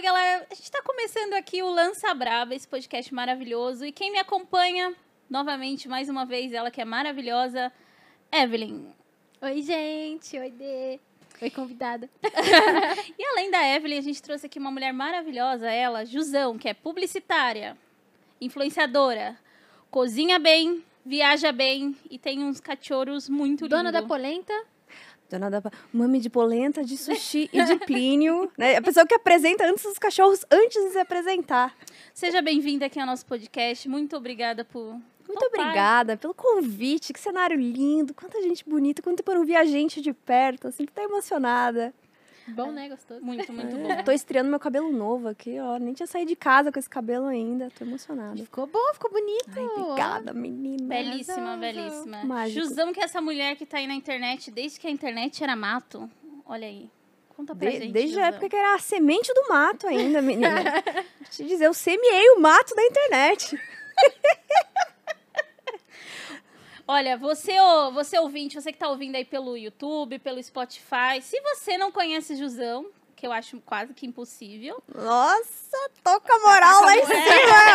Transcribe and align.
salve, 0.00 0.02
galera! 0.02 0.46
A 0.50 0.54
gente 0.54 0.70
tá 0.70 0.82
começando 0.82 1.34
aqui 1.34 1.62
o 1.62 1.70
Lança 1.70 2.12
Brava, 2.14 2.54
esse 2.54 2.66
podcast 2.66 3.12
maravilhoso. 3.12 3.84
E 3.84 3.92
quem 3.92 4.10
me 4.10 4.18
acompanha, 4.18 4.94
novamente, 5.28 5.88
mais 5.88 6.08
uma 6.08 6.24
vez, 6.24 6.52
ela 6.52 6.70
que 6.70 6.80
é 6.80 6.84
maravilhosa, 6.84 7.72
Evelyn. 8.32 8.86
Oi, 9.42 9.62
gente. 9.62 10.38
Oi, 10.38 10.50
Dê. 10.50 10.98
Oi, 11.40 11.50
convidada. 11.50 12.08
E 13.18 13.24
além 13.24 13.50
da 13.50 13.62
Evelyn, 13.76 13.98
a 13.98 14.02
gente 14.02 14.22
trouxe 14.22 14.46
aqui 14.46 14.58
uma 14.58 14.70
mulher 14.70 14.92
maravilhosa, 14.92 15.70
ela, 15.70 16.04
Jusão, 16.04 16.58
que 16.58 16.68
é 16.68 16.74
publicitária, 16.74 17.76
influenciadora, 18.40 19.38
cozinha 19.90 20.38
bem, 20.38 20.82
viaja 21.04 21.52
bem 21.52 21.96
e 22.10 22.18
tem 22.18 22.42
uns 22.44 22.60
cachorros 22.60 23.28
muito 23.28 23.64
lindos. 23.64 23.68
Dona 23.68 23.92
da 23.92 24.02
polenta. 24.02 24.54
Dona 25.30 25.48
da 25.48 25.62
mami 25.92 26.18
de 26.18 26.28
polenta, 26.28 26.82
de 26.82 26.96
sushi 26.96 27.48
e 27.52 27.64
de 27.64 27.76
Plínio. 27.86 28.50
Né? 28.58 28.76
A 28.76 28.82
pessoa 28.82 29.06
que 29.06 29.14
apresenta 29.14 29.64
antes 29.64 29.84
dos 29.84 29.98
cachorros, 29.98 30.44
antes 30.50 30.82
de 30.84 30.90
se 30.90 30.98
apresentar. 30.98 31.74
Seja 32.12 32.42
bem-vinda 32.42 32.86
aqui 32.86 32.98
ao 32.98 33.06
nosso 33.06 33.24
podcast. 33.24 33.88
Muito 33.88 34.16
obrigada 34.16 34.64
por. 34.64 34.92
Muito 35.26 35.38
topar. 35.38 35.60
obrigada 35.60 36.16
pelo 36.16 36.34
convite. 36.34 37.12
Que 37.12 37.20
cenário 37.20 37.56
lindo. 37.56 38.12
Quanta 38.12 38.42
gente 38.42 38.68
bonita. 38.68 39.00
Quanto 39.00 39.18
tempo 39.18 39.30
eu 39.30 39.36
não 39.36 39.44
vi 39.44 39.54
a 39.54 39.64
gente 39.64 40.00
de 40.00 40.12
perto. 40.12 40.68
Assim, 40.68 40.84
tô 40.84 41.00
emocionada. 41.00 41.94
Bom, 42.54 42.70
né? 42.72 42.88
Gostoso. 42.88 43.20
Muito, 43.24 43.52
muito 43.52 43.76
bom. 43.76 44.02
Tô 44.04 44.12
estreando 44.12 44.50
meu 44.50 44.58
cabelo 44.60 44.90
novo 44.92 45.28
aqui, 45.28 45.58
ó. 45.60 45.78
Nem 45.78 45.92
tinha 45.94 46.06
saído 46.06 46.28
de 46.28 46.36
casa 46.36 46.70
com 46.72 46.78
esse 46.78 46.88
cabelo 46.90 47.26
ainda. 47.26 47.70
Tô 47.76 47.84
emocionada. 47.84 48.36
Ficou 48.36 48.66
bom, 48.66 48.92
ficou 48.94 49.10
bonito. 49.10 49.50
Ai, 49.56 49.64
obrigada, 49.64 50.32
menina. 50.32 50.86
Belíssima, 50.88 51.56
belíssima. 51.56 52.24
Mágico. 52.24 52.60
Jusão, 52.66 52.92
que 52.92 53.00
é 53.00 53.04
essa 53.04 53.20
mulher 53.20 53.56
que 53.56 53.64
tá 53.66 53.78
aí 53.78 53.86
na 53.86 53.94
internet 53.94 54.50
desde 54.50 54.78
que 54.80 54.86
a 54.86 54.90
internet 54.90 55.42
era 55.42 55.54
mato. 55.56 56.08
Olha 56.46 56.66
aí. 56.66 56.90
Conta 57.36 57.54
pra 57.54 57.70
De- 57.70 57.78
gente. 57.78 57.92
desde 57.92 58.20
a 58.20 58.26
época 58.26 58.48
que 58.50 58.56
era 58.56 58.74
a 58.74 58.78
semente 58.78 59.32
do 59.32 59.48
mato 59.48 59.86
ainda, 59.86 60.20
menina. 60.20 60.50
Vou 61.18 61.28
te 61.30 61.44
dizer, 61.44 61.64
eu 61.66 61.72
semeei 61.74 62.30
o 62.36 62.40
mato 62.40 62.74
da 62.74 62.82
internet. 62.84 63.56
Olha, 66.92 67.16
você, 67.16 67.52
você 67.92 68.18
ouvinte, 68.18 68.60
você 68.60 68.72
que 68.72 68.78
tá 68.78 68.88
ouvindo 68.88 69.14
aí 69.14 69.24
pelo 69.24 69.56
YouTube, 69.56 70.18
pelo 70.18 70.42
Spotify, 70.42 71.22
se 71.22 71.40
você 71.40 71.78
não 71.78 71.92
conhece 71.92 72.34
Jusão, 72.34 72.90
que 73.14 73.24
eu 73.24 73.30
acho 73.30 73.60
quase 73.60 73.94
que 73.94 74.06
impossível, 74.06 74.82
Nossa, 74.92 75.90
tô 76.02 76.20
com 76.20 76.32
a 76.32 76.38
moral 76.40 76.80
lá 76.80 76.96
em 76.96 77.06
cima, 77.06 77.16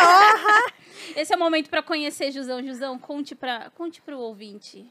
ó. 0.04 1.18
esse 1.18 1.32
é 1.32 1.36
o 1.36 1.38
momento 1.38 1.70
pra 1.70 1.82
conhecer 1.82 2.30
Jusão. 2.30 2.62
Jusão, 2.62 2.98
conte, 2.98 3.34
pra, 3.34 3.70
conte 3.70 4.02
pro 4.02 4.18
ouvinte. 4.18 4.86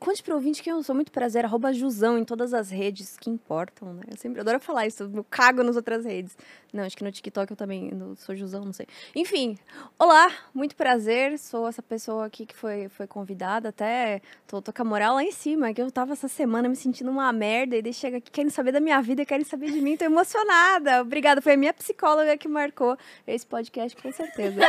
Conte 0.00 0.22
pro 0.22 0.34
ouvinte 0.34 0.62
que 0.62 0.72
eu 0.72 0.82
sou 0.82 0.94
muito 0.94 1.12
prazer, 1.12 1.44
arroba 1.44 1.74
Jusão 1.74 2.16
em 2.16 2.24
todas 2.24 2.54
as 2.54 2.70
redes 2.70 3.18
que 3.18 3.28
importam, 3.28 3.92
né? 3.92 4.04
Eu 4.10 4.16
sempre 4.16 4.40
adoro 4.40 4.58
falar 4.58 4.86
isso, 4.86 5.02
eu 5.02 5.22
cago 5.28 5.62
nas 5.62 5.76
outras 5.76 6.06
redes. 6.06 6.34
Não, 6.72 6.84
acho 6.84 6.96
que 6.96 7.04
no 7.04 7.12
TikTok 7.12 7.50
eu 7.50 7.56
também 7.56 7.90
eu 7.92 8.16
sou 8.16 8.34
Jusão, 8.34 8.64
não 8.64 8.72
sei. 8.72 8.86
Enfim, 9.14 9.58
olá, 9.98 10.32
muito 10.54 10.74
prazer, 10.74 11.38
sou 11.38 11.68
essa 11.68 11.82
pessoa 11.82 12.24
aqui 12.24 12.46
que 12.46 12.56
foi, 12.56 12.88
foi 12.88 13.06
convidada, 13.06 13.68
até 13.68 14.22
tô, 14.46 14.62
tô 14.62 14.72
com 14.72 14.80
a 14.80 14.84
moral 14.86 15.16
lá 15.16 15.22
em 15.22 15.32
cima, 15.32 15.74
que 15.74 15.82
eu 15.82 15.90
tava 15.90 16.14
essa 16.14 16.28
semana 16.28 16.66
me 16.66 16.76
sentindo 16.76 17.10
uma 17.10 17.30
merda, 17.30 17.76
e 17.76 17.82
daí 17.82 17.92
chega 17.92 18.16
aqui, 18.16 18.30
querem 18.30 18.50
saber 18.50 18.72
da 18.72 18.80
minha 18.80 19.02
vida, 19.02 19.26
querem 19.26 19.44
saber 19.44 19.70
de 19.70 19.82
mim, 19.82 19.98
tô 19.98 20.06
emocionada. 20.06 21.02
Obrigada, 21.02 21.42
foi 21.42 21.52
a 21.52 21.56
minha 21.58 21.74
psicóloga 21.74 22.38
que 22.38 22.48
marcou 22.48 22.96
esse 23.26 23.46
podcast, 23.46 24.00
com 24.00 24.10
certeza. 24.10 24.60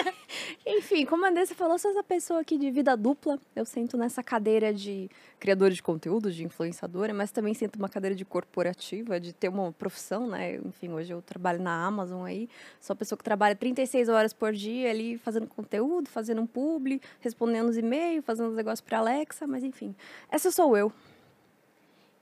Enfim, 0.66 1.04
como 1.04 1.26
a 1.26 1.28
Andressa 1.28 1.54
falou, 1.54 1.78
sou 1.78 1.90
essa 1.90 2.02
pessoa 2.02 2.40
aqui 2.40 2.56
de 2.56 2.70
vida 2.70 2.96
dupla. 2.96 3.38
Eu 3.54 3.66
sento 3.66 3.98
nessa 3.98 4.22
cadeira 4.22 4.69
de 4.72 5.10
criadora 5.38 5.72
de 5.72 5.82
conteúdo, 5.82 6.30
de 6.30 6.44
influenciadora, 6.44 7.14
mas 7.14 7.30
também 7.30 7.54
sento 7.54 7.76
uma 7.76 7.88
cadeira 7.88 8.14
de 8.14 8.24
corporativa, 8.24 9.18
de 9.18 9.32
ter 9.32 9.48
uma 9.48 9.72
profissão, 9.72 10.26
né? 10.26 10.56
Enfim, 10.56 10.90
hoje 10.90 11.12
eu 11.12 11.22
trabalho 11.22 11.62
na 11.62 11.84
Amazon 11.84 12.24
aí. 12.24 12.48
Sou 12.80 12.94
a 12.94 12.96
pessoa 12.96 13.16
que 13.16 13.24
trabalha 13.24 13.54
36 13.54 14.08
horas 14.08 14.32
por 14.32 14.52
dia 14.52 14.90
ali 14.90 15.18
fazendo 15.18 15.46
conteúdo, 15.46 16.08
fazendo 16.08 16.40
um 16.40 16.46
publi, 16.46 17.00
respondendo 17.20 17.68
os 17.68 17.76
e-mails, 17.76 18.24
fazendo 18.24 18.50
os 18.50 18.56
negócios 18.56 18.80
para 18.80 18.98
Alexa, 18.98 19.46
mas 19.46 19.64
enfim. 19.64 19.94
Essa 20.30 20.50
sou 20.50 20.76
eu. 20.76 20.92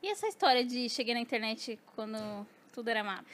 E 0.03 0.09
essa 0.09 0.29
história 0.29 0.65
de 0.65 0.89
cheguei 0.89 1.15
na 1.15 1.21
internet 1.21 1.79
quando 1.97 2.47
tudo 2.73 2.89
era 2.89 3.03
mato? 3.03 3.27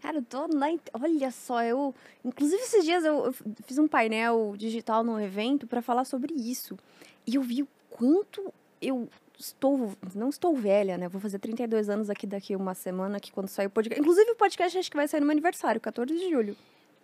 Cara, 0.00 0.18
eu 0.18 0.22
tô 0.22 0.46
na. 0.48 0.66
Olha 0.92 1.30
só, 1.30 1.62
eu. 1.62 1.94
Inclusive, 2.24 2.62
esses 2.62 2.84
dias 2.84 3.04
eu, 3.04 3.26
eu 3.26 3.34
fiz 3.64 3.78
um 3.78 3.88
painel 3.88 4.54
digital 4.56 5.02
num 5.02 5.18
evento 5.18 5.66
para 5.66 5.82
falar 5.82 6.04
sobre 6.04 6.34
isso. 6.34 6.78
E 7.26 7.34
eu 7.34 7.42
vi 7.42 7.62
o 7.62 7.68
quanto 7.90 8.52
eu 8.80 9.08
estou. 9.38 9.92
Não 10.14 10.28
estou 10.28 10.54
velha, 10.54 10.98
né? 10.98 11.08
Vou 11.08 11.20
fazer 11.20 11.38
32 11.38 11.88
anos 11.88 12.10
aqui 12.10 12.26
daqui 12.26 12.56
uma 12.56 12.74
semana, 12.74 13.20
que 13.20 13.32
quando 13.32 13.48
sair 13.48 13.66
o 13.66 13.70
podcast. 13.70 14.00
Inclusive, 14.00 14.30
o 14.30 14.36
podcast 14.36 14.78
acho 14.78 14.90
que 14.90 14.96
vai 14.96 15.08
sair 15.08 15.20
no 15.20 15.26
meu 15.26 15.32
aniversário, 15.32 15.80
14 15.80 16.12
de 16.12 16.30
julho. 16.30 16.56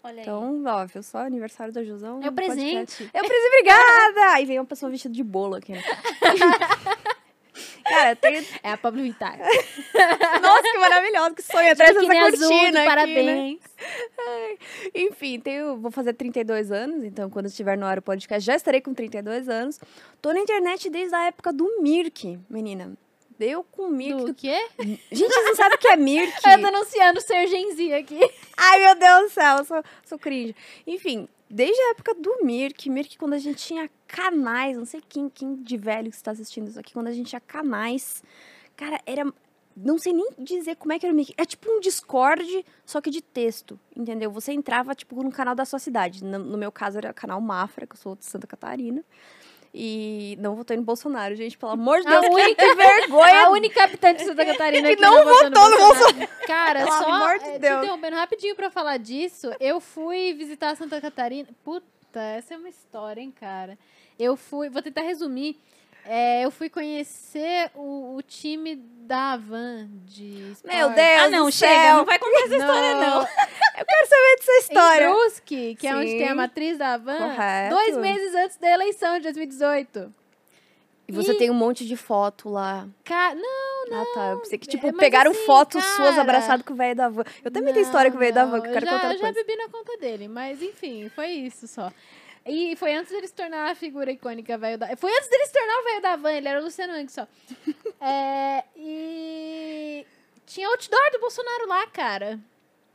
Olha 0.03 0.17
aí. 0.17 0.21
Então, 0.23 0.65
óbvio, 0.67 1.03
só 1.03 1.19
aniversário 1.19 1.73
da 1.73 1.83
Jusão. 1.83 2.21
É 2.23 2.29
o 2.29 2.33
podcast. 2.33 2.55
presente. 2.55 3.11
É 3.15 3.23
o 3.23 3.27
presente, 3.27 3.47
obrigada! 3.47 4.35
Aí 4.35 4.45
vem 4.45 4.59
uma 4.59 4.67
pessoa 4.67 4.91
vestida 4.91 5.15
de 5.15 5.23
bolo 5.25 5.55
aqui, 5.55 5.73
né? 5.73 5.83
Cara, 7.84 8.17
tem. 8.17 8.47
É 8.62 8.72
a 8.72 8.77
Pablo 8.77 9.03
Vittar. 9.03 9.39
Nossa, 10.43 10.62
que 10.62 10.78
maravilhoso, 10.78 11.34
que 11.34 11.43
sonho 11.43 11.72
atrás 11.72 11.95
dessa 11.95 12.06
azul, 12.06 12.09
cortina. 12.09 12.39
do 12.39 12.55
aqui, 12.55 12.72
né? 12.72 12.84
parabéns. 12.84 13.61
Enfim, 14.95 15.41
tenho, 15.41 15.77
vou 15.77 15.91
fazer 15.91 16.15
32 16.15 16.73
anos, 16.73 17.05
então 17.05 17.28
quando 17.28 17.47
estiver 17.47 17.77
no 17.77 17.87
ar 17.87 17.99
o 17.99 18.03
podcast 18.03 18.44
já 18.44 18.56
estarei 18.56 18.81
com 18.81 18.94
32 18.94 19.49
anos. 19.49 19.78
Tô 20.23 20.33
na 20.33 20.41
internet 20.41 20.89
desde 20.89 21.15
a 21.15 21.27
época 21.27 21.53
do 21.53 21.83
Mirk, 21.83 22.39
menina. 22.49 22.93
Deu 23.39 23.65
com 23.65 23.83
o 23.83 23.91
Mirk. 23.91 24.25
Do 24.25 24.34
quê? 24.34 24.56
Gente, 24.78 25.03
você 25.11 25.43
não 25.43 25.56
sabe 25.56 25.75
o 25.75 25.78
que 25.78 25.89
é 25.89 25.97
Mirk? 25.97 26.33
Eu 26.47 26.61
tô 26.61 26.67
anunciando 26.69 27.19
o 27.19 27.23
Ser 27.23 27.47
Gen 27.49 27.75
Z 27.75 27.94
aqui. 27.94 28.21
Ai, 28.56 28.78
meu 28.78 28.94
Deus 28.94 29.23
do 29.25 29.31
céu, 29.31 29.56
eu 29.59 29.65
sou, 29.65 29.83
sou 30.05 30.19
cringe. 30.19 30.55
Enfim, 30.87 31.28
desde 31.54 31.81
a 31.81 31.91
época 31.91 32.12
do 32.15 32.44
Mirk, 32.44 32.91
Mirk 32.91 33.16
quando 33.16 33.34
a 33.34 33.38
gente 33.38 33.65
tinha 33.65 33.88
canais, 34.09 34.76
não 34.76 34.84
sei 34.84 35.00
quem, 35.09 35.28
quem 35.28 35.54
de 35.54 35.76
velho 35.76 36.10
que 36.10 36.16
está 36.16 36.32
assistindo 36.32 36.66
isso 36.69 36.81
aqui, 36.81 36.92
quando 36.92 37.06
a 37.06 37.12
gente 37.12 37.28
tinha 37.28 37.41
canais, 37.41 38.25
cara, 38.76 39.00
era... 39.06 39.32
Não 39.76 39.98
sei 39.98 40.12
nem 40.12 40.28
dizer 40.38 40.76
como 40.76 40.93
é 40.93 40.98
que 41.00 41.06
era 41.06 41.12
o 41.12 41.16
Mirk. 41.16 41.34
É 41.37 41.44
tipo 41.44 41.69
um 41.69 41.81
Discord, 41.81 42.64
só 42.87 43.00
que 43.00 43.10
de 43.10 43.20
texto, 43.20 43.78
entendeu? 43.97 44.31
Você 44.31 44.53
entrava, 44.53 44.94
tipo, 44.94 45.20
no 45.20 45.32
canal 45.32 45.53
da 45.53 45.64
sua 45.64 45.81
cidade. 45.81 46.22
No, 46.22 46.38
no 46.38 46.56
meu 46.56 46.70
caso, 46.70 46.98
era 46.98 47.12
canal 47.12 47.41
Mafra, 47.41 47.84
que 47.84 47.94
eu 47.94 47.98
sou 47.98 48.14
de 48.14 48.25
Santa 48.25 48.47
Catarina. 48.47 49.04
E 49.77 50.39
não 50.41 50.55
votou 50.55 50.77
no 50.77 50.85
Bolsonaro, 50.85 51.35
gente, 51.35 51.59
pelo 51.59 51.73
amor 51.73 52.01
de 52.01 52.07
A 52.07 52.21
Deus, 52.21 52.33
única- 52.33 52.55
que 52.65 52.75
vergonha! 52.77 53.47
A 53.47 53.51
única 53.51 53.83
habitante 53.85 54.21
de 54.21 54.25
Santa 54.27 54.47
Catarina 54.47 54.89
Que 54.89 54.95
que 54.97 55.03
não 55.03 55.12
votou 55.25 55.51
votou 55.51 55.71
no 55.71 55.77
Bolsonaro. 55.79 56.29
Cara, 56.47 56.85
Pelo 56.85 56.93
só 56.93 57.11
amor 57.11 57.39
de 57.41 57.45
é, 57.45 57.53
te 57.55 57.59
Deus. 57.59 57.79
interrompendo 57.83 58.17
rapidinho 58.17 58.55
pra 58.55 58.71
falar 58.71 58.99
disso, 58.99 59.51
eu 59.59 59.81
fui 59.81 60.33
visitar 60.35 60.77
Santa 60.77 61.01
Catarina. 61.01 61.49
Puta, 61.65 62.21
essa 62.21 62.55
é 62.55 62.57
uma 62.57 62.69
história, 62.69 63.21
hein, 63.21 63.33
cara. 63.39 63.77
Eu 64.17 64.37
fui, 64.37 64.69
vou 64.71 64.81
tentar 64.81 65.01
resumir. 65.03 65.59
É, 66.06 66.44
eu 66.44 66.50
fui 66.50 66.69
conhecer 66.69 67.70
o, 67.75 68.16
o 68.16 68.22
time 68.22 68.76
da 68.76 69.32
Avan 69.32 69.88
de 70.04 70.53
esporte. 70.53 70.76
Meu 70.76 70.91
Deus 70.91 71.20
ah, 71.22 71.31
não, 71.31 71.50
chega, 71.50 71.72
céu. 71.72 71.97
não 71.97 72.04
vai 72.04 72.19
contar 72.19 72.41
essa 72.44 72.56
história, 72.56 72.94
não. 72.97 73.20
Eu 73.76 73.84
quero 73.87 74.09
saber 74.09 74.37
dessa 74.37 74.53
história. 74.60 75.04
Em 75.04 75.10
Brusque, 75.12 75.75
que 75.76 75.87
é 75.87 75.97
onde 75.97 76.10
Sim. 76.10 76.19
tem 76.19 76.28
a 76.28 76.34
matriz 76.34 76.78
da 76.78 76.94
Avan, 76.94 77.16
Correto. 77.19 77.75
dois 77.75 77.97
meses 77.97 78.34
antes 78.34 78.56
da 78.59 78.70
eleição 78.70 79.16
de 79.16 79.22
2018. 79.25 80.14
E 81.09 81.12
você 81.12 81.32
E- 81.32 81.38
tem 81.38 81.50
um 81.50 81.54
monte 81.54 81.84
de 81.87 81.97
foto 81.97 82.48
lá. 82.48 82.87
Ca... 83.04 83.34
Não, 83.34 84.00
Ah, 84.00 84.04
tá. 84.14 84.26
Eu 84.31 84.38
pensei 84.41 84.59
que, 84.59 84.66
tipo, 84.69 84.87
é, 84.87 84.93
mas 84.93 85.00
pegaram 85.00 85.32
assim, 85.32 85.44
fotos 85.44 85.82
cara- 85.84 85.97
suas 85.97 86.19
abraçado 86.19 86.64
com 86.64 86.72
o 86.72 86.76
velho 86.76 86.94
da 86.94 87.09
van. 87.09 87.25
Eu 87.44 87.50
também 87.50 87.75
tenho 87.75 87.84
história 87.84 88.10
com 88.10 88.16
o 88.16 88.20
velho 88.20 88.32
da 88.34 88.44
van, 88.47 88.60
que 88.60 88.69
eu 88.69 88.72
quero 88.72 88.87
já, 88.87 88.93
contar 88.93 89.09
já 89.09 89.14
depois. 89.14 89.34
bebi 89.34 89.56
na 89.56 89.69
conta 89.69 89.97
dele, 89.98 90.28
mas 90.28 90.62
enfim, 90.62 91.10
foi 91.14 91.26
isso 91.28 91.66
só. 91.66 91.91
E 92.47 92.77
foi 92.77 92.94
antes 92.94 93.10
dele 93.10 93.27
se 93.27 93.32
tornar 93.32 93.71
a 93.71 93.75
figura 93.75 94.12
icônica 94.12 94.59
velho 94.59 94.77
da... 94.77 94.94
Foi 94.97 95.10
antes 95.10 95.28
dele 95.28 95.47
se 95.47 95.53
tornar 95.53 95.81
o 95.81 95.84
velho 95.84 96.03
da 96.03 96.16
van, 96.16 96.32
ele 96.32 96.49
era 96.49 96.60
o 96.60 96.65
Luciano 96.65 97.00
Huck 97.00 97.10
só. 97.12 97.27
É, 98.06 98.64
e 98.76 100.06
tinha 100.44 100.69
outdoor 100.69 101.11
do 101.12 101.20
Bolsonaro 101.20 101.67
lá, 101.67 101.87
cara. 101.87 102.38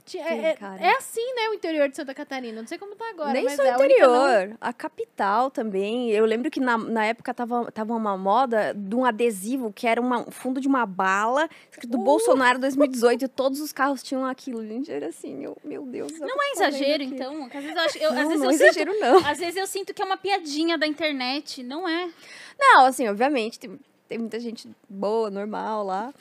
Tinha- 0.10 0.24
Sim, 0.28 0.40
é, 0.42 0.58
é 0.80 0.98
assim, 0.98 1.34
né, 1.36 1.50
o 1.50 1.54
interior 1.54 1.88
de 1.88 1.96
Santa 1.96 2.16
Catarina. 2.16 2.60
Não 2.62 2.68
sei 2.68 2.80
como 2.80 2.96
tá 2.96 3.08
agora, 3.12 3.32
Nem 3.34 3.44
mas 3.44 3.56
só 3.56 3.64
é 3.64 3.76
o 3.76 3.78
não- 3.78 3.86
interior, 3.86 4.58
a 4.60 4.74
capital 4.74 5.52
também. 5.52 6.10
Eu 6.10 6.26
lembro 6.26 6.50
que 6.50 6.60
na, 6.60 6.78
na 6.80 7.06
época 7.06 7.32
tava, 7.34 7.72
tava 7.72 7.94
uma 7.94 8.18
moda 8.18 8.74
de 8.74 8.96
um 8.96 9.06
adesivo 9.06 9.72
que 9.72 9.86
era 9.86 10.02
uma, 10.02 10.28
um 10.28 10.32
fundo 10.32 10.60
de 10.60 10.68
uma 10.68 10.84
bala, 10.86 11.48
escrito 11.72 11.96
Uh! 11.96 12.04
Bolsonaro 12.04 12.58
2018, 12.58 13.26
e 13.26 13.28
todos 13.28 13.60
os 13.62 13.72
carros 13.72 14.02
tinham 14.02 14.26
aquilo. 14.26 14.66
Gente, 14.66 14.92
era 14.92 15.10
assim, 15.10 15.44
eu, 15.46 15.56
meu 15.64 15.84
Deus. 15.86 16.12
Não 16.20 16.42
é 16.42 16.52
exagero, 16.54 17.04
então? 17.04 17.46
Às 17.46 17.52
vezes 17.64 17.76
eu 17.76 17.82
acho. 17.84 17.98
Eu, 18.00 18.10
às 18.10 18.16
Não, 18.16 18.28
vezes 18.30 18.40
não 18.40 18.46
eu 18.46 18.50
é 18.50 18.54
sinto- 18.54 18.64
exagero, 18.64 19.00
não. 19.00 19.18
Às 19.30 19.38
vezes 19.38 19.56
eu 19.58 19.68
sinto 19.68 19.94
que 19.94 20.02
é 20.02 20.06
uma 20.06 20.18
piadinha 20.18 20.78
da 20.78 20.88
internet, 20.88 21.62
não 21.62 21.88
é? 21.88 22.10
Não, 22.58 22.86
assim, 22.86 23.08
obviamente, 23.08 23.60
tem- 23.60 23.80
tem 24.10 24.18
muita 24.18 24.40
gente 24.40 24.68
boa, 24.90 25.30
normal 25.30 25.86
lá. 25.86 26.14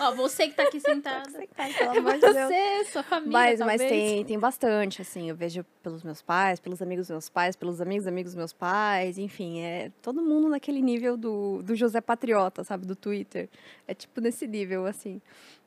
Ó, 0.00 0.14
você 0.16 0.48
que 0.48 0.54
tá 0.54 0.64
aqui 0.64 0.80
sentada. 0.80 1.30
Ai, 1.56 1.72
pelo 1.72 1.98
amor 1.98 2.14
de 2.14 2.20
Deus. 2.20 2.34
Você, 2.34 2.84
sua 2.86 3.02
família, 3.04 3.30
Mas, 3.32 3.58
talvez. 3.58 3.80
mas 3.82 3.90
tem, 3.90 4.24
tem 4.24 4.38
bastante, 4.38 5.02
assim. 5.02 5.28
Eu 5.28 5.36
vejo 5.36 5.64
pelos 5.82 6.02
meus 6.02 6.22
pais, 6.22 6.58
pelos 6.58 6.82
amigos 6.82 7.06
dos 7.06 7.10
meus 7.14 7.28
pais, 7.28 7.54
pelos 7.54 7.80
amigos 7.80 8.06
amigos 8.06 8.32
dos 8.32 8.36
meus 8.38 8.52
pais, 8.52 9.18
enfim, 9.18 9.60
é 9.60 9.92
todo 10.00 10.22
mundo 10.22 10.48
naquele 10.48 10.80
nível 10.80 11.16
do, 11.16 11.62
do 11.62 11.76
José 11.76 12.00
Patriota, 12.00 12.64
sabe, 12.64 12.86
do 12.86 12.96
Twitter. 12.96 13.48
É 13.86 13.92
tipo 13.92 14.20
nesse 14.20 14.46
nível, 14.46 14.86
assim. 14.86 15.20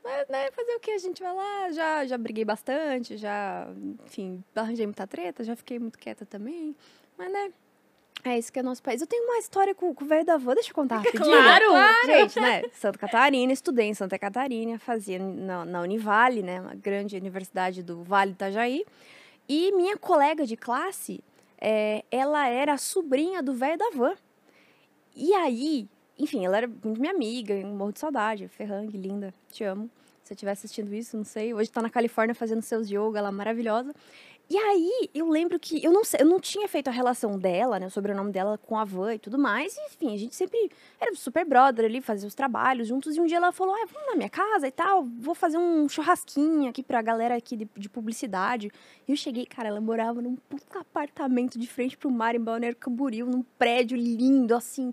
Mas, 0.03 0.27
né, 0.27 0.49
fazer 0.51 0.75
o 0.75 0.79
que? 0.79 0.91
A 0.91 0.97
gente 0.97 1.21
vai 1.21 1.33
lá, 1.33 1.71
já, 1.71 2.05
já 2.05 2.17
briguei 2.17 2.43
bastante, 2.43 3.17
já, 3.17 3.67
enfim, 4.05 4.43
arranjei 4.55 4.87
muita 4.87 5.05
treta, 5.05 5.43
já 5.43 5.55
fiquei 5.55 5.77
muito 5.77 5.99
quieta 5.99 6.25
também. 6.25 6.75
Mas, 7.17 7.31
né, 7.31 7.51
é 8.23 8.37
isso 8.37 8.51
que 8.51 8.59
é 8.59 8.63
nosso 8.63 8.83
país. 8.83 9.01
Eu 9.01 9.07
tenho 9.07 9.23
uma 9.23 9.37
história 9.37 9.73
com, 9.73 9.93
com 9.93 10.03
o 10.03 10.07
velho 10.07 10.25
da 10.25 10.37
van, 10.37 10.53
deixa 10.53 10.71
eu 10.71 10.75
contar 10.75 10.97
rapidinho. 10.97 11.23
Claro! 11.23 11.65
Gente, 12.05 12.39
né? 12.39 12.63
Santa 12.73 12.97
Catarina, 12.97 13.53
estudei 13.53 13.87
em 13.87 13.93
Santa 13.93 14.19
Catarina, 14.19 14.77
fazia 14.77 15.19
na, 15.19 15.65
na 15.65 15.81
Univale, 15.81 16.43
né? 16.43 16.59
Uma 16.61 16.75
grande 16.75 17.15
universidade 17.15 17.81
do 17.81 18.03
Vale 18.03 18.31
do 18.31 18.35
Itajaí. 18.35 18.85
E 19.47 19.71
minha 19.71 19.97
colega 19.97 20.45
de 20.45 20.57
classe, 20.57 21.23
é, 21.59 22.03
ela 22.11 22.47
era 22.47 22.73
a 22.73 22.77
sobrinha 22.77 23.41
do 23.41 23.53
velho 23.53 23.77
da 23.77 23.89
van. 23.91 24.15
E 25.15 25.33
aí, 25.33 25.87
enfim, 26.17 26.45
ela 26.45 26.57
era 26.57 26.67
muito 26.67 26.99
minha 26.99 27.13
amiga, 27.13 27.53
eu 27.53 27.67
morro 27.67 27.93
de 27.93 27.99
saudade. 27.99 28.47
Ferrang, 28.47 28.95
linda, 28.95 29.33
te 29.51 29.63
amo. 29.63 29.89
Se 30.23 30.29
você 30.29 30.33
estiver 30.33 30.51
assistindo 30.51 30.93
isso, 30.93 31.17
não 31.17 31.23
sei. 31.23 31.53
Hoje 31.53 31.71
tá 31.71 31.81
na 31.81 31.89
Califórnia 31.89 32.35
fazendo 32.35 32.61
seus 32.61 32.87
yoga, 32.89 33.17
ela 33.17 33.29
é 33.29 33.31
maravilhosa. 33.31 33.93
E 34.51 34.57
aí, 34.57 35.11
eu 35.13 35.29
lembro 35.29 35.59
que 35.59 35.83
eu 35.83 35.91
não 35.91 36.01
eu 36.17 36.25
não 36.25 36.39
tinha 36.39 36.67
feito 36.67 36.87
a 36.87 36.91
relação 36.91 37.37
dela, 37.37 37.79
né, 37.79 37.85
o 37.85 37.89
sobrenome 37.91 38.31
dela 38.31 38.57
com 38.57 38.75
a 38.75 38.83
van 38.83 39.13
e 39.13 39.19
tudo 39.19 39.37
mais. 39.37 39.77
E, 39.77 39.81
enfim, 39.81 40.11
a 40.11 40.17
gente 40.17 40.35
sempre 40.35 40.71
era 40.99 41.13
super 41.13 41.45
brother 41.45 41.85
ali, 41.85 42.01
fazia 42.01 42.27
os 42.27 42.33
trabalhos 42.33 42.87
juntos. 42.87 43.15
E 43.15 43.21
um 43.21 43.27
dia 43.27 43.37
ela 43.37 43.51
falou: 43.51 43.75
Ah, 43.75 43.85
vamos 43.85 44.07
na 44.09 44.15
minha 44.15 44.29
casa 44.29 44.67
e 44.67 44.71
tal, 44.71 45.05
vou 45.19 45.35
fazer 45.35 45.59
um 45.59 45.87
churrasquinho 45.87 46.67
aqui 46.67 46.81
pra 46.81 46.99
galera 46.99 47.35
aqui 47.35 47.55
de, 47.55 47.69
de 47.77 47.87
publicidade. 47.87 48.71
E 49.07 49.11
eu 49.11 49.15
cheguei, 49.15 49.45
cara, 49.45 49.67
ela 49.67 49.79
morava 49.79 50.19
num 50.19 50.35
puta 50.35 50.79
apartamento 50.79 51.59
de 51.59 51.67
frente 51.67 51.95
pro 51.95 52.09
mar 52.09 52.33
em 52.33 52.39
Balneário 52.39 52.77
Camboriú, 52.77 53.27
num 53.27 53.43
prédio 53.59 53.95
lindo, 53.95 54.55
assim. 54.55 54.91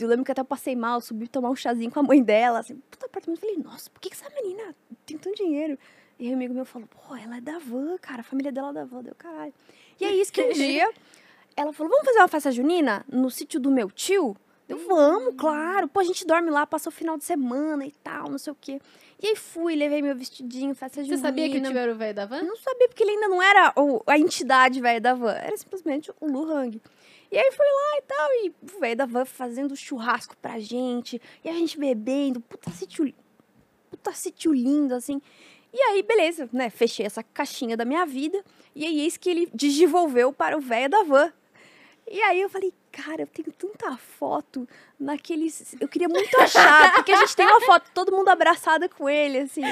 Eu 0.00 0.08
lembro 0.08 0.24
que 0.24 0.32
até 0.32 0.40
eu 0.40 0.44
passei 0.44 0.74
mal, 0.74 1.02
subi 1.02 1.28
tomar 1.28 1.50
um 1.50 1.56
chazinho 1.56 1.90
com 1.90 2.00
a 2.00 2.02
mãe 2.02 2.22
dela, 2.22 2.60
assim, 2.60 2.76
puta 2.90 3.04
apartamento. 3.04 3.44
Eu 3.44 3.48
falei, 3.48 3.62
nossa, 3.62 3.90
por 3.90 4.00
que 4.00 4.08
essa 4.10 4.28
menina 4.30 4.74
tem 5.04 5.18
tanto 5.18 5.36
dinheiro? 5.36 5.78
E 6.20 6.26
aí, 6.26 6.30
um 6.32 6.34
amigo 6.36 6.52
meu 6.54 6.64
falou, 6.66 6.86
pô, 6.86 7.16
ela 7.16 7.38
é 7.38 7.40
da 7.40 7.58
van, 7.58 7.96
cara, 7.98 8.20
a 8.20 8.22
família 8.22 8.52
dela 8.52 8.70
é 8.70 8.72
da 8.74 8.84
van, 8.84 9.02
deu 9.02 9.14
caralho. 9.16 9.54
E 9.98 10.04
é 10.04 10.14
isso 10.14 10.30
que 10.32 10.42
um 10.42 10.50
dia 10.52 10.88
ela 11.56 11.72
falou, 11.72 11.90
vamos 11.90 12.04
fazer 12.06 12.18
uma 12.18 12.28
festa 12.28 12.52
junina 12.52 13.04
no 13.10 13.30
sítio 13.30 13.58
do 13.58 13.70
meu 13.70 13.90
tio? 13.90 14.36
Eu, 14.68 14.78
vamos, 14.86 15.34
claro. 15.36 15.88
Pô, 15.88 15.98
a 15.98 16.04
gente 16.04 16.24
dorme 16.24 16.48
lá, 16.50 16.64
passa 16.66 16.88
o 16.90 16.92
final 16.92 17.16
de 17.18 17.24
semana 17.24 17.84
e 17.84 17.90
tal, 17.90 18.30
não 18.30 18.38
sei 18.38 18.52
o 18.52 18.56
quê. 18.60 18.80
E 19.20 19.26
aí 19.28 19.34
fui, 19.36 19.74
levei 19.74 20.00
meu 20.00 20.14
vestidinho, 20.14 20.74
festa 20.74 21.00
Você 21.00 21.06
junina. 21.08 21.22
sabia 21.28 21.50
que 21.50 21.58
o 21.58 21.62
tio 21.62 21.76
era 21.76 21.92
o 21.92 21.96
velho 21.96 22.14
da 22.14 22.24
van? 22.26 22.42
Não 22.42 22.56
sabia, 22.56 22.86
porque 22.88 23.02
ele 23.02 23.10
ainda 23.12 23.28
não 23.28 23.42
era 23.42 23.72
o- 23.76 24.00
a 24.06 24.16
entidade 24.18 24.80
velho 24.80 25.00
da 25.00 25.14
van, 25.14 25.32
era 25.32 25.56
simplesmente 25.56 26.12
o 26.20 26.26
Lu 26.30 26.44
Hang. 26.52 26.80
E 27.32 27.36
aí 27.38 27.50
fui 27.52 27.66
lá 27.66 27.98
e 27.98 28.02
tal, 28.02 28.28
e 28.44 28.54
o 28.76 28.80
velho 28.80 28.96
da 28.96 29.06
van 29.06 29.24
fazendo 29.24 29.74
churrasco 29.74 30.36
pra 30.36 30.58
gente, 30.60 31.20
e 31.44 31.48
a 31.48 31.52
gente 31.52 31.76
bebendo, 31.78 32.40
puta 32.40 32.70
sítio, 32.70 33.12
puta 33.90 34.12
sítio 34.12 34.52
lindo, 34.52 34.94
assim. 34.94 35.20
E 35.72 35.80
aí, 35.80 36.02
beleza, 36.02 36.48
né, 36.52 36.68
fechei 36.68 37.06
essa 37.06 37.22
caixinha 37.22 37.76
da 37.76 37.84
minha 37.84 38.04
vida, 38.04 38.44
e 38.74 38.84
aí 38.84 39.00
eis 39.00 39.16
que 39.16 39.30
ele 39.30 39.48
digivolveu 39.54 40.32
para 40.32 40.56
o 40.56 40.60
velho 40.60 40.88
da 40.88 41.02
van. 41.02 41.32
E 42.10 42.20
aí 42.22 42.40
eu 42.40 42.48
falei, 42.48 42.74
cara, 42.90 43.22
eu 43.22 43.26
tenho 43.26 43.52
tanta 43.52 43.96
foto 43.96 44.68
naqueles. 44.98 45.76
Eu 45.80 45.86
queria 45.86 46.08
muito 46.08 46.40
achar, 46.40 46.92
porque 46.94 47.12
a 47.12 47.16
gente 47.16 47.36
tem 47.36 47.46
uma 47.46 47.60
foto, 47.60 47.88
todo 47.94 48.10
mundo 48.10 48.28
abraçada 48.28 48.88
com 48.88 49.08
ele, 49.08 49.38
assim. 49.38 49.62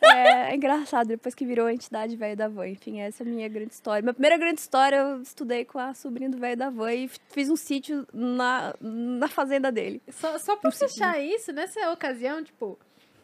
É, 0.00 0.50
é 0.50 0.56
engraçado, 0.56 1.06
depois 1.08 1.34
que 1.34 1.44
virou 1.44 1.66
a 1.66 1.72
entidade 1.72 2.16
velho 2.16 2.36
da 2.36 2.48
van. 2.48 2.66
Enfim, 2.68 3.00
essa 3.00 3.22
é 3.22 3.26
a 3.26 3.28
minha 3.28 3.48
grande 3.48 3.74
história. 3.74 4.02
Minha 4.02 4.14
primeira 4.14 4.38
grande 4.38 4.60
história, 4.60 4.96
eu 4.96 5.22
estudei 5.22 5.64
com 5.64 5.78
a 5.78 5.94
sobrinha 5.94 6.30
do 6.30 6.38
velho 6.38 6.56
da 6.56 6.70
van 6.70 6.92
e 6.92 7.10
fiz 7.28 7.50
um 7.50 7.56
sítio 7.56 8.06
na, 8.12 8.74
na 8.80 9.28
fazenda 9.28 9.70
dele. 9.70 10.02
Só, 10.10 10.38
só 10.38 10.56
pra 10.56 10.72
fechar 10.72 11.20
isso, 11.22 11.52
nessa 11.52 11.92
ocasião, 11.92 12.42
tipo, 12.42 12.78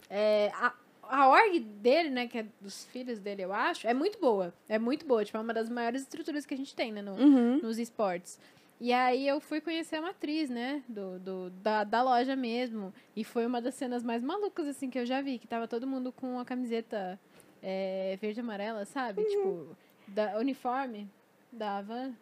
é, 0.08 0.52
a, 0.54 0.72
a 1.08 1.28
org 1.28 1.58
dele, 1.60 2.10
né, 2.10 2.26
que 2.26 2.38
é 2.38 2.46
dos 2.60 2.84
filhos 2.86 3.18
dele, 3.18 3.42
eu 3.42 3.52
acho, 3.52 3.86
é 3.86 3.94
muito 3.94 4.18
boa. 4.20 4.52
É 4.68 4.78
muito 4.78 5.06
boa. 5.06 5.24
Tipo, 5.24 5.38
é 5.38 5.40
uma 5.40 5.54
das 5.54 5.68
maiores 5.68 6.02
estruturas 6.02 6.44
que 6.46 6.54
a 6.54 6.56
gente 6.56 6.74
tem, 6.74 6.92
né, 6.92 7.02
no, 7.02 7.12
Uhum. 7.12 7.58
nos 7.62 7.78
esportes. 7.78 8.38
E 8.80 8.92
aí 8.92 9.26
eu 9.26 9.40
fui 9.40 9.60
conhecer 9.60 9.96
a 9.96 10.02
matriz, 10.02 10.48
né, 10.48 10.82
do, 10.88 11.18
do, 11.18 11.50
da, 11.50 11.82
da 11.82 12.00
loja 12.02 12.36
mesmo. 12.36 12.94
E 13.16 13.24
foi 13.24 13.44
uma 13.44 13.60
das 13.60 13.74
cenas 13.74 14.04
mais 14.04 14.22
malucas, 14.22 14.68
assim, 14.68 14.88
que 14.88 14.98
eu 14.98 15.04
já 15.04 15.20
vi. 15.20 15.38
Que 15.38 15.48
tava 15.48 15.66
todo 15.66 15.84
mundo 15.86 16.12
com 16.12 16.38
a 16.38 16.44
camiseta 16.44 17.18
é, 17.60 18.16
verde 18.20 18.38
e 18.38 18.42
amarela, 18.42 18.84
sabe? 18.84 19.24
Tipo, 19.24 19.76
da 20.06 20.38
uniforme 20.38 21.08
da 21.50 21.78
Havan. 21.78 22.14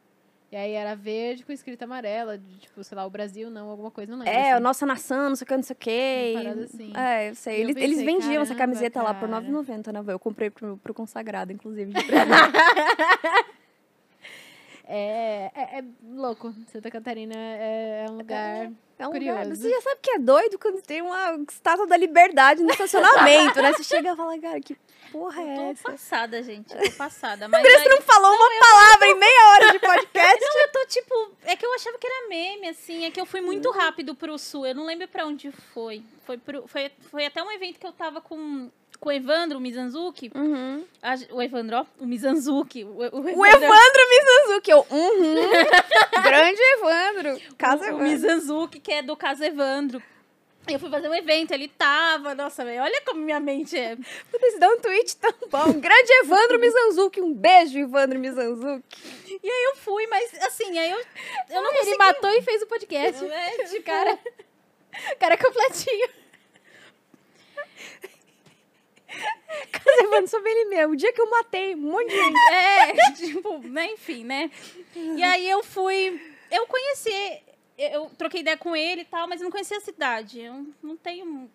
E 0.50 0.56
aí 0.56 0.72
era 0.72 0.94
verde 0.94 1.44
com 1.44 1.50
escrita 1.50 1.84
amarela, 1.84 2.38
de, 2.38 2.58
tipo, 2.58 2.82
sei 2.84 2.96
lá, 2.96 3.04
o 3.04 3.10
Brasil 3.10 3.50
não, 3.50 3.68
alguma 3.68 3.90
coisa, 3.90 4.12
não 4.12 4.18
lembro. 4.18 4.32
É, 4.32 4.52
assim. 4.52 4.62
nossa 4.62 4.86
nação, 4.86 5.28
não 5.30 5.36
sei 5.36 5.44
o 5.44 5.48
que, 5.48 5.56
não 5.56 5.62
sei 5.62 5.74
o 5.74 5.78
que. 5.78 6.34
Uma 6.36 6.64
assim. 6.64 6.92
É, 6.96 7.30
eu 7.30 7.34
sei. 7.34 7.56
Eu 7.56 7.60
Eles, 7.60 7.76
eles 7.76 7.98
pensei, 7.98 8.14
vendiam 8.14 8.42
essa 8.42 8.54
camiseta 8.54 9.02
lá 9.02 9.12
por 9.12 9.28
cara. 9.28 9.42
9,90, 9.42 9.92
né? 9.92 10.04
Eu 10.06 10.18
comprei 10.18 10.48
pro, 10.48 10.76
pro 10.76 10.94
consagrado, 10.94 11.52
inclusive. 11.52 11.92
de 11.92 12.02
presente. 12.06 13.55
É, 14.86 15.50
é, 15.54 15.78
é 15.80 15.84
louco. 16.14 16.54
Santa 16.72 16.90
Catarina 16.90 17.34
é, 17.36 18.06
é 18.06 18.10
um 18.10 18.16
lugar. 18.18 18.70
É 18.98 19.06
um 19.06 19.10
Curioso. 19.10 19.40
lugar. 19.40 19.56
Você 19.56 19.68
já 19.68 19.80
sabe 19.82 20.00
que 20.00 20.10
é 20.12 20.18
doido 20.18 20.58
quando 20.58 20.80
tem 20.80 21.02
uma 21.02 21.38
estátua 21.50 21.86
da 21.86 21.96
liberdade 21.96 22.62
no 22.62 22.70
estacionamento, 22.70 23.60
né? 23.60 23.72
Você 23.72 23.84
chega 23.84 24.12
e 24.12 24.16
fala, 24.16 24.38
cara, 24.38 24.60
que 24.60 24.76
porra 25.12 25.42
é 25.42 25.54
Tô 25.54 25.62
essa? 25.70 25.82
passada, 25.90 26.42
gente. 26.42 26.74
Tô 26.74 26.92
passada. 26.92 27.48
Mas 27.48 27.62
Você 27.62 27.76
aí, 27.76 27.88
não 27.88 28.00
falou 28.00 28.32
uma 28.32 28.60
palavra 28.60 29.06
em 29.08 29.14
meia 29.18 29.48
hora 29.50 29.72
de 29.72 29.78
podcast. 29.80 30.40
não, 30.40 30.60
eu 30.62 30.72
tô 30.72 30.86
tipo. 30.86 31.32
É 31.44 31.56
que 31.56 31.66
eu 31.66 31.74
achava 31.74 31.98
que 31.98 32.06
era 32.06 32.28
meme, 32.28 32.68
assim. 32.68 33.04
É 33.04 33.10
que 33.10 33.20
eu 33.20 33.26
fui 33.26 33.40
muito 33.40 33.70
rápido 33.70 34.14
pro 34.14 34.38
sul. 34.38 34.64
Eu 34.66 34.74
não 34.74 34.86
lembro 34.86 35.08
pra 35.08 35.26
onde 35.26 35.50
foi. 35.50 36.02
Foi, 36.24 36.38
pro, 36.38 36.66
foi, 36.66 36.90
foi 37.10 37.26
até 37.26 37.42
um 37.42 37.50
evento 37.50 37.78
que 37.78 37.86
eu 37.86 37.92
tava 37.92 38.20
com, 38.20 38.70
com 39.00 39.08
o 39.08 39.12
Evandro, 39.12 39.58
o 39.58 39.60
Mizanzuki. 39.60 40.30
Uhum. 40.34 40.84
A 41.02 41.14
o 41.32 41.42
Evandro, 41.42 41.76
ó. 41.78 41.86
O 42.00 42.06
Mizanzuki. 42.06 42.84
O, 42.84 42.88
o 42.88 43.38
O 43.38 43.46
Evandro 43.46 44.02
Mizanzuki, 44.10 44.70
eu, 44.70 44.86
uhum. 44.90 45.34
Grande 46.24 46.60
Evandro. 46.60 47.40
Casa 47.56 47.84
o, 47.84 47.86
o 47.86 47.88
Evandro. 47.88 48.08
Mizanzuki, 48.08 48.80
que 48.80 48.92
é 48.92 49.02
do 49.02 49.16
caso 49.16 49.44
Evandro. 49.44 50.02
Eu 50.68 50.80
fui 50.80 50.90
fazer 50.90 51.08
um 51.08 51.14
evento, 51.14 51.52
ele 51.52 51.68
tava. 51.68 52.34
Nossa, 52.34 52.64
velho, 52.64 52.82
olha 52.82 53.00
como 53.02 53.20
minha 53.20 53.38
mente 53.38 53.78
é. 53.78 53.94
Putz, 53.96 54.58
dá 54.58 54.68
um 54.68 54.80
tweet 54.80 55.16
tão 55.16 55.32
bom. 55.48 55.72
Grande 55.74 56.12
Evandro 56.24 56.58
Mizanzuki. 56.58 57.20
Um 57.20 57.32
beijo, 57.32 57.78
Evandro 57.78 58.18
Mizanzuki. 58.18 58.82
E 59.44 59.48
aí 59.48 59.64
eu 59.70 59.76
fui, 59.76 60.08
mas 60.08 60.34
assim, 60.42 60.76
aí 60.76 60.90
eu. 60.90 60.98
Eu 61.50 61.62
não 61.62 61.70
Ele 61.70 61.78
consegui. 61.78 61.98
matou 61.98 62.30
e 62.30 62.42
fez 62.42 62.62
o 62.62 62.66
podcast. 62.66 63.24
É, 63.24 63.64
tipo, 63.66 63.84
cara, 63.84 64.18
cara 65.20 65.38
completinho. 65.38 66.08
Casa 69.72 70.02
Evandro 70.02 70.28
sobre 70.28 70.50
ele 70.50 70.64
mesmo. 70.66 70.92
O 70.92 70.96
dia 70.96 71.12
que 71.12 71.20
eu 71.20 71.30
matei 71.30 71.74
um 71.74 71.78
monte 71.78 72.08
de 72.08 72.16
gente. 72.16 72.52
É, 72.52 73.12
tipo, 73.12 73.58
né, 73.68 73.86
enfim, 73.92 74.24
né? 74.24 74.50
E 74.94 75.22
aí 75.22 75.48
eu 75.48 75.62
fui. 75.62 76.20
Eu 76.50 76.66
conheci. 76.66 77.42
Eu 77.78 78.10
troquei 78.16 78.40
ideia 78.40 78.56
com 78.56 78.74
ele 78.74 79.02
e 79.02 79.04
tal, 79.04 79.28
mas 79.28 79.40
eu 79.40 79.44
não 79.44 79.50
conhecia 79.50 79.76
a 79.76 79.80
cidade. 79.80 80.40
Eu 80.40 80.66
não 80.82 80.96
tenho. 80.96 81.50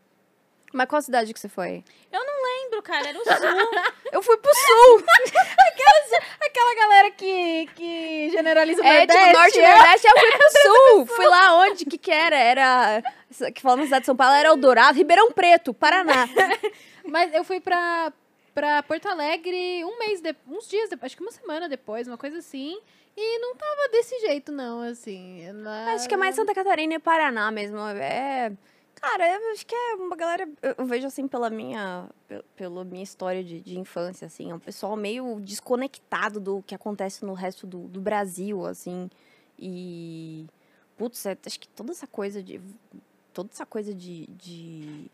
Mas 0.73 0.87
qual 0.87 1.01
cidade 1.01 1.33
que 1.33 1.39
você 1.39 1.49
foi? 1.49 1.83
Eu 2.11 2.23
não 2.25 2.43
lembro, 2.63 2.81
cara. 2.81 3.09
Era 3.09 3.17
o 3.19 3.23
sul. 3.23 3.33
Eu 4.11 4.21
fui 4.21 4.37
pro 4.37 4.53
sul. 4.53 5.03
Aquela 6.41 6.75
galera 6.75 7.11
que, 7.11 7.67
que 7.75 8.29
generaliza 8.31 8.81
o 8.81 8.85
É, 8.85 9.01
tipo, 9.01 9.13
Nordeste. 9.13 9.37
norte 9.39 9.59
e 9.59 9.61
nordeste, 9.61 10.07
eu 10.07 10.19
fui 10.19 10.31
pro 10.31 10.61
sul. 10.61 11.05
Fui 11.07 11.25
lá 11.27 11.55
onde, 11.59 11.85
que 11.85 11.97
que 11.97 12.11
era? 12.11 12.35
Era, 12.37 13.03
que 13.53 13.61
falando 13.61 13.79
na 13.79 13.85
cidade 13.85 14.01
de 14.01 14.05
São 14.07 14.15
Paulo, 14.15 14.33
era 14.35 14.49
Eldorado, 14.49 14.97
Ribeirão 14.97 15.31
Preto, 15.31 15.73
Paraná. 15.73 16.27
Mas 17.11 17.33
eu 17.33 17.43
fui 17.43 17.59
pra, 17.59 18.11
pra 18.53 18.81
Porto 18.83 19.07
Alegre 19.07 19.83
um 19.85 19.99
mês, 19.99 20.21
de, 20.21 20.35
uns 20.47 20.67
dias 20.67 20.89
depois, 20.89 21.07
acho 21.11 21.17
que 21.17 21.23
uma 21.23 21.31
semana 21.31 21.67
depois, 21.69 22.07
uma 22.07 22.17
coisa 22.17 22.37
assim. 22.39 22.79
E 23.15 23.39
não 23.39 23.55
tava 23.55 23.89
desse 23.91 24.17
jeito, 24.21 24.51
não, 24.51 24.81
assim. 24.81 25.51
na- 25.51 25.93
Acho 25.93 26.07
que 26.07 26.13
é 26.13 26.17
mais 26.17 26.33
Santa 26.35 26.53
Catarina 26.55 26.93
e 26.93 26.99
Paraná 26.99 27.51
mesmo. 27.51 27.77
É. 27.79 28.51
Cara, 28.95 29.27
eu 29.29 29.51
acho 29.51 29.65
que 29.65 29.73
é 29.75 29.95
uma 29.95 30.15
galera. 30.15 30.47
Eu 30.77 30.85
vejo 30.85 31.07
assim 31.07 31.27
pela 31.27 31.49
minha. 31.49 32.07
pe- 32.27 32.43
Pela 32.55 32.83
minha 32.85 33.03
história 33.03 33.43
de, 33.43 33.59
de 33.59 33.77
infância, 33.79 34.27
assim. 34.27 34.51
É 34.51 34.55
um 34.55 34.59
pessoal 34.59 34.95
meio 34.95 35.39
desconectado 35.41 36.39
do 36.39 36.61
que 36.63 36.73
acontece 36.75 37.25
no 37.25 37.33
resto 37.33 37.65
do, 37.67 37.79
do 37.87 37.99
Brasil, 37.99 38.65
assim. 38.65 39.09
E. 39.59 40.45
Putz, 40.97 41.25
é- 41.25 41.37
acho 41.45 41.59
que 41.59 41.67
toda 41.67 41.91
essa 41.91 42.07
coisa 42.07 42.41
de. 42.41 42.61
Toda 43.33 43.49
essa 43.51 43.65
coisa 43.65 43.93
de. 43.93 44.27
de 44.27 45.09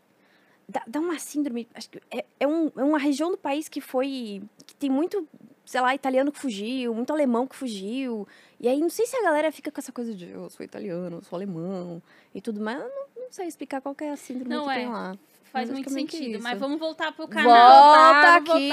dá, 0.68 0.82
dá 0.86 1.00
uma 1.00 1.18
síndrome. 1.18 1.66
Acho 1.74 1.88
que 1.90 2.00
é, 2.10 2.24
é, 2.40 2.46
um, 2.46 2.70
é 2.76 2.82
uma 2.84 2.98
região 2.98 3.30
do 3.30 3.38
país 3.38 3.68
que 3.68 3.80
foi. 3.80 4.42
que 4.66 4.74
tem 4.74 4.90
muito, 4.90 5.26
sei 5.64 5.80
lá, 5.80 5.94
italiano 5.94 6.30
que 6.30 6.38
fugiu, 6.38 6.94
muito 6.94 7.12
alemão 7.12 7.46
que 7.46 7.56
fugiu. 7.56 8.28
E 8.60 8.68
aí, 8.68 8.80
não 8.80 8.90
sei 8.90 9.06
se 9.06 9.16
a 9.16 9.22
galera 9.22 9.50
fica 9.50 9.70
com 9.70 9.80
essa 9.80 9.92
coisa 9.92 10.14
de 10.14 10.28
eu 10.28 10.50
sou 10.50 10.64
italiano, 10.64 11.18
eu 11.18 11.22
sou 11.22 11.36
alemão 11.36 12.02
e 12.34 12.40
tudo 12.40 12.60
mais. 12.60 12.78
Eu 12.78 12.88
não, 12.88 13.22
não 13.24 13.32
sei 13.32 13.46
explicar 13.46 13.80
qual 13.80 13.96
é 14.00 14.10
a 14.10 14.16
síndrome 14.16 14.54
Não 14.54 14.66
que 14.66 14.70
é. 14.72 14.74
tem 14.74 14.88
lá. 14.88 15.16
Faz 15.50 15.70
Mas 15.70 15.78
muito 15.78 15.88
é 15.88 15.92
sentido. 15.92 16.42
Mas 16.42 16.52
isso. 16.52 16.60
vamos 16.60 16.78
voltar 16.78 17.10
pro 17.12 17.26
Volta 17.26 17.42
canal. 17.42 18.36
aqui. 18.36 18.70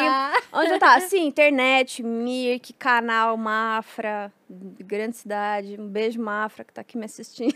Onde 0.51 0.71
eu 0.71 0.79
tá? 0.79 0.99
Sim, 1.07 1.25
internet, 1.25 2.03
Mirk, 2.03 2.73
canal, 2.73 3.37
Mafra, 3.37 4.31
grande 4.49 5.15
cidade. 5.15 5.79
Um 5.79 5.87
beijo, 5.87 6.21
Mafra, 6.21 6.65
que 6.65 6.73
tá 6.73 6.81
aqui 6.81 6.97
me 6.97 7.05
assistindo. 7.05 7.55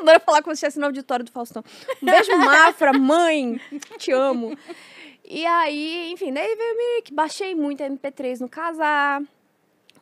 Adoro 0.00 0.20
falar 0.20 0.42
como 0.42 0.54
se 0.54 0.58
estivesse 0.58 0.78
no 0.78 0.86
auditório 0.86 1.24
do 1.24 1.30
Faustão. 1.30 1.64
Um 2.02 2.06
beijo, 2.06 2.36
Mafra, 2.36 2.92
mãe, 2.92 3.60
te 3.98 4.12
amo. 4.12 4.56
E 5.24 5.46
aí, 5.46 6.10
enfim, 6.12 6.32
daí 6.32 6.56
veio 6.56 6.74
o 6.74 6.76
Mirk, 6.76 7.14
baixei 7.14 7.54
muito 7.54 7.82
MP3 7.82 8.40
no 8.40 8.48
Casar. 8.48 9.22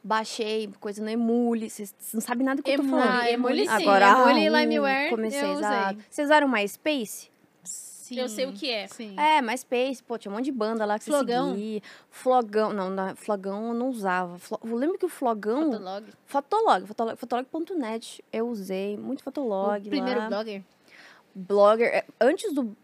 Baixei 0.02 0.71
coisa 0.81 1.02
no 1.02 1.11
Emule, 1.11 1.69
vocês 1.69 1.95
não 2.14 2.21
sabem 2.21 2.47
nada 2.47 2.57
do 2.57 2.62
que 2.62 2.71
eu 2.71 2.76
tô 2.76 2.85
falando. 2.85 3.21
Ah, 3.21 3.31
Emule 3.31 3.64
sim. 3.64 3.69
Agora, 3.69 4.07
Emule 4.07 4.40
e 4.40 4.47
ah, 4.47 4.61
Limeware 4.61 5.11
comecei, 5.11 5.43
eu 5.43 5.52
usei. 5.52 5.99
Vocês 6.09 6.28
usaram 6.28 6.49
MySpace? 6.49 7.28
Sim. 8.09 8.21
Eu 8.21 8.29
sei 8.29 8.47
o 8.47 8.53
que 8.53 8.71
é. 8.71 8.87
Sim. 8.88 9.15
É, 9.19 9.43
MySpace, 9.43 10.03
pô, 10.03 10.17
tinha 10.17 10.33
um 10.33 10.35
monte 10.37 10.47
de 10.47 10.53
banda 10.53 10.85
lá 10.85 10.99
que 10.99 11.05
você 11.05 11.11
Flogão? 11.11 11.50
seguia. 11.50 11.83
Flogão, 12.11 12.73
não, 12.73 12.91
na- 12.91 13.15
Flogão 13.15 13.69
eu 13.69 13.75
não 13.75 13.88
usava. 13.91 14.38
Flo- 14.38 14.61
eu 14.65 14.75
lembro 14.77 14.99
que 14.99 15.05
o 15.07 15.09
Flogão... 15.09 15.73
Fotolog. 15.73 16.07
Fotolog, 16.27 16.87
Fotolog, 16.87 17.17
Fotolog.net, 17.17 18.25
eu 18.33 18.49
usei, 18.49 18.97
muito 18.97 19.23
Fotolog 19.23 19.87
o 19.87 19.91
primeiro 19.91 20.21
lá. 20.21 20.29
blogger. 20.29 20.62
Blogger, 21.35 21.88
é, 21.95 22.05
antes 22.21 22.53
do... 22.53 22.77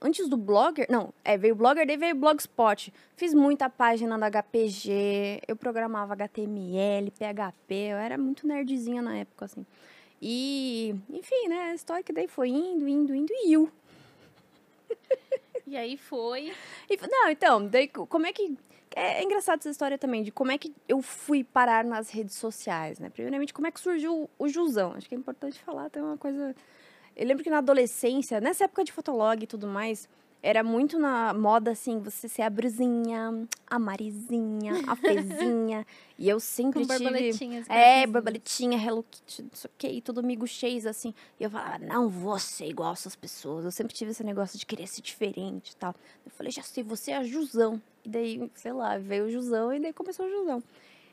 Antes 0.00 0.28
do 0.28 0.36
Blogger, 0.36 0.86
não, 0.88 1.12
é, 1.24 1.36
veio 1.36 1.54
o 1.54 1.56
Blogger, 1.56 1.84
daí 1.84 1.96
veio 1.96 2.14
o 2.14 2.18
Blogspot. 2.18 2.94
Fiz 3.16 3.34
muita 3.34 3.68
página 3.68 4.16
da 4.16 4.28
HPG, 4.30 5.40
eu 5.48 5.56
programava 5.56 6.12
HTML, 6.12 7.10
PHP, 7.10 7.74
eu 7.74 7.96
era 7.96 8.16
muito 8.16 8.46
nerdzinha 8.46 9.02
na 9.02 9.16
época, 9.16 9.46
assim. 9.46 9.66
E, 10.22 10.94
enfim, 11.10 11.48
né, 11.48 11.70
a 11.70 11.74
história 11.74 12.04
que 12.04 12.12
daí 12.12 12.28
foi 12.28 12.48
indo, 12.48 12.86
indo, 12.86 13.12
indo, 13.12 13.32
e 13.32 13.52
eu. 13.52 13.68
E 15.68 15.76
aí 15.76 15.96
foi. 15.98 16.52
E, 16.88 16.96
não, 17.08 17.28
então, 17.28 17.66
daí 17.66 17.88
co- 17.88 18.06
como 18.06 18.26
é 18.26 18.32
que. 18.32 18.56
É, 18.96 19.20
é 19.20 19.22
engraçado 19.22 19.58
essa 19.60 19.68
história 19.68 19.98
também, 19.98 20.22
de 20.22 20.32
como 20.32 20.50
é 20.50 20.56
que 20.56 20.74
eu 20.88 21.02
fui 21.02 21.44
parar 21.44 21.84
nas 21.84 22.08
redes 22.10 22.36
sociais, 22.36 22.98
né? 22.98 23.10
Primeiramente, 23.10 23.52
como 23.52 23.66
é 23.66 23.70
que 23.70 23.78
surgiu 23.78 24.30
o 24.38 24.48
Jusão. 24.48 24.94
Acho 24.94 25.06
que 25.08 25.14
é 25.14 25.18
importante 25.18 25.58
falar, 25.60 25.90
tem 25.90 26.02
uma 26.02 26.16
coisa. 26.16 26.56
Eu 27.14 27.26
lembro 27.26 27.44
que 27.44 27.50
na 27.50 27.58
adolescência, 27.58 28.40
nessa 28.40 28.64
época 28.64 28.84
de 28.84 28.92
fotolog 28.92 29.42
e 29.42 29.46
tudo 29.46 29.66
mais, 29.66 30.08
era 30.42 30.62
muito 30.62 30.98
na 30.98 31.34
moda, 31.34 31.72
assim, 31.72 31.98
você 31.98 32.28
ser 32.28 32.42
a 32.42 32.50
Bruzinha, 32.50 33.46
a 33.66 33.78
Marizinha, 33.78 34.72
a 34.86 34.94
Fezinha. 34.96 35.86
e 36.16 36.28
eu 36.28 36.38
sempre 36.38 36.80
Com 36.86 36.86
tive. 36.86 37.04
borboletinhas. 37.04 37.68
É, 37.68 38.06
borboletinha, 38.06 38.78
Hello 38.78 39.04
Kitty, 39.10 39.42
não 39.42 39.50
sei 39.52 39.68
o 39.68 39.72
que, 39.76 39.88
e 39.88 40.00
tudo 40.00 40.20
amigo 40.20 40.46
chase, 40.46 40.88
assim. 40.88 41.12
E 41.40 41.44
eu 41.44 41.50
falava, 41.50 41.78
não 41.78 42.08
vou 42.08 42.38
ser 42.38 42.66
igual 42.66 42.92
essas 42.92 43.16
pessoas. 43.16 43.64
Eu 43.64 43.70
sempre 43.72 43.94
tive 43.94 44.12
esse 44.12 44.22
negócio 44.22 44.58
de 44.58 44.64
querer 44.64 44.86
ser 44.86 45.02
diferente 45.02 45.70
e 45.72 45.76
tal. 45.76 45.94
Eu 46.24 46.30
falei, 46.30 46.52
já 46.52 46.62
sei, 46.62 46.84
você 46.84 47.10
é 47.10 47.16
a 47.16 47.24
Jusão. 47.24 47.80
E 48.04 48.08
daí, 48.08 48.50
sei 48.54 48.72
lá, 48.72 48.96
veio 48.96 49.26
o 49.26 49.30
Jusão 49.30 49.72
e 49.74 49.80
daí 49.80 49.92
começou 49.92 50.24
o 50.26 50.30
Jusão. 50.30 50.62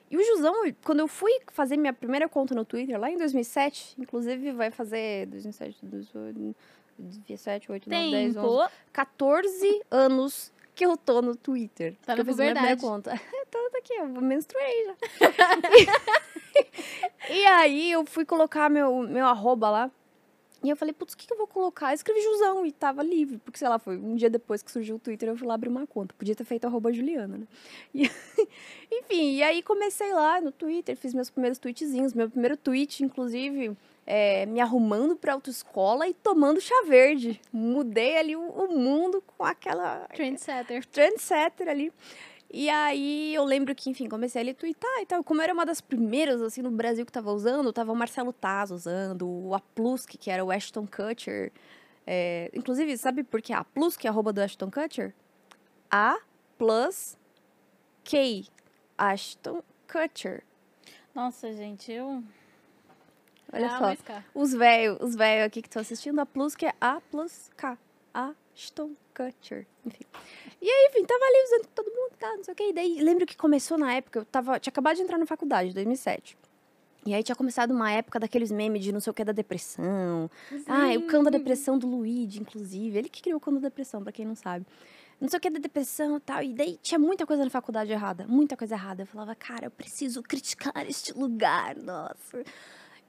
E 0.09 0.15
o 0.17 0.23
Jusão, 0.23 0.53
quando 0.83 0.99
eu 0.99 1.07
fui 1.07 1.31
fazer 1.51 1.77
minha 1.77 1.91
primeira 1.91 2.29
conta 2.29 2.53
no 2.53 2.63
Twitter, 2.63 2.99
lá 2.99 3.09
em 3.09 3.17
2007, 3.17 3.95
inclusive 3.97 4.51
vai 4.51 4.69
fazer 4.69 5.25
2007, 5.25 5.79
2008, 5.83 6.55
17, 6.97 7.71
8, 7.71 7.89
9, 7.89 8.11
10, 8.11 8.37
11, 8.37 8.47
Tempo. 8.47 8.71
14 8.93 9.81
anos 9.91 10.51
que 10.73 10.85
eu 10.85 10.97
tô 10.97 11.21
no 11.21 11.35
Twitter. 11.35 11.95
Tá 12.05 12.15
na 12.15 12.23
minha 12.23 12.33
puberdade. 12.33 12.81
conta. 12.81 13.11
tô, 13.49 13.69
tô 13.69 13.77
aqui, 13.77 13.93
eu 13.93 14.07
menstruei 14.07 14.85
já. 14.85 14.95
e 17.29 17.45
aí 17.45 17.91
eu 17.91 18.05
fui 18.05 18.25
colocar 18.25 18.69
meu, 18.69 18.99
meu 19.03 19.25
arroba 19.25 19.69
lá. 19.69 19.91
E 20.63 20.69
eu 20.69 20.75
falei, 20.75 20.93
putz, 20.93 21.13
o 21.13 21.17
que, 21.17 21.27
que 21.27 21.33
eu 21.33 21.37
vou 21.37 21.45
colocar? 21.45 21.91
Eu 21.91 21.95
escrevi 21.95 22.19
Jusão 22.23 22.65
e 22.65 22.71
tava 22.71 23.03
livre. 23.03 23.37
Porque, 23.37 23.59
sei 23.59 23.69
lá, 23.69 23.77
foi 23.77 23.97
um 23.97 24.15
dia 24.15 24.31
depois 24.31 24.63
que 24.63 24.71
surgiu 24.71 24.95
o 24.95 24.99
Twitter, 24.99 25.29
eu 25.29 25.37
fui 25.37 25.45
lá 25.47 25.53
abrir 25.53 25.69
uma 25.69 25.85
conta. 25.85 26.15
Podia 26.17 26.35
ter 26.35 26.43
feito 26.43 26.65
arroba 26.65 26.91
Juliana, 26.91 27.37
né? 27.37 27.47
E- 27.93 28.09
enfim, 28.91 29.35
e 29.35 29.43
aí 29.43 29.61
comecei 29.61 30.11
lá 30.11 30.41
no 30.41 30.51
Twitter, 30.51 30.97
fiz 30.97 31.13
meus 31.13 31.29
primeiros 31.29 31.59
tweetzinhos. 31.59 32.13
Meu 32.15 32.29
primeiro 32.31 32.57
tweet, 32.57 33.03
inclusive, 33.03 33.77
é, 34.05 34.45
me 34.45 34.59
arrumando 34.59 35.15
pra 35.15 35.33
autoescola 35.33 36.07
e 36.07 36.13
tomando 36.13 36.61
chá 36.61 36.83
verde. 36.87 37.41
Mudei 37.51 38.17
ali 38.17 38.35
o, 38.35 38.41
o 38.41 38.77
mundo 38.77 39.23
com 39.35 39.43
aquela 39.43 40.07
Trendsetter. 40.13 40.85
trendsetter 40.85 41.67
ali. 41.67 41.91
E 42.51 42.69
aí 42.69 43.33
eu 43.33 43.43
lembro 43.43 43.73
que, 43.73 43.89
enfim, 43.89 44.07
comecei 44.07 44.41
a 44.41 44.45
ler 44.45 44.53
twittar 44.53 45.01
e 45.01 45.05
tal. 45.05 45.23
Como 45.23 45.41
eu 45.41 45.43
era 45.43 45.53
uma 45.53 45.65
das 45.65 45.81
primeiras, 45.81 46.41
assim, 46.41 46.61
no 46.61 46.71
Brasil 46.71 47.05
que 47.05 47.11
tava 47.11 47.31
usando, 47.31 47.73
tava 47.73 47.91
o 47.91 47.95
Marcelo 47.95 48.31
Taz 48.31 48.71
usando, 48.71 49.27
o 49.27 49.53
Aplusk, 49.53 50.11
que 50.17 50.29
era 50.29 50.45
o 50.45 50.51
Ashton 50.51 50.85
Kutcher. 50.87 51.51
É, 52.07 52.51
inclusive, 52.53 52.95
sabe 52.97 53.23
por 53.23 53.41
que 53.41 53.51
a 53.51 53.59
Aplusk 53.59 54.05
é 54.05 54.07
arroba 54.07 54.31
do 54.31 54.39
Ashton 54.39 54.69
Kutcher? 54.69 55.13
A 55.89 56.17
plus 56.57 57.17
K. 58.03 58.45
Ashton 58.97 59.61
Kutcher. 59.91 60.43
Nossa, 61.13 61.51
gente, 61.51 61.91
eu. 61.91 62.23
Olha 63.53 63.67
Ah, 63.67 63.95
só. 63.95 64.23
Os 64.33 64.53
velhos 64.53 64.97
os 65.01 65.15
velho 65.15 65.45
aqui 65.45 65.61
que 65.61 65.67
estão 65.67 65.81
assistindo, 65.81 66.19
a 66.19 66.25
plus 66.25 66.55
que 66.55 66.65
é 66.65 66.73
A 66.79 66.99
plus 67.11 67.49
K. 67.55 67.77
Ashton 68.13 68.91
Kutcher. 69.13 69.67
Enfim. 69.85 70.05
E 70.61 70.69
aí, 70.69 70.89
enfim, 70.89 71.05
tava 71.05 71.23
ali 71.23 71.43
usando 71.45 71.67
todo 71.73 71.85
mundo, 71.91 72.11
tá, 72.17 72.33
não 72.37 72.43
sei 72.43 72.53
o 72.53 72.55
que. 72.55 72.69
E 72.69 72.73
daí, 72.73 73.01
lembro 73.01 73.25
que 73.25 73.35
começou 73.35 73.77
na 73.77 73.93
época, 73.93 74.19
eu 74.19 74.25
tava, 74.25 74.59
tinha 74.59 74.71
acabado 74.71 74.95
de 74.95 75.01
entrar 75.03 75.17
na 75.17 75.25
faculdade, 75.25 75.73
2007. 75.73 76.37
E 77.05 77.13
aí 77.13 77.21
tinha 77.21 77.35
começado 77.35 77.69
uma 77.71 77.91
época 77.91 78.19
daqueles 78.19 78.51
memes 78.51 78.83
de 78.83 78.91
não 78.91 78.99
sei 78.99 79.11
o 79.11 79.13
que 79.13 79.23
da 79.23 79.31
depressão. 79.31 80.29
Ah, 80.65 80.91
é 80.91 80.97
o 80.97 81.05
cão 81.05 81.23
da 81.23 81.29
depressão 81.29 81.77
do 81.77 81.85
Luigi, 81.87 82.39
inclusive. 82.39 82.97
Ele 82.97 83.09
que 83.09 83.21
criou 83.21 83.37
o 83.37 83.39
cão 83.39 83.53
da 83.53 83.59
depressão, 83.59 84.01
pra 84.01 84.11
quem 84.11 84.25
não 84.25 84.33
sabe. 84.35 84.65
Não 85.21 85.29
sei 85.29 85.37
o 85.37 85.41
que 85.41 85.49
da 85.51 85.59
depressão 85.59 86.17
e 86.17 86.19
tal. 86.19 86.41
E 86.41 86.53
daí 86.53 86.79
tinha 86.81 86.97
muita 86.97 87.25
coisa 87.27 87.43
na 87.43 87.49
faculdade 87.51 87.91
errada. 87.91 88.25
Muita 88.27 88.57
coisa 88.57 88.73
errada. 88.73 89.03
Eu 89.03 89.07
falava, 89.07 89.35
cara, 89.35 89.67
eu 89.67 89.71
preciso 89.71 90.23
criticar 90.23 90.73
este 90.89 91.13
lugar, 91.13 91.75
nossa. 91.75 92.43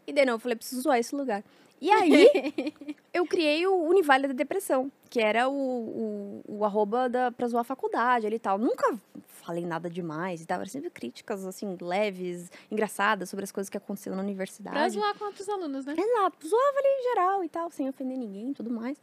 E 0.07 0.13
daí 0.13 0.25
não, 0.25 0.35
eu 0.35 0.39
falei, 0.39 0.57
preciso 0.57 0.83
zoar 0.83 0.99
esse 0.99 1.15
lugar. 1.15 1.43
E 1.81 1.91
aí, 1.91 2.31
eu 3.13 3.27
criei 3.27 3.67
o 3.67 3.75
Univale 3.75 4.29
da 4.29 4.33
Depressão, 4.33 4.91
que 5.11 5.21
era 5.21 5.49
o, 5.49 5.53
o, 5.53 6.43
o 6.47 6.65
arroba 6.65 7.09
da, 7.09 7.31
pra 7.31 7.47
zoar 7.49 7.61
a 7.61 7.65
faculdade 7.65 8.27
ali 8.27 8.37
e 8.37 8.39
tal. 8.39 8.59
Nunca 8.59 8.99
falei 9.27 9.67
nada 9.67 9.91
demais 9.91 10.43
e 10.43 10.47
tal. 10.47 10.61
Era 10.61 10.69
sempre 10.69 10.91
críticas, 10.91 11.45
assim, 11.47 11.77
leves, 11.81 12.51
engraçadas 12.71 13.29
sobre 13.29 13.45
as 13.45 13.53
coisas 13.53 13.69
que 13.69 13.77
aconteciam 13.77 14.17
na 14.17 14.23
universidade. 14.23 14.77
Pra 14.77 14.89
zoar 14.89 15.19
com 15.19 15.27
outros 15.27 15.49
alunos, 15.49 15.85
né? 15.85 15.95
Exato, 15.97 16.49
zoava 16.49 16.79
ali 16.79 16.89
em 16.89 17.03
geral 17.11 17.45
e 17.45 17.49
tal, 17.49 17.71
sem 17.71 17.89
ofender 17.89 18.17
ninguém 18.17 18.51
e 18.51 18.55
tudo 18.55 18.71
mais. 18.71 18.97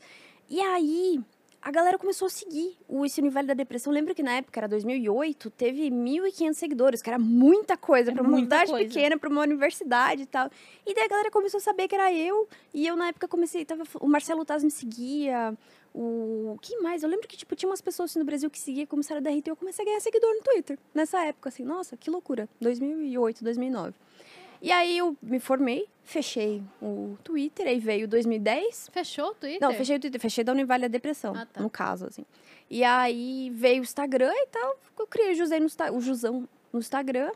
E 0.50 0.60
aí, 0.60 1.22
a 1.64 1.72
galera 1.72 1.98
começou 1.98 2.26
a 2.26 2.30
seguir 2.30 2.78
o 2.90 3.06
esse 3.06 3.22
Univale 3.22 3.48
da 3.48 3.54
Depressão. 3.54 3.92
Lembro 3.92 4.14
que 4.14 4.22
na 4.22 4.34
época, 4.34 4.60
era 4.60 4.68
2008, 4.68 5.50
teve 5.52 5.90
1.500 5.90 6.54
seguidores, 6.54 7.02
que 7.02 7.10
era 7.10 7.18
muita 7.18 7.78
coisa 7.78 8.12
É 8.12 8.14
pra 8.14 8.22
uma 8.22 8.38
cidade 8.38 8.72
pequena, 8.74 9.18
pra 9.18 9.30
uma 9.30 9.42
universidade 9.42 10.24
e 10.24 10.26
tal. 10.26 10.50
E 10.86 10.94
daí 10.94 11.06
a 11.06 11.08
galera 11.08 11.32
começou 11.32 11.60
a 11.60 11.62
saber 11.62 11.88
que 11.88 11.96
era 11.96 12.14
eu, 12.14 12.50
e 12.74 12.86
eu 12.86 12.98
na 12.98 13.08
época 13.08 13.30
comecei, 13.30 13.64
tava, 13.64 13.84
o 14.02 14.08
Marcelo 14.08 14.44
Taz 14.44 14.62
me 14.62 14.72
seguia, 14.72 15.58
o... 15.94 16.58
Quem 16.62 16.82
mais? 16.82 17.02
Eu 17.02 17.10
lembro 17.10 17.28
que, 17.28 17.38
tipo, 17.38 17.56
tinha 17.56 17.70
umas 17.70 17.82
pessoas 17.82 18.12
assim, 18.12 18.20
no 18.20 18.26
Brasil 18.26 18.50
que 18.50 18.60
seguia, 18.60 18.86
começaram 18.86 19.20
a 19.20 19.24
derreter, 19.24 19.52
eu 19.52 19.56
comecei 19.56 19.84
a 19.84 19.88
ganhar 19.88 20.02
seguidor 20.02 20.34
no 20.34 20.42
Twitter, 20.42 20.78
nessa 20.94 21.24
época, 21.24 21.48
assim, 21.48 21.64
nossa, 21.64 21.96
que 21.96 22.10
loucura, 22.10 22.50
2008, 22.60 23.42
2009. 23.42 23.94
E 24.64 24.72
aí 24.72 24.98
eu 24.98 25.18
me 25.22 25.42
formei, 25.42 25.86
fechei 26.06 26.64
o 26.82 27.18
Twitter, 27.22 27.68
aí 27.68 27.80
veio 27.80 28.08
2010, 28.08 28.90
Fechou 28.94 29.32
o 29.32 29.36
Twitter? 29.36 29.60
não, 29.62 29.74
fechei 29.76 29.98
o 29.98 30.00
Twitter, 30.00 30.22
fechei 30.22 30.42
da 30.42 30.54
Univale 30.54 30.86
a 30.86 30.88
Depressão, 30.88 31.36
Ah, 31.36 31.46
tá. 31.46 31.62
no 31.62 31.70
caso, 31.70 32.06
assim. 32.08 32.26
E 32.70 32.82
aí 32.82 33.52
veio 33.54 33.82
o 33.82 33.84
Instagram 33.84 34.32
e 34.34 34.48
tal, 34.48 34.80
eu 34.98 35.06
criei 35.06 35.34
o, 35.34 35.36
José 35.36 35.60
no, 35.60 35.68
o 35.92 36.00
Jusão 36.00 36.48
no 36.72 36.80
Instagram 36.80 37.30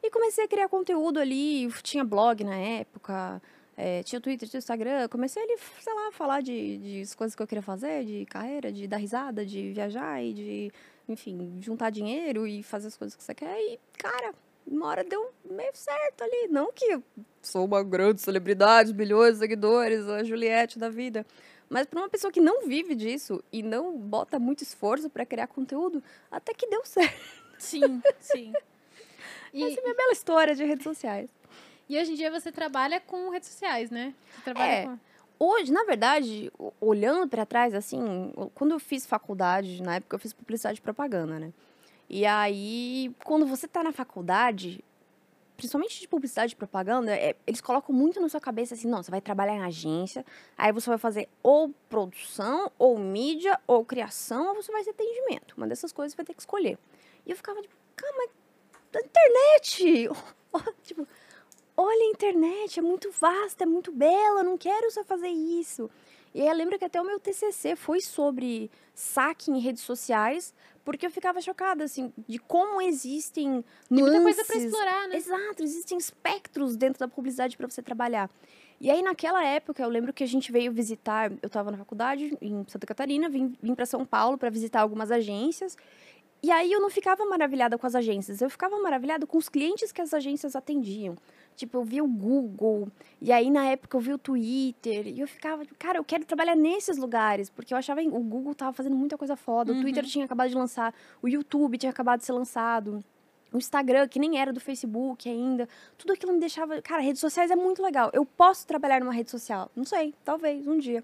e 0.00 0.08
comecei 0.08 0.44
a 0.44 0.48
criar 0.48 0.68
conteúdo 0.68 1.18
ali, 1.18 1.68
tinha 1.82 2.04
blog 2.04 2.44
na 2.44 2.54
época, 2.56 3.42
é, 3.76 4.04
tinha 4.04 4.20
Twitter, 4.20 4.48
tinha 4.48 4.58
Instagram, 4.58 5.08
comecei 5.08 5.42
ali, 5.42 5.56
sei 5.80 5.92
lá, 5.92 6.12
falar 6.12 6.42
de, 6.42 6.78
de 6.78 7.16
coisas 7.16 7.34
que 7.34 7.42
eu 7.42 7.46
queria 7.48 7.60
fazer, 7.62 8.04
de 8.04 8.24
carreira, 8.26 8.70
de 8.70 8.86
dar 8.86 8.98
risada, 8.98 9.44
de 9.44 9.72
viajar 9.72 10.22
e 10.22 10.32
de, 10.32 10.72
enfim, 11.08 11.58
juntar 11.60 11.90
dinheiro 11.90 12.46
e 12.46 12.62
fazer 12.62 12.86
as 12.86 12.96
coisas 12.96 13.16
que 13.16 13.24
você 13.24 13.34
quer 13.34 13.58
e, 13.60 13.80
cara... 13.98 14.32
Uma 14.70 14.86
hora 14.88 15.02
deu 15.04 15.32
meio 15.50 15.70
certo 15.74 16.22
ali. 16.22 16.48
Não 16.50 16.70
que 16.72 17.00
sou 17.42 17.64
uma 17.64 17.82
grande 17.82 18.20
celebridade, 18.20 18.92
bilhões 18.92 19.34
de 19.34 19.38
seguidores, 19.40 20.06
a 20.08 20.22
Juliette 20.22 20.78
da 20.78 20.88
vida. 20.90 21.24
Mas 21.70 21.86
para 21.86 22.00
uma 22.00 22.08
pessoa 22.08 22.30
que 22.32 22.40
não 22.40 22.66
vive 22.66 22.94
disso 22.94 23.42
e 23.52 23.62
não 23.62 23.96
bota 23.96 24.38
muito 24.38 24.62
esforço 24.62 25.08
para 25.10 25.24
criar 25.26 25.46
conteúdo, 25.46 26.02
até 26.30 26.52
que 26.54 26.66
deu 26.68 26.82
certo. 26.86 27.18
Sim, 27.58 28.02
sim. 28.20 28.52
E, 29.52 29.64
Essa 29.64 29.76
é 29.76 29.80
a 29.80 29.82
minha 29.82 29.94
bela 29.94 30.12
história 30.12 30.54
de 30.54 30.64
redes 30.64 30.84
sociais. 30.84 31.28
e 31.88 31.98
hoje 31.98 32.12
em 32.12 32.14
dia 32.14 32.30
você 32.30 32.52
trabalha 32.52 33.00
com 33.00 33.30
redes 33.30 33.48
sociais, 33.48 33.90
né? 33.90 34.14
Você 34.36 34.42
trabalha 34.42 34.70
É. 34.72 34.84
com... 34.86 34.98
Hoje, 35.40 35.72
na 35.72 35.84
verdade, 35.84 36.50
olhando 36.80 37.28
para 37.28 37.46
trás, 37.46 37.72
assim, 37.72 38.32
quando 38.56 38.72
eu 38.72 38.80
fiz 38.80 39.06
faculdade, 39.06 39.80
na 39.82 39.94
época 39.96 40.16
eu 40.16 40.18
fiz 40.18 40.32
publicidade 40.32 40.78
e 40.80 40.82
propaganda, 40.82 41.38
né? 41.38 41.52
E 42.08 42.24
aí, 42.24 43.14
quando 43.24 43.46
você 43.46 43.68
tá 43.68 43.82
na 43.82 43.92
faculdade, 43.92 44.82
principalmente 45.58 46.00
de 46.00 46.08
publicidade 46.08 46.52
e 46.52 46.56
propaganda, 46.56 47.14
é, 47.14 47.34
eles 47.46 47.60
colocam 47.60 47.94
muito 47.94 48.20
na 48.20 48.28
sua 48.28 48.40
cabeça 48.40 48.74
assim, 48.74 48.88
não, 48.88 49.02
você 49.02 49.10
vai 49.10 49.20
trabalhar 49.20 49.56
em 49.56 49.62
agência, 49.62 50.24
aí 50.56 50.72
você 50.72 50.88
vai 50.88 50.98
fazer 50.98 51.28
ou 51.42 51.74
produção, 51.88 52.70
ou 52.78 52.98
mídia, 52.98 53.58
ou 53.66 53.84
criação, 53.84 54.48
ou 54.48 54.54
você 54.54 54.70
vai 54.70 54.84
ser 54.84 54.90
atendimento. 54.90 55.54
Uma 55.56 55.66
dessas 55.66 55.92
coisas 55.92 56.12
você 56.12 56.16
vai 56.16 56.26
ter 56.26 56.34
que 56.34 56.40
escolher. 56.40 56.78
E 57.26 57.30
eu 57.30 57.36
ficava 57.36 57.60
tipo, 57.60 57.74
cara, 57.96 58.14
mas 58.16 58.30
a 58.94 59.04
internet! 59.04 60.08
tipo, 60.82 61.06
olha 61.76 62.04
a 62.04 62.10
internet, 62.10 62.78
é 62.78 62.82
muito 62.82 63.10
vasta, 63.10 63.64
é 63.64 63.66
muito 63.66 63.92
bela, 63.92 64.42
não 64.42 64.56
quero 64.56 64.90
só 64.90 65.04
fazer 65.04 65.28
isso. 65.28 65.90
E 66.34 66.40
aí 66.40 66.48
eu 66.48 66.54
lembro 66.54 66.78
que 66.78 66.84
até 66.84 67.00
o 67.00 67.04
meu 67.04 67.18
TCC 67.18 67.74
foi 67.74 68.00
sobre 68.00 68.70
saque 68.94 69.50
em 69.50 69.58
redes 69.58 69.82
sociais, 69.82 70.54
porque 70.88 71.04
eu 71.04 71.10
ficava 71.10 71.38
chocada, 71.42 71.84
assim, 71.84 72.10
de 72.26 72.38
como 72.38 72.80
existem 72.80 73.62
Tem 73.90 73.98
nuances. 73.98 74.22
muita 74.22 74.22
coisa 74.22 74.44
pra 74.46 74.56
explorar, 74.56 75.06
né? 75.08 75.16
Exato, 75.18 75.62
existem 75.62 75.98
espectros 75.98 76.78
dentro 76.78 76.98
da 76.98 77.06
publicidade 77.06 77.58
para 77.58 77.68
você 77.68 77.82
trabalhar. 77.82 78.30
E 78.80 78.90
aí, 78.90 79.02
naquela 79.02 79.44
época, 79.44 79.82
eu 79.82 79.88
lembro 79.90 80.14
que 80.14 80.24
a 80.24 80.26
gente 80.26 80.50
veio 80.50 80.72
visitar. 80.72 81.30
Eu 81.42 81.48
estava 81.48 81.70
na 81.70 81.76
faculdade 81.76 82.34
em 82.40 82.64
Santa 82.66 82.86
Catarina, 82.86 83.28
vim, 83.28 83.54
vim 83.62 83.74
para 83.74 83.84
São 83.84 84.06
Paulo 84.06 84.38
para 84.38 84.48
visitar 84.48 84.80
algumas 84.80 85.10
agências. 85.10 85.76
E 86.42 86.50
aí, 86.50 86.70
eu 86.70 86.80
não 86.80 86.88
ficava 86.88 87.24
maravilhada 87.26 87.76
com 87.76 87.86
as 87.86 87.94
agências, 87.94 88.40
eu 88.40 88.48
ficava 88.48 88.78
maravilhada 88.78 89.26
com 89.26 89.36
os 89.38 89.48
clientes 89.48 89.90
que 89.90 90.00
as 90.00 90.14
agências 90.14 90.54
atendiam. 90.54 91.16
Tipo, 91.56 91.78
eu 91.78 91.84
via 91.84 92.04
o 92.04 92.06
Google, 92.06 92.88
e 93.20 93.32
aí, 93.32 93.50
na 93.50 93.66
época, 93.66 93.96
eu 93.96 94.00
via 94.00 94.14
o 94.14 94.18
Twitter, 94.18 95.08
e 95.08 95.18
eu 95.18 95.26
ficava, 95.26 95.64
cara, 95.76 95.98
eu 95.98 96.04
quero 96.04 96.24
trabalhar 96.24 96.54
nesses 96.54 96.96
lugares, 96.96 97.50
porque 97.50 97.74
eu 97.74 97.78
achava 97.78 98.00
o 98.00 98.20
Google 98.20 98.54
tava 98.54 98.72
fazendo 98.72 98.94
muita 98.94 99.18
coisa 99.18 99.34
foda, 99.34 99.72
o 99.72 99.80
Twitter 99.80 100.04
tinha 100.04 100.24
acabado 100.24 100.48
de 100.48 100.54
lançar, 100.54 100.94
o 101.20 101.28
YouTube 101.28 101.76
tinha 101.76 101.90
acabado 101.90 102.20
de 102.20 102.26
ser 102.26 102.32
lançado 102.32 103.02
o 103.52 103.58
Instagram, 103.58 104.06
que 104.08 104.18
nem 104.18 104.38
era 104.38 104.52
do 104.52 104.60
Facebook 104.60 105.28
ainda, 105.28 105.68
tudo 105.96 106.12
aquilo 106.12 106.32
me 106.32 106.40
deixava. 106.40 106.80
Cara, 106.82 107.00
redes 107.00 107.20
sociais 107.20 107.50
é 107.50 107.56
muito 107.56 107.82
legal. 107.82 108.10
Eu 108.12 108.24
posso 108.24 108.66
trabalhar 108.66 109.00
numa 109.00 109.12
rede 109.12 109.30
social? 109.30 109.70
Não 109.74 109.84
sei, 109.84 110.14
talvez, 110.24 110.66
um 110.66 110.78
dia. 110.78 111.02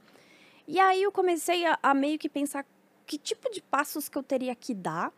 E 0.66 0.78
aí 0.78 1.02
eu 1.02 1.12
comecei 1.12 1.64
a, 1.64 1.78
a 1.82 1.94
meio 1.94 2.18
que 2.18 2.28
pensar 2.28 2.66
que 3.06 3.18
tipo 3.18 3.50
de 3.50 3.62
passos 3.62 4.08
que 4.08 4.16
eu 4.16 4.22
teria 4.22 4.54
que 4.54 4.74
dar 4.74 5.12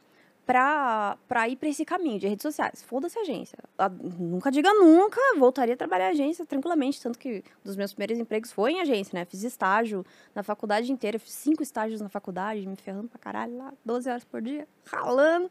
pra 0.46 1.18
ir 1.48 1.56
pra 1.56 1.68
esse 1.68 1.84
caminho 1.84 2.20
de 2.20 2.28
redes 2.28 2.42
sociais. 2.42 2.82
Foda-se 2.82 3.18
a 3.18 3.22
agência. 3.22 3.58
A- 3.76 3.88
nunca 3.88 4.50
diga 4.50 4.72
nunca, 4.74 5.20
voltaria 5.36 5.74
a 5.74 5.76
trabalhar 5.76 6.08
em 6.08 6.12
agência 6.12 6.46
tranquilamente. 6.46 7.02
Tanto 7.02 7.18
que 7.18 7.38
um 7.38 7.64
dos 7.64 7.76
meus 7.76 7.92
primeiros 7.92 8.18
empregos 8.18 8.52
foi 8.52 8.72
em 8.72 8.80
agência, 8.80 9.18
né? 9.18 9.24
Fiz 9.24 9.42
estágio 9.42 10.06
na 10.34 10.42
faculdade 10.44 10.90
inteira, 10.92 11.18
fiz 11.18 11.32
cinco 11.32 11.62
estágios 11.62 12.00
na 12.00 12.08
faculdade, 12.08 12.64
me 12.66 12.76
ferrando 12.76 13.08
pra 13.08 13.18
caralho 13.18 13.56
lá, 13.58 13.72
12 13.84 14.08
horas 14.08 14.24
por 14.24 14.40
dia, 14.40 14.68
ralando 14.84 15.50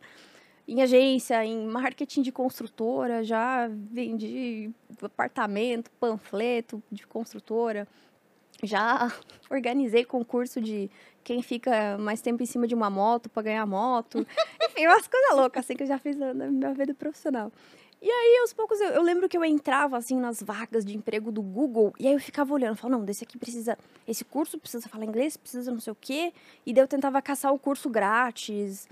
em 0.67 0.81
agência, 0.81 1.45
em 1.45 1.67
marketing 1.67 2.21
de 2.23 2.31
construtora, 2.31 3.23
já 3.23 3.67
vendi 3.69 4.71
apartamento, 5.01 5.91
panfleto 5.99 6.81
de 6.89 7.05
construtora, 7.05 7.87
já 8.63 9.11
organizei 9.51 10.03
concurso 10.05 10.59
de 10.61 10.89
quem 11.25 11.41
fica 11.41 11.97
mais 11.97 12.21
tempo 12.21 12.41
em 12.41 12.45
cima 12.45 12.67
de 12.67 12.75
uma 12.75 12.89
moto 12.89 13.29
para 13.29 13.43
ganhar 13.43 13.65
moto. 13.65 14.25
Enfim, 14.63 14.87
umas 14.87 15.07
coisas 15.07 15.35
loucas 15.35 15.65
assim 15.65 15.75
que 15.75 15.83
eu 15.83 15.87
já 15.87 15.97
fiz 15.97 16.15
na 16.15 16.33
minha 16.33 16.73
vida 16.73 16.93
profissional. 16.93 17.51
E 18.01 18.09
aí, 18.09 18.37
aos 18.41 18.53
poucos, 18.53 18.79
eu, 18.79 18.89
eu 18.89 19.01
lembro 19.01 19.27
que 19.27 19.35
eu 19.35 19.43
entrava, 19.43 19.97
assim, 19.97 20.19
nas 20.19 20.41
vagas 20.41 20.85
de 20.85 20.95
emprego 20.95 21.31
do 21.31 21.41
Google, 21.41 21.91
e 21.99 22.07
aí 22.07 22.13
eu 22.13 22.19
ficava 22.19 22.53
olhando, 22.53 22.75
falava, 22.75 22.99
não, 22.99 23.05
desse 23.05 23.23
aqui 23.23 23.35
precisa, 23.35 23.77
esse 24.07 24.23
curso 24.23 24.59
precisa 24.59 24.87
falar 24.87 25.05
inglês, 25.05 25.35
precisa 25.35 25.71
não 25.71 25.79
sei 25.79 25.91
o 25.91 25.97
quê, 25.99 26.31
e 26.65 26.73
daí 26.73 26.83
eu 26.83 26.87
tentava 26.87 27.19
caçar 27.21 27.51
o 27.51 27.57
curso 27.57 27.89
grátis, 27.89 28.87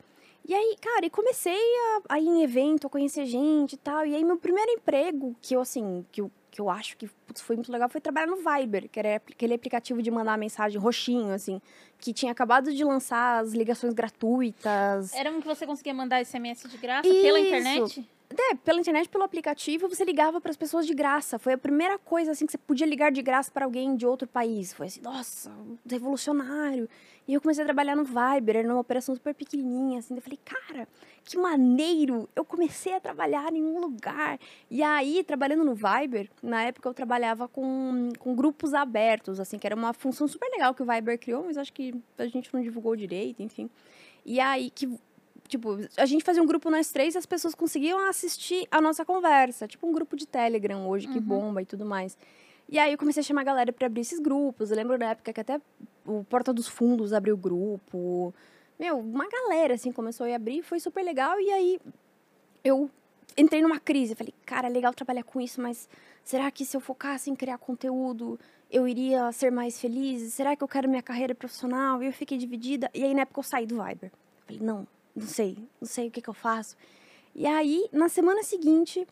e 0.46 0.54
aí, 0.54 0.76
cara, 0.82 1.06
e 1.06 1.10
comecei 1.10 1.54
a, 1.54 2.16
a 2.16 2.20
ir 2.20 2.28
em 2.28 2.44
evento, 2.44 2.88
a 2.88 2.90
conhecer 2.90 3.26
gente 3.26 3.74
e 3.74 3.78
tal. 3.78 4.06
E 4.06 4.14
aí, 4.14 4.26
meu 4.26 4.38
primeiro 4.38 4.72
emprego, 4.72 5.34
que 5.42 5.56
eu, 5.56 5.62
assim, 5.62 6.06
que 6.12 6.20
eu, 6.20 6.30
que 6.54 6.62
eu 6.62 6.70
acho 6.70 6.96
que 6.98 7.08
putz, 7.08 7.42
foi 7.42 7.56
muito 7.56 7.72
legal, 7.72 7.90
foi 7.90 8.00
trabalhar 8.00 8.28
no 8.28 8.36
Viber, 8.38 8.88
que 8.88 9.00
era 9.00 9.16
aquele 9.16 9.56
aplicativo 9.56 10.04
de 10.04 10.12
mandar 10.12 10.38
mensagem 10.38 10.80
roxinho, 10.80 11.34
assim, 11.34 11.60
que 11.98 12.14
tinha 12.14 12.32
acabado 12.32 12.72
de 12.72 12.84
lançar 12.84 13.44
as 13.44 13.54
ligações 13.54 13.92
gratuitas. 13.92 15.12
Era 15.16 15.32
um 15.32 15.42
que 15.42 15.48
você 15.48 15.66
conseguia 15.66 15.96
mandar 15.96 16.24
SMS 16.24 16.70
de 16.70 16.78
graça 16.78 17.10
pela 17.10 17.40
Isso. 17.40 17.48
internet? 17.48 18.10
É, 18.36 18.56
pela 18.56 18.80
internet, 18.80 19.10
pelo 19.10 19.24
aplicativo, 19.24 19.88
você 19.88 20.04
ligava 20.04 20.40
para 20.40 20.52
as 20.52 20.58
pessoas 20.58 20.86
de 20.86 20.94
graça. 20.94 21.38
Foi 21.40 21.54
a 21.54 21.58
primeira 21.58 21.98
coisa 22.00 22.32
assim 22.32 22.46
que 22.46 22.52
você 22.52 22.58
podia 22.58 22.86
ligar 22.86 23.12
de 23.12 23.22
graça 23.22 23.52
para 23.52 23.66
alguém 23.66 23.96
de 23.96 24.06
outro 24.06 24.28
país. 24.28 24.74
Foi 24.74 24.88
assim, 24.88 25.02
nossa, 25.02 25.52
revolucionário. 25.90 26.88
E 27.28 27.34
eu 27.34 27.42
comecei 27.42 27.64
a 27.64 27.66
trabalhar 27.66 27.96
no 27.96 28.04
Viber, 28.04 28.58
era 28.58 28.68
numa 28.68 28.80
operação 28.80 29.16
super 29.16 29.34
pequenininha, 29.34 30.00
assim. 30.00 30.16
Eu 30.16 30.22
falei, 30.22 30.40
cara, 30.44 30.88
que 31.24 31.38
maneiro! 31.38 32.30
Eu 32.36 32.44
comecei 32.44 32.94
a 32.94 33.00
trabalhar 33.00 33.54
em 33.54 33.64
um 33.64 33.80
lugar. 33.80 34.40
E 34.70 34.84
aí, 34.84 35.24
trabalhando 35.24 35.64
no 35.64 35.74
Viber, 35.74 36.30
na 36.42 36.64
época 36.64 36.90
eu 36.90 36.94
trabalhava 36.94 37.48
com, 37.48 38.12
com 38.20 38.36
grupos 38.36 38.74
abertos, 38.74 39.40
assim, 39.40 39.58
que 39.58 39.66
era 39.66 39.76
uma 39.76 39.94
função 39.94 40.28
super 40.28 40.50
legal 40.50 40.74
que 40.74 40.84
o 40.84 40.86
Viber 40.86 41.18
criou, 41.18 41.44
mas 41.46 41.58
acho 41.58 41.72
que 41.74 41.94
a 42.18 42.28
gente 42.28 42.54
não 42.54 42.62
divulgou 42.62 42.96
direito, 42.96 43.42
enfim. 43.42 43.70
E 44.26 44.40
aí, 44.40 44.70
que 44.70 44.90
tipo, 45.48 45.78
a 45.98 46.06
gente 46.06 46.24
fazia 46.24 46.42
um 46.42 46.46
grupo 46.46 46.70
nós 46.70 46.92
três 46.92 47.16
e 47.16 47.18
as 47.18 47.26
pessoas 47.26 47.54
conseguiam 47.54 48.00
assistir 48.08 48.68
a 48.72 48.82
nossa 48.82 49.06
conversa. 49.06 49.68
Tipo 49.68 49.88
um 49.88 49.92
grupo 49.92 50.16
de 50.16 50.26
Telegram 50.26 50.88
hoje 50.88 51.08
que 51.08 51.20
bomba 51.20 51.62
e 51.62 51.66
tudo 51.66 51.86
mais. 51.86 52.18
E 52.70 52.80
aí 52.80 52.92
eu 52.92 52.98
comecei 52.98 53.22
a 53.22 53.24
chamar 53.24 53.42
a 53.42 53.44
galera 53.44 53.74
pra 53.74 53.88
abrir 53.88 54.02
esses 54.02 54.20
grupos. 54.20 54.72
Eu 54.72 54.78
lembro 54.78 54.98
na 54.98 55.12
época 55.12 55.32
que 55.34 55.40
até 55.40 55.62
o 56.06 56.24
Porta 56.24 56.54
dos 56.54 56.68
Fundos 56.68 57.14
abriu 57.14 57.36
o 57.36 57.38
grupo. 57.38 58.34
Meu, 58.84 59.00
uma 59.00 59.30
galera, 59.30 59.76
assim, 59.76 59.94
começou 59.94 60.30
a 60.30 60.36
abrir, 60.36 60.62
foi 60.62 60.78
super 60.78 61.02
legal. 61.06 61.40
E 61.40 61.50
aí 61.50 61.80
eu 62.66 62.92
entrei 63.38 63.62
numa 63.62 63.80
crise. 63.80 64.14
Falei, 64.14 64.34
cara, 64.46 64.68
é 64.68 64.70
legal 64.70 64.94
trabalhar 64.94 65.24
com 65.24 65.40
isso, 65.40 65.62
mas 65.62 65.88
será 66.22 66.52
que 66.52 66.66
se 66.66 66.76
eu 66.76 66.82
focasse 66.82 67.32
em 67.32 67.36
criar 67.36 67.58
conteúdo, 67.60 68.38
eu 68.70 68.86
iria 68.86 69.32
ser 69.32 69.54
mais 69.54 69.80
feliz? 69.80 70.34
Será 70.34 70.54
que 70.54 70.62
eu 70.62 70.68
quero 70.68 70.90
minha 70.90 71.02
carreira 71.02 71.34
profissional? 71.34 72.04
E 72.04 72.08
eu 72.08 72.12
fiquei 72.12 72.38
dividida. 72.38 72.92
E 72.94 73.06
aí, 73.06 73.14
na 73.14 73.22
época, 73.22 73.40
eu 73.40 73.44
saí 73.46 73.66
do 73.66 73.82
Viber. 73.82 74.12
Falei, 74.46 74.62
não, 74.62 74.86
não 75.16 75.28
sei, 75.28 75.58
não 75.80 75.88
sei 75.88 76.10
o 76.10 76.12
que, 76.12 76.22
que 76.22 76.30
eu 76.30 76.34
faço. 76.34 76.76
E 77.34 77.48
aí, 77.48 77.88
na 77.90 78.10
semana 78.10 78.44
seguinte, 78.44 79.08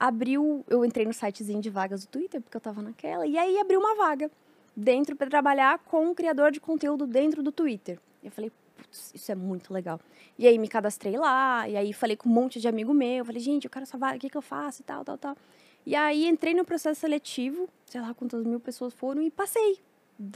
abriu. 0.00 0.64
Eu 0.68 0.84
entrei 0.84 1.06
no 1.06 1.12
sitezinho 1.12 1.60
de 1.60 1.70
vagas 1.70 2.04
do 2.04 2.08
Twitter, 2.08 2.40
porque 2.40 2.56
eu 2.56 2.60
tava 2.60 2.82
naquela, 2.82 3.24
e 3.24 3.38
aí 3.38 3.56
abriu 3.60 3.78
uma 3.78 3.94
vaga 3.94 4.28
dentro 4.76 5.14
para 5.14 5.30
trabalhar 5.30 5.78
com 5.78 6.06
um 6.06 6.12
criador 6.12 6.50
de 6.50 6.58
conteúdo 6.58 7.06
dentro 7.06 7.40
do 7.40 7.52
Twitter. 7.52 8.00
Eu 8.20 8.32
falei, 8.32 8.50
isso 8.92 9.32
é 9.32 9.34
muito 9.34 9.72
legal. 9.72 10.00
E 10.38 10.46
aí 10.46 10.58
me 10.58 10.68
cadastrei 10.68 11.16
lá, 11.16 11.68
e 11.68 11.76
aí 11.76 11.92
falei 11.92 12.16
com 12.16 12.28
um 12.28 12.32
monte 12.32 12.60
de 12.60 12.68
amigo 12.68 12.92
meu, 12.92 13.24
falei, 13.24 13.40
gente, 13.40 13.64
eu 13.64 13.70
quero 13.70 13.84
essa 13.84 13.98
vaga, 13.98 14.16
o 14.16 14.20
que, 14.20 14.30
que 14.30 14.36
eu 14.36 14.42
faço 14.42 14.82
e 14.82 14.84
tal, 14.84 15.04
tal, 15.04 15.18
tal. 15.18 15.36
E 15.84 15.96
aí 15.96 16.26
entrei 16.26 16.54
no 16.54 16.64
processo 16.64 17.00
seletivo, 17.00 17.68
sei 17.86 18.00
lá 18.00 18.14
quantas 18.14 18.44
mil 18.44 18.60
pessoas 18.60 18.92
foram, 18.94 19.22
e 19.22 19.30
passei. 19.30 19.78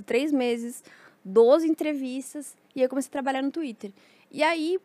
Três 0.04 0.32
meses, 0.32 0.82
12 1.24 1.68
entrevistas, 1.68 2.56
e 2.74 2.82
aí 2.82 2.88
comecei 2.88 3.08
a 3.08 3.12
trabalhar 3.12 3.42
no 3.42 3.50
Twitter. 3.50 3.92
E 4.30 4.42
aí, 4.42 4.78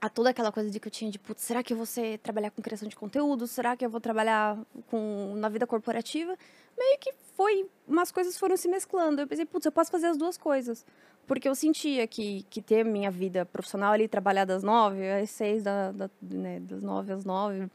a 0.00 0.08
toda 0.08 0.30
aquela 0.30 0.52
coisa 0.52 0.70
de 0.70 0.78
que 0.78 0.86
eu 0.86 0.92
tinha 0.92 1.10
de, 1.10 1.18
putz, 1.18 1.42
será 1.42 1.62
que 1.62 1.72
eu 1.72 1.76
vou 1.76 1.86
ser, 1.86 2.18
trabalhar 2.18 2.50
com 2.50 2.62
criação 2.62 2.88
de 2.88 2.94
conteúdo? 2.94 3.46
Será 3.46 3.76
que 3.76 3.84
eu 3.84 3.90
vou 3.90 4.00
trabalhar 4.00 4.58
com, 4.88 5.34
na 5.36 5.48
vida 5.48 5.66
corporativa? 5.66 6.36
Meio 6.78 6.98
que 6.98 7.12
foi, 7.36 7.68
umas 7.88 8.12
coisas 8.12 8.36
foram 8.38 8.56
se 8.56 8.68
mesclando. 8.68 9.22
Eu 9.22 9.26
pensei, 9.26 9.44
putz, 9.44 9.66
eu 9.66 9.72
posso 9.72 9.90
fazer 9.90 10.06
as 10.06 10.16
duas 10.16 10.36
coisas. 10.36 10.84
Porque 11.26 11.48
eu 11.48 11.54
sentia 11.54 12.06
que, 12.06 12.44
que 12.48 12.62
ter 12.62 12.84
minha 12.84 13.10
vida 13.10 13.44
profissional 13.44 13.92
ali, 13.92 14.06
trabalhar 14.06 14.44
das 14.44 14.62
nove 14.62 15.10
às 15.10 15.30
seis, 15.30 15.62
da, 15.62 15.90
da, 15.90 16.10
né, 16.22 16.60
das 16.60 16.82
nove 16.82 17.12
às 17.12 17.24
nove, 17.24 17.68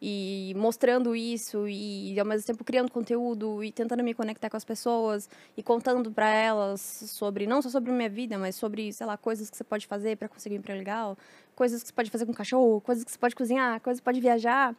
e 0.00 0.52
mostrando 0.56 1.16
isso, 1.16 1.66
e 1.66 2.18
ao 2.20 2.26
mesmo 2.26 2.46
tempo 2.46 2.62
criando 2.62 2.90
conteúdo, 2.90 3.64
e 3.64 3.72
tentando 3.72 4.04
me 4.04 4.14
conectar 4.14 4.48
com 4.48 4.56
as 4.56 4.64
pessoas, 4.64 5.28
e 5.56 5.62
contando 5.62 6.10
para 6.12 6.28
elas 6.30 6.80
sobre, 6.80 7.46
não 7.46 7.60
só 7.60 7.70
sobre 7.70 7.90
minha 7.90 8.08
vida, 8.08 8.38
mas 8.38 8.54
sobre, 8.54 8.92
sei 8.92 9.06
lá, 9.06 9.16
coisas 9.16 9.50
que 9.50 9.56
você 9.56 9.64
pode 9.64 9.86
fazer 9.86 10.16
para 10.16 10.28
conseguir 10.28 10.56
um 10.56 10.58
emprego 10.58 10.78
legal, 10.78 11.16
coisas 11.56 11.82
que 11.82 11.88
você 11.88 11.94
pode 11.94 12.10
fazer 12.10 12.26
com 12.26 12.32
cachorro, 12.32 12.80
coisas 12.80 13.02
que 13.02 13.10
você 13.10 13.18
pode 13.18 13.34
cozinhar, 13.34 13.80
coisas 13.80 14.00
que 14.00 14.04
pode 14.04 14.20
viajar. 14.20 14.76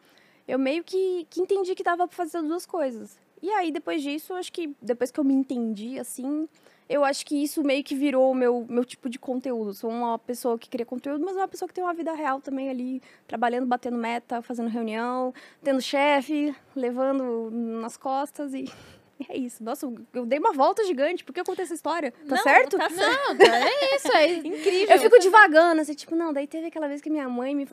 Eu 0.48 0.58
meio 0.58 0.84
que, 0.84 1.28
que 1.30 1.42
entendi 1.42 1.76
que 1.76 1.84
dava 1.84 2.08
para 2.08 2.16
fazer 2.16 2.38
as 2.38 2.46
duas 2.46 2.66
coisas. 2.66 3.18
E 3.42 3.50
aí, 3.52 3.72
depois 3.72 4.02
disso, 4.02 4.34
acho 4.34 4.52
que 4.52 4.76
depois 4.82 5.12
que 5.12 5.20
eu 5.20 5.24
me 5.24 5.34
entendi, 5.34 6.00
assim, 6.00 6.48
eu 6.90 7.06
acho 7.06 7.24
que 7.26 7.36
isso 7.42 7.64
meio 7.64 7.84
que 7.84 7.94
virou 7.94 8.32
o 8.32 8.36
meu, 8.36 8.66
meu 8.68 8.84
tipo 8.84 9.08
de 9.08 9.20
conteúdo. 9.20 9.74
Sou 9.76 9.90
uma 9.92 10.18
pessoa 10.18 10.58
que 10.58 10.68
cria 10.68 10.86
conteúdo, 10.86 11.24
mas 11.24 11.36
uma 11.36 11.48
pessoa 11.48 11.68
que 11.68 11.74
tem 11.76 11.84
uma 11.84 11.94
vida 11.94 12.12
real 12.14 12.42
também 12.42 12.68
ali, 12.70 13.02
trabalhando, 13.28 13.68
batendo 13.68 13.96
meta, 13.98 14.42
fazendo 14.42 14.68
reunião, 14.70 15.32
tendo 15.64 15.80
chefe, 15.80 16.54
levando 16.76 17.50
nas 17.52 17.96
costas 17.96 18.54
e. 18.54 18.66
É 19.28 19.38
isso. 19.38 19.62
Nossa, 19.62 19.86
eu 20.14 20.26
dei 20.26 20.40
uma 20.40 20.54
volta 20.54 20.82
gigante. 20.86 21.26
Por 21.26 21.34
que 21.34 21.42
eu 21.42 21.44
contei 21.44 21.66
essa 21.66 21.74
história? 21.74 22.14
Tá 22.26 22.38
Não, 22.38 22.42
certo? 22.42 22.78
Tá 22.78 22.88
certo. 22.90 23.38
Não, 23.38 23.54
é 23.54 23.96
isso, 23.98 24.12
é 24.14 24.28
incrível. 24.48 24.96
Eu 24.96 25.02
fico 25.02 25.20
divagando, 25.20 25.82
assim, 25.82 25.94
tipo, 25.94 26.16
não, 26.16 26.32
daí 26.32 26.48
teve 26.48 26.68
aquela 26.68 26.88
vez 26.88 27.02
que 27.02 27.10
minha 27.10 27.28
mãe 27.28 27.54
me. 27.54 27.68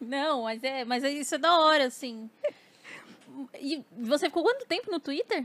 Não, 0.00 0.44
mas 0.44 0.64
é, 0.64 0.86
mas 0.86 1.04
é- 1.04 1.10
isso 1.10 1.34
é 1.34 1.38
da 1.38 1.58
hora, 1.58 1.84
assim. 1.84 2.30
E 3.60 3.84
você 3.98 4.28
ficou 4.28 4.42
quanto 4.42 4.64
tempo 4.66 4.90
no 4.90 4.98
Twitter? 4.98 5.44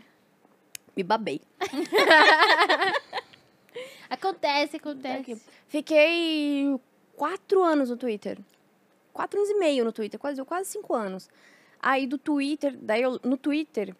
Me 0.95 1.03
babei. 1.03 1.41
Acontece, 4.13 4.77
acontece. 4.77 5.41
Fiquei 5.67 6.79
quatro 7.15 7.63
anos 7.63 7.89
no 7.89 7.97
Twitter. 7.97 8.37
Quatro 9.11 9.39
anos 9.39 9.49
e 9.49 9.57
meio 9.57 9.83
no 9.83 9.91
Twitter, 9.91 10.19
quase, 10.19 10.43
quase 10.45 10.69
cinco 10.69 10.93
anos. 10.93 11.27
Aí 11.81 12.05
do 12.05 12.19
Twitter, 12.19 12.77
daí 12.79 13.01
eu, 13.01 13.19
no 13.23 13.37
Twitter, 13.37 13.95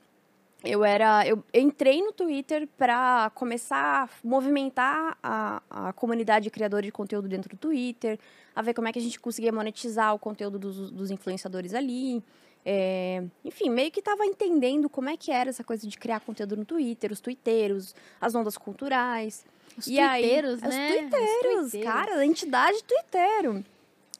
eu 0.63 0.85
era. 0.85 1.27
Eu 1.27 1.43
entrei 1.51 2.01
no 2.01 2.13
Twitter 2.13 2.67
para 2.77 3.31
começar 3.33 4.03
a 4.03 4.09
movimentar 4.23 5.17
a, 5.21 5.61
a 5.69 5.93
comunidade 5.93 6.43
de 6.43 6.51
criadores 6.51 6.85
de 6.87 6.91
conteúdo 6.91 7.27
dentro 7.27 7.49
do 7.49 7.57
Twitter, 7.57 8.19
a 8.55 8.61
ver 8.61 8.75
como 8.75 8.87
é 8.87 8.93
que 8.93 8.99
a 8.99 9.01
gente 9.01 9.19
conseguia 9.19 9.51
monetizar 9.51 10.13
o 10.13 10.19
conteúdo 10.19 10.59
dos, 10.59 10.91
dos 10.91 11.09
influenciadores 11.09 11.73
ali. 11.73 12.23
É, 12.65 13.23
enfim, 13.43 13.69
meio 13.69 13.91
que 13.91 13.99
estava 13.99 14.25
entendendo 14.25 14.89
como 14.89 15.09
é 15.09 15.17
que 15.17 15.31
era 15.31 15.49
essa 15.49 15.63
coisa 15.63 15.85
de 15.87 15.97
criar 15.97 16.21
conteúdo 16.21 16.55
no 16.55 16.63
Twitter, 16.63 17.11
os 17.11 17.19
twitteiros, 17.19 17.93
as 18.21 18.33
ondas 18.35 18.57
culturais. 18.57 19.45
Os 19.77 19.87
E 19.87 19.99
aí- 19.99 20.21
twitteiros, 20.21 20.53
Os 20.55 20.61
né? 20.61 20.97
twitteiros, 20.97 21.71
cara, 21.83 22.15
a 22.19 22.25
entidade 22.25 22.81
twitteiro. 22.83 23.65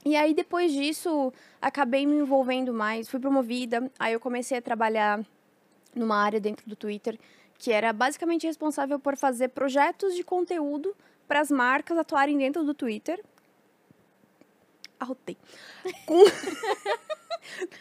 E 0.06 0.16
aí, 0.18 0.34
depois 0.34 0.74
disso, 0.74 1.32
acabei 1.62 2.06
me 2.06 2.16
envolvendo 2.18 2.74
mais, 2.74 3.08
fui 3.10 3.20
promovida, 3.22 3.90
aí 3.98 4.12
eu 4.12 4.20
comecei 4.20 4.58
a 4.58 4.62
trabalhar 4.62 5.24
numa 5.96 6.18
área 6.18 6.40
dentro 6.40 6.68
do 6.68 6.76
Twitter 6.76 7.18
que 7.58 7.72
era 7.72 7.94
basicamente 7.94 8.46
responsável 8.46 9.00
por 9.00 9.16
fazer 9.16 9.48
projetos 9.50 10.14
de 10.16 10.24
conteúdo 10.24 10.94
para 11.30 11.40
as 11.40 11.50
marcas 11.50 11.98
atuarem 11.98 12.38
dentro 12.38 12.62
do 12.66 12.74
Twitter. 12.74 13.24
Arrotei. 15.00 15.38
Com, 16.06 16.24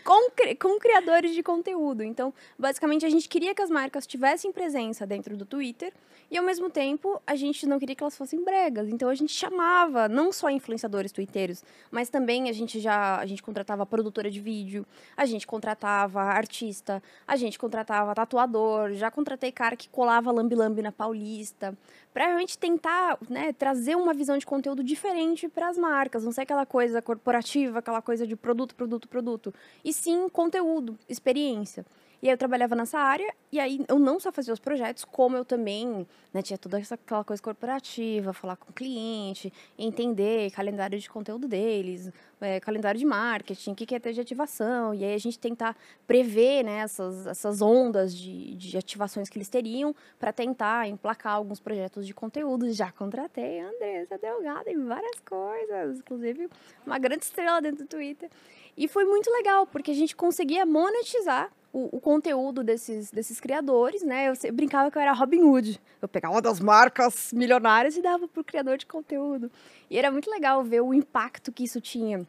com, 0.05 0.31
com 0.59 0.79
criadores 0.79 1.35
de 1.35 1.42
conteúdo. 1.42 2.03
Então, 2.03 2.33
basicamente, 2.59 3.05
a 3.07 3.11
gente 3.11 3.29
queria 3.29 3.55
que 3.55 3.62
as 3.62 3.70
marcas 3.70 4.07
tivessem 4.07 4.53
presença 4.53 5.07
dentro 5.07 5.37
do 5.37 5.44
Twitter 5.44 5.92
e, 6.31 6.38
ao 6.38 6.44
mesmo 6.44 6.70
tempo, 6.70 7.20
a 7.27 7.35
gente 7.35 7.66
não 7.66 7.79
queria 7.79 7.94
que 7.94 8.03
elas 8.03 8.16
fossem 8.16 8.42
bregas. 8.42 8.88
Então, 8.88 9.09
a 9.09 9.14
gente 9.14 9.33
chamava 9.33 10.09
não 10.09 10.33
só 10.33 10.48
influenciadores 10.48 11.12
twitteiros, 11.12 11.62
mas 11.90 12.09
também 12.09 12.48
a 12.48 12.53
gente 12.53 12.81
já 12.81 13.16
a 13.16 13.27
gente 13.27 13.42
contratava 13.42 13.85
produtora 13.85 14.31
de 14.31 14.40
vídeo, 14.40 14.87
a 15.16 15.27
gente 15.27 15.46
contratava 15.46 16.20
artista, 16.22 17.03
a 17.27 17.37
gente 17.37 17.59
contratava 17.59 18.14
tatuador, 18.14 18.92
já 18.92 19.11
contratei 19.11 19.53
cara 19.53 19.77
que 19.77 19.88
colava 19.88 20.33
lambi-lambi 20.33 20.83
na 20.83 20.92
Paulista, 20.92 21.77
para 22.12 22.27
realmente 22.27 22.59
tentar 22.59 23.18
né, 23.29 23.53
trazer 23.53 23.96
uma 23.96 24.12
visão 24.12 24.37
de 24.37 24.44
conteúdo 24.44 24.85
diferente 24.85 25.48
para 25.48 25.68
as 25.68 25.79
marcas, 25.79 26.25
não 26.25 26.33
ser 26.33 26.42
aquela 26.42 26.66
coisa 26.66 27.01
corporativa, 27.01 27.79
aquela 27.79 28.03
coisa 28.03 28.27
de 28.27 28.37
produto, 28.37 28.75
produto, 28.75 29.09
produto, 29.09 29.52
e 29.85 29.93
sim 29.93 30.29
conteúdo, 30.29 30.99
experiência. 31.09 31.85
E 32.23 32.29
aí 32.29 32.35
eu 32.35 32.38
trabalhava 32.38 32.77
nessa 32.77 33.01
área, 33.01 33.35
e 33.51 33.59
aí 33.59 33.85
eu 33.88 33.99
não 33.99 34.21
só 34.21 34.31
fazia 34.31 34.55
os 34.55 34.61
projetos, 34.61 35.05
como 35.05 35.37
eu 35.37 35.45
também 35.45 36.07
né, 36.33 36.41
tinha 36.41 36.57
toda 36.57 36.79
essa, 36.79 36.95
aquela 36.95 37.25
coisa 37.25 37.43
corporativa, 37.43 38.33
falar 38.33 38.55
com 38.55 38.71
o 38.71 38.73
cliente, 38.73 39.53
entender 39.77 40.53
calendário 40.53 40.97
de 41.01 41.11
conteúdo 41.11 41.49
deles, 41.49 42.12
é, 42.41 42.61
calendário 42.61 42.97
de 42.97 43.05
marketing, 43.05 43.73
o 43.73 43.75
que, 43.75 43.85
que 43.85 43.97
é 43.97 43.99
ter 43.99 44.12
de 44.12 44.21
ativação, 44.21 44.95
e 44.95 45.05
aí 45.05 45.15
a 45.15 45.19
gente 45.19 45.37
tentar 45.37 45.77
prever 46.07 46.62
né, 46.65 46.79
essas, 46.79 47.27
essas 47.27 47.61
ondas 47.61 48.17
de, 48.17 48.55
de 48.55 48.79
ativações 48.79 49.29
que 49.29 49.37
eles 49.37 49.49
teriam 49.49 49.93
para 50.17 50.33
tentar 50.33 50.87
emplacar 50.88 51.35
alguns 51.35 51.59
projetos 51.59 52.07
de 52.07 52.15
conteúdo. 52.15 52.73
Já 52.73 52.93
contratei 52.93 53.59
a 53.59 53.69
Andressa 53.69 54.17
Delgado 54.17 54.69
em 54.69 54.85
várias 54.85 55.19
coisas, 55.29 55.99
inclusive 55.99 56.49
uma 56.87 57.01
grande 57.01 57.25
estrela 57.25 57.61
dentro 57.61 57.85
do 57.85 57.88
Twitter. 57.88 58.31
E 58.76 58.88
foi 58.88 59.04
muito 59.04 59.30
legal, 59.30 59.66
porque 59.66 59.90
a 59.90 59.94
gente 59.94 60.16
conseguia 60.16 60.64
monetizar 60.64 61.50
o, 61.72 61.96
o 61.96 62.00
conteúdo 62.00 62.62
desses, 62.62 63.11
desses 63.11 63.40
criadores, 63.40 64.02
né? 64.02 64.28
Eu, 64.28 64.35
eu 64.44 64.52
brincava 64.52 64.90
que 64.90 64.98
eu 64.98 65.02
era 65.02 65.12
Robin 65.12 65.42
Hood. 65.42 65.80
Eu 66.00 66.08
pegava 66.08 66.35
uma 66.35 66.42
das 66.42 66.61
marcas 66.61 67.32
milionárias 67.32 67.96
e 67.96 68.02
dava 68.02 68.28
pro 68.28 68.44
criador 68.44 68.76
de 68.76 68.87
conteúdo. 68.87 69.50
E 69.90 69.98
era 69.98 70.11
muito 70.11 70.30
legal 70.30 70.62
ver 70.62 70.82
o 70.82 70.92
impacto 70.92 71.50
que 71.50 71.64
isso 71.64 71.80
tinha 71.80 72.26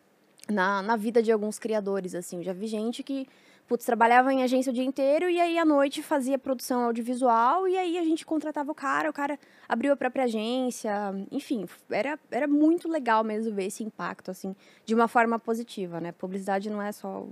na, 0.49 0.82
na 0.82 0.95
vida 0.95 1.21
de 1.21 1.32
alguns 1.32 1.60
criadores, 1.60 2.15
assim. 2.15 2.38
Eu 2.38 2.43
já 2.43 2.53
vi 2.53 2.67
gente 2.67 3.03
que, 3.03 3.27
putz, 3.74 3.86
trabalhava 3.86 4.32
em 4.32 4.44
agência 4.44 4.70
o 4.70 4.74
dia 4.74 4.84
inteiro 4.84 5.28
e 5.28 5.42
aí 5.42 5.58
à 5.58 5.66
noite 5.66 6.04
fazia 6.04 6.38
produção 6.38 6.86
audiovisual 6.86 7.68
e 7.68 7.76
aí 7.76 7.98
a 7.98 8.04
gente 8.04 8.24
contratava 8.24 8.72
o 8.72 8.76
cara, 8.76 9.10
o 9.10 9.14
cara 9.14 9.40
abriu 9.68 9.92
a 9.92 9.96
própria 9.96 10.26
agência, 10.26 10.94
enfim, 11.32 11.66
era, 11.90 12.20
era 12.30 12.48
muito 12.48 12.88
legal 12.88 13.24
mesmo 13.24 13.52
ver 13.52 13.66
esse 13.66 13.84
impacto, 13.84 14.30
assim, 14.30 14.56
de 14.86 14.94
uma 14.94 15.08
forma 15.08 15.40
positiva, 15.40 16.00
né? 16.00 16.12
Publicidade 16.12 16.70
não 16.70 16.80
é 16.80 16.92
só 16.92 17.26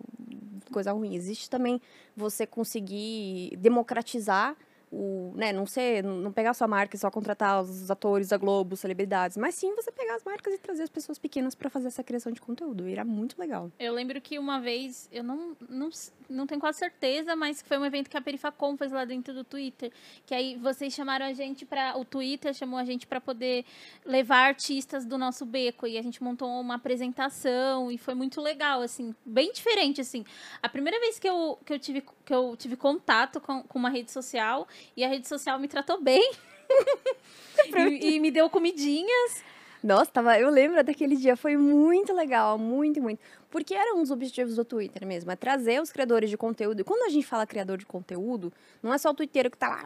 coisa 0.72 0.92
ruim, 0.92 1.14
existe 1.14 1.48
também 1.48 1.80
você 2.18 2.48
conseguir 2.48 3.56
democratizar 3.58 4.56
o, 4.92 5.34
né, 5.36 5.54
não 5.54 5.66
ser, 5.66 6.04
não 6.04 6.32
pegar 6.32 6.54
sua 6.54 6.68
marca 6.68 6.96
e 6.96 7.00
só 7.00 7.10
contratar 7.10 7.62
os 7.62 7.90
atores 7.90 8.28
da 8.28 8.38
Globo, 8.38 8.76
celebridades, 8.76 9.38
mas 9.38 9.56
sim 9.56 9.74
você 9.76 9.92
pegar 9.92 10.16
as 10.16 10.24
marcas 10.24 10.54
e 10.54 10.58
trazer 10.58 10.84
as 10.84 10.90
pessoas 10.90 11.18
pequenas 11.18 11.56
para 11.56 11.70
fazer 11.70 11.88
essa 11.88 12.04
criação 12.04 12.32
de 12.32 12.42
conteúdo. 12.42 12.88
Era 12.88 13.06
muito 13.06 13.40
legal. 13.40 13.72
Eu 13.80 13.94
lembro 13.94 14.20
que 14.20 14.38
uma 14.38 14.60
vez, 14.60 15.08
eu 15.12 15.24
não, 15.24 15.56
não, 15.70 15.90
não 16.30 16.46
tenho 16.46 16.60
quase 16.60 16.80
certeza, 16.80 17.36
mas 17.36 17.62
foi 17.62 17.78
um 17.78 17.86
evento 17.86 18.10
que 18.10 18.18
a 18.18 18.22
Perifacom 18.22 18.76
fez 18.76 18.92
lá 18.92 19.06
dentro 19.06 19.34
do 19.34 19.44
Twitter. 19.44 19.92
Que 20.26 20.36
aí 20.36 20.58
vocês 20.58 20.94
chamaram 20.94 21.26
a 21.26 21.34
gente 21.34 21.66
para 21.66 21.98
O 21.98 22.04
Twitter 22.04 22.54
chamou 22.54 22.78
a 22.78 22.84
gente 22.84 23.08
para 23.08 23.22
poder 23.22 23.66
levar 24.06 24.48
artistas 24.48 25.06
do 25.06 25.18
nosso 25.18 25.46
beco. 25.46 25.88
E 25.88 25.98
a 25.98 26.02
gente 26.02 26.22
montou 26.22 26.50
uma 26.60 26.76
apresentação 26.76 27.90
e 27.92 27.98
foi 27.98 28.14
muito 28.14 28.42
legal, 28.42 28.82
assim, 28.82 29.16
bem 29.26 29.52
diferente, 29.52 30.02
assim. 30.02 30.26
A 30.62 30.68
primeira 30.68 31.00
vez 31.00 31.18
que 31.18 31.30
eu, 31.30 31.58
que 31.66 31.74
eu, 31.74 31.80
tive, 31.80 32.04
que 32.26 32.34
eu 32.34 32.56
tive 32.58 32.76
contato 32.76 33.40
com, 33.40 33.64
com 33.64 33.80
uma 33.80 33.90
rede 33.90 34.12
social 34.12 34.68
e 34.96 35.04
a 35.04 35.08
rede 35.08 35.28
social 35.28 35.60
me 35.60 35.68
tratou 35.68 36.02
bem. 36.02 36.32
e, 37.76 38.16
e 38.16 38.20
me 38.20 38.32
deu 38.32 38.50
comidinhas. 38.50 39.44
Nossa, 39.84 40.12
tava, 40.12 40.40
eu 40.40 40.50
lembro 40.50 40.84
daquele 40.84 41.16
dia, 41.16 41.36
foi 41.36 41.58
muito 41.58 42.14
legal, 42.14 42.58
muito, 42.58 43.02
muito. 43.02 43.20
Porque 43.52 43.76
era 43.76 43.94
um 43.94 44.02
dos 44.02 44.10
objetivos 44.10 44.56
do 44.56 44.66
Twitter 44.66 45.06
mesmo, 45.06 45.30
é 45.30 45.36
trazer 45.36 45.82
os 45.82 45.92
criadores 45.92 46.30
de 46.30 46.38
conteúdo. 46.38 46.80
E 46.80 46.84
quando 46.84 47.04
a 47.04 47.10
gente 47.10 47.28
fala 47.28 47.46
criador 47.46 47.78
de 47.78 47.86
conteúdo, 47.86 48.52
não 48.82 48.94
é 48.94 48.98
só 48.98 49.12
o 49.12 49.14
twitteiro 49.14 49.52
que 49.52 49.58
tá 49.58 49.68
lá, 49.70 49.86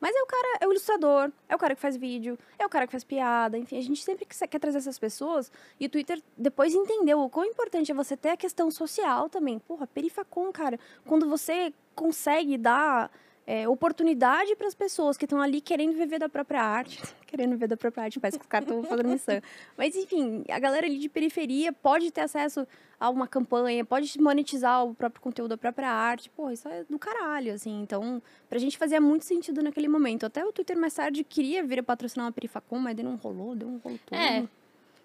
mas 0.00 0.16
é 0.16 0.22
o 0.22 0.26
cara, 0.26 0.58
é 0.62 0.66
o 0.66 0.72
ilustrador, 0.72 1.30
é 1.48 1.54
o 1.54 1.58
cara 1.58 1.74
que 1.74 1.80
faz 1.80 1.96
vídeo, 1.96 2.38
é 2.58 2.64
o 2.66 2.68
cara 2.68 2.86
que 2.86 2.92
faz 2.92 3.04
piada, 3.04 3.58
enfim, 3.58 3.78
a 3.78 3.82
gente 3.82 4.02
sempre 4.02 4.24
quer 4.24 4.58
trazer 4.58 4.78
essas 4.78 4.98
pessoas. 4.98 5.52
E 5.78 5.86
o 5.86 5.88
Twitter 5.88 6.20
depois 6.36 6.74
entendeu 6.74 7.20
o 7.20 7.28
quão 7.28 7.44
importante 7.44 7.92
é 7.92 7.94
você 7.94 8.16
ter 8.16 8.30
a 8.30 8.36
questão 8.36 8.70
social 8.70 9.28
também. 9.28 9.58
Porra, 9.58 9.86
perifacom, 9.86 10.50
cara, 10.50 10.80
quando 11.06 11.28
você 11.28 11.72
consegue 11.94 12.56
dar 12.56 13.10
é, 13.50 13.66
oportunidade 13.66 14.54
para 14.56 14.66
as 14.66 14.74
pessoas 14.74 15.16
que 15.16 15.24
estão 15.24 15.40
ali 15.40 15.62
querendo 15.62 15.96
viver 15.96 16.18
da 16.18 16.28
própria 16.28 16.62
arte. 16.62 17.00
querendo 17.26 17.52
viver 17.52 17.66
da 17.66 17.78
própria 17.78 18.04
arte, 18.04 18.20
parece 18.20 18.38
que 18.38 18.44
os 18.44 18.48
caras 18.48 18.68
estão 18.68 18.82
fazendo 18.84 19.08
missão. 19.08 19.40
Mas, 19.76 19.96
enfim, 19.96 20.44
a 20.50 20.58
galera 20.58 20.86
ali 20.86 20.98
de 20.98 21.08
periferia 21.08 21.72
pode 21.72 22.10
ter 22.10 22.20
acesso 22.20 22.66
a 23.00 23.08
uma 23.08 23.26
campanha, 23.26 23.84
pode 23.86 24.20
monetizar 24.20 24.84
o 24.84 24.94
próprio 24.94 25.22
conteúdo 25.22 25.50
da 25.50 25.56
própria 25.56 25.88
arte. 25.88 26.28
Pô, 26.30 26.50
isso 26.50 26.68
é 26.68 26.84
do 26.84 26.98
caralho, 26.98 27.54
assim. 27.54 27.80
Então, 27.80 28.22
pra 28.50 28.58
gente 28.58 28.76
fazia 28.76 29.00
muito 29.00 29.24
sentido 29.24 29.62
naquele 29.62 29.88
momento. 29.88 30.26
Até 30.26 30.44
o 30.44 30.52
Twitter 30.52 30.76
mais 30.76 30.92
tarde 30.92 31.24
queria 31.24 31.64
vir 31.64 31.78
a 31.78 31.82
patrocinar 31.82 32.26
uma 32.26 32.32
Perifacom, 32.32 32.78
mas 32.78 32.96
daí 32.96 33.04
não 33.04 33.16
rolou, 33.16 33.56
deu 33.56 33.68
um 33.68 33.78
rolo 33.78 33.98
todo. 34.04 34.18
É, 34.18 34.46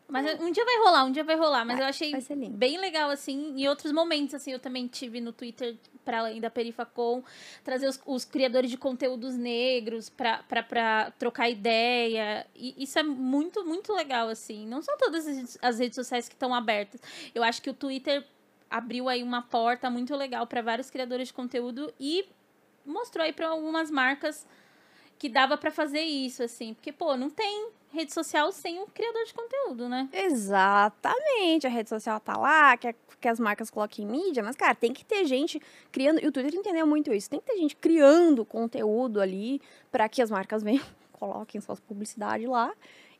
Mas 0.07 0.39
um 0.39 0.51
dia 0.51 0.63
vai 0.63 0.77
rolar, 0.77 1.05
um 1.05 1.11
dia 1.11 1.23
vai 1.23 1.35
rolar. 1.35 1.65
Mas 1.65 1.77
Vai, 1.77 1.85
eu 1.85 1.89
achei 1.89 2.13
bem 2.51 2.77
legal, 2.77 3.09
assim. 3.09 3.53
Em 3.57 3.67
outros 3.67 3.91
momentos, 3.91 4.35
assim, 4.35 4.51
eu 4.51 4.59
também 4.59 4.87
tive 4.87 5.19
no 5.19 5.31
Twitter, 5.31 5.75
para 6.05 6.19
além 6.19 6.39
da 6.39 6.49
Perifacom, 6.49 7.23
trazer 7.63 7.87
os, 7.87 7.99
os 8.05 8.25
criadores 8.25 8.69
de 8.69 8.77
conteúdos 8.77 9.35
negros 9.35 10.09
pra 10.09 11.11
trocar 11.17 11.49
ideia. 11.49 12.45
E 12.55 12.75
isso 12.83 12.99
é 12.99 13.03
muito, 13.03 13.65
muito 13.65 13.93
legal, 13.93 14.29
assim. 14.29 14.67
Não 14.67 14.81
são 14.81 14.97
todas 14.97 15.57
as 15.61 15.79
redes 15.79 15.95
sociais 15.95 16.27
que 16.27 16.35
estão 16.35 16.53
abertas. 16.53 17.01
Eu 17.33 17.43
acho 17.43 17.61
que 17.61 17.69
o 17.69 17.73
Twitter 17.73 18.25
abriu 18.69 19.07
aí 19.07 19.23
uma 19.23 19.41
porta 19.41 19.89
muito 19.89 20.15
legal 20.15 20.47
para 20.47 20.61
vários 20.61 20.89
criadores 20.89 21.27
de 21.27 21.33
conteúdo 21.33 21.93
e 21.99 22.25
mostrou 22.85 23.23
aí 23.23 23.31
para 23.31 23.47
algumas 23.47 23.89
marcas 23.89 24.47
que 25.17 25.29
dava 25.29 25.57
para 25.57 25.71
fazer 25.71 26.01
isso, 26.01 26.43
assim. 26.43 26.73
Porque, 26.73 26.91
pô, 26.91 27.15
não 27.15 27.29
tem 27.29 27.69
rede 27.93 28.13
social 28.13 28.51
sem 28.51 28.81
o 28.81 28.87
criador 28.87 29.23
de 29.23 29.33
conteúdo, 29.33 29.87
né? 29.87 30.09
Exatamente, 30.11 31.67
a 31.67 31.69
rede 31.69 31.89
social 31.89 32.19
tá 32.19 32.35
lá, 32.35 32.75
quer 32.75 32.95
que 33.21 33.27
as 33.27 33.39
marcas 33.39 33.69
coloquem 33.69 34.03
em 34.03 34.07
mídia, 34.07 34.43
mas, 34.43 34.55
cara, 34.55 34.75
tem 34.75 34.91
que 34.91 35.05
ter 35.05 35.23
gente 35.25 35.61
criando. 35.91 36.21
E 36.21 36.27
o 36.27 36.31
Twitter 36.31 36.59
entendeu 36.59 36.85
muito 36.85 37.13
isso. 37.13 37.29
Tem 37.29 37.39
que 37.39 37.45
ter 37.45 37.57
gente 37.57 37.75
criando 37.75 38.43
conteúdo 38.43 39.21
ali 39.21 39.61
para 39.89 40.09
que 40.09 40.21
as 40.21 40.29
marcas 40.29 40.61
venham, 40.63 40.83
coloquem 41.13 41.61
suas 41.61 41.79
publicidades 41.79 42.49
lá 42.49 42.73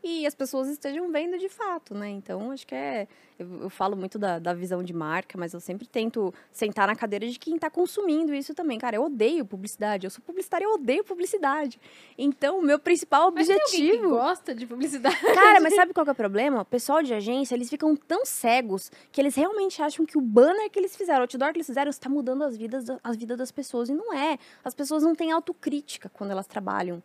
e 0.04 0.28
as 0.28 0.36
pessoas 0.36 0.68
estejam 0.68 1.10
vendo 1.12 1.38
de 1.38 1.48
fato, 1.48 1.94
né? 1.96 2.10
Então, 2.10 2.52
acho 2.52 2.68
que 2.68 2.76
é. 2.76 3.08
Eu, 3.40 3.64
eu 3.64 3.70
falo 3.70 3.96
muito 3.96 4.20
da, 4.20 4.38
da 4.38 4.54
visão 4.54 4.84
de 4.84 4.94
marca, 4.94 5.38
mas 5.38 5.54
eu 5.54 5.60
sempre 5.60 5.88
tento 5.88 6.32
sentar 6.52 6.88
na 6.88 6.96
cadeira 6.96 7.28
de 7.28 7.40
quem 7.40 7.58
tá 7.58 7.70
consumindo 7.70 8.34
isso 8.34 8.54
também. 8.54 8.78
Cara, 8.78 8.98
eu 8.98 9.04
odeio 9.06 9.44
publicidade. 9.46 10.06
Eu 10.06 10.12
sou 10.12 10.22
publicitária, 10.24 10.66
eu 10.66 10.74
odeio 10.74 11.04
publicidade. 11.04 11.80
Então, 12.18 12.60
o 12.60 12.62
meu 12.62 12.78
principal 12.78 13.32
Mas 13.32 13.48
tem 13.48 13.58
que 13.58 13.64
objetivo. 13.64 14.10
gosta 14.10 14.54
de 14.54 14.68
publicidade. 14.68 15.20
Cara, 15.34 15.60
mas 15.62 15.74
sabe 15.74 15.94
qual 15.94 16.04
que 16.06 16.10
é 16.10 16.14
o 16.14 16.16
problema? 16.16 16.62
O 16.62 16.66
pessoal 16.66 17.02
de 17.02 17.14
agência, 17.14 17.56
eles 17.56 17.70
ficam 17.70 17.96
tão 17.96 18.26
cegos 18.26 18.92
que 19.12 19.20
eles 19.20 19.34
realmente 19.36 19.82
acham 19.82 20.06
que 20.06 20.18
o 20.18 20.22
banner 20.22 20.70
que 20.70 20.78
eles 20.78 20.96
fizeram, 20.96 21.20
o 21.20 21.24
outdoor 21.24 21.52
que 21.54 21.58
eles 21.58 21.68
fizeram, 21.68 21.90
está 21.90 22.10
mudando 22.10 22.44
as 22.44 22.56
vidas, 22.56 22.84
da- 22.86 23.00
as 23.04 23.16
vidas 23.18 23.38
das 23.38 23.52
pessoas. 23.52 23.90
E 23.90 23.94
não 23.94 24.14
é. 24.14 24.38
As 24.64 24.76
pessoas 24.76 25.02
não 25.02 25.16
têm 25.16 25.32
autocrítica 25.32 26.08
quando 26.10 26.32
elas 26.32 26.46
trabalham. 26.46 27.02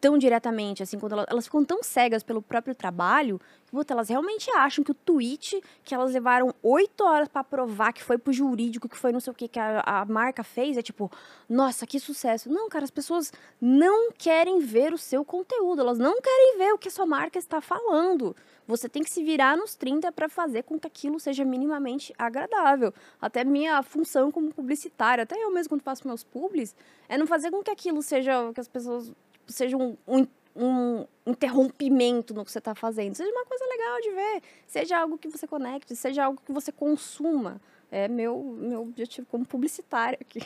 Tão 0.00 0.18
diretamente, 0.18 0.82
assim, 0.82 0.98
quando 0.98 1.12
elas, 1.12 1.26
elas 1.28 1.44
ficam 1.44 1.64
tão 1.64 1.82
cegas 1.82 2.22
pelo 2.22 2.42
próprio 2.42 2.74
trabalho, 2.74 3.40
que, 3.64 3.70
puta, 3.70 3.94
elas 3.94 4.08
realmente 4.08 4.50
acham 4.50 4.82
que 4.82 4.90
o 4.90 4.94
tweet 4.94 5.62
que 5.84 5.94
elas 5.94 6.12
levaram 6.12 6.54
oito 6.62 7.04
horas 7.04 7.28
pra 7.28 7.44
provar 7.44 7.92
que 7.92 8.02
foi 8.02 8.18
pro 8.18 8.32
jurídico, 8.32 8.88
que 8.88 8.96
foi 8.96 9.12
não 9.12 9.20
sei 9.20 9.30
o 9.30 9.34
que 9.34 9.48
que 9.48 9.58
a, 9.58 9.80
a 9.84 10.04
marca 10.04 10.42
fez, 10.42 10.76
é 10.76 10.82
tipo, 10.82 11.10
nossa, 11.48 11.86
que 11.86 12.00
sucesso. 12.00 12.50
Não, 12.50 12.68
cara, 12.68 12.84
as 12.84 12.90
pessoas 12.90 13.32
não 13.60 14.10
querem 14.12 14.60
ver 14.60 14.92
o 14.92 14.98
seu 14.98 15.24
conteúdo, 15.24 15.80
elas 15.80 15.98
não 15.98 16.20
querem 16.20 16.58
ver 16.58 16.72
o 16.72 16.78
que 16.78 16.88
a 16.88 16.90
sua 16.90 17.06
marca 17.06 17.38
está 17.38 17.60
falando. 17.60 18.34
Você 18.66 18.88
tem 18.88 19.02
que 19.02 19.10
se 19.10 19.22
virar 19.22 19.56
nos 19.56 19.76
30 19.76 20.10
para 20.10 20.28
fazer 20.28 20.64
com 20.64 20.78
que 20.78 20.86
aquilo 20.88 21.20
seja 21.20 21.44
minimamente 21.44 22.12
agradável. 22.18 22.92
Até 23.20 23.44
minha 23.44 23.80
função 23.82 24.32
como 24.32 24.52
publicitária, 24.52 25.22
até 25.22 25.36
eu 25.40 25.52
mesmo 25.52 25.70
quando 25.70 25.82
faço 25.82 26.06
meus 26.06 26.24
publis, 26.24 26.74
é 27.08 27.16
não 27.16 27.26
fazer 27.26 27.50
com 27.50 27.62
que 27.62 27.70
aquilo 27.70 28.02
seja, 28.02 28.52
que 28.52 28.60
as 28.60 28.66
pessoas, 28.66 29.12
seja 29.46 29.76
um, 29.76 29.96
um, 30.06 30.26
um 30.54 31.06
interrompimento 31.26 32.34
no 32.34 32.44
que 32.44 32.50
você 32.52 32.58
está 32.58 32.74
fazendo. 32.74 33.14
Seja 33.14 33.30
uma 33.30 33.44
coisa 33.44 33.64
legal 33.66 34.00
de 34.00 34.10
ver, 34.10 34.42
seja 34.66 34.98
algo 34.98 35.18
que 35.18 35.28
você 35.28 35.46
conecte, 35.46 35.94
seja 35.96 36.24
algo 36.24 36.40
que 36.44 36.52
você 36.52 36.72
consuma. 36.72 37.60
É 37.90 38.08
meu, 38.08 38.42
meu 38.42 38.82
objetivo 38.82 39.26
como 39.30 39.46
publicitária 39.46 40.18
aqui. 40.20 40.40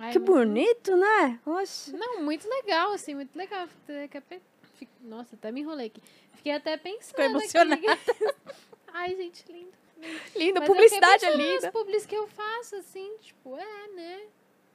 Ai, 0.00 0.12
que 0.12 0.18
muito- 0.18 0.32
bonito, 0.32 0.96
né? 0.96 1.40
Oxe. 1.46 1.92
Não, 1.96 2.22
muito 2.22 2.48
legal, 2.48 2.92
assim, 2.92 3.14
muito 3.14 3.34
legal. 3.36 3.66
Nossa, 5.00 5.34
até 5.34 5.50
me 5.50 5.60
enrolei 5.60 5.86
aqui. 5.86 6.02
Fiquei 6.34 6.52
até 6.52 6.76
pensando. 6.76 7.04
Ficou 7.08 7.24
emocionada. 7.24 7.74
Aqui. 7.92 8.34
Ai, 8.92 9.16
gente, 9.16 9.44
lindo. 9.50 9.72
Linda, 10.36 10.60
Mas 10.60 10.68
publicidade 10.68 11.24
é 11.24 11.36
linda. 11.36 11.62
nas 11.62 11.72
publis 11.72 12.06
que 12.06 12.14
eu 12.14 12.28
faço, 12.28 12.76
assim, 12.76 13.16
tipo, 13.18 13.56
é, 13.56 13.88
né? 13.88 14.20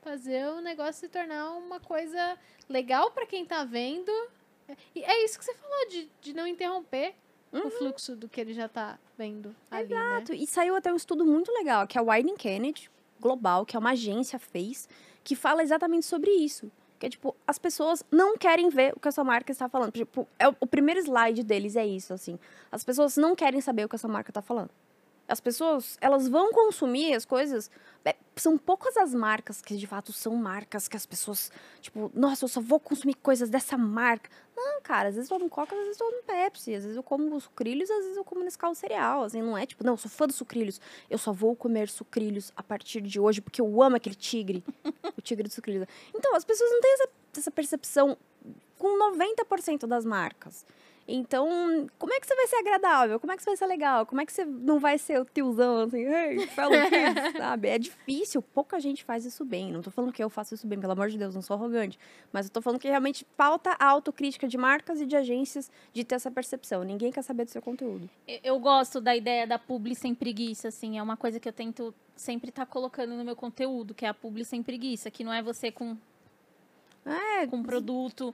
Fazer 0.04 0.46
o 0.48 0.62
negócio 0.62 0.94
se 0.96 1.08
tornar 1.08 1.52
uma 1.52 1.80
coisa 1.80 2.38
legal 2.68 3.12
pra 3.12 3.26
quem 3.26 3.46
tá 3.46 3.64
vendo. 3.64 4.12
E 4.96 5.04
é 5.04 5.26
isso 5.26 5.38
que 5.38 5.46
você 5.46 5.54
falou, 5.54 5.88
de, 5.90 6.10
de 6.22 6.34
não 6.34 6.48
interromper 6.48 7.14
o 7.52 7.70
fluxo 7.70 8.16
do 8.16 8.28
que 8.28 8.42
ele 8.42 8.54
já 8.54 8.68
tá 8.68 8.98
vendo 9.18 9.56
ali, 9.70 9.90
né? 9.90 9.96
Exato. 9.96 10.34
E 10.34 10.48
saiu 10.48 10.76
até 10.76 10.92
um 10.92 10.96
estudo 10.96 11.26
muito 11.26 11.52
legal, 11.52 11.86
que 11.88 11.98
a 11.98 12.02
Wyden 12.02 12.36
Kennedy, 12.36 12.90
global, 13.20 13.66
que 13.66 13.76
é 13.76 13.80
uma 13.80 13.92
agência, 13.92 14.40
fez, 14.40 14.90
que 15.24 15.36
fala 15.36 15.62
exatamente 15.62 16.06
sobre 16.06 16.32
isso. 16.32 16.72
Que 16.98 17.08
é 17.08 17.10
tipo, 17.10 17.36
as 17.46 17.60
pessoas 17.60 18.04
não 18.10 18.38
querem 18.38 18.70
ver 18.70 18.94
o 18.96 19.00
que 19.00 19.08
a 19.08 19.12
sua 19.12 19.24
marca 19.24 19.52
está 19.52 19.68
falando. 19.70 19.92
Tipo, 19.92 20.28
é 20.40 20.48
o, 20.48 20.56
o 20.62 20.68
primeiro 20.68 21.00
slide 21.00 21.44
deles 21.44 21.76
é 21.76 21.86
isso, 21.86 22.14
assim. 22.14 22.40
As 22.72 22.84
pessoas 22.84 23.18
não 23.18 23.36
querem 23.36 23.62
saber 23.62 23.86
o 23.86 23.90
que 23.90 23.96
a 23.96 24.00
sua 24.00 24.10
marca 24.10 24.32
está 24.32 24.42
falando. 24.42 24.70
As 25.28 25.40
pessoas, 25.40 25.98
elas 26.02 26.28
vão 26.28 26.52
consumir 26.52 27.14
as 27.14 27.26
coisas. 27.26 27.72
é, 28.04 28.16
são 28.36 28.58
poucas 28.58 28.98
as 28.98 29.14
marcas 29.14 29.62
que 29.62 29.78
de 29.78 29.88
fato 29.88 30.12
são 30.12 30.36
marcas 30.36 30.88
que 30.88 30.98
as 30.98 31.06
pessoas, 31.06 31.52
tipo, 31.80 32.12
nossa, 32.14 32.44
eu 32.44 32.50
só 32.50 32.60
vou 32.60 32.80
consumir 32.80 33.16
coisas 33.16 33.50
dessa 33.50 33.78
marca. 33.78 34.30
Não, 34.56 34.82
cara, 34.82 35.10
às 35.10 35.16
vezes 35.16 35.30
eu 35.30 35.38
tomo 35.38 35.50
Coca, 35.50 35.74
às 35.76 35.82
vezes 35.86 36.00
eu 36.00 36.08
tomo 36.08 36.24
Pepsi, 36.24 36.76
às 36.76 36.84
vezes 36.84 36.98
eu 36.98 37.04
como 37.04 37.40
sucrilhos, 37.40 37.90
às 37.90 38.00
vezes 38.00 38.18
eu 38.18 38.24
como 38.24 38.44
Nescau 38.44 38.76
cereal, 38.76 39.24
assim, 39.24 39.42
não 39.42 39.58
é 39.58 39.66
tipo, 39.66 39.84
não, 39.84 39.94
eu 39.94 39.98
sou 39.98 40.12
fã 40.12 40.28
dos 40.28 40.36
sucrilhos, 40.36 40.82
eu 41.10 41.18
só 41.18 41.32
vou 41.32 41.56
comer 41.56 41.90
sucrilhos 41.90 42.52
a 42.56 42.62
partir 42.62 43.02
de 43.02 43.20
hoje 43.20 43.40
porque 43.42 43.62
eu 43.62 43.82
amo 43.82 43.96
aquele 43.96 44.16
tigre, 44.16 44.64
o 45.18 45.22
tigre 45.22 45.44
dos 45.44 45.54
sucrilhos. 45.54 45.88
Então, 46.14 46.36
as 46.36 46.44
pessoas 46.44 46.70
não 46.70 46.82
têm 46.82 46.94
essa, 46.94 47.10
essa 47.38 47.52
percepção 47.52 48.18
com 48.78 49.00
90% 49.18 49.88
das 49.88 50.04
marcas. 50.04 50.66
Então, 51.06 51.88
como 52.00 52.14
é 52.14 52.20
que 52.20 52.26
você 52.26 52.34
vai 52.36 52.48
ser 52.48 52.56
agradável? 52.58 53.20
Como 53.20 53.32
é 53.34 53.36
que 53.36 53.44
você 53.44 53.50
vai 53.50 53.58
ser 53.58 53.66
legal? 53.66 54.06
Como 54.06 54.22
é 54.22 54.26
que 54.26 54.32
você 54.32 54.46
não 54.46 54.80
vai 54.80 54.98
ser 54.98 55.20
o 55.20 55.26
tiozão, 55.26 55.82
assim, 55.82 55.98
hey, 56.08 56.38
kids, 56.38 57.34
sabe? 57.38 57.68
É 57.68 57.78
difícil, 57.78 58.42
pouca 58.42 58.80
gente 58.80 59.04
faz 59.04 59.26
isso 59.26 59.44
bem. 59.44 59.72
Não 59.72 59.82
tô 59.82 59.92
falando 59.92 60.14
que 60.14 60.24
eu 60.24 60.30
faço 60.30 60.54
isso 60.54 60.66
bem, 60.66 60.80
pelo 60.80 60.94
amor 60.94 61.10
de 61.10 61.18
Deus, 61.18 61.36
não 61.36 61.42
sou 61.42 61.56
arrogante. 61.56 62.00
Mas 62.32 62.46
eu 62.46 62.52
tô 62.54 62.62
falando 62.62 62.80
que 62.80 62.88
realmente 62.88 63.28
falta 63.38 63.76
a 63.78 63.86
autocrítica 63.86 64.48
de 64.48 64.58
marcas 64.58 65.02
e 65.02 65.06
de 65.06 65.16
agências 65.18 65.70
de 65.92 66.06
ter 66.06 66.16
essa 66.16 66.32
percepção. 66.32 66.84
Ninguém 66.84 67.12
quer 67.12 67.22
saber 67.22 67.44
do 67.46 67.52
seu 67.52 67.62
conteúdo. 67.62 68.10
Eu- 68.42 68.64
gosto 68.64 69.02
da 69.02 69.14
ideia 69.14 69.46
da 69.46 69.60
publi 69.60 69.94
sem 69.94 70.16
preguiça, 70.16 70.70
assim. 70.70 70.98
É 70.98 71.04
uma 71.04 71.18
coisa 71.18 71.38
que 71.38 71.50
eu 71.50 71.54
tento 71.54 71.94
sempre 72.16 72.48
estar 72.50 72.66
colocando 72.66 73.14
no 73.16 73.26
meu 73.26 73.36
conteúdo, 73.36 73.94
que 73.94 74.06
é 74.06 74.08
a 74.08 74.14
publi 74.14 74.46
sem 74.46 74.64
preguiça, 74.64 75.12
que 75.12 75.22
não 75.22 75.34
é 75.34 75.42
você 75.44 75.70
com, 75.70 75.98
É, 77.06 77.46
com 77.48 77.62
produto. 77.62 78.34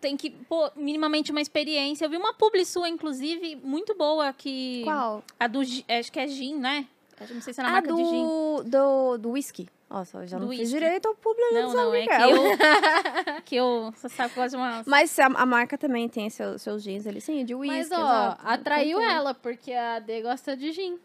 Tem 0.00 0.16
que, 0.16 0.30
pô, 0.30 0.70
minimamente 0.76 1.30
uma 1.30 1.40
experiência. 1.40 2.04
Eu 2.06 2.10
vi 2.10 2.16
uma 2.16 2.32
publi 2.32 2.64
sua, 2.64 2.88
inclusive, 2.88 3.56
muito 3.62 3.94
boa, 3.94 4.32
que... 4.32 4.82
qual? 4.84 5.22
A 5.38 5.46
do, 5.46 5.62
Gi- 5.62 5.84
acho 5.88 6.10
que 6.10 6.18
é 6.18 6.26
gin, 6.26 6.56
né? 6.56 6.86
Eu 7.20 7.34
não 7.34 7.42
sei 7.42 7.52
se 7.52 7.60
é 7.60 7.62
na 7.62 7.68
Ah, 7.68 7.72
marca 7.72 7.92
de 7.92 8.02
gin. 8.04 8.24
do, 8.24 8.62
do, 8.64 9.18
do 9.18 9.30
whisky. 9.32 9.68
Nossa, 9.90 10.18
eu 10.18 10.26
já 10.26 10.38
Do 10.38 10.44
não 10.44 10.50
fiz 10.50 10.60
whisky. 10.60 10.74
direito 10.78 11.06
ao 11.08 11.14
público. 11.16 11.52
Não, 11.52 11.74
não, 11.74 11.94
é 11.94 12.06
que 12.06 12.12
eu... 12.14 13.42
que 13.44 13.56
eu... 13.56 13.92
Você 13.94 14.08
sabe 14.08 14.32
quase 14.32 14.56
uma... 14.56 14.82
Mas 14.86 15.18
a, 15.18 15.26
a 15.26 15.44
marca 15.44 15.76
também 15.76 16.08
tem 16.08 16.30
seu, 16.30 16.58
seus 16.58 16.82
jeans 16.82 17.06
ali, 17.06 17.20
sim, 17.20 17.44
de 17.44 17.54
whisky. 17.54 17.76
Mas, 17.76 17.90
ó, 17.90 17.96
exato. 17.96 18.40
atraiu 18.46 19.00
ela, 19.00 19.34
porque 19.34 19.72
a 19.72 19.98
D 19.98 20.22
gosta 20.22 20.56
de 20.56 20.72
gin. 20.72 20.96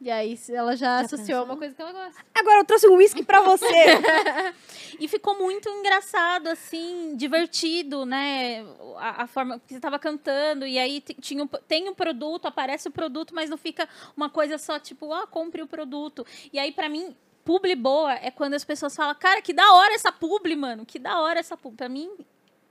E 0.00 0.10
aí 0.10 0.36
se- 0.36 0.54
ela 0.54 0.76
já, 0.76 0.98
Já 0.98 1.06
associou 1.06 1.26
pensou? 1.26 1.44
uma 1.44 1.56
coisa 1.56 1.74
que 1.74 1.80
ela 1.80 1.92
gosta. 1.92 2.22
Agora 2.34 2.60
eu 2.60 2.64
trouxe 2.64 2.86
um 2.88 2.96
whisky 2.96 3.22
pra 3.24 3.40
você. 3.42 3.64
E 5.00 5.08
ficou 5.08 5.36
muito 5.36 5.68
engraçado, 5.68 6.46
assim, 6.46 7.16
divertido, 7.16 8.06
né? 8.06 8.64
A, 8.96 9.24
a 9.24 9.26
forma 9.26 9.58
que 9.58 9.74
você 9.74 9.80
tava 9.80 9.98
cantando, 9.98 10.64
e 10.64 10.78
aí 10.78 11.00
tinha, 11.00 11.42
um- 11.42 11.48
tem 11.66 11.88
o 11.88 11.94
produto, 11.96 12.46
aparece 12.46 12.86
o 12.86 12.92
produto, 12.92 13.34
mas 13.34 13.50
não 13.50 13.56
fica 13.56 13.88
uma 14.16 14.30
coisa 14.30 14.56
só, 14.56 14.78
tipo, 14.78 15.12
ah, 15.12 15.26
compre 15.26 15.62
o 15.62 15.66
produto. 15.66 16.24
E 16.52 16.60
aí, 16.60 16.70
pra 16.70 16.88
mim, 16.88 17.16
publi 17.44 17.74
boa 17.74 18.12
é 18.14 18.30
quando 18.30 18.54
as 18.54 18.64
pessoas 18.64 18.94
falam, 18.94 19.16
cara, 19.16 19.42
que 19.42 19.52
da 19.52 19.72
hora 19.72 19.94
essa 19.94 20.12
publi, 20.12 20.54
mano, 20.54 20.86
que 20.86 20.98
da 21.00 21.18
hora 21.20 21.40
essa 21.40 21.56
publi. 21.56 21.76
Pra 21.76 21.88
mim, 21.88 22.08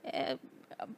é, 0.02 0.38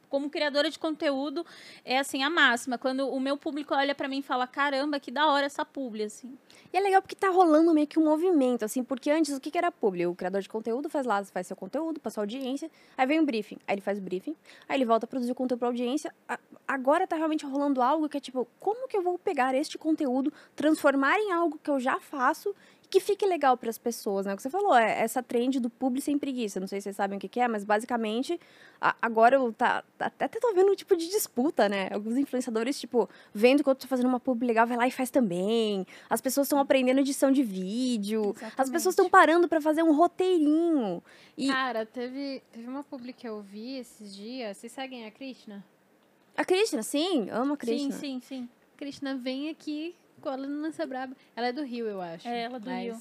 como 0.09 0.29
criadora 0.29 0.69
de 0.69 0.77
conteúdo, 0.79 1.45
é 1.85 1.97
assim, 1.99 2.23
a 2.23 2.29
máxima. 2.29 2.77
Quando 2.77 3.07
o 3.09 3.19
meu 3.19 3.37
público 3.37 3.73
olha 3.73 3.93
pra 3.95 4.07
mim 4.07 4.19
e 4.19 4.21
fala, 4.21 4.45
caramba, 4.47 4.99
que 4.99 5.11
da 5.11 5.27
hora 5.27 5.45
essa 5.45 5.65
publi, 5.65 6.03
assim. 6.03 6.37
E 6.73 6.77
é 6.77 6.79
legal 6.79 7.01
porque 7.01 7.15
tá 7.15 7.29
rolando 7.29 7.73
meio 7.73 7.87
que 7.87 7.99
um 7.99 8.03
movimento, 8.05 8.63
assim, 8.65 8.83
porque 8.83 9.09
antes 9.09 9.35
o 9.35 9.39
que, 9.39 9.49
que 9.51 9.57
era 9.57 9.71
publi? 9.71 10.05
O 10.07 10.15
criador 10.15 10.41
de 10.41 10.49
conteúdo 10.49 10.89
faz 10.89 11.05
lá, 11.05 11.23
faz 11.25 11.47
seu 11.47 11.55
conteúdo 11.55 11.99
pra 11.99 12.11
sua 12.11 12.23
audiência, 12.23 12.69
aí 12.97 13.05
vem 13.07 13.19
o 13.19 13.25
briefing, 13.25 13.57
aí 13.67 13.75
ele 13.75 13.81
faz 13.81 13.97
o 13.97 14.01
briefing, 14.01 14.35
aí 14.67 14.77
ele 14.77 14.85
volta 14.85 15.05
a 15.05 15.07
produzir 15.07 15.31
o 15.31 15.35
conteúdo 15.35 15.59
pra 15.59 15.67
audiência. 15.69 16.13
A- 16.27 16.39
Agora 16.67 17.07
tá 17.07 17.15
realmente 17.15 17.45
rolando 17.45 17.81
algo 17.81 18.09
que 18.09 18.17
é 18.17 18.19
tipo, 18.19 18.45
como 18.59 18.89
que 18.89 18.97
eu 18.97 19.01
vou 19.01 19.17
pegar 19.17 19.55
este 19.55 19.77
conteúdo, 19.77 20.33
transformar 20.53 21.17
em 21.17 21.31
algo 21.31 21.57
que 21.63 21.69
eu 21.69 21.79
já 21.79 21.97
faço 21.97 22.53
que 22.89 22.99
fique 23.01 23.25
legal 23.25 23.57
pras 23.57 23.77
pessoas, 23.77 24.25
né? 24.25 24.33
O 24.33 24.37
que 24.37 24.41
você 24.41 24.49
falou, 24.49 24.73
é 24.75 25.01
essa 25.01 25.21
trend 25.21 25.59
do 25.59 25.69
publi 25.69 25.99
sem 26.01 26.17
preguiça. 26.17 26.59
Não 26.59 26.67
sei 26.67 26.79
se 26.79 26.85
vocês 26.85 26.95
sabem 26.95 27.17
o 27.17 27.19
que, 27.19 27.27
que 27.27 27.39
é, 27.39 27.47
mas 27.47 27.65
basicamente, 27.65 28.39
a- 28.79 28.95
agora 29.01 29.35
eu 29.35 29.51
tá, 29.51 29.83
tá- 29.97 30.05
até 30.07 30.27
tô 30.39 30.53
vendo 30.53 30.71
um 30.71 30.75
tipo 30.75 30.95
de 30.95 31.09
disputa, 31.09 31.67
né? 31.67 31.89
Alguns 31.91 32.15
influenciadores, 32.15 32.79
tipo, 32.79 33.09
vendo 33.33 33.61
que 33.61 33.69
eu 33.69 33.75
tô 33.75 33.87
fazendo 33.87 34.07
uma 34.07 34.19
publi 34.21 34.47
legal, 34.47 34.65
vai 34.65 34.77
lá 34.77 34.87
e 34.87 34.91
faz 34.91 35.09
também. 35.09 35.85
As 36.09 36.21
pessoas 36.21 36.47
estão 36.47 36.59
aprendendo 36.59 36.99
edição 37.01 37.29
de 37.31 37.43
vídeo. 37.43 38.29
As 38.31 38.37
Exatamente. 38.37 38.71
pessoas 38.71 38.93
estão 38.93 39.09
parando 39.09 39.47
pra 39.49 39.59
fazer 39.59 39.83
um 39.83 39.93
roteirinho. 39.93 41.03
E 41.37 41.47
Cara, 41.49 41.85
teve, 41.85 42.41
teve 42.53 42.67
uma 42.67 42.83
publi 42.83 43.11
que 43.11 43.27
eu 43.27 43.41
vi 43.41 43.77
esses 43.79 44.15
dias. 44.15 44.57
Vocês 44.57 44.71
seguem 44.71 45.05
a 45.05 45.11
Krishna? 45.11 45.63
a 46.37 46.45
Krishna, 46.45 46.83
sim, 46.83 47.29
amo 47.31 47.55
a 47.55 47.57
Krishna. 47.57 47.91
Sim, 47.91 48.21
sim, 48.21 48.21
sim. 48.21 48.49
Krishna 48.77 49.15
vem 49.15 49.49
aqui, 49.49 49.95
Lança 50.25 50.85
Braba. 50.85 51.15
Ela 51.35 51.47
é 51.47 51.53
do 51.53 51.63
Rio, 51.63 51.87
eu 51.87 52.01
acho. 52.01 52.27
É, 52.27 52.43
ela 52.43 52.57
é 52.57 52.59
do 52.59 52.69
mas 52.69 52.83
Rio. 52.83 52.97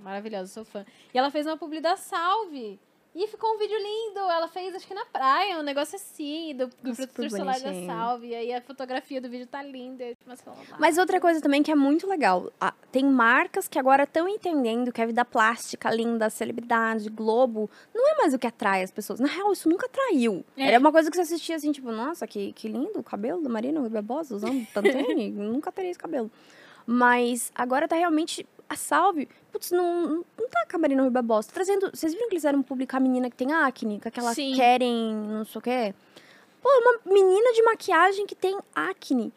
Maravilhosa, 0.00 0.52
sou 0.52 0.64
fã. 0.64 0.84
E 1.12 1.18
ela 1.18 1.30
fez 1.30 1.46
uma 1.46 1.56
publi 1.56 1.80
da 1.80 1.96
Salve. 1.96 2.80
E 3.14 3.28
ficou 3.28 3.54
um 3.54 3.58
vídeo 3.58 3.76
lindo. 3.78 4.18
Ela 4.18 4.48
fez, 4.48 4.74
acho 4.74 4.86
que 4.86 4.94
na 4.94 5.06
praia, 5.06 5.58
um 5.58 5.62
negócio 5.62 5.94
assim, 5.94 6.54
do, 6.56 6.66
do 6.66 6.88
Nossa, 6.88 7.06
protetor 7.06 7.38
solar 7.38 7.60
da. 7.60 7.86
Salve. 7.86 8.28
E 8.28 8.34
aí 8.34 8.52
a 8.52 8.60
fotografia 8.60 9.20
do 9.20 9.30
vídeo 9.30 9.46
tá 9.46 9.62
linda. 9.62 10.02
e 10.02 10.16
Mas, 10.26 10.42
Mas 10.78 10.98
outra 10.98 11.20
coisa 11.20 11.40
também 11.40 11.62
que 11.62 11.70
é 11.70 11.76
muito 11.76 12.08
legal, 12.08 12.52
tem 12.90 13.04
marcas 13.04 13.68
que 13.68 13.78
agora 13.78 14.02
estão 14.02 14.28
entendendo 14.28 14.90
que 14.90 15.00
a 15.00 15.06
vida 15.06 15.24
plástica, 15.24 15.94
linda, 15.94 16.28
celebridade, 16.28 17.08
Globo, 17.08 17.70
não 17.94 18.08
é 18.10 18.16
mais 18.16 18.34
o 18.34 18.38
que 18.38 18.48
atrai 18.48 18.82
as 18.82 18.90
pessoas. 18.90 19.20
Na 19.20 19.28
real, 19.28 19.52
isso 19.52 19.68
nunca 19.68 19.86
atraiu. 19.86 20.44
É. 20.56 20.68
Era 20.68 20.80
uma 20.80 20.90
coisa 20.90 21.08
que 21.08 21.16
você 21.16 21.22
assistia 21.22 21.54
assim, 21.54 21.70
tipo, 21.70 21.92
nossa, 21.92 22.26
que, 22.26 22.52
que 22.52 22.66
lindo 22.66 22.98
o 22.98 23.02
cabelo 23.02 23.40
da 23.40 23.48
Marina 23.48 23.80
Barbosa 23.88 24.34
usando 24.34 24.66
Pantene, 24.72 25.30
nunca 25.32 25.70
teria 25.70 25.92
esse 25.92 26.00
cabelo. 26.00 26.30
Mas 26.84 27.52
agora 27.54 27.86
tá 27.86 27.94
realmente 27.94 28.44
a 28.68 28.76
salve. 28.76 29.28
Putz, 29.54 29.70
não, 29.70 30.06
não- 30.08 30.24
tá 30.66 30.76
Marina 30.78 31.02
Rui 31.02 31.10
Barbosa. 31.12 31.48
Trazendo, 31.54 31.88
vocês 31.94 32.12
viram 32.12 32.28
que 32.28 32.34
eles 32.34 32.44
eram 32.44 32.60
publicar 32.60 32.96
a 32.96 33.00
menina 33.00 33.30
que 33.30 33.36
tem 33.36 33.52
acne, 33.52 34.00
com 34.00 34.08
aquela 34.08 34.34
Sim. 34.34 34.52
querem, 34.56 35.14
não 35.14 35.44
sei 35.44 35.58
o 35.60 35.62
quê? 35.62 35.94
Pô, 36.60 36.68
é 36.68 36.78
uma 36.78 37.00
menina 37.14 37.52
de 37.52 37.62
maquiagem 37.62 38.26
que 38.26 38.34
tem 38.34 38.58
acne. 38.74 39.32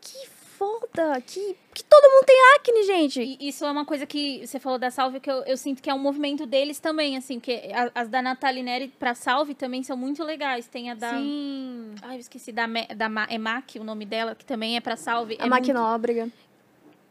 Que 0.00 0.26
foda! 0.28 1.20
Que, 1.24 1.56
que 1.72 1.84
todo 1.84 2.10
mundo 2.12 2.24
tem 2.26 2.36
acne, 2.56 2.82
gente! 2.84 3.20
E 3.40 3.48
isso 3.48 3.64
é 3.64 3.70
uma 3.70 3.84
coisa 3.84 4.04
que 4.06 4.44
você 4.44 4.58
falou 4.58 4.76
da 4.78 4.90
Salve, 4.90 5.20
que 5.20 5.30
eu, 5.30 5.42
eu 5.44 5.56
sinto 5.56 5.80
que 5.80 5.88
é 5.88 5.94
um 5.94 5.98
movimento 6.00 6.44
deles 6.46 6.80
também, 6.80 7.16
assim, 7.16 7.38
porque 7.38 7.70
as 7.94 8.08
da 8.08 8.20
Nathalie 8.20 8.64
Neri 8.64 8.88
pra 8.88 9.14
Salve 9.14 9.54
também 9.54 9.84
são 9.84 9.96
muito 9.96 10.24
legais. 10.24 10.66
Tem 10.66 10.90
a 10.90 10.94
da. 10.94 11.10
Sim. 11.16 11.94
Ai, 12.02 12.16
eu 12.16 12.20
esqueci 12.20 12.50
da, 12.50 12.66
Me- 12.66 12.88
da 12.88 13.08
Ma- 13.08 13.28
é 13.30 13.38
Mac, 13.38 13.70
o 13.78 13.84
nome 13.84 14.04
dela, 14.04 14.34
que 14.34 14.44
também 14.44 14.76
é 14.76 14.80
pra 14.80 14.96
Salve. 14.96 15.36
a 15.38 15.44
é 15.44 15.48
Mac 15.48 15.60
muito- 15.62 15.74
Nóbrega. 15.74 16.28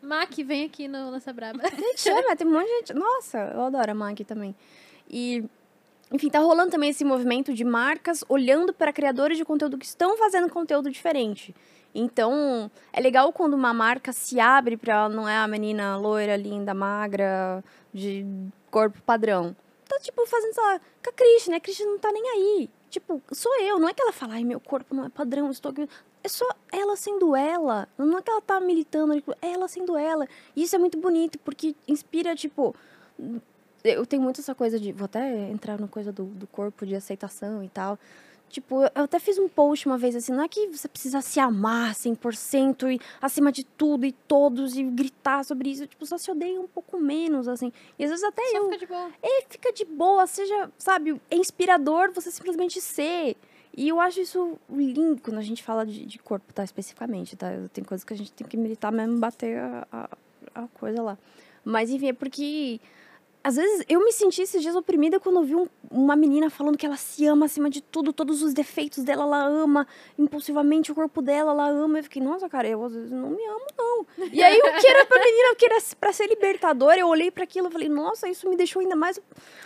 Mac, 0.01 0.31
vem 0.45 0.65
aqui 0.65 0.87
no 0.87 1.11
Lança 1.11 1.33
Braba. 1.33 1.61
Chama, 1.97 2.35
tem 2.35 2.47
um 2.47 2.51
monte 2.51 2.67
de 2.67 2.77
gente. 2.77 2.93
Nossa, 2.93 3.37
eu 3.53 3.61
adoro 3.61 3.91
a 3.91 3.95
Mac 3.95 4.19
também. 4.21 4.55
E 5.09 5.43
enfim, 6.11 6.29
tá 6.29 6.39
rolando 6.39 6.71
também 6.71 6.89
esse 6.89 7.05
movimento 7.05 7.53
de 7.53 7.63
marcas 7.63 8.23
olhando 8.27 8.73
para 8.73 8.91
criadores 8.91 9.37
de 9.37 9.45
conteúdo 9.45 9.77
que 9.77 9.85
estão 9.85 10.17
fazendo 10.17 10.49
conteúdo 10.49 10.89
diferente. 10.89 11.55
Então, 11.93 12.69
é 12.91 12.99
legal 12.99 13.31
quando 13.31 13.53
uma 13.53 13.73
marca 13.73 14.11
se 14.11 14.39
abre 14.39 14.77
para 14.77 15.09
não 15.09 15.27
é 15.27 15.37
a 15.37 15.47
menina 15.47 15.97
loira, 15.97 16.35
linda, 16.35 16.73
magra, 16.73 17.63
de 17.93 18.25
corpo 18.71 19.01
padrão. 19.03 19.55
Tá, 19.87 19.99
tipo, 19.99 20.25
fazendo, 20.27 20.55
lá, 20.57 20.79
com 21.03 21.09
a 21.09 21.13
Christian, 21.13 21.51
né? 21.51 21.57
A 21.57 21.59
Christian 21.59 21.87
não 21.87 21.99
tá 21.99 22.11
nem 22.11 22.23
aí. 22.29 22.69
Tipo, 22.89 23.21
sou 23.31 23.59
eu. 23.61 23.79
Não 23.79 23.89
é 23.89 23.93
que 23.93 24.01
ela 24.01 24.11
fala, 24.11 24.35
ai, 24.35 24.43
meu 24.43 24.59
corpo 24.59 24.93
não 24.93 25.05
é 25.05 25.09
padrão, 25.09 25.49
estou 25.49 25.71
aqui. 25.71 25.87
É 26.23 26.27
só 26.27 26.45
ela 26.71 26.95
sendo 26.95 27.35
ela. 27.35 27.87
Não 27.97 28.17
é 28.17 28.21
que 28.21 28.29
ela 28.29 28.41
tá 28.41 28.59
militando, 28.59 29.15
tipo, 29.15 29.31
é 29.41 29.51
ela 29.53 29.67
sendo 29.67 29.97
ela. 29.97 30.27
E 30.55 30.63
isso 30.63 30.75
é 30.75 30.79
muito 30.79 30.97
bonito, 30.97 31.39
porque 31.39 31.75
inspira, 31.87 32.35
tipo. 32.35 32.75
Eu 33.83 34.05
tenho 34.05 34.21
muito 34.21 34.41
essa 34.41 34.53
coisa 34.53 34.79
de. 34.79 34.91
Vou 34.91 35.05
até 35.05 35.49
entrar 35.49 35.79
na 35.79 35.87
coisa 35.87 36.11
do, 36.11 36.25
do 36.25 36.47
corpo, 36.47 36.85
de 36.85 36.95
aceitação 36.95 37.63
e 37.63 37.69
tal. 37.69 37.97
Tipo, 38.49 38.81
eu 38.83 39.03
até 39.03 39.19
fiz 39.19 39.37
um 39.37 39.47
post 39.47 39.85
uma 39.85 39.97
vez 39.97 40.15
assim, 40.15 40.31
não 40.31 40.43
é 40.43 40.47
que 40.47 40.67
você 40.67 40.87
precisa 40.87 41.21
se 41.21 41.39
amar 41.39 41.93
100% 41.93 42.91
e 42.95 42.99
acima 43.21 43.51
de 43.51 43.63
tudo 43.63 44.07
e 44.07 44.11
todos 44.11 44.75
e 44.75 44.81
gritar 44.83 45.45
sobre 45.45 45.69
isso, 45.69 45.85
tipo, 45.85 46.03
só 46.05 46.17
se 46.17 46.31
odeia 46.31 46.59
um 46.59 46.67
pouco 46.67 46.99
menos, 46.99 47.47
assim. 47.47 47.71
E 47.97 48.03
às 48.03 48.09
vezes 48.09 48.25
até 48.25 48.41
Só 48.47 48.57
eu. 48.57 48.63
fica 48.65 48.77
de 48.79 48.87
boa. 48.87 49.11
É, 49.21 49.41
fica 49.47 49.71
de 49.71 49.85
boa, 49.85 50.25
seja, 50.27 50.71
sabe, 50.79 51.21
é 51.29 51.35
inspirador 51.35 52.11
você 52.11 52.31
simplesmente 52.31 52.81
ser. 52.81 53.37
E 53.75 53.87
eu 53.87 53.99
acho 53.99 54.19
isso 54.19 54.57
lindo 54.69 55.21
quando 55.21 55.37
a 55.37 55.41
gente 55.41 55.63
fala 55.63 55.85
de, 55.85 56.05
de 56.05 56.19
corpo, 56.19 56.51
tá? 56.53 56.63
Especificamente, 56.63 57.35
tá? 57.35 57.47
Tem 57.71 57.83
coisas 57.83 58.03
que 58.03 58.13
a 58.13 58.17
gente 58.17 58.31
tem 58.31 58.45
que 58.45 58.57
militar 58.57 58.91
mesmo, 58.91 59.17
bater 59.19 59.57
a, 59.59 59.87
a, 59.91 60.09
a 60.55 60.67
coisa 60.79 61.01
lá. 61.01 61.17
Mas, 61.63 61.89
enfim, 61.89 62.09
é 62.09 62.13
porque... 62.13 62.79
Às 63.41 63.55
vezes 63.55 63.85
eu 63.87 64.03
me 64.03 64.11
senti 64.11 64.41
esses 64.41 64.61
dias 64.61 64.75
oprimida 64.75 65.17
quando 65.17 65.37
eu 65.37 65.43
vi 65.43 65.55
um- 65.55 65.67
uma 65.89 66.13
menina 66.13 66.49
falando 66.49 66.77
que 66.77 66.85
ela 66.85 66.97
se 66.97 67.25
ama 67.25 67.45
acima 67.45 67.69
de 67.69 67.79
tudo, 67.79 68.11
todos 68.11 68.43
os 68.43 68.53
defeitos 68.53 69.01
dela 69.01 69.23
ela 69.23 69.41
ama, 69.45 69.87
impulsivamente 70.17 70.91
o 70.91 70.95
corpo 70.95 71.21
dela 71.21 71.51
ela 71.51 71.69
ama. 71.69 71.99
Eu 71.99 72.03
fiquei, 72.03 72.21
nossa, 72.21 72.49
cara, 72.49 72.67
eu 72.67 72.83
às 72.83 72.93
vezes 72.93 73.11
não 73.11 73.29
me 73.29 73.41
amo, 73.45 73.65
não. 73.77 74.05
E 74.29 74.43
aí 74.43 74.57
o 74.59 74.81
que 74.81 74.87
era 74.87 75.05
pra 75.05 75.23
menina, 75.23 75.53
o 75.53 75.55
que 75.55 75.65
era 75.65 75.77
pra 75.97 76.11
ser 76.11 76.27
libertador, 76.27 76.93
eu 76.95 77.07
olhei 77.07 77.31
para 77.31 77.45
aquilo 77.45 77.69
e 77.69 77.71
falei, 77.71 77.87
nossa, 77.87 78.27
isso 78.27 78.47
me 78.49 78.57
deixou 78.57 78.81
ainda 78.81 78.95
mais 78.97 79.15
Será 79.15 79.23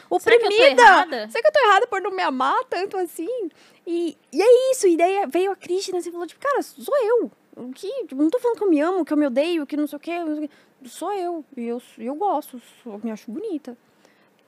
que 0.07 0.13
eu 0.13 0.19
tô 0.19 0.45
oprimida. 0.45 0.81
errada? 0.83 1.29
Será 1.29 1.41
que 1.41 1.47
eu 1.47 1.51
tô 1.51 1.67
errada 1.67 1.87
por 1.87 1.99
não 1.99 2.11
me 2.11 2.21
amar 2.21 2.63
tanto 2.69 2.95
assim? 2.97 3.49
E, 3.85 4.17
e 4.31 4.41
é 4.41 4.71
isso, 4.71 4.87
e 4.87 4.95
daí 4.95 5.25
veio 5.27 5.51
a 5.51 5.55
Cristina 5.55 5.99
e 5.99 6.03
falou, 6.11 6.25
tipo, 6.27 6.39
cara, 6.41 6.61
sou 6.61 6.95
eu. 7.05 7.31
Que, 7.75 7.87
tipo, 8.07 8.15
não 8.15 8.29
tô 8.29 8.39
falando 8.39 8.57
que 8.57 8.63
eu 8.63 8.69
me 8.69 8.79
amo, 8.81 9.05
que 9.05 9.13
eu 9.13 9.17
me 9.17 9.27
odeio, 9.27 9.65
que 9.67 9.77
não 9.77 9.85
sei 9.87 9.97
o 9.97 9.99
quê. 9.99 10.19
não 10.19 10.35
sei 10.35 10.45
o 10.45 10.47
quê. 10.47 10.53
Sou 10.85 11.13
eu. 11.13 11.45
E 11.55 11.65
eu, 11.65 11.81
eu 11.99 12.15
gosto, 12.15 12.61
sou, 12.83 12.99
me 13.03 13.11
acho 13.11 13.29
bonita. 13.31 13.77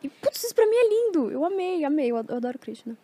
E, 0.01 0.09
putz, 0.09 0.43
isso 0.43 0.55
pra 0.55 0.65
mim 0.65 0.75
é 0.75 0.89
lindo. 0.89 1.31
Eu 1.31 1.45
amei, 1.45 1.83
amei. 1.85 2.11
Eu 2.11 2.17
ad- 2.17 2.29
eu 2.29 2.37
adoro 2.37 2.57
Krishna. 2.59 2.97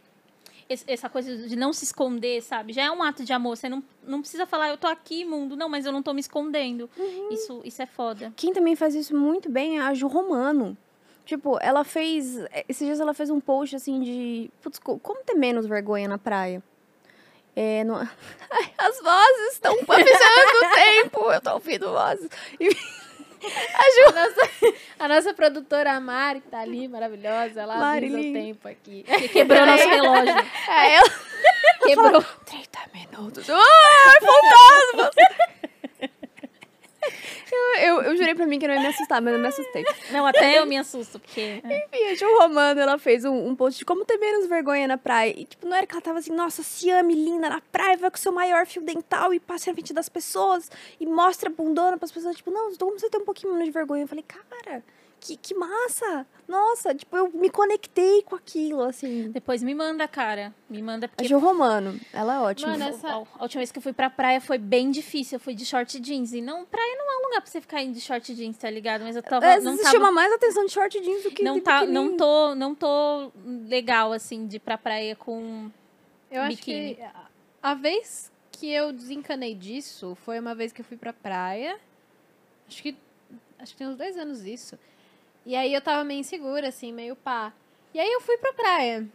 Essa 0.87 1.09
coisa 1.09 1.35
de 1.49 1.55
não 1.57 1.73
se 1.73 1.83
esconder, 1.83 2.41
sabe? 2.41 2.71
Já 2.71 2.83
é 2.83 2.91
um 2.91 3.03
ato 3.03 3.25
de 3.25 3.33
amor. 3.33 3.57
Você 3.57 3.67
não, 3.67 3.83
não 4.07 4.21
precisa 4.21 4.45
falar, 4.45 4.69
eu 4.69 4.77
tô 4.77 4.87
aqui, 4.87 5.25
mundo. 5.25 5.55
Não, 5.57 5.67
mas 5.67 5.85
eu 5.85 5.91
não 5.91 6.01
tô 6.01 6.13
me 6.13 6.21
escondendo. 6.21 6.89
Isso, 7.29 7.61
isso 7.65 7.81
é 7.81 7.85
foda. 7.85 8.31
Quem 8.37 8.53
também 8.53 8.75
faz 8.75 8.95
isso 8.95 9.13
muito 9.15 9.49
bem 9.49 9.79
é 9.79 9.81
a 9.81 9.93
Ju 9.93 10.07
Romano. 10.07 10.77
Tipo, 11.31 11.57
ela 11.61 11.85
fez. 11.85 12.35
Esses 12.67 12.85
dias 12.85 12.99
ela 12.99 13.13
fez 13.13 13.29
um 13.29 13.39
post 13.39 13.73
assim 13.73 14.01
de. 14.01 14.51
Putz, 14.61 14.77
co- 14.79 14.99
como 14.99 15.23
ter 15.23 15.33
menos 15.33 15.65
vergonha 15.65 16.05
na 16.05 16.17
praia? 16.17 16.61
É. 17.55 17.83
Ai, 18.51 18.73
as 18.77 18.99
vozes 19.01 19.53
estão 19.53 19.71
avisando 19.87 20.57
o 20.65 20.75
tempo. 20.75 21.31
Eu 21.31 21.39
tô 21.39 21.53
ouvindo 21.53 21.89
vozes. 21.89 22.29
A 23.41 24.11
nossa, 24.11 24.73
a 24.99 25.07
nossa 25.07 25.33
produtora 25.33 25.99
Mari, 25.99 26.41
que 26.41 26.47
tá 26.49 26.59
ali, 26.59 26.87
maravilhosa, 26.87 27.61
ela 27.61 27.73
avisa 27.73 27.85
Marilyn. 27.85 28.29
o 28.29 28.33
tempo 28.33 28.67
aqui. 28.67 29.03
Que 29.03 29.29
quebrou 29.29 29.65
nosso 29.65 29.87
relógio. 29.89 30.35
É, 30.69 30.93
ela. 30.95 31.09
Quebrou. 31.83 32.23
30 32.45 32.79
minutos. 32.93 33.47
Ai, 33.49 34.15
fantasmas! 34.21 35.15
Eu, 37.79 38.01
eu, 38.01 38.17
jurei 38.17 38.33
pra 38.33 38.45
mim 38.45 38.59
que 38.59 38.67
não 38.67 38.73
ia 38.73 38.81
me 38.81 38.87
assustar, 38.87 39.21
mas 39.21 39.33
eu 39.33 39.39
me 39.39 39.47
assustei. 39.47 39.83
Não, 40.11 40.25
até 40.25 40.59
eu 40.59 40.65
me 40.65 40.77
assusto, 40.77 41.19
porque. 41.19 41.61
Enfim, 41.63 42.03
a 42.11 42.15
Ju 42.15 42.25
Romano, 42.39 42.79
ela 42.79 42.97
fez 42.97 43.25
um, 43.25 43.47
um 43.47 43.55
post 43.55 43.79
de 43.79 43.85
como 43.85 44.05
ter 44.05 44.17
menos 44.17 44.47
vergonha 44.47 44.87
na 44.87 44.97
praia. 44.97 45.33
E, 45.35 45.45
tipo, 45.45 45.67
não 45.67 45.75
era 45.75 45.85
que 45.85 45.93
ela 45.93 46.01
tava 46.01 46.19
assim, 46.19 46.33
nossa, 46.33 46.63
se 46.63 46.89
ame, 46.89 47.13
linda, 47.13 47.49
na 47.49 47.61
praia, 47.71 47.97
vai 47.97 48.09
com 48.09 48.17
o 48.17 48.19
seu 48.19 48.31
maior 48.31 48.65
fio 48.65 48.81
dental 48.81 49.33
e 49.33 49.39
passe 49.39 49.67
na 49.67 49.73
frente 49.73 49.93
das 49.93 50.09
pessoas 50.09 50.71
e 50.99 51.05
mostra 51.05 51.49
bundona 51.49 51.97
pras 51.97 52.11
pessoas. 52.11 52.35
Tipo, 52.35 52.51
não, 52.51 52.73
como 52.75 52.99
você 52.99 53.09
tem 53.09 53.21
um 53.21 53.25
pouquinho 53.25 53.53
menos 53.53 53.65
de 53.65 53.71
vergonha? 53.71 54.03
Eu 54.03 54.07
falei, 54.07 54.23
cara, 54.27 54.83
que, 55.21 55.37
que 55.37 55.53
massa! 55.53 56.25
Nossa, 56.47 56.93
tipo, 56.95 57.15
eu 57.15 57.29
me 57.31 57.49
conectei 57.49 58.23
com 58.23 58.35
aquilo, 58.35 58.81
assim. 58.81 59.29
Depois 59.31 59.61
me 59.63 59.73
manda, 59.75 60.05
cara. 60.07 60.53
Me 60.67 60.81
manda, 60.81 61.05
A 61.05 61.09
porque. 61.09 61.25
Ju 61.25 61.37
Romano, 61.37 61.97
ela 62.11 62.35
é 62.35 62.39
ótima. 62.39 62.71
Mano, 62.71 62.83
A- 62.85 62.87
essa- 62.89 63.07
A, 63.07 63.13
a 63.13 63.43
última 63.43 63.59
vez 63.59 63.71
que 63.71 63.77
eu 63.77 63.81
fui 63.83 63.93
pra 63.93 64.09
praia 64.09 64.41
foi 64.41 64.57
bem 64.57 64.89
difícil. 64.91 65.35
Eu 65.35 65.39
fui 65.39 65.53
de 65.53 65.63
short 65.65 65.97
jeans. 65.99 66.33
E 66.33 66.41
não, 66.41 66.65
praia 66.65 66.95
não 66.97 67.09
é 67.13 67.17
um 67.19 67.23
lugar 67.27 67.41
pra 67.41 67.49
você 67.49 67.61
ficar 67.61 67.81
indo 67.83 67.93
de 67.93 68.01
short 68.01 68.33
jeans, 68.33 68.57
tá 68.57 68.69
ligado? 68.69 69.03
Mas 69.03 69.15
eu 69.15 69.21
tava. 69.23 69.47
Às 69.53 69.63
não 69.63 69.77
tava 69.77 69.91
chama 69.91 70.11
mais 70.11 70.33
atenção 70.33 70.65
de 70.65 70.71
short 70.71 70.99
jeans 70.99 71.23
do 71.23 71.31
que 71.31 71.43
não 71.43 71.55
de 71.55 71.61
tá, 71.61 71.85
não 71.85 72.17
tô, 72.17 72.55
não 72.55 72.73
tô 72.75 73.31
legal 73.69 74.11
assim 74.11 74.47
de 74.47 74.55
ir 74.57 74.59
pra 74.59 74.77
praia 74.77 75.15
com 75.15 75.69
Eu 76.31 76.41
acho 76.41 76.57
Biquíni. 76.57 76.95
que 76.95 77.01
a- 77.03 77.27
a 77.61 77.73
vez 77.75 78.29
que 78.51 78.69
eu 78.69 78.91
desencanei 78.91 79.53
disso 79.55 80.17
foi 80.25 80.39
uma 80.39 80.53
vez 80.55 80.73
que 80.73 80.81
eu 80.81 80.85
fui 80.85 80.97
pra 80.97 81.13
praia. 81.13 81.77
Acho 82.67 82.81
que. 82.83 82.95
Acho 83.59 83.73
que 83.73 83.77
tem 83.77 83.87
uns 83.87 83.95
dois 83.95 84.17
anos 84.17 84.43
isso. 84.43 84.77
E 85.45 85.55
aí 85.55 85.73
eu 85.73 85.81
tava 85.81 86.03
meio 86.03 86.19
insegura, 86.19 86.67
assim, 86.69 86.91
meio 86.93 87.15
pá. 87.15 87.51
E 87.93 87.99
aí 87.99 88.11
eu 88.11 88.21
fui 88.21 88.37
pra 88.37 88.53
praia. 88.53 89.07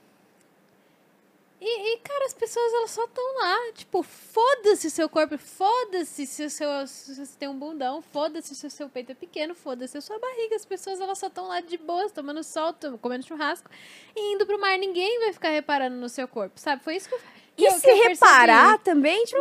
E, 1.58 1.94
e, 1.94 1.98
cara, 2.00 2.26
as 2.26 2.34
pessoas 2.34 2.70
elas 2.74 2.90
só 2.90 3.04
estão 3.04 3.24
lá. 3.38 3.72
Tipo, 3.72 4.02
foda-se 4.02 4.88
o 4.88 4.90
seu 4.90 5.08
corpo, 5.08 5.38
foda-se 5.38 6.26
se, 6.26 6.50
seu, 6.50 6.86
se 6.86 7.14
você 7.14 7.32
tem 7.38 7.48
um 7.48 7.58
bundão, 7.58 8.02
foda-se 8.02 8.54
se 8.54 8.66
o 8.66 8.70
seu 8.70 8.90
peito 8.90 9.12
é 9.12 9.14
pequeno, 9.14 9.54
foda-se 9.54 9.96
a 9.96 10.00
sua 10.02 10.18
barriga. 10.18 10.54
As 10.56 10.66
pessoas 10.66 11.00
elas 11.00 11.18
só 11.18 11.28
estão 11.28 11.48
lá 11.48 11.60
de 11.62 11.78
boas, 11.78 12.12
tomando 12.12 12.44
sol, 12.44 12.74
tom- 12.74 12.98
comendo 12.98 13.24
churrasco 13.24 13.70
e 14.14 14.34
indo 14.34 14.44
pro 14.46 14.60
mar. 14.60 14.76
Ninguém 14.78 15.18
vai 15.20 15.32
ficar 15.32 15.48
reparando 15.48 15.96
no 15.96 16.08
seu 16.10 16.28
corpo, 16.28 16.60
sabe? 16.60 16.82
Foi 16.84 16.96
isso 16.96 17.08
que 17.08 17.14
eu 17.14 17.20
que 17.56 17.62
E 17.64 17.66
eu- 17.68 17.72
se 17.72 17.88
eu 17.88 17.96
reparar 18.02 18.78
também, 18.80 19.24
tipo, 19.24 19.40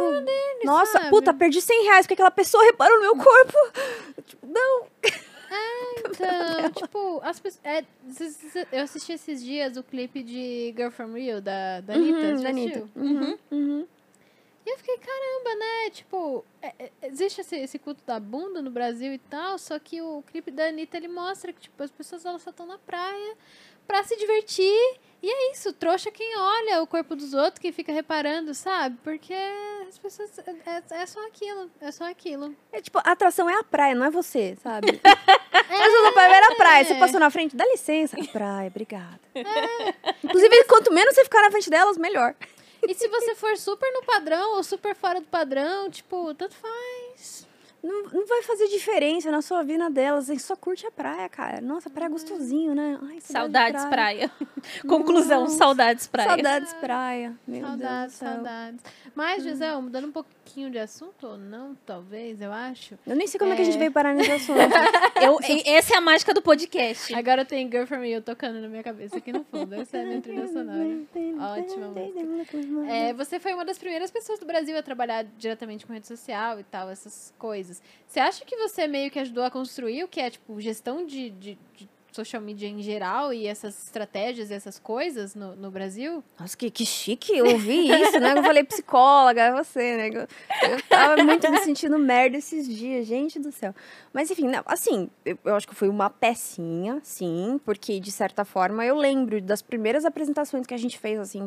nossa, 0.63 0.93
sabe? 0.93 1.09
puta, 1.09 1.33
perdi 1.33 1.59
100 1.61 1.83
reais 1.83 2.05
porque 2.05 2.13
aquela 2.13 2.31
pessoa 2.31 2.63
reparou 2.63 2.95
no 2.95 3.01
meu 3.01 3.17
corpo. 3.17 3.57
Tipo, 4.25 4.47
não. 4.47 4.87
Então, 5.99 6.71
tipo, 6.71 7.19
as 7.23 7.39
pessoas. 7.39 7.63
é, 7.65 7.83
eu 8.71 8.83
assisti 8.83 9.13
esses 9.13 9.43
dias 9.43 9.77
o 9.77 9.83
clipe 9.83 10.23
de 10.23 10.73
Girl 10.75 10.89
From 10.89 11.13
Rio, 11.13 11.41
da, 11.41 11.81
da 11.81 11.93
Anitta. 11.93 12.19
Uhum, 12.19 12.37
você 12.37 12.43
da? 12.43 12.49
Anitta. 12.49 12.89
Uhum, 12.95 13.37
uhum. 13.51 13.87
E 14.65 14.69
eu 14.71 14.77
fiquei, 14.77 14.97
caramba, 14.97 15.55
né? 15.59 15.89
Tipo, 15.91 16.43
é- 16.61 16.73
é- 16.79 16.91
existe 17.03 17.41
esse, 17.41 17.55
esse 17.55 17.77
culto 17.77 18.03
da 18.05 18.19
bunda 18.19 18.61
no 18.61 18.71
Brasil 18.71 19.13
e 19.13 19.19
tal, 19.19 19.59
só 19.59 19.77
que 19.77 20.01
o 20.01 20.23
clipe 20.23 20.49
da 20.49 20.65
Anitta, 20.67 20.97
ele 20.97 21.07
mostra 21.07 21.53
que, 21.53 21.61
tipo, 21.61 21.81
as 21.83 21.91
pessoas 21.91 22.25
elas 22.25 22.41
só 22.41 22.49
estão 22.49 22.65
na 22.65 22.77
praia 22.79 23.35
pra 23.85 24.03
se 24.03 24.17
divertir. 24.17 24.97
E 25.25 25.27
é 25.27 25.51
isso, 25.53 25.73
trouxa 25.73 26.11
quem 26.11 26.37
olha 26.37 26.83
o 26.83 26.85
corpo 26.85 27.15
dos 27.15 27.33
outros, 27.33 27.57
quem 27.57 27.71
fica 27.71 27.91
reparando, 27.91 28.53
sabe? 28.53 28.95
Porque 29.03 29.33
as 29.89 29.97
pessoas. 29.97 30.29
É, 30.37 30.51
é- 30.69 31.01
é 31.01 31.05
só 31.07 31.25
aquilo, 31.25 31.71
é 31.81 31.91
só 31.91 32.03
aquilo. 32.03 32.55
É 32.71 32.79
tipo, 32.79 32.99
a 32.99 33.11
atração 33.11 33.49
é 33.49 33.55
a 33.55 33.63
praia, 33.63 33.95
não 33.95 34.05
é 34.05 34.11
você, 34.11 34.55
sabe? 34.61 35.01
Mas 35.67 35.93
eu 35.93 36.13
pra 36.13 36.27
ver 36.27 36.43
a 36.43 36.55
praia. 36.55 36.85
Você 36.85 36.93
passou 36.95 37.19
na 37.19 37.31
frente, 37.31 37.55
dá 37.55 37.65
licença. 37.65 38.15
Praia, 38.31 38.67
obrigada. 38.67 39.19
Inclusive, 40.23 40.63
quanto 40.65 40.93
menos 40.93 41.15
você 41.15 41.23
ficar 41.23 41.41
na 41.41 41.49
frente 41.49 41.71
delas, 41.71 41.97
melhor. 41.97 42.35
E 42.87 42.93
se 42.93 43.07
você 43.07 43.33
for 43.33 43.57
super 43.57 43.91
no 43.93 44.03
padrão 44.03 44.57
ou 44.57 44.63
super 44.63 44.95
fora 44.95 45.19
do 45.19 45.25
padrão, 45.25 45.89
tipo, 45.89 46.35
tanto 46.35 46.53
faz. 46.53 47.47
Não, 47.85 48.03
não 48.05 48.25
vai 48.25 48.41
fazer 48.41 48.67
diferença 48.67 49.29
na 49.29 49.43
sua 49.43 49.61
vida 49.63 49.87
delas. 49.91 50.27
Só 50.41 50.55
curte 50.55 50.87
a 50.87 50.91
praia, 50.91 51.29
cara. 51.29 51.61
Nossa, 51.61 51.87
praia 51.87 52.07
é 52.07 52.11
gostosinho, 52.11 52.73
né? 52.73 52.99
Ai, 53.03 53.21
saudades 53.21 53.83
de 53.83 53.89
praia. 53.89 54.31
Conclusão, 54.87 55.47
saudades 55.47 56.07
praia. 56.07 56.29
Saudades 56.29 56.73
praia. 56.73 57.35
Meu 57.47 57.61
saudades, 57.61 57.87
Deus 57.89 58.13
do 58.13 58.17
céu. 58.17 58.33
saudades. 58.33 58.81
Mas, 59.13 59.43
Gisele, 59.43 59.81
mudando 59.81 60.07
um 60.07 60.11
pouquinho 60.11 60.35
de 60.45 60.77
assunto, 60.79 61.27
ou 61.27 61.37
não, 61.37 61.75
talvez, 61.85 62.39
eu 62.39 62.51
acho. 62.51 62.97
Eu 63.05 63.15
nem 63.15 63.27
sei 63.27 63.37
como 63.39 63.51
é, 63.51 63.55
que 63.55 63.61
a 63.63 63.65
gente 63.65 63.75
É. 63.75 63.79
veio 63.79 63.91
parar 63.91 64.13
nesse 64.13 64.31
assunto. 64.31 64.59
Eu, 65.21 65.37
e- 65.49 65.67
essa 65.69 65.95
é 65.95 65.97
a 65.97 66.01
mágica 66.01 66.33
do 66.33 66.41
podcast. 66.41 67.13
Agora 67.13 67.43
tem 67.43 67.69
Girl 67.69 67.85
From 67.85 68.05
You 68.05 68.21
tocando 68.21 68.61
na 68.61 68.67
minha 68.69 68.83
cabeça 68.83 69.17
aqui 69.17 69.33
no 69.33 69.43
fundo. 69.43 69.73
Essa 69.75 69.97
é 69.97 70.01
a 70.01 70.05
minha 70.05 70.21
trilha 70.21 70.47
sonora. 70.47 70.97
Ótima 71.59 71.87
música. 71.87 72.91
É, 72.93 73.13
você 73.13 73.39
foi 73.39 73.53
uma 73.53 73.65
das 73.65 73.77
primeiras 73.77 74.11
pessoas 74.11 74.39
do 74.39 74.45
Brasil 74.45 74.77
a 74.77 74.83
trabalhar 74.83 75.25
diretamente 75.37 75.85
com 75.85 75.91
rede 75.93 76.07
social 76.07 76.59
e 76.59 76.63
tal, 76.63 76.89
essas 76.89 77.33
coisas. 77.37 77.81
Você 78.07 78.19
acha 78.19 78.45
que 78.45 78.55
você 78.55 78.87
meio 78.87 79.09
que 79.11 79.19
ajudou 79.19 79.43
a 79.43 79.51
construir 79.51 80.03
o 80.03 80.07
que 80.07 80.21
é, 80.21 80.29
tipo, 80.29 80.61
gestão 80.61 81.05
de, 81.05 81.31
de, 81.31 81.57
de 81.75 81.89
social 82.15 82.41
media 82.41 82.69
em 82.69 82.81
geral 82.81 83.33
e 83.33 83.45
essas 83.45 83.83
estratégias 83.83 84.49
e 84.49 84.53
essas 84.53 84.79
coisas 84.79 85.35
no, 85.35 85.55
no 85.55 85.69
Brasil? 85.69 86.23
Nossa, 86.39 86.55
que, 86.55 86.71
que 86.71 86.85
chique 86.85 87.37
eu 87.37 87.45
ouvi 87.45 87.91
isso, 87.91 88.19
né? 88.19 88.37
Eu 88.37 88.43
falei 88.43 88.63
psicóloga, 88.63 89.41
é 89.41 89.51
você, 89.51 89.97
né? 89.97 90.09
Eu, 90.09 90.27
eu 90.71 90.81
tava 90.89 91.21
muito 91.23 91.49
me 91.51 91.59
sentindo 91.59 91.99
merda 91.99 92.37
esses 92.37 92.67
dias, 92.67 93.05
gente 93.05 93.37
do 93.37 93.51
céu. 93.51 93.75
Mas 94.13 94.31
enfim, 94.31 94.47
não, 94.47 94.63
assim, 94.65 95.09
eu, 95.25 95.37
eu 95.43 95.55
acho 95.55 95.67
que 95.67 95.75
foi 95.75 95.89
uma 95.89 96.09
pecinha, 96.09 96.99
sim, 97.03 97.59
porque 97.65 97.99
de 97.99 98.11
certa 98.11 98.45
forma 98.45 98.85
eu 98.85 98.95
lembro 98.95 99.41
das 99.41 99.61
primeiras 99.61 100.05
apresentações 100.05 100.65
que 100.65 100.73
a 100.73 100.77
gente 100.77 100.97
fez, 100.97 101.19
assim, 101.19 101.45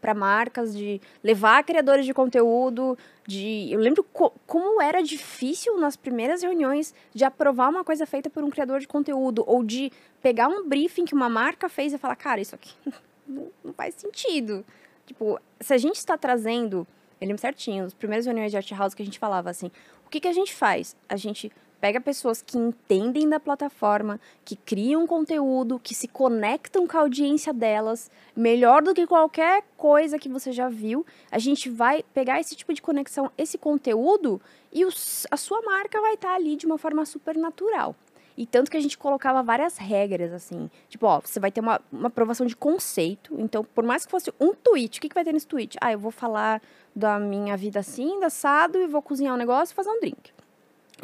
para 0.00 0.14
marcas, 0.14 0.74
de 0.76 1.00
levar 1.22 1.64
criadores 1.64 2.06
de 2.06 2.14
conteúdo, 2.14 2.96
de. 3.26 3.68
Eu 3.70 3.80
lembro 3.80 4.04
co 4.04 4.32
como 4.46 4.80
era 4.80 5.02
difícil 5.02 5.78
nas 5.78 5.96
primeiras 5.96 6.42
reuniões 6.42 6.94
de 7.14 7.24
aprovar 7.24 7.70
uma 7.70 7.84
coisa 7.84 8.06
feita 8.06 8.28
por 8.28 8.44
um 8.44 8.50
criador 8.50 8.80
de 8.80 8.88
conteúdo, 8.88 9.44
ou 9.46 9.64
de 9.64 9.90
pegar 10.22 10.48
um 10.48 10.68
briefing 10.68 11.04
que 11.04 11.14
uma 11.14 11.28
marca 11.28 11.68
fez 11.68 11.92
e 11.92 11.98
falar, 11.98 12.16
cara, 12.16 12.40
isso 12.40 12.54
aqui 12.54 12.74
não, 13.26 13.50
faz 13.74 13.94
sentido. 13.94 14.64
Tipo, 15.06 15.38
se 15.60 15.74
a 15.74 15.78
gente 15.78 15.96
está 15.96 16.16
trazendo, 16.16 16.86
lembro 17.20 17.38
certinho, 17.38 17.84
as 17.84 17.94
primeiras 17.94 18.26
reuniões 18.26 18.50
de 18.50 18.56
Art 18.56 18.70
House 18.72 18.94
que 18.94 19.02
a 19.02 19.04
gente 19.04 19.18
falava 19.18 19.50
assim, 19.50 19.70
o 20.06 20.10
que, 20.10 20.20
que 20.20 20.28
a 20.28 20.32
gente 20.32 20.54
faz? 20.54 20.96
A 21.08 21.16
gente 21.16 21.52
pega 21.80 22.00
pessoas 22.00 22.40
que 22.40 22.56
entendem 22.56 23.28
da 23.28 23.38
plataforma, 23.38 24.20
que 24.44 24.56
criam 24.56 25.06
conteúdo, 25.06 25.80
que 25.82 25.94
se 25.94 26.08
conectam 26.08 26.86
com 26.86 26.96
a 26.96 27.00
audiência 27.00 27.52
delas, 27.52 28.10
melhor 28.34 28.82
do 28.82 28.94
que 28.94 29.06
qualquer 29.06 29.62
coisa 29.76 30.18
que 30.18 30.28
você 30.28 30.52
já 30.52 30.68
viu. 30.68 31.04
A 31.30 31.38
gente 31.38 31.68
vai 31.68 32.02
pegar 32.14 32.40
esse 32.40 32.56
tipo 32.56 32.72
de 32.72 32.82
conexão, 32.82 33.30
esse 33.36 33.58
conteúdo, 33.58 34.40
e 34.72 34.84
os, 34.84 35.26
a 35.30 35.36
sua 35.36 35.62
marca 35.62 36.00
vai 36.00 36.14
estar 36.14 36.34
ali 36.34 36.56
de 36.56 36.66
uma 36.66 36.78
forma 36.78 37.04
super 37.04 37.36
natural. 37.36 37.94
E 38.36 38.44
tanto 38.46 38.70
que 38.70 38.76
a 38.76 38.80
gente 38.80 38.98
colocava 38.98 39.42
várias 39.42 39.78
regras, 39.78 40.32
assim. 40.32 40.68
Tipo, 40.88 41.06
ó, 41.06 41.20
você 41.20 41.38
vai 41.38 41.52
ter 41.52 41.60
uma, 41.60 41.80
uma 41.92 42.08
aprovação 42.08 42.46
de 42.46 42.56
conceito. 42.56 43.34
Então, 43.38 43.62
por 43.62 43.84
mais 43.84 44.04
que 44.04 44.10
fosse 44.10 44.32
um 44.40 44.52
tweet, 44.52 44.98
o 44.98 45.02
que, 45.02 45.08
que 45.08 45.14
vai 45.14 45.24
ter 45.24 45.32
nesse 45.32 45.46
tweet? 45.46 45.78
Ah, 45.80 45.92
eu 45.92 45.98
vou 45.98 46.10
falar 46.10 46.60
da 46.94 47.18
minha 47.18 47.56
vida 47.56 47.78
assim, 47.78 48.18
da 48.18 48.26
assado, 48.26 48.78
e 48.78 48.86
vou 48.86 49.02
cozinhar 49.02 49.34
um 49.34 49.38
negócio 49.38 49.72
e 49.72 49.76
fazer 49.76 49.90
um 49.90 50.00
drink. 50.00 50.32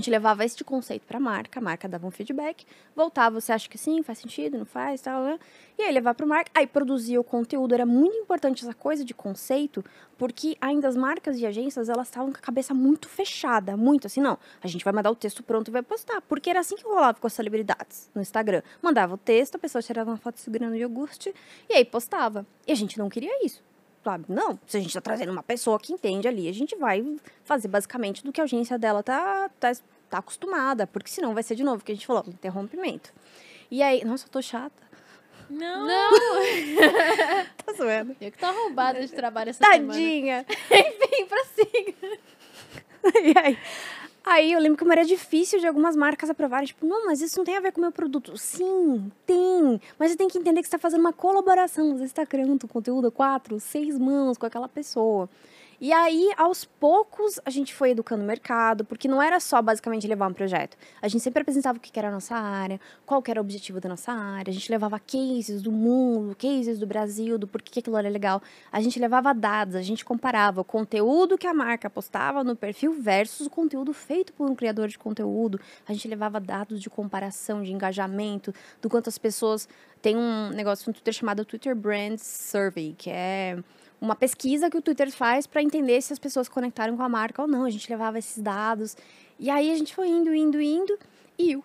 A 0.00 0.02
gente 0.02 0.12
levava 0.12 0.42
esse 0.46 0.64
conceito 0.64 1.02
para 1.06 1.18
a 1.18 1.20
marca, 1.20 1.60
a 1.60 1.62
marca 1.62 1.86
dava 1.86 2.06
um 2.06 2.10
feedback, 2.10 2.64
voltava, 2.96 3.38
você 3.38 3.52
acha 3.52 3.68
que 3.68 3.76
sim, 3.76 4.02
faz 4.02 4.16
sentido, 4.16 4.56
não 4.56 4.64
faz, 4.64 5.02
tal, 5.02 5.22
né? 5.22 5.38
E 5.78 5.82
aí 5.82 5.92
levava 5.92 6.14
para 6.14 6.24
marca, 6.24 6.50
aí 6.54 6.66
produzia 6.66 7.20
o 7.20 7.22
conteúdo, 7.22 7.74
era 7.74 7.84
muito 7.84 8.16
importante 8.16 8.64
essa 8.64 8.72
coisa 8.72 9.04
de 9.04 9.12
conceito, 9.12 9.84
porque 10.16 10.56
ainda 10.58 10.88
as 10.88 10.96
marcas 10.96 11.38
e 11.38 11.44
agências, 11.44 11.90
elas 11.90 12.08
estavam 12.08 12.32
com 12.32 12.38
a 12.38 12.40
cabeça 12.40 12.72
muito 12.72 13.10
fechada, 13.10 13.76
muito 13.76 14.06
assim, 14.06 14.22
não, 14.22 14.38
a 14.62 14.66
gente 14.66 14.82
vai 14.82 14.92
mandar 14.94 15.10
o 15.10 15.14
texto 15.14 15.42
pronto 15.42 15.68
e 15.68 15.70
vai 15.70 15.82
postar, 15.82 16.22
porque 16.22 16.48
era 16.48 16.60
assim 16.60 16.76
que 16.76 16.84
rolava 16.84 17.20
com 17.20 17.26
as 17.26 17.34
celebridades 17.34 18.08
no 18.14 18.22
Instagram. 18.22 18.62
Mandava 18.80 19.16
o 19.16 19.18
texto, 19.18 19.56
a 19.56 19.58
pessoa 19.58 19.82
tirava 19.82 20.12
uma 20.12 20.16
foto 20.16 20.40
segurando 20.40 20.72
o 20.72 20.76
iogurte 20.76 21.34
e 21.68 21.74
aí 21.74 21.84
postava. 21.84 22.46
E 22.66 22.72
a 22.72 22.74
gente 22.74 22.98
não 22.98 23.10
queria 23.10 23.44
isso 23.44 23.62
sabe? 24.02 24.24
Não, 24.28 24.58
se 24.66 24.76
a 24.76 24.80
gente 24.80 24.88
está 24.88 25.00
trazendo 25.00 25.32
uma 25.32 25.42
pessoa 25.42 25.78
que 25.78 25.92
entende 25.92 26.26
ali, 26.26 26.48
a 26.48 26.52
gente 26.52 26.76
vai 26.76 27.04
fazer 27.44 27.68
basicamente 27.68 28.24
do 28.24 28.32
que 28.32 28.40
a 28.40 28.44
agência 28.44 28.78
dela 28.78 29.02
tá, 29.02 29.50
tá, 29.60 29.72
tá 30.08 30.18
acostumada, 30.18 30.86
porque 30.86 31.10
senão 31.10 31.34
vai 31.34 31.42
ser 31.42 31.54
de 31.54 31.64
novo 31.64 31.84
que 31.84 31.92
a 31.92 31.94
gente 31.94 32.06
falou, 32.06 32.24
interrompimento. 32.26 33.12
E 33.70 33.82
aí, 33.82 34.04
nossa, 34.04 34.26
eu 34.26 34.30
tô 34.30 34.42
chata. 34.42 34.90
Não. 35.48 35.86
Não! 35.86 36.10
Tá 37.64 37.72
zoando. 37.72 38.16
Eu 38.20 38.30
que 38.30 38.38
tô 38.38 38.50
roubada 38.50 39.00
de 39.00 39.12
trabalho 39.12 39.50
essa 39.50 39.64
semana. 39.64 39.92
Tadinha. 39.92 40.46
Enfim, 40.70 41.26
prossiga. 41.26 42.18
E 43.22 43.38
aí, 43.38 43.58
aí 44.32 44.52
eu 44.52 44.60
lembro 44.60 44.78
como 44.78 44.92
era 44.92 45.04
difícil 45.04 45.60
de 45.60 45.66
algumas 45.66 45.96
marcas 45.96 46.30
aprovarem, 46.30 46.66
tipo, 46.66 46.86
não, 46.86 47.06
mas 47.06 47.20
isso 47.20 47.38
não 47.38 47.44
tem 47.44 47.56
a 47.56 47.60
ver 47.60 47.72
com 47.72 47.80
o 47.80 47.82
meu 47.82 47.92
produto. 47.92 48.36
Sim, 48.36 49.10
tem. 49.26 49.80
Mas 49.98 50.10
você 50.12 50.16
tem 50.16 50.28
que 50.28 50.38
entender 50.38 50.62
que 50.62 50.68
você 50.68 50.76
está 50.76 50.78
fazendo 50.78 51.00
uma 51.00 51.12
colaboração. 51.12 51.96
Você 51.96 52.04
está 52.04 52.24
criando 52.24 52.66
conteúdo 52.68 53.10
quatro, 53.10 53.58
seis 53.60 53.98
mãos 53.98 54.38
com 54.38 54.46
aquela 54.46 54.68
pessoa. 54.68 55.28
E 55.82 55.94
aí, 55.94 56.30
aos 56.36 56.62
poucos, 56.62 57.40
a 57.42 57.48
gente 57.48 57.72
foi 57.72 57.92
educando 57.92 58.22
o 58.22 58.26
mercado, 58.26 58.84
porque 58.84 59.08
não 59.08 59.22
era 59.22 59.40
só 59.40 59.62
basicamente 59.62 60.06
levar 60.06 60.28
um 60.28 60.32
projeto. 60.34 60.76
A 61.00 61.08
gente 61.08 61.22
sempre 61.22 61.40
apresentava 61.40 61.78
o 61.78 61.80
que 61.80 61.98
era 61.98 62.08
a 62.08 62.10
nossa 62.10 62.34
área, 62.36 62.78
qual 63.06 63.22
era 63.26 63.40
o 63.40 63.42
objetivo 63.42 63.80
da 63.80 63.88
nossa 63.88 64.12
área. 64.12 64.50
A 64.50 64.52
gente 64.52 64.70
levava 64.70 65.00
cases 65.00 65.62
do 65.62 65.72
mundo, 65.72 66.36
cases 66.36 66.78
do 66.78 66.86
Brasil, 66.86 67.38
do 67.38 67.48
porquê 67.48 67.78
aquilo 67.78 67.96
era 67.96 68.10
legal. 68.10 68.42
A 68.70 68.82
gente 68.82 69.00
levava 69.00 69.32
dados, 69.32 69.74
a 69.74 69.80
gente 69.80 70.04
comparava 70.04 70.60
o 70.60 70.64
conteúdo 70.64 71.38
que 71.38 71.46
a 71.46 71.54
marca 71.54 71.88
postava 71.88 72.44
no 72.44 72.54
perfil 72.54 72.92
versus 73.00 73.46
o 73.46 73.50
conteúdo 73.50 73.94
feito 73.94 74.34
por 74.34 74.50
um 74.50 74.54
criador 74.54 74.86
de 74.86 74.98
conteúdo. 74.98 75.58
A 75.88 75.94
gente 75.94 76.06
levava 76.06 76.38
dados 76.38 76.78
de 76.78 76.90
comparação, 76.90 77.62
de 77.62 77.72
engajamento, 77.72 78.52
do 78.82 78.90
quanto 78.90 79.08
as 79.08 79.16
pessoas. 79.16 79.66
Tem 80.02 80.14
um 80.14 80.50
negócio 80.50 80.90
no 80.90 80.92
Twitter 80.92 81.14
chamado 81.14 81.42
Twitter 81.42 81.74
Brand 81.74 82.18
Survey, 82.18 82.94
que 82.98 83.08
é 83.08 83.56
uma 84.00 84.16
pesquisa 84.16 84.70
que 84.70 84.76
o 84.76 84.82
Twitter 84.82 85.10
faz 85.12 85.46
para 85.46 85.62
entender 85.62 86.00
se 86.00 86.12
as 86.12 86.18
pessoas 86.18 86.48
conectaram 86.48 86.96
com 86.96 87.02
a 87.02 87.08
marca 87.08 87.42
ou 87.42 87.48
não. 87.48 87.64
A 87.64 87.70
gente 87.70 87.88
levava 87.90 88.18
esses 88.18 88.42
dados. 88.42 88.96
E 89.38 89.50
aí 89.50 89.70
a 89.70 89.76
gente 89.76 89.94
foi 89.94 90.08
indo, 90.08 90.34
indo, 90.34 90.60
indo. 90.60 90.98
E, 91.40 91.58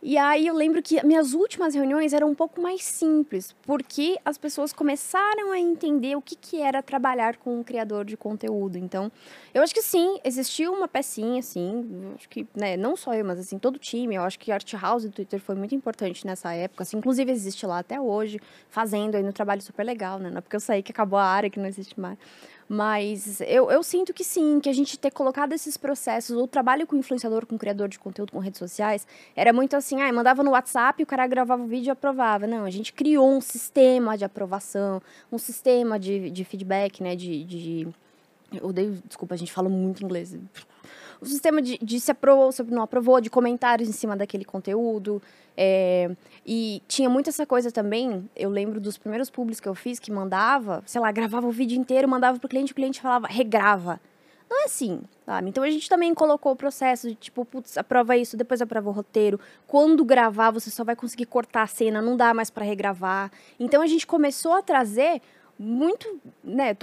e 0.00 0.16
aí 0.16 0.46
eu 0.46 0.54
lembro 0.54 0.80
que 0.80 1.04
minhas 1.04 1.34
últimas 1.34 1.74
reuniões 1.74 2.12
eram 2.12 2.30
um 2.30 2.34
pouco 2.34 2.60
mais 2.60 2.84
simples, 2.84 3.54
porque 3.62 4.16
as 4.24 4.38
pessoas 4.38 4.72
começaram 4.72 5.50
a 5.50 5.58
entender 5.58 6.16
o 6.16 6.22
que, 6.22 6.36
que 6.36 6.62
era 6.62 6.80
trabalhar 6.80 7.36
com 7.36 7.58
um 7.58 7.64
criador 7.64 8.04
de 8.04 8.16
conteúdo. 8.16 8.78
Então, 8.78 9.10
eu 9.52 9.60
acho 9.60 9.74
que 9.74 9.82
sim, 9.82 10.20
existiu 10.22 10.72
uma 10.72 10.86
pecinha, 10.86 11.42
sim. 11.42 12.14
Acho 12.14 12.28
que, 12.28 12.46
né, 12.54 12.76
não 12.76 12.96
só 12.96 13.12
eu, 13.12 13.24
mas 13.24 13.40
assim, 13.40 13.58
todo 13.58 13.74
o 13.74 13.78
time. 13.78 14.14
Eu 14.14 14.22
acho 14.22 14.38
que 14.38 14.52
Art 14.52 14.72
House 14.74 15.02
do 15.02 15.10
Twitter 15.10 15.40
foi 15.40 15.56
muito 15.56 15.74
importante 15.74 16.24
nessa 16.24 16.52
época. 16.54 16.84
Assim, 16.84 16.98
inclusive 16.98 17.32
existe 17.32 17.66
lá 17.66 17.80
até 17.80 18.00
hoje, 18.00 18.38
fazendo 18.68 19.16
aí 19.16 19.24
um 19.24 19.32
trabalho 19.32 19.60
super 19.62 19.84
legal, 19.84 20.20
né? 20.20 20.30
Não 20.30 20.38
é 20.38 20.40
porque 20.40 20.54
eu 20.54 20.60
saí 20.60 20.80
que 20.80 20.92
acabou 20.92 21.18
a 21.18 21.24
área, 21.24 21.50
que 21.50 21.58
não 21.58 21.66
existe 21.66 21.98
mais. 21.98 22.16
Mas 22.68 23.40
eu, 23.40 23.70
eu 23.70 23.82
sinto 23.82 24.12
que 24.12 24.22
sim, 24.22 24.60
que 24.60 24.68
a 24.68 24.72
gente 24.74 24.98
ter 24.98 25.10
colocado 25.10 25.54
esses 25.54 25.78
processos, 25.78 26.36
o 26.36 26.46
trabalho 26.46 26.86
com 26.86 26.96
influenciador, 26.96 27.46
com 27.46 27.56
criador 27.56 27.88
de 27.88 27.98
conteúdo, 27.98 28.30
com 28.30 28.38
redes 28.38 28.58
sociais, 28.58 29.06
era 29.34 29.54
muito 29.54 29.74
assim, 29.74 30.02
ah, 30.02 30.12
mandava 30.12 30.42
no 30.42 30.50
WhatsApp, 30.50 31.02
o 31.02 31.06
cara 31.06 31.26
gravava 31.26 31.62
o 31.62 31.66
vídeo 31.66 31.88
e 31.88 31.90
aprovava. 31.90 32.46
Não, 32.46 32.66
a 32.66 32.70
gente 32.70 32.92
criou 32.92 33.30
um 33.30 33.40
sistema 33.40 34.18
de 34.18 34.24
aprovação, 34.24 35.00
um 35.32 35.38
sistema 35.38 35.98
de, 35.98 36.28
de 36.30 36.44
feedback, 36.44 37.02
né, 37.02 37.16
de, 37.16 37.42
de... 37.44 37.88
Eu 38.52 38.68
odeio, 38.68 38.98
desculpa, 39.06 39.34
a 39.34 39.38
gente 39.38 39.52
fala 39.52 39.68
muito 39.68 40.04
inglês 40.04 40.36
o 41.20 41.26
sistema 41.26 41.60
de, 41.60 41.78
de 41.78 42.00
se 42.00 42.10
aprovou, 42.10 42.52
se 42.52 42.62
não 42.64 42.82
aprovou, 42.82 43.20
de 43.20 43.30
comentários 43.30 43.88
em 43.88 43.92
cima 43.92 44.16
daquele 44.16 44.44
conteúdo. 44.44 45.20
É, 45.56 46.10
e 46.46 46.80
tinha 46.86 47.10
muito 47.10 47.28
essa 47.28 47.44
coisa 47.44 47.72
também, 47.72 48.28
eu 48.36 48.48
lembro 48.48 48.80
dos 48.80 48.96
primeiros 48.96 49.28
públicos 49.28 49.58
que 49.60 49.68
eu 49.68 49.74
fiz, 49.74 49.98
que 49.98 50.12
mandava, 50.12 50.82
sei 50.86 51.00
lá, 51.00 51.10
gravava 51.10 51.46
o 51.46 51.50
vídeo 51.50 51.76
inteiro, 51.76 52.08
mandava 52.08 52.38
pro 52.38 52.48
cliente, 52.48 52.72
o 52.72 52.74
cliente 52.74 53.00
falava, 53.00 53.26
regrava. 53.26 54.00
Não 54.48 54.62
é 54.62 54.64
assim, 54.64 55.02
sabe? 55.26 55.50
Então 55.50 55.62
a 55.62 55.70
gente 55.70 55.88
também 55.88 56.14
colocou 56.14 56.52
o 56.52 56.56
processo 56.56 57.08
de 57.08 57.14
tipo, 57.14 57.44
putz, 57.44 57.76
aprova 57.76 58.16
isso, 58.16 58.36
depois 58.36 58.62
aprova 58.62 58.88
o 58.88 58.92
roteiro. 58.92 59.38
Quando 59.66 60.04
gravar, 60.04 60.50
você 60.50 60.70
só 60.70 60.84
vai 60.84 60.96
conseguir 60.96 61.26
cortar 61.26 61.62
a 61.62 61.66
cena, 61.66 62.00
não 62.00 62.16
dá 62.16 62.32
mais 62.32 62.48
para 62.48 62.64
regravar. 62.64 63.30
Então 63.60 63.82
a 63.82 63.86
gente 63.86 64.06
começou 64.06 64.54
a 64.54 64.62
trazer 64.62 65.20
muito, 65.58 66.20
né, 66.42 66.76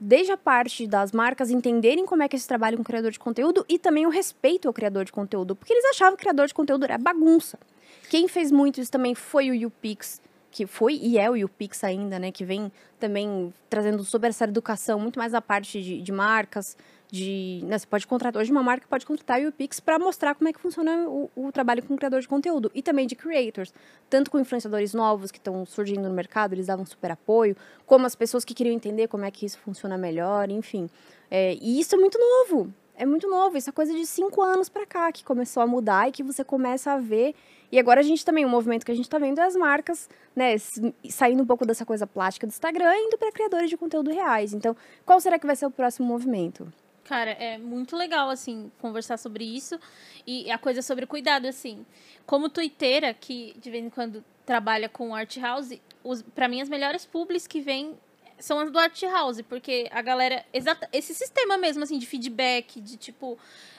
desde 0.00 0.32
a 0.32 0.36
parte 0.36 0.86
das 0.86 1.12
marcas 1.12 1.50
entenderem 1.50 2.04
como 2.04 2.22
é 2.22 2.28
que 2.28 2.34
eles 2.34 2.46
trabalham 2.46 2.76
com 2.76 2.84
criador 2.84 3.12
de 3.12 3.18
conteúdo 3.18 3.64
e 3.68 3.78
também 3.78 4.04
o 4.04 4.10
respeito 4.10 4.66
ao 4.66 4.74
criador 4.74 5.04
de 5.04 5.12
conteúdo, 5.12 5.54
porque 5.54 5.72
eles 5.72 5.84
achavam 5.84 6.16
que 6.16 6.22
criador 6.22 6.48
de 6.48 6.54
conteúdo 6.54 6.84
era 6.84 6.98
bagunça. 6.98 7.58
Quem 8.10 8.26
fez 8.26 8.50
muito 8.50 8.80
isso 8.80 8.90
também 8.90 9.14
foi 9.14 9.50
o 9.50 9.54
YouPix, 9.54 10.20
que 10.50 10.66
foi 10.66 10.94
e 10.94 11.18
é 11.18 11.30
o 11.30 11.36
YouPix 11.36 11.84
ainda, 11.84 12.18
né, 12.18 12.32
que 12.32 12.44
vem 12.44 12.72
também 12.98 13.52
trazendo 13.70 14.02
sobre 14.02 14.30
essa 14.30 14.44
educação 14.44 14.98
muito 14.98 15.18
mais 15.18 15.34
a 15.34 15.40
parte 15.40 15.80
de, 15.80 16.00
de 16.00 16.12
marcas, 16.12 16.76
de, 17.10 17.60
né, 17.64 17.78
você 17.78 17.86
pode 17.86 18.06
contratar 18.06 18.42
hoje 18.42 18.50
uma 18.50 18.62
marca 18.62 18.86
pode 18.88 19.06
contratar 19.06 19.40
o 19.42 19.52
Pix 19.52 19.78
para 19.78 19.98
mostrar 19.98 20.34
como 20.34 20.48
é 20.48 20.52
que 20.52 20.60
funciona 20.60 21.08
o, 21.08 21.30
o, 21.36 21.52
trabalho 21.52 21.82
com 21.82 21.96
criador 21.96 22.20
de 22.20 22.28
conteúdo 22.28 22.70
e 22.74 22.82
também 22.82 23.06
de 23.06 23.14
creators, 23.14 23.72
tanto 24.10 24.30
com 24.30 24.38
influenciadores 24.38 24.92
novos 24.92 25.30
que 25.30 25.38
estão 25.38 25.64
surgindo 25.64 26.08
no 26.08 26.14
mercado, 26.14 26.54
eles 26.54 26.66
davam 26.66 26.84
super 26.84 27.12
apoio, 27.12 27.56
como 27.86 28.06
as 28.06 28.14
pessoas 28.14 28.44
que 28.44 28.54
queriam 28.54 28.74
entender 28.74 29.08
como 29.08 29.24
é 29.24 29.30
que 29.30 29.46
isso 29.46 29.58
funciona 29.58 29.96
melhor, 29.96 30.50
enfim. 30.50 30.90
É, 31.30 31.54
e 31.60 31.80
isso 31.80 31.94
é 31.94 31.98
muito 31.98 32.18
novo, 32.18 32.72
é 32.96 33.06
muito 33.06 33.28
novo, 33.28 33.56
isso 33.56 33.70
é 33.70 33.72
coisa 33.72 33.92
de 33.92 34.06
cinco 34.06 34.42
anos 34.42 34.68
para 34.68 34.86
cá 34.86 35.12
que 35.12 35.24
começou 35.24 35.62
a 35.62 35.66
mudar 35.66 36.08
e 36.08 36.12
que 36.12 36.22
você 36.22 36.42
começa 36.42 36.92
a 36.92 36.98
ver. 36.98 37.34
E 37.70 37.78
agora 37.78 38.00
a 38.00 38.02
gente 38.02 38.24
também, 38.24 38.44
o 38.44 38.48
movimento 38.48 38.84
que 38.84 38.92
a 38.92 38.94
gente 38.94 39.04
está 39.04 39.18
vendo 39.18 39.38
é 39.38 39.44
as 39.44 39.54
marcas, 39.54 40.08
né, 40.34 40.56
saindo 41.08 41.42
um 41.42 41.46
pouco 41.46 41.66
dessa 41.66 41.84
coisa 41.84 42.06
plástica 42.06 42.46
do 42.46 42.50
Instagram 42.50 42.92
e 42.94 43.06
indo 43.06 43.18
para 43.18 43.30
criadores 43.32 43.68
de 43.68 43.76
conteúdo 43.76 44.10
reais. 44.10 44.52
Então, 44.52 44.76
qual 45.04 45.20
será 45.20 45.38
que 45.38 45.46
vai 45.46 45.56
ser 45.56 45.66
o 45.66 45.70
próximo 45.70 46.06
movimento? 46.06 46.72
Cara, 47.06 47.30
é 47.30 47.56
muito 47.56 47.96
legal, 47.96 48.28
assim, 48.28 48.70
conversar 48.80 49.16
sobre 49.16 49.44
isso. 49.44 49.78
E 50.26 50.50
a 50.50 50.58
coisa 50.58 50.82
sobre 50.82 51.06
cuidado, 51.06 51.46
assim. 51.46 51.86
Como 52.26 52.48
twitteira, 52.48 53.14
que 53.14 53.54
de 53.60 53.70
vez 53.70 53.84
em 53.84 53.88
quando 53.88 54.24
trabalha 54.44 54.88
com 54.88 55.14
art 55.14 55.36
house, 55.36 55.70
pra 56.34 56.48
mim 56.48 56.60
as 56.60 56.68
melhores 56.68 57.06
publis 57.06 57.46
que 57.46 57.60
vêm 57.60 57.96
são 58.38 58.58
as 58.58 58.70
do 58.70 58.78
Art 58.78 59.00
House, 59.04 59.40
porque 59.42 59.88
a 59.90 60.02
galera. 60.02 60.44
Exata, 60.52 60.88
esse 60.92 61.14
sistema 61.14 61.56
mesmo, 61.56 61.82
assim, 61.84 61.98
de 61.98 62.06
feedback, 62.06 62.80
de 62.80 62.96
tipo. 62.96 63.38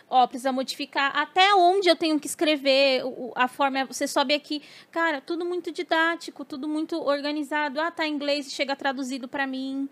Ó, 0.10 0.26
precisa 0.26 0.54
modificar 0.54 1.12
até 1.16 1.54
onde 1.54 1.90
eu 1.90 1.96
tenho 1.96 2.18
que 2.18 2.28
escrever, 2.28 3.04
a 3.36 3.48
forma. 3.50 3.86
Você 3.86 4.08
sobe 4.08 4.34
aqui. 4.34 4.64
Cara, 4.90 5.20
tudo 5.20 5.44
muito 5.44 5.70
didático, 5.70 6.46
tudo 6.46 6.68
muito 6.68 6.96
organizado. 6.96 7.80
Ah, 7.82 7.92
tá 7.92 8.08
em 8.08 8.14
inglês, 8.14 8.52
chega 8.54 8.74
traduzido 8.74 9.28
pra 9.28 9.46
mim. 9.46 9.90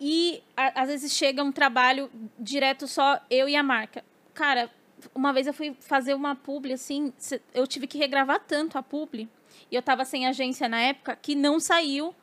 E 0.00 0.42
a- 0.56 0.82
às 0.82 0.88
vezes 0.88 1.12
chega 1.12 1.42
um 1.42 1.50
trabalho 1.52 2.10
direto 2.38 2.86
só 2.86 3.20
eu 3.30 3.48
e 3.48 3.56
a 3.56 3.62
marca. 3.62 4.04
Cara, 4.34 4.70
uma 5.14 5.32
vez 5.32 5.46
eu 5.46 5.52
fui 5.54 5.76
fazer 5.80 6.14
uma 6.14 6.34
publi, 6.36 6.72
assim, 6.72 7.12
eu 7.54 7.66
tive 7.66 7.86
que 7.86 7.98
regravar 7.98 8.40
tanto 8.46 8.78
a 8.78 8.82
publi, 8.82 9.28
e 9.70 9.74
eu 9.74 9.82
tava 9.82 10.04
sem 10.04 10.26
agência 10.26 10.68
na 10.68 10.80
época, 10.80 11.16
que 11.20 11.34
não 11.34 11.58
saiu. 11.58 12.14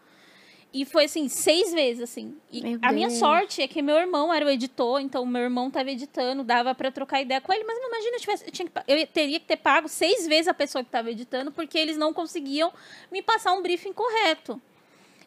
E 0.73 0.83
foi 0.83 1.05
assim, 1.05 1.29
seis 1.29 1.71
vezes, 1.71 2.03
assim. 2.03 2.35
E 2.51 2.61
Meu 2.61 2.79
a 2.81 2.91
minha 2.91 3.09
sorte 3.09 3.61
é 3.61 3.67
que 3.67 3.81
meu 3.81 3.95
irmão 3.95 4.33
era 4.33 4.45
o 4.45 4.49
editor, 4.49 4.99
então 4.99 5.25
meu 5.25 5.41
irmão 5.43 5.71
tava 5.71 5.89
editando, 5.89 6.43
dava 6.43 6.75
pra 6.75 6.89
eu 6.89 6.91
trocar 6.91 7.21
ideia 7.21 7.39
com 7.39 7.53
ele, 7.53 7.63
mas 7.63 7.79
não 7.79 7.87
imagina, 7.87 8.15
eu, 8.17 8.19
tivesse, 8.19 8.45
eu, 8.45 8.51
tinha 8.51 8.67
que 8.67 8.73
eu 8.85 9.07
teria 9.07 9.39
que 9.39 9.45
ter 9.45 9.55
pago 9.55 9.87
seis 9.87 10.27
vezes 10.27 10.49
a 10.49 10.53
pessoa 10.53 10.83
que 10.83 10.89
tava 10.89 11.09
editando, 11.11 11.49
porque 11.49 11.77
eles 11.77 11.95
não 11.95 12.13
conseguiam 12.13 12.73
me 13.09 13.21
passar 13.21 13.53
um 13.53 13.61
briefing 13.61 13.93
correto. 13.93 14.61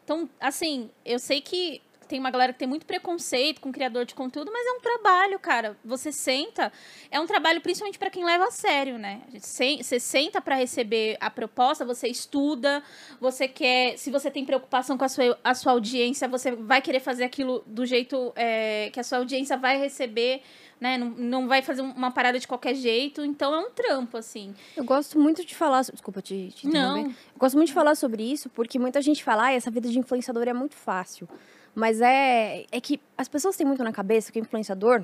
Então, 0.03 0.29
assim, 0.39 0.91
eu 1.03 1.17
sei 1.17 1.41
que 1.41 1.81
tem 2.09 2.19
uma 2.19 2.31
galera 2.31 2.51
que 2.51 2.57
tem 2.57 2.67
muito 2.67 2.87
preconceito 2.87 3.61
com 3.61 3.71
criador 3.71 4.03
de 4.03 4.15
conteúdo, 4.15 4.51
mas 4.51 4.65
é 4.65 4.71
um 4.71 4.79
trabalho, 4.81 5.37
cara. 5.39 5.77
Você 5.85 6.11
senta, 6.11 6.73
é 7.11 7.19
um 7.19 7.27
trabalho 7.27 7.61
principalmente 7.61 7.99
para 7.99 8.09
quem 8.09 8.25
leva 8.25 8.45
a 8.45 8.51
sério, 8.51 8.97
né? 8.97 9.21
Você 9.31 9.99
senta 9.99 10.41
para 10.41 10.55
receber 10.55 11.17
a 11.21 11.29
proposta, 11.29 11.85
você 11.85 12.07
estuda, 12.07 12.83
você 13.21 13.47
quer, 13.47 13.95
se 13.97 14.09
você 14.09 14.31
tem 14.31 14.43
preocupação 14.43 14.97
com 14.97 15.05
a 15.05 15.09
sua, 15.09 15.39
a 15.43 15.53
sua 15.53 15.71
audiência, 15.73 16.27
você 16.27 16.51
vai 16.51 16.81
querer 16.81 16.99
fazer 16.99 17.23
aquilo 17.23 17.63
do 17.67 17.85
jeito 17.85 18.33
é, 18.35 18.89
que 18.91 18.99
a 18.99 19.03
sua 19.03 19.19
audiência 19.19 19.55
vai 19.55 19.77
receber, 19.77 20.41
né? 20.81 20.97
Não, 20.97 21.09
não 21.11 21.47
vai 21.47 21.61
fazer 21.61 21.83
uma 21.83 22.09
parada 22.09 22.39
de 22.39 22.47
qualquer 22.47 22.73
jeito, 22.73 23.23
então 23.23 23.53
é 23.53 23.59
um 23.59 23.69
trampo, 23.69 24.17
assim. 24.17 24.55
Eu 24.75 24.83
gosto 24.83 25.19
muito 25.19 25.45
de 25.45 25.53
falar. 25.53 25.81
Desculpa 25.83 26.23
te, 26.23 26.51
te. 26.55 26.67
Não. 26.67 27.05
Eu 27.05 27.13
gosto 27.37 27.55
muito 27.55 27.67
de 27.67 27.73
falar 27.73 27.93
sobre 27.93 28.23
isso, 28.23 28.49
porque 28.49 28.79
muita 28.79 28.99
gente 28.99 29.23
fala, 29.23 29.45
ah, 29.45 29.53
essa 29.53 29.69
vida 29.69 29.87
de 29.87 29.99
influenciador 29.99 30.47
é 30.47 30.53
muito 30.53 30.75
fácil. 30.75 31.29
Mas 31.75 32.01
é, 32.01 32.65
é 32.71 32.81
que 32.81 32.99
as 33.17 33.27
pessoas 33.27 33.55
têm 33.55 33.65
muito 33.65 33.83
na 33.83 33.91
cabeça 33.91 34.31
que 34.31 34.39
o 34.39 34.41
influenciador 34.41 35.03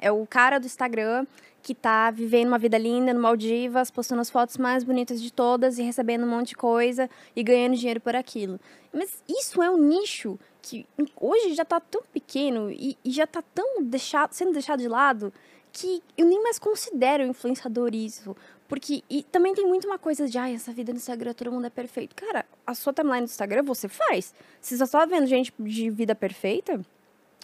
é 0.00 0.10
o 0.10 0.26
cara 0.26 0.58
do 0.58 0.66
Instagram 0.66 1.26
que 1.62 1.74
tá 1.74 2.10
vivendo 2.10 2.48
uma 2.48 2.58
vida 2.58 2.78
linda 2.78 3.12
no 3.12 3.20
Maldivas, 3.20 3.90
postando 3.90 4.20
as 4.20 4.30
fotos 4.30 4.56
mais 4.56 4.82
bonitas 4.82 5.20
de 5.20 5.30
todas 5.30 5.78
e 5.78 5.82
recebendo 5.82 6.24
um 6.24 6.28
monte 6.28 6.48
de 6.48 6.56
coisa 6.56 7.08
e 7.36 7.42
ganhando 7.42 7.76
dinheiro 7.76 8.00
por 8.00 8.16
aquilo. 8.16 8.58
Mas 8.92 9.22
isso 9.28 9.62
é 9.62 9.70
um 9.70 9.76
nicho 9.76 10.38
que 10.62 10.86
hoje 11.20 11.54
já 11.54 11.64
tá 11.64 11.78
tão 11.78 12.02
pequeno 12.12 12.70
e, 12.70 12.96
e 13.04 13.10
já 13.10 13.26
tá 13.26 13.42
tão 13.54 13.82
deixado, 13.82 14.32
sendo 14.32 14.52
deixado 14.52 14.80
de 14.80 14.88
lado 14.88 15.32
que 15.72 16.02
eu 16.16 16.26
nem 16.26 16.42
mais 16.42 16.58
considero 16.58 17.22
influenciador 17.22 17.94
isso. 17.94 18.36
Porque, 18.70 19.02
e 19.10 19.24
também 19.24 19.52
tem 19.52 19.66
muito 19.66 19.88
uma 19.88 19.98
coisa 19.98 20.28
de, 20.28 20.38
ai, 20.38 20.54
essa 20.54 20.72
vida 20.72 20.92
no 20.92 20.98
Instagram, 20.98 21.32
todo 21.32 21.50
mundo 21.50 21.66
é 21.66 21.70
perfeito. 21.70 22.14
Cara, 22.14 22.46
a 22.64 22.72
sua 22.72 22.92
timeline 22.92 23.26
do 23.26 23.28
Instagram 23.28 23.64
você 23.64 23.88
faz. 23.88 24.32
Se 24.60 24.78
você 24.78 24.86
só 24.86 25.00
tá 25.00 25.06
vendo 25.06 25.26
gente 25.26 25.52
de 25.58 25.90
vida 25.90 26.14
perfeita, 26.14 26.80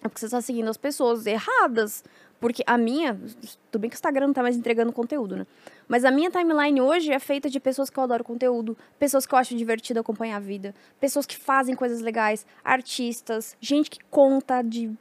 é 0.01 0.09
porque 0.09 0.21
você 0.21 0.27
está 0.27 0.41
seguindo 0.41 0.69
as 0.69 0.77
pessoas 0.77 1.27
erradas. 1.27 2.05
Porque 2.39 2.63
a 2.65 2.79
minha, 2.79 3.19
tudo 3.73 3.81
bem 3.81 3.91
que 3.91 3.97
o 3.97 3.99
Instagram 3.99 4.29
não 4.29 4.35
tá 4.35 4.41
mais 4.41 4.57
entregando 4.57 4.93
conteúdo, 4.93 5.37
né? 5.37 5.47
Mas 5.89 6.05
a 6.05 6.13
minha 6.13 6.31
timeline 6.31 6.81
hoje 6.81 7.11
é 7.11 7.19
feita 7.19 7.51
de 7.51 7.59
pessoas 7.59 7.91
que 7.91 7.99
eu 7.99 8.05
adoro 8.05 8.23
conteúdo, 8.23 8.79
pessoas 8.97 9.27
que 9.27 9.35
eu 9.35 9.39
acho 9.39 9.57
divertido 9.57 9.99
acompanhar 9.99 10.37
a 10.37 10.41
vida, 10.41 10.77
pessoas 11.01 11.27
que 11.27 11.37
fazem 11.37 11.75
coisas 11.75 12.01
legais, 12.01 12.47
artistas, 12.63 13.57
gente 13.61 13.91
que 13.91 13.99
conta 14.11 14.63
de 14.63 14.97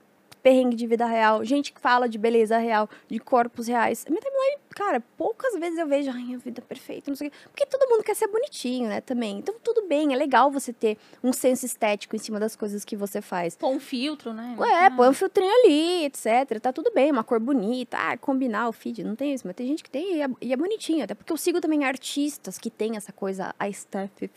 perrengue 0.45 0.75
de 0.75 0.85
vida 0.85 1.07
real, 1.07 1.43
gente 1.43 1.73
que 1.73 1.81
fala 1.81 2.07
de 2.07 2.19
beleza 2.19 2.59
real, 2.59 2.87
de 3.09 3.17
corpos 3.17 3.65
reais. 3.67 4.05
A 4.07 4.11
minha 4.11 4.21
timeline, 4.21 4.61
cara, 4.69 5.01
poucas 5.17 5.59
vezes 5.59 5.79
eu 5.79 5.87
vejo, 5.87 6.11
ai, 6.11 6.35
a 6.35 6.37
vida 6.37 6.61
perfeita, 6.61 7.09
não 7.09 7.15
sei 7.15 7.29
o 7.29 7.31
quê. 7.31 7.37
Porque 7.49 7.65
todo 7.65 7.89
mundo 7.89 8.03
quer 8.03 8.15
ser 8.15 8.27
bonitinho, 8.27 8.87
né, 8.87 9.01
também. 9.01 9.39
Então, 9.39 9.55
tudo 9.63 9.87
bem, 9.87 10.13
é 10.13 10.15
legal 10.15 10.51
você 10.51 10.71
ter 10.71 10.99
um 11.23 11.33
senso 11.33 11.65
estético 11.65 12.15
em 12.15 12.19
cima 12.19 12.39
das 12.39 12.55
coisas 12.55 12.85
que 12.85 12.95
você 12.95 13.23
faz. 13.23 13.55
Pôr 13.55 13.69
um 13.71 13.79
filtro, 13.79 14.33
né? 14.33 14.55
É, 14.83 14.87
põe 14.91 15.09
um 15.09 15.13
filtrinho 15.13 15.51
ali, 15.63 16.05
etc. 16.05 16.59
Tá 16.61 16.71
tudo 16.71 16.91
bem, 16.93 17.11
uma 17.11 17.23
cor 17.23 17.39
bonita, 17.39 17.97
ah, 17.97 18.15
combinar 18.15 18.69
o 18.69 18.71
feed, 18.71 19.03
não 19.03 19.15
tem 19.15 19.33
isso, 19.33 19.47
mas 19.47 19.55
tem 19.55 19.65
gente 19.65 19.83
que 19.83 19.89
tem 19.89 20.17
e 20.17 20.21
é, 20.21 20.27
e 20.41 20.53
é 20.53 20.55
bonitinho, 20.55 21.03
até 21.05 21.15
porque 21.15 21.33
eu 21.33 21.37
sigo 21.37 21.59
também 21.59 21.83
artistas 21.85 22.59
que 22.59 22.69
têm 22.69 22.97
essa 22.97 23.11
coisa 23.11 23.55
aesthetic- 23.57 24.31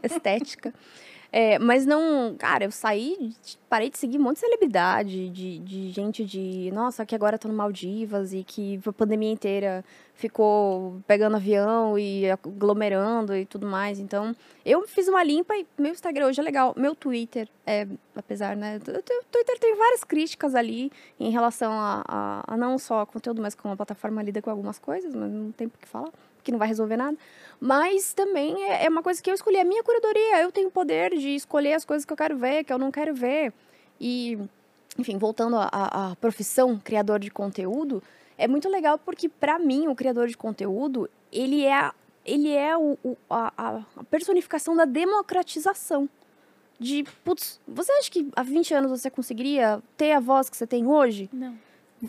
estética. 0.00 0.72
É, 1.30 1.58
mas 1.58 1.84
não, 1.84 2.34
cara, 2.38 2.64
eu 2.64 2.70
saí, 2.70 3.34
parei 3.68 3.90
de 3.90 3.98
seguir 3.98 4.18
um 4.18 4.22
monte 4.22 4.36
de 4.36 4.40
celebridade, 4.40 5.28
de, 5.28 5.58
de 5.58 5.90
gente 5.90 6.24
de, 6.24 6.70
nossa, 6.72 7.04
que 7.04 7.14
agora 7.14 7.38
tô 7.38 7.48
no 7.48 7.54
Maldivas 7.54 8.32
e 8.32 8.42
que 8.42 8.80
a 8.86 8.92
pandemia 8.92 9.30
inteira 9.30 9.84
ficou 10.14 11.00
pegando 11.06 11.36
avião 11.36 11.98
e 11.98 12.30
aglomerando 12.30 13.36
e 13.36 13.44
tudo 13.44 13.66
mais. 13.66 13.98
Então, 14.00 14.34
eu 14.64 14.88
fiz 14.88 15.06
uma 15.06 15.22
limpa 15.22 15.54
e 15.54 15.66
meu 15.76 15.92
Instagram 15.92 16.28
hoje 16.28 16.40
é 16.40 16.42
legal. 16.42 16.74
Meu 16.76 16.94
Twitter, 16.94 17.46
é, 17.66 17.86
apesar, 18.16 18.56
né? 18.56 18.78
O 18.78 19.30
Twitter 19.30 19.58
tem 19.60 19.76
várias 19.76 20.02
críticas 20.04 20.54
ali 20.54 20.90
em 21.20 21.30
relação 21.30 21.72
a, 21.72 22.02
a, 22.08 22.54
a 22.54 22.56
não 22.56 22.78
só 22.78 23.04
conteúdo, 23.04 23.42
mas 23.42 23.54
como 23.54 23.74
a 23.74 23.76
plataforma 23.76 24.22
lida 24.22 24.40
com 24.40 24.48
algumas 24.48 24.78
coisas, 24.78 25.14
mas 25.14 25.30
não 25.30 25.52
tem 25.52 25.68
por 25.68 25.78
que 25.78 25.86
falar, 25.86 26.10
porque 26.48 26.52
não 26.52 26.58
vai 26.58 26.68
resolver 26.68 26.96
nada. 26.96 27.16
Mas 27.60 28.14
também 28.14 28.62
é, 28.64 28.86
é 28.86 28.88
uma 28.88 29.02
coisa 29.02 29.22
que 29.22 29.30
eu 29.30 29.34
escolhi, 29.34 29.58
a 29.58 29.64
minha 29.64 29.82
curadoria. 29.82 30.40
Eu 30.42 30.50
tenho 30.50 30.68
o 30.68 30.70
poder 30.70 31.10
de 31.16 31.34
escolher 31.34 31.74
as 31.74 31.84
coisas 31.84 32.04
que 32.04 32.12
eu 32.12 32.16
quero 32.16 32.36
ver, 32.38 32.64
que 32.64 32.72
eu 32.72 32.78
não 32.78 32.90
quero 32.90 33.14
ver. 33.14 33.52
E, 34.00 34.38
enfim, 34.98 35.18
voltando 35.18 35.56
à- 35.58 36.16
profissão 36.20 36.78
criador 36.82 37.18
de 37.18 37.30
conteúdo, 37.30 38.02
é 38.38 38.48
muito 38.48 38.68
legal 38.68 38.98
porque, 38.98 39.28
para 39.28 39.58
mim, 39.58 39.88
o 39.88 39.94
criador 39.94 40.28
de 40.28 40.36
conteúdo, 40.36 41.08
ele 41.30 41.64
é, 41.64 41.74
a- 41.74 41.94
ele 42.24 42.50
é 42.54 42.76
o, 42.76 42.96
o- 43.04 43.16
a- 43.28 43.52
a 43.96 44.04
personificação 44.04 44.74
da 44.74 44.84
democratização. 44.86 46.08
De, 46.80 47.04
putz, 47.24 47.60
você 47.66 47.90
acha 47.90 48.08
que 48.08 48.28
há 48.36 48.42
20 48.44 48.72
anos 48.72 48.88
você 48.88 49.10
conseguiria 49.10 49.82
ter 49.96 50.12
a 50.12 50.20
voz 50.20 50.48
que 50.48 50.56
você 50.56 50.64
tem 50.66 50.86
hoje? 50.86 51.28
Não. 51.32 51.58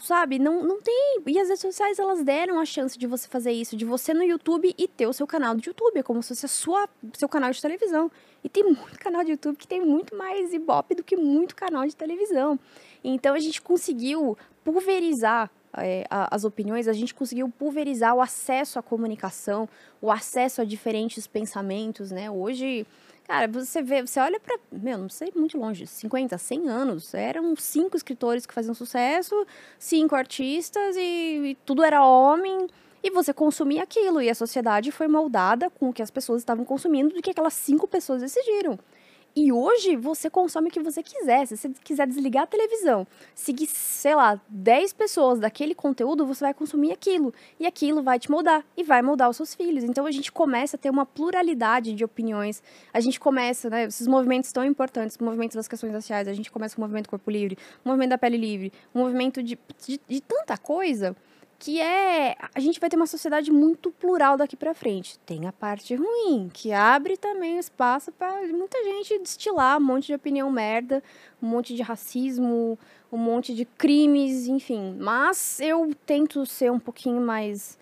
Sabe? 0.02 0.38
Não, 0.38 0.64
não 0.64 0.80
tem. 0.82 1.20
E 1.26 1.40
as 1.40 1.48
redes 1.48 1.62
sociais, 1.62 1.98
elas 1.98 2.24
deram 2.24 2.60
a 2.60 2.66
chance 2.66 2.98
de 2.98 3.08
você 3.08 3.28
fazer 3.28 3.52
isso, 3.52 3.76
de 3.76 3.86
você 3.86 4.14
no 4.14 4.24
YouTube 4.24 4.74
e 4.78 4.88
ter 4.88 5.08
o 5.08 5.14
seu 5.14 5.26
canal 5.26 5.56
de 5.56 5.68
YouTube. 5.68 5.98
É 5.98 6.04
como 6.04 6.22
se 6.22 6.30
fosse 6.30 6.46
a 6.46 6.50
sua, 6.50 6.88
seu 7.14 7.28
canal 7.28 7.50
de 7.52 7.60
televisão. 7.60 8.12
E 8.44 8.50
tem 8.50 8.64
muito 8.64 9.00
canal 9.00 9.24
de 9.24 9.32
YouTube 9.32 9.58
que 9.58 9.68
tem 9.68 9.82
muito 9.84 10.16
mais 10.16 10.54
ibope 10.54 10.94
do 10.94 11.04
que 11.04 11.16
muito 11.18 11.56
canal 11.56 11.88
de 11.88 11.96
televisão. 11.96 12.60
Então 13.04 13.34
a 13.34 13.40
gente 13.40 13.62
conseguiu 13.62 14.38
pulverizar 14.64 15.50
é, 15.78 16.06
a- 16.10 16.36
as 16.36 16.44
opiniões, 16.44 16.88
a 16.88 16.94
gente 16.94 17.14
conseguiu 17.14 17.48
pulverizar 17.50 18.16
o 18.16 18.22
acesso 18.22 18.80
à 18.80 18.82
comunicação, 18.84 19.70
o 20.02 20.12
acesso 20.12 20.62
a 20.62 20.66
diferentes 20.66 21.28
pensamentos, 21.28 22.10
né? 22.12 22.30
Hoje, 22.30 22.86
cara, 23.30 23.48
você 23.48 23.84
vê, 23.84 24.02
você 24.02 24.20
olha 24.20 24.40
pra, 24.40 24.58
meu, 24.72 24.98
não 24.98 25.08
sei 25.08 25.32
muito 25.36 25.56
longe, 25.56 25.86
50, 25.86 26.36
100 26.36 26.68
anos, 26.68 27.14
eram 27.14 27.56
cinco 27.56 27.96
escritores 27.96 28.44
que 28.44 28.52
faziam 28.52 28.74
sucesso, 28.74 29.46
cinco 29.78 30.16
artistas 30.16 30.96
e, 30.98 31.52
e 31.52 31.58
tudo 31.64 31.84
era 31.84 32.04
homem. 32.04 32.66
E 33.04 33.12
você 33.12 33.32
consumia 33.32 33.84
aquilo, 33.84 34.20
e 34.20 34.30
a 34.32 34.36
sociedade 34.36 34.92
foi 34.92 35.08
moldada 35.08 35.70
com 35.70 35.90
o 35.90 35.94
que 35.94 36.02
as 36.02 36.10
pessoas 36.10 36.42
estavam 36.42 36.66
consumindo 36.66 37.14
do 37.14 37.22
que 37.22 37.30
aquelas 37.30 37.54
cinco 37.54 37.88
pessoas 37.88 38.20
decidiram. 38.22 38.80
E 39.36 39.52
hoje 39.52 39.96
você 39.96 40.30
consome 40.30 40.70
o 40.70 40.72
que 40.72 40.82
você 40.82 41.04
quiser. 41.04 41.46
Se 41.46 41.56
você 41.56 41.70
quiser 41.84 42.08
desligar 42.08 42.44
a 42.44 42.48
televisão, 42.48 43.08
seguir, 43.36 43.68
sei 43.68 44.16
lá, 44.16 44.40
10 44.50 44.94
pessoas 44.94 45.40
daquele 45.40 45.76
conteúdo, 45.76 46.26
você 46.26 46.44
vai 46.46 46.54
consumir 46.54 46.92
aquilo. 46.92 47.34
E 47.60 47.66
aquilo 47.66 48.02
vai 48.02 48.20
te 48.20 48.30
moldar 48.30 48.66
e 48.76 48.84
vai 48.84 49.02
moldar 49.02 49.30
os 49.30 49.38
seus 49.38 49.54
filhos. 49.54 49.84
Então 49.84 50.06
a 50.06 50.12
gente 50.12 50.32
começa 50.32 50.76
a 50.76 50.80
ter 50.80 50.90
uma 50.90 51.06
pluralidade 51.06 51.94
de 51.94 52.04
opiniões. 52.04 52.62
A 52.94 53.00
gente 53.00 53.20
começa, 53.20 53.70
né, 53.70 53.86
esses 53.86 54.08
movimentos 54.08 54.52
tão 54.52 54.66
importantes, 54.66 55.18
movimentos 55.18 55.56
das 55.56 55.68
questões 55.68 55.94
raciais, 55.94 56.28
a 56.28 56.34
gente 56.34 56.52
começa 56.52 56.76
com 56.76 56.82
o 56.82 56.84
movimento 56.84 57.10
corpo 57.10 57.30
livre, 57.30 57.58
o 57.86 57.88
movimento 57.88 58.10
da 58.10 58.18
pele 58.18 58.38
livre, 58.38 58.74
o 58.94 59.00
movimento 59.00 59.44
de, 59.44 59.58
de, 59.86 60.00
de 60.08 60.22
tanta 60.22 60.58
coisa 60.58 61.16
que 61.60 61.82
é 61.82 62.38
a 62.56 62.60
gente 62.62 62.80
vai 62.80 62.90
ter 62.90 62.96
uma 62.96 63.06
sociedade 63.06 63.52
muito 63.52 63.92
plural 63.92 64.38
daqui 64.38 64.56
para 64.56 64.74
frente. 64.74 65.20
Tem 65.20 65.46
a 65.46 65.52
parte 65.52 65.94
ruim, 65.94 66.50
que 66.54 66.72
abre 66.72 67.18
também 67.18 67.60
espaço 67.60 68.12
para 68.14 68.48
muita 68.48 68.82
gente 68.84 69.20
destilar 69.20 69.78
um 69.78 69.82
monte 69.82 70.08
de 70.08 70.14
opinião 70.16 70.50
merda, 70.50 71.04
um 71.44 71.48
monte 71.48 71.76
de 71.76 71.82
racismo, 71.82 72.80
um 73.12 73.18
monte 73.18 73.54
de 73.54 73.66
crimes, 73.66 74.48
enfim. 74.48 74.96
Mas 74.98 75.60
eu 75.60 75.94
tento 76.06 76.46
ser 76.46 76.72
um 76.72 76.80
pouquinho 76.80 77.20
mais 77.22 77.78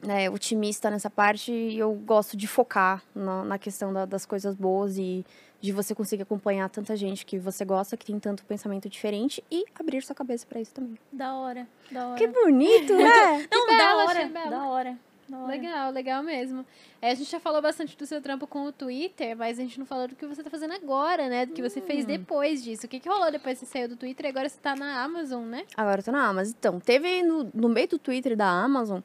né, 0.00 0.30
otimista 0.30 0.90
nessa 0.90 1.10
parte 1.10 1.52
e 1.52 1.78
eu 1.78 1.92
gosto 1.92 2.36
de 2.36 2.46
focar 2.46 3.02
na, 3.14 3.44
na 3.44 3.58
questão 3.58 3.92
da- 3.92 4.06
das 4.06 4.24
coisas 4.24 4.54
boas 4.54 4.96
e 4.96 5.26
de 5.60 5.72
você 5.72 5.94
conseguir 5.94 6.22
acompanhar 6.22 6.68
tanta 6.68 6.96
gente 6.96 7.26
que 7.26 7.38
você 7.38 7.64
gosta, 7.64 7.96
que 7.96 8.06
tem 8.06 8.18
tanto 8.18 8.44
pensamento 8.44 8.88
diferente 8.88 9.42
e 9.50 9.64
abrir 9.78 10.02
sua 10.02 10.14
cabeça 10.14 10.46
para 10.46 10.60
isso 10.60 10.72
também. 10.72 10.98
Da 11.12 11.34
hora, 11.34 11.66
da 11.90 12.08
hora. 12.08 12.18
Que 12.18 12.26
bonito, 12.26 12.94
né? 12.96 13.46
Não, 13.50 13.66
bela, 13.66 13.78
da 13.78 13.96
hora, 14.04 14.26
bela. 14.26 14.50
da 14.50 14.66
hora. 14.66 14.98
Da 15.28 15.38
hora. 15.38 15.52
Legal, 15.52 15.90
legal 15.92 16.22
mesmo. 16.22 16.64
É, 17.02 17.10
a 17.10 17.14
gente 17.14 17.30
já 17.30 17.38
falou 17.38 17.60
bastante 17.60 17.94
do 17.96 18.06
seu 18.06 18.20
trampo 18.20 18.46
com 18.46 18.64
o 18.64 18.72
Twitter, 18.72 19.36
mas 19.36 19.58
a 19.58 19.62
gente 19.62 19.78
não 19.78 19.84
falou 19.84 20.08
do 20.08 20.16
que 20.16 20.26
você 20.26 20.42
tá 20.42 20.48
fazendo 20.48 20.72
agora, 20.72 21.28
né? 21.28 21.44
Do 21.44 21.52
que 21.52 21.60
você 21.60 21.82
fez 21.82 22.06
depois 22.06 22.64
disso. 22.64 22.86
O 22.86 22.88
que, 22.88 22.98
que 22.98 23.08
rolou 23.08 23.30
depois 23.30 23.58
que 23.58 23.66
você 23.66 23.72
saiu 23.72 23.88
do 23.90 23.96
Twitter 23.96 24.24
e 24.24 24.28
agora 24.30 24.48
você 24.48 24.58
tá 24.58 24.74
na 24.74 25.02
Amazon, 25.02 25.44
né? 25.44 25.64
Agora 25.76 26.00
eu 26.00 26.04
tô 26.04 26.12
na 26.12 26.26
Amazon. 26.26 26.54
Então, 26.58 26.80
teve 26.80 27.22
no, 27.22 27.50
no 27.52 27.68
meio 27.68 27.88
do 27.88 27.98
Twitter 27.98 28.34
da 28.34 28.48
Amazon, 28.48 29.00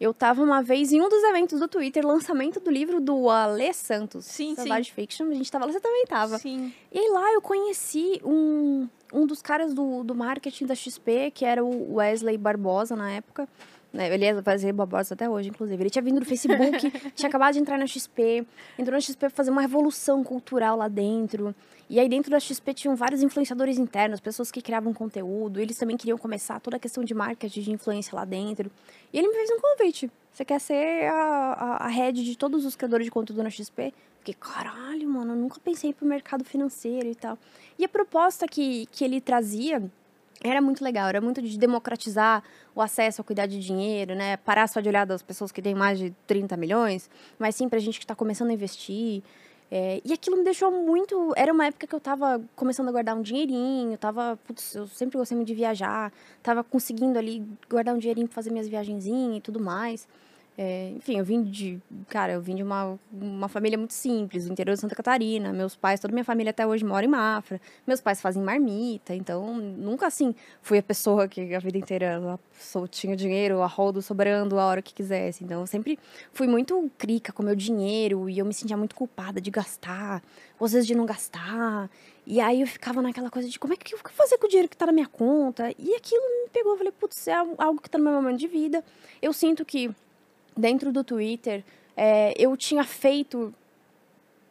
eu 0.00 0.14
tava 0.14 0.42
uma 0.42 0.62
vez 0.62 0.92
em 0.92 1.00
um 1.00 1.08
dos 1.08 1.22
eventos 1.24 1.58
do 1.58 1.66
Twitter, 1.66 2.06
lançamento 2.06 2.60
do 2.60 2.70
livro 2.70 3.00
do 3.00 3.28
Ale 3.28 3.72
Santos. 3.74 4.24
Sim, 4.26 4.54
sim. 4.54 4.62
Savage 4.68 4.92
Fiction. 4.92 5.28
A 5.28 5.34
gente 5.34 5.50
tava 5.50 5.66
lá, 5.66 5.72
você 5.72 5.80
também 5.80 6.04
tava. 6.06 6.38
Sim. 6.38 6.72
E 6.92 7.10
lá 7.10 7.32
eu 7.32 7.42
conheci 7.42 8.20
um, 8.24 8.88
um 9.12 9.26
dos 9.26 9.42
caras 9.42 9.74
do, 9.74 10.04
do 10.04 10.14
marketing 10.14 10.66
da 10.66 10.74
XP, 10.74 11.32
que 11.32 11.44
era 11.44 11.64
o 11.64 11.94
Wesley 11.94 12.38
Barbosa 12.38 12.94
na 12.94 13.10
época. 13.10 13.48
Né, 13.92 14.12
Ele 14.12 14.24
é 14.24 14.34
Wesley 14.34 14.72
Barbosa 14.72 15.14
até 15.14 15.28
hoje, 15.28 15.48
inclusive. 15.48 15.82
Ele 15.82 15.90
tinha 15.90 16.02
vindo 16.02 16.20
do 16.20 16.26
Facebook, 16.26 16.90
tinha 17.14 17.28
acabado 17.28 17.54
de 17.54 17.60
entrar 17.60 17.78
na 17.78 17.86
XP, 17.86 18.46
entrou 18.78 18.94
na 18.94 19.00
XP 19.00 19.18
pra 19.18 19.30
fazer 19.30 19.50
uma 19.50 19.62
revolução 19.62 20.22
cultural 20.22 20.76
lá 20.76 20.88
dentro. 20.88 21.54
E 21.88 21.98
aí 21.98 22.08
dentro 22.08 22.30
da 22.30 22.38
XP 22.38 22.74
tinham 22.74 22.94
vários 22.94 23.22
influenciadores 23.22 23.78
internos, 23.78 24.20
pessoas 24.20 24.50
que 24.50 24.60
criavam 24.60 24.92
conteúdo. 24.92 25.58
Eles 25.58 25.78
também 25.78 25.96
queriam 25.96 26.18
começar 26.18 26.60
toda 26.60 26.76
a 26.76 26.78
questão 26.78 27.02
de 27.02 27.14
marketing, 27.14 27.62
de 27.62 27.72
influência 27.72 28.14
lá 28.14 28.26
dentro. 28.26 28.70
E 29.10 29.18
ele 29.18 29.28
me 29.28 29.34
fez 29.34 29.50
um 29.50 29.58
convite. 29.58 30.10
Você 30.30 30.44
quer 30.44 30.60
ser 30.60 31.06
a, 31.06 31.52
a, 31.52 31.86
a 31.86 31.88
head 31.88 32.22
de 32.22 32.36
todos 32.36 32.66
os 32.66 32.76
criadores 32.76 33.06
de 33.06 33.10
conteúdo 33.10 33.42
na 33.42 33.48
XP? 33.48 33.94
Fiquei, 34.18 34.34
caralho, 34.34 35.08
mano, 35.08 35.32
eu 35.32 35.36
nunca 35.36 35.58
pensei 35.60 35.94
pro 35.94 36.06
mercado 36.06 36.44
financeiro 36.44 37.08
e 37.08 37.14
tal. 37.14 37.38
E 37.78 37.84
a 37.84 37.88
proposta 37.88 38.46
que, 38.46 38.86
que 38.92 39.02
ele 39.02 39.20
trazia 39.20 39.82
era 40.42 40.60
muito 40.60 40.84
legal, 40.84 41.08
era 41.08 41.20
muito 41.20 41.42
de 41.42 41.58
democratizar 41.58 42.42
o 42.74 42.80
acesso 42.80 43.20
a 43.20 43.24
cuidar 43.24 43.46
de 43.46 43.58
dinheiro, 43.58 44.14
né? 44.14 44.36
Parar 44.36 44.68
só 44.68 44.80
de 44.80 44.88
olhar 44.88 45.04
das 45.04 45.22
pessoas 45.22 45.50
que 45.50 45.60
têm 45.60 45.74
mais 45.74 45.98
de 45.98 46.14
30 46.26 46.56
milhões, 46.56 47.10
mas 47.38 47.56
sim 47.56 47.68
pra 47.68 47.78
gente 47.78 47.98
que 47.98 48.04
está 48.04 48.14
começando 48.14 48.50
a 48.50 48.52
investir. 48.52 49.22
É, 49.70 50.00
e 50.04 50.12
aquilo 50.12 50.36
me 50.36 50.44
deixou 50.44 50.70
muito. 50.70 51.32
Era 51.36 51.52
uma 51.52 51.66
época 51.66 51.86
que 51.86 51.94
eu 51.94 52.00
tava 52.00 52.40
começando 52.56 52.88
a 52.88 52.92
guardar 52.92 53.16
um 53.16 53.22
dinheirinho, 53.22 53.98
tava. 53.98 54.38
Putz, 54.46 54.74
eu 54.74 54.86
sempre 54.86 55.18
gostei 55.18 55.36
muito 55.36 55.48
de 55.48 55.54
viajar, 55.54 56.12
tava 56.42 56.64
conseguindo 56.64 57.18
ali 57.18 57.44
guardar 57.68 57.94
um 57.94 57.98
dinheirinho 57.98 58.28
pra 58.28 58.34
fazer 58.34 58.50
minhas 58.50 58.68
viagenzinhas 58.68 59.38
e 59.38 59.40
tudo 59.40 59.60
mais. 59.60 60.08
É, 60.60 60.90
enfim, 60.96 61.16
eu 61.16 61.24
vim 61.24 61.44
de. 61.44 61.80
Cara, 62.08 62.32
eu 62.32 62.42
vim 62.42 62.56
de 62.56 62.64
uma, 62.64 62.98
uma 63.12 63.46
família 63.48 63.78
muito 63.78 63.94
simples, 63.94 64.46
do 64.46 64.50
interior 64.50 64.74
de 64.74 64.80
Santa 64.80 64.96
Catarina. 64.96 65.52
Meus 65.52 65.76
pais, 65.76 66.00
toda 66.00 66.12
minha 66.12 66.24
família 66.24 66.50
até 66.50 66.66
hoje 66.66 66.84
mora 66.84 67.06
em 67.06 67.08
Mafra. 67.08 67.60
Meus 67.86 68.00
pais 68.00 68.20
fazem 68.20 68.42
marmita, 68.42 69.14
então 69.14 69.54
nunca 69.56 70.08
assim 70.08 70.34
fui 70.60 70.78
a 70.78 70.82
pessoa 70.82 71.28
que 71.28 71.54
a 71.54 71.60
vida 71.60 71.78
inteira 71.78 72.40
só 72.58 72.88
tinha 72.88 73.14
dinheiro, 73.14 73.62
a 73.62 73.68
rodo 73.68 74.02
sobrando 74.02 74.58
a 74.58 74.66
hora 74.66 74.82
que 74.82 74.92
quisesse. 74.92 75.44
Então 75.44 75.60
eu 75.60 75.66
sempre 75.68 75.96
fui 76.32 76.48
muito 76.48 76.90
crica 76.98 77.32
com 77.32 77.44
meu 77.44 77.54
dinheiro 77.54 78.28
e 78.28 78.40
eu 78.40 78.44
me 78.44 78.52
sentia 78.52 78.76
muito 78.76 78.96
culpada 78.96 79.40
de 79.40 79.52
gastar, 79.52 80.20
ou 80.58 80.64
às 80.64 80.72
vezes 80.72 80.88
de 80.88 80.94
não 80.96 81.06
gastar. 81.06 81.88
E 82.26 82.40
aí 82.40 82.62
eu 82.62 82.66
ficava 82.66 83.00
naquela 83.00 83.30
coisa 83.30 83.48
de 83.48 83.60
como 83.60 83.74
é 83.74 83.76
que 83.76 83.94
eu 83.94 83.98
vou 84.02 84.10
fazer 84.10 84.36
com 84.38 84.46
o 84.46 84.48
dinheiro 84.48 84.68
que 84.68 84.76
tá 84.76 84.86
na 84.86 84.92
minha 84.92 85.06
conta? 85.06 85.72
E 85.78 85.94
aquilo 85.94 86.20
me 86.42 86.50
pegou, 86.52 86.72
eu 86.72 86.78
falei, 86.78 86.92
putz, 86.92 87.28
é 87.28 87.34
algo 87.34 87.80
que 87.80 87.88
tá 87.88 87.96
no 87.96 88.02
meu 88.02 88.14
momento 88.14 88.40
de 88.40 88.48
vida. 88.48 88.84
Eu 89.22 89.32
sinto 89.32 89.64
que 89.64 89.94
dentro 90.58 90.92
do 90.92 91.04
Twitter, 91.04 91.64
é, 91.96 92.34
eu 92.36 92.56
tinha 92.56 92.84
feito. 92.84 93.54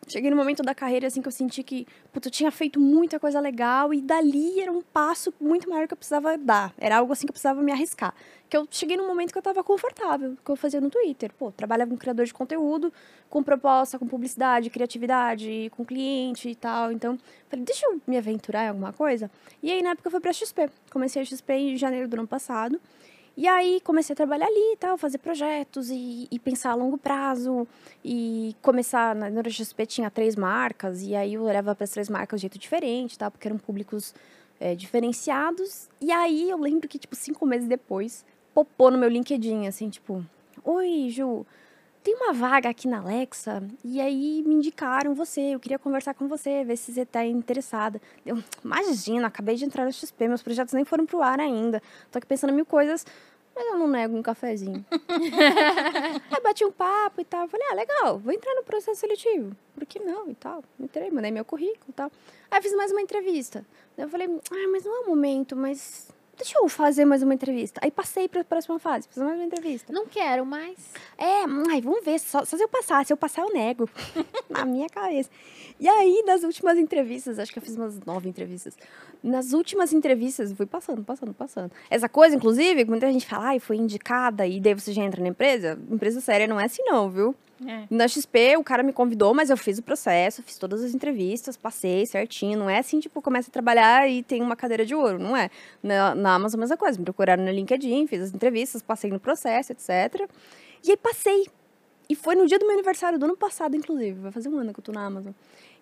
Cheguei 0.07 0.29
no 0.29 0.37
momento 0.37 0.63
da 0.63 0.73
carreira 0.73 1.07
assim 1.07 1.21
que 1.21 1.27
eu 1.27 1.31
senti 1.33 1.61
que 1.61 1.85
eu 2.15 2.31
tinha 2.31 2.49
feito 2.49 2.79
muita 2.79 3.19
coisa 3.19 3.41
legal 3.41 3.93
e 3.93 3.99
dali 4.01 4.61
era 4.61 4.71
um 4.71 4.81
passo 4.81 5.33
muito 5.37 5.69
maior 5.69 5.85
que 5.85 5.93
eu 5.93 5.97
precisava 5.97 6.37
dar. 6.37 6.73
Era 6.77 6.97
algo 6.97 7.11
assim 7.11 7.25
que 7.25 7.31
eu 7.31 7.33
precisava 7.33 7.61
me 7.61 7.73
arriscar. 7.73 8.13
Que 8.49 8.55
eu 8.55 8.65
cheguei 8.71 8.95
num 8.95 9.05
momento 9.05 9.33
que 9.33 9.37
eu 9.37 9.41
estava 9.41 9.61
confortável, 9.65 10.37
que 10.43 10.49
eu 10.49 10.55
fazia 10.55 10.79
no 10.79 10.89
Twitter. 10.89 11.33
Pô, 11.37 11.51
trabalhava 11.51 11.91
com 11.91 11.97
criador 11.97 12.25
de 12.25 12.33
conteúdo, 12.33 12.91
com 13.29 13.43
proposta, 13.43 13.99
com 13.99 14.07
publicidade, 14.07 14.69
criatividade, 14.69 15.69
com 15.75 15.83
cliente 15.83 16.47
e 16.47 16.55
tal. 16.55 16.89
Então, 16.89 17.19
falei, 17.49 17.65
deixa 17.65 17.85
eu 17.85 18.01
me 18.07 18.17
aventurar 18.17 18.63
em 18.63 18.69
alguma 18.69 18.93
coisa. 18.93 19.29
E 19.61 19.69
aí, 19.69 19.81
na 19.81 19.89
época, 19.89 20.07
eu 20.07 20.11
fui 20.11 20.21
pra 20.21 20.31
XP. 20.31 20.69
Comecei 20.89 21.21
a 21.21 21.25
XP 21.25 21.53
em 21.53 21.77
janeiro 21.77 22.07
do 22.07 22.13
ano 22.13 22.27
passado. 22.27 22.79
E 23.37 23.47
aí 23.47 23.79
comecei 23.81 24.13
a 24.13 24.17
trabalhar 24.17 24.47
ali 24.47 24.73
e 24.73 24.77
tal, 24.77 24.97
fazer 24.97 25.19
projetos 25.19 25.91
e, 25.91 26.27
e 26.31 26.39
pensar 26.39 26.71
a 26.71 26.75
longo 26.75 26.97
prazo. 26.97 27.67
E 28.03 28.55
começar, 28.63 29.13
na 29.13 29.29
na 29.29 29.47
XP 29.47 29.85
tinha 29.85 30.09
três 30.09 30.35
marcas, 30.35 31.03
e 31.03 31.15
aí 31.15 31.35
eu 31.35 31.43
olhava 31.43 31.75
para 31.75 31.83
as 31.83 31.91
três 31.91 32.09
marcas 32.09 32.39
de 32.39 32.41
jeito 32.41 32.57
diferente, 32.57 33.15
tá? 33.15 33.29
Porque 33.29 33.47
eram 33.47 33.59
públicos 33.59 34.15
é, 34.59 34.73
diferenciados. 34.73 35.87
E 36.01 36.11
aí 36.11 36.49
eu 36.49 36.57
lembro 36.57 36.87
que, 36.87 36.97
tipo, 36.97 37.15
cinco 37.15 37.45
meses 37.45 37.67
depois, 37.67 38.25
popou 38.55 38.89
no 38.89 38.97
meu 38.97 39.07
LinkedIn, 39.07 39.67
assim, 39.67 39.87
tipo, 39.87 40.25
Oi, 40.63 41.09
Ju, 41.11 41.45
tem 42.03 42.15
uma 42.15 42.33
vaga 42.33 42.69
aqui 42.69 42.87
na 42.87 42.99
Alexa, 42.99 43.63
e 43.83 43.99
aí 43.99 44.43
me 44.45 44.55
indicaram 44.55 45.13
você, 45.13 45.55
eu 45.55 45.59
queria 45.59 45.77
conversar 45.77 46.13
com 46.13 46.27
você, 46.27 46.63
ver 46.63 46.77
se 46.77 46.93
você 46.93 47.05
tá 47.05 47.25
interessada. 47.25 48.01
Eu, 48.25 48.41
imagina, 48.63 49.27
acabei 49.27 49.55
de 49.55 49.65
entrar 49.65 49.85
no 49.85 49.91
XP, 49.91 50.27
meus 50.27 50.41
projetos 50.41 50.73
nem 50.73 50.85
foram 50.85 51.05
pro 51.05 51.21
ar 51.21 51.39
ainda. 51.39 51.81
Tô 52.11 52.17
aqui 52.17 52.27
pensando 52.27 52.51
em 52.51 52.55
mil 52.55 52.65
coisas, 52.65 53.05
mas 53.55 53.65
eu 53.65 53.77
não 53.77 53.87
nego 53.87 54.15
um 54.15 54.21
cafezinho. 54.21 54.85
aí 56.31 56.41
bati 56.41 56.63
um 56.63 56.71
papo 56.71 57.19
e 57.19 57.25
tal, 57.25 57.47
falei, 57.47 57.67
ah, 57.71 57.75
legal, 57.75 58.19
vou 58.19 58.31
entrar 58.31 58.53
no 58.55 58.63
processo 58.63 58.99
seletivo. 58.99 59.55
Por 59.73 59.85
que 59.85 59.99
não 59.99 60.29
e 60.29 60.35
tal? 60.35 60.63
Entrei, 60.79 61.09
mandei 61.11 61.31
meu 61.31 61.43
currículo 61.43 61.87
e 61.89 61.93
tal. 61.93 62.11
Aí 62.49 62.61
fiz 62.61 62.73
mais 62.75 62.91
uma 62.91 63.01
entrevista. 63.01 63.65
Eu 63.97 64.07
falei, 64.07 64.27
ah, 64.27 64.67
mas 64.71 64.85
não 64.85 64.95
é 64.95 64.99
o 65.05 65.07
momento, 65.07 65.55
mas 65.55 66.07
deixa 66.37 66.57
eu 66.59 66.69
fazer 66.69 67.03
mais 67.03 67.23
uma 67.23 67.33
entrevista. 67.33 67.81
Aí 67.83 67.89
passei 67.89 68.27
para 68.27 68.41
a 68.41 68.43
próxima 68.43 68.77
fase, 68.79 69.07
fiz 69.07 69.17
mais 69.17 69.35
uma 69.35 69.45
entrevista. 69.45 69.91
Não 69.91 70.05
quero 70.05 70.45
mais. 70.45 70.77
É, 71.17 71.43
ai, 71.69 71.81
vamos 71.81 72.05
ver, 72.05 72.19
só, 72.19 72.45
só 72.45 72.55
se 72.55 72.63
eu 72.63 72.67
passar. 72.67 73.05
Se 73.05 73.11
eu 73.11 73.17
passar, 73.17 73.41
eu 73.41 73.53
nego. 73.53 73.89
Na 74.49 74.63
minha 74.63 74.87
cabeça. 74.87 75.29
E 75.79 75.87
aí, 75.87 76.23
nas 76.25 76.43
últimas 76.43 76.77
entrevistas, 76.77 77.39
acho 77.39 77.51
que 77.51 77.59
eu 77.59 77.63
fiz 77.63 77.75
umas 77.75 77.99
nove 78.01 78.29
entrevistas. 78.29 78.77
Nas 79.23 79.53
últimas 79.53 79.91
entrevistas, 79.93 80.53
fui 80.53 80.65
passando, 80.65 81.03
passando, 81.03 81.33
passando. 81.33 81.71
Essa 81.89 82.07
coisa, 82.07 82.35
inclusive, 82.35 82.85
muita 82.85 83.11
gente 83.11 83.25
fala, 83.25 83.47
ai, 83.47 83.59
foi 83.59 83.77
indicada 83.77 84.45
e 84.45 84.59
daí 84.59 84.73
você 84.73 84.93
já 84.93 85.03
entra 85.03 85.21
na 85.21 85.29
empresa. 85.29 85.79
Empresa 85.89 86.21
séria 86.21 86.47
não 86.47 86.59
é 86.59 86.65
assim, 86.65 86.83
não, 86.83 87.09
viu? 87.09 87.35
É. 87.65 87.87
Na 87.89 88.07
XP, 88.07 88.57
o 88.57 88.63
cara 88.63 88.83
me 88.83 88.93
convidou, 88.93 89.33
mas 89.33 89.49
eu 89.49 89.57
fiz 89.57 89.79
o 89.79 89.83
processo, 89.83 90.43
fiz 90.43 90.57
todas 90.57 90.83
as 90.83 90.93
entrevistas, 90.93 91.57
passei 91.57 92.05
certinho. 92.05 92.59
Não 92.59 92.69
é 92.69 92.79
assim, 92.79 92.99
tipo, 92.99 93.21
começa 93.21 93.49
a 93.49 93.53
trabalhar 93.53 94.09
e 94.09 94.21
tem 94.21 94.41
uma 94.41 94.55
cadeira 94.55 94.85
de 94.85 94.93
ouro, 94.93 95.17
não 95.17 95.35
é? 95.35 95.49
Na, 95.81 96.13
na 96.13 96.35
Amazon, 96.35 96.59
a 96.59 96.61
mesma 96.61 96.77
coisa. 96.77 96.97
Me 96.99 97.05
procuraram 97.05 97.43
no 97.43 97.51
LinkedIn, 97.51 98.07
fiz 98.07 98.21
as 98.21 98.33
entrevistas, 98.33 98.81
passei 98.81 99.09
no 99.09 99.19
processo, 99.19 99.71
etc. 99.71 100.29
E 100.83 100.91
aí 100.91 100.97
passei. 100.97 101.47
E 102.09 102.15
foi 102.15 102.35
no 102.35 102.45
dia 102.45 102.57
do 102.57 102.65
meu 102.65 102.73
aniversário 102.75 103.19
do 103.19 103.25
ano 103.25 103.35
passado, 103.35 103.75
inclusive. 103.75 104.19
Vai 104.19 104.31
fazer 104.31 104.49
um 104.49 104.57
ano 104.57 104.73
que 104.73 104.79
eu 104.79 104.83
tô 104.83 104.91
na 104.91 105.05
Amazon. 105.05 105.33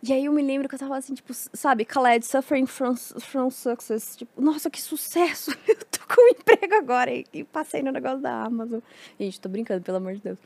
E 0.08 0.14
aí 0.14 0.26
eu 0.26 0.32
me 0.32 0.42
lembro 0.42 0.70
que 0.70 0.76
eu 0.76 0.80
tava 0.80 0.98
assim, 0.98 1.14
tipo, 1.14 1.34
sabe, 1.34 1.84
Khaled, 1.84 2.26
suffering 2.26 2.66
from, 2.66 2.96
from 2.96 3.50
success. 3.50 4.16
Tipo, 4.16 4.40
nossa, 4.40 4.70
que 4.70 4.82
sucesso! 4.82 5.52
Eu 5.68 5.76
tô 5.78 5.85
com 6.14 6.22
um 6.22 6.30
emprego 6.30 6.76
agora. 6.76 7.14
E, 7.14 7.26
e 7.34 7.44
passei 7.44 7.82
no 7.82 7.92
negócio 7.92 8.20
da 8.20 8.44
Amazon. 8.44 8.80
Gente, 9.20 9.40
tô 9.40 9.50
brincando, 9.50 9.82
pelo 9.84 9.98
amor 9.98 10.14
de 10.14 10.22
Deus. 10.22 10.38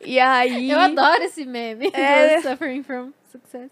E 0.00 0.18
aí. 0.18 0.70
Eu 0.70 0.78
adoro 0.78 1.22
esse 1.22 1.44
meme. 1.44 1.90
É. 1.92 2.40
Suffering 2.40 2.82
from 2.82 3.12
Success. 3.30 3.70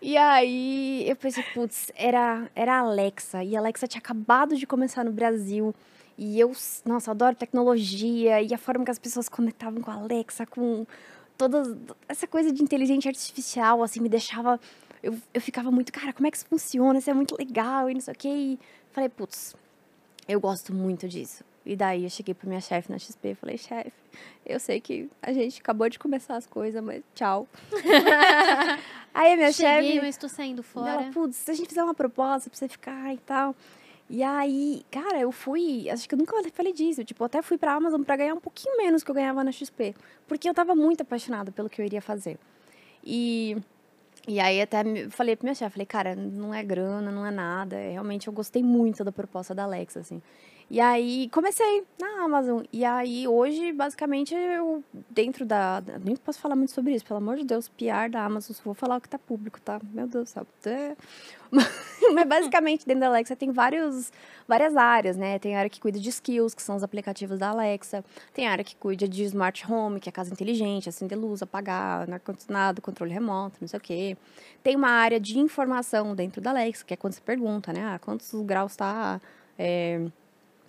E 0.00 0.16
aí 0.16 1.08
eu 1.08 1.16
pensei, 1.16 1.42
putz, 1.54 1.90
era, 1.96 2.50
era 2.54 2.74
a 2.74 2.78
Alexa. 2.80 3.42
E 3.42 3.56
a 3.56 3.58
Alexa 3.58 3.86
tinha 3.86 4.00
acabado 4.00 4.56
de 4.56 4.66
começar 4.66 5.04
no 5.04 5.12
Brasil. 5.12 5.74
E 6.16 6.38
eu, 6.38 6.52
nossa, 6.84 7.10
adoro 7.10 7.34
tecnologia. 7.34 8.40
E 8.42 8.54
a 8.54 8.58
forma 8.58 8.84
que 8.84 8.90
as 8.90 8.98
pessoas 8.98 9.28
conectavam 9.28 9.80
com 9.80 9.90
a 9.90 9.94
Alexa, 9.94 10.46
com 10.46 10.86
toda 11.36 11.76
essa 12.08 12.26
coisa 12.26 12.52
de 12.52 12.62
inteligência 12.62 13.08
artificial, 13.08 13.82
assim, 13.82 14.00
me 14.00 14.08
deixava. 14.08 14.60
Eu, 15.02 15.16
eu 15.34 15.40
ficava 15.40 15.70
muito, 15.70 15.92
cara, 15.92 16.12
como 16.12 16.26
é 16.26 16.30
que 16.30 16.36
isso 16.36 16.46
funciona? 16.46 16.98
Isso 16.98 17.10
é 17.10 17.14
muito 17.14 17.36
legal 17.36 17.90
e 17.90 17.94
não 17.94 18.00
sei 18.00 18.14
o 18.14 18.16
quê. 18.16 18.28
E 18.28 18.58
falei, 18.90 19.08
putz, 19.08 19.54
eu 20.28 20.40
gosto 20.40 20.72
muito 20.74 21.08
disso. 21.08 21.44
E 21.66 21.74
daí 21.74 22.04
eu 22.04 22.10
cheguei 22.10 22.34
pra 22.34 22.46
minha 22.46 22.60
chefe 22.60 22.92
na 22.92 22.98
XP 22.98 23.28
e 23.30 23.34
falei, 23.34 23.56
chefe, 23.56 23.92
eu 24.44 24.60
sei 24.60 24.80
que 24.82 25.08
a 25.22 25.32
gente 25.32 25.60
acabou 25.62 25.88
de 25.88 25.98
começar 25.98 26.36
as 26.36 26.46
coisas, 26.46 26.82
mas 26.84 27.02
tchau. 27.14 27.48
Aí 29.14 29.32
a 29.32 29.36
minha 29.36 29.52
Cheguei, 29.52 29.92
chefe. 29.92 30.00
mas 30.00 30.16
tô 30.16 30.28
saindo 30.28 30.64
Ela, 30.76 30.86
fora. 30.98 31.10
putz, 31.12 31.36
se 31.36 31.50
a 31.50 31.54
gente 31.54 31.68
fizer 31.68 31.82
uma 31.84 31.94
proposta 31.94 32.50
pra 32.50 32.58
você 32.58 32.68
ficar 32.68 33.14
e 33.14 33.18
tal. 33.18 33.54
E 34.10 34.22
aí, 34.22 34.84
cara, 34.90 35.18
eu 35.18 35.32
fui. 35.32 35.88
Acho 35.88 36.06
que 36.08 36.14
eu 36.14 36.18
nunca 36.18 36.36
falei 36.52 36.72
disso. 36.74 37.02
Tipo, 37.04 37.24
até 37.24 37.40
fui 37.40 37.56
pra 37.56 37.72
Amazon 37.72 38.02
pra 38.02 38.16
ganhar 38.16 38.34
um 38.34 38.40
pouquinho 38.40 38.76
menos 38.76 39.02
que 39.02 39.10
eu 39.10 39.14
ganhava 39.14 39.42
na 39.42 39.50
XP. 39.50 39.94
Porque 40.26 40.46
eu 40.48 40.52
tava 40.52 40.74
muito 40.74 41.00
apaixonada 41.02 41.50
pelo 41.50 41.70
que 41.70 41.80
eu 41.80 41.86
iria 41.86 42.02
fazer. 42.02 42.38
E 43.02 43.56
E 44.26 44.40
aí 44.40 44.60
até 44.60 44.82
falei 45.10 45.36
pra 45.36 45.44
minha 45.44 45.54
chefe, 45.54 45.74
falei, 45.74 45.86
cara, 45.86 46.16
não 46.16 46.54
é 46.54 46.62
grana, 46.62 47.10
não 47.10 47.26
é 47.26 47.30
nada. 47.30 47.76
é, 47.76 47.92
Realmente 47.92 48.26
eu 48.28 48.32
gostei 48.32 48.62
muito 48.62 49.04
da 49.04 49.12
proposta 49.12 49.54
da 49.54 49.64
Alexa, 49.64 50.00
assim. 50.00 50.22
E 50.70 50.80
aí 50.80 51.28
comecei 51.30 51.84
na 52.00 52.24
Amazon. 52.24 52.62
E 52.72 52.84
aí 52.84 53.28
hoje, 53.28 53.72
basicamente, 53.72 54.34
eu 54.34 54.82
dentro 55.10 55.44
da. 55.44 55.82
Nem 56.02 56.16
posso 56.16 56.38
falar 56.38 56.56
muito 56.56 56.72
sobre 56.72 56.94
isso, 56.94 57.04
pelo 57.04 57.18
amor 57.18 57.36
de 57.36 57.44
Deus, 57.44 57.68
PR 57.68 58.10
da 58.10 58.24
Amazon, 58.24 58.54
só 58.54 58.62
vou 58.64 58.74
falar 58.74 58.96
o 58.96 59.00
que 59.00 59.08
tá 59.08 59.18
público, 59.18 59.60
tá? 59.60 59.80
Meu 59.92 60.06
Deus 60.06 60.32
do 60.32 60.46
céu. 60.60 60.96
Mas 62.12 62.26
basicamente, 62.26 62.86
dentro 62.86 63.00
da 63.00 63.06
Alexa 63.06 63.36
tem 63.36 63.52
vários, 63.52 64.12
várias 64.48 64.76
áreas, 64.76 65.16
né? 65.16 65.38
Tem 65.38 65.54
a 65.54 65.58
área 65.60 65.70
que 65.70 65.80
cuida 65.80 65.98
de 66.00 66.08
skills, 66.08 66.54
que 66.54 66.62
são 66.62 66.76
os 66.76 66.82
aplicativos 66.82 67.38
da 67.38 67.50
Alexa. 67.50 68.04
Tem 68.32 68.46
a 68.46 68.50
área 68.50 68.64
que 68.64 68.74
cuida 68.74 69.06
de 69.06 69.22
smart 69.24 69.70
home, 69.70 70.00
que 70.00 70.08
é 70.08 70.12
casa 70.12 70.32
inteligente, 70.32 70.88
acender 70.88 71.18
luz, 71.18 71.42
apagar, 71.42 72.10
ar-condicionado, 72.10 72.82
controle 72.82 73.12
remoto, 73.12 73.58
não 73.60 73.68
sei 73.68 73.78
o 73.78 73.80
quê. 73.80 74.16
Tem 74.62 74.74
uma 74.74 74.88
área 74.88 75.20
de 75.20 75.38
informação 75.38 76.14
dentro 76.14 76.40
da 76.40 76.50
Alexa, 76.50 76.84
que 76.84 76.94
é 76.94 76.96
quando 76.96 77.12
você 77.12 77.20
pergunta, 77.20 77.72
né? 77.72 77.94
Ah, 77.94 77.98
quantos 77.98 78.32
graus 78.42 78.74
tá? 78.74 79.20
É, 79.58 80.00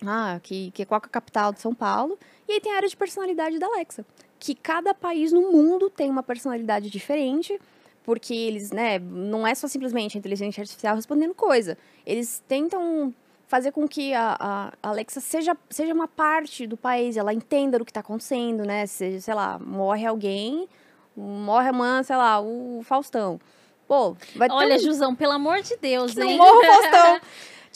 ah, 0.04 0.38
que, 0.42 0.70
que, 0.72 0.84
qual 0.84 1.00
que 1.00 1.06
é 1.06 1.08
a 1.08 1.12
capital 1.12 1.52
de 1.52 1.60
São 1.60 1.74
Paulo? 1.74 2.18
E 2.48 2.52
aí 2.52 2.60
tem 2.60 2.72
a 2.72 2.76
área 2.76 2.88
de 2.88 2.96
personalidade 2.96 3.58
da 3.58 3.66
Alexa, 3.66 4.04
que 4.38 4.54
cada 4.54 4.92
país 4.94 5.32
no 5.32 5.50
mundo 5.52 5.88
tem 5.90 6.10
uma 6.10 6.22
personalidade 6.22 6.90
diferente, 6.90 7.58
porque 8.04 8.32
eles, 8.34 8.70
né, 8.70 8.98
não 8.98 9.46
é 9.46 9.54
só 9.54 9.66
simplesmente 9.66 10.16
a 10.16 10.18
inteligência 10.18 10.60
artificial 10.60 10.94
respondendo 10.94 11.34
coisa. 11.34 11.76
Eles 12.04 12.42
tentam 12.46 13.12
fazer 13.48 13.72
com 13.72 13.86
que 13.88 14.12
a, 14.14 14.36
a 14.82 14.88
Alexa 14.90 15.20
seja, 15.20 15.56
seja 15.70 15.92
uma 15.94 16.06
parte 16.08 16.66
do 16.66 16.76
país, 16.76 17.16
ela 17.16 17.32
entenda 17.32 17.78
do 17.78 17.84
que 17.84 17.90
está 17.90 18.00
acontecendo, 18.00 18.64
né? 18.64 18.86
Se, 18.86 19.20
sei 19.20 19.34
lá, 19.34 19.58
morre 19.58 20.04
alguém, 20.06 20.68
morre 21.16 21.68
amanhã, 21.68 22.02
sei 22.02 22.16
lá, 22.16 22.40
o 22.40 22.80
Faustão. 22.84 23.40
Pô, 23.88 24.16
vai 24.34 24.48
ter 24.48 24.54
Olha, 24.54 24.76
um- 24.76 24.78
Jusão, 24.80 25.14
pelo 25.14 25.32
amor 25.32 25.62
de 25.62 25.76
Deus, 25.76 26.14
não 26.16 26.28
hein? 26.28 26.36
morra 26.38 26.58
o 26.58 26.62
Faustão. 26.66 27.20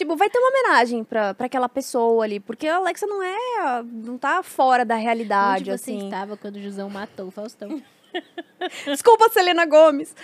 Tipo, 0.00 0.16
vai 0.16 0.30
ter 0.30 0.38
uma 0.38 0.48
homenagem 0.48 1.04
pra, 1.04 1.34
pra 1.34 1.44
aquela 1.46 1.68
pessoa 1.68 2.24
ali, 2.24 2.40
porque 2.40 2.66
a 2.66 2.76
Alexa 2.76 3.06
não 3.06 3.22
é, 3.22 3.82
não 3.84 4.16
tá 4.16 4.42
fora 4.42 4.82
da 4.82 4.94
realidade, 4.94 5.70
Onde 5.70 5.78
você 5.78 5.92
assim. 5.92 6.04
estava 6.06 6.38
quando 6.38 6.56
o 6.56 6.60
Jusão 6.60 6.88
matou 6.88 7.28
o 7.28 7.30
Faustão? 7.30 7.82
Desculpa, 8.86 9.28
Selena 9.28 9.66
Gomes. 9.66 10.16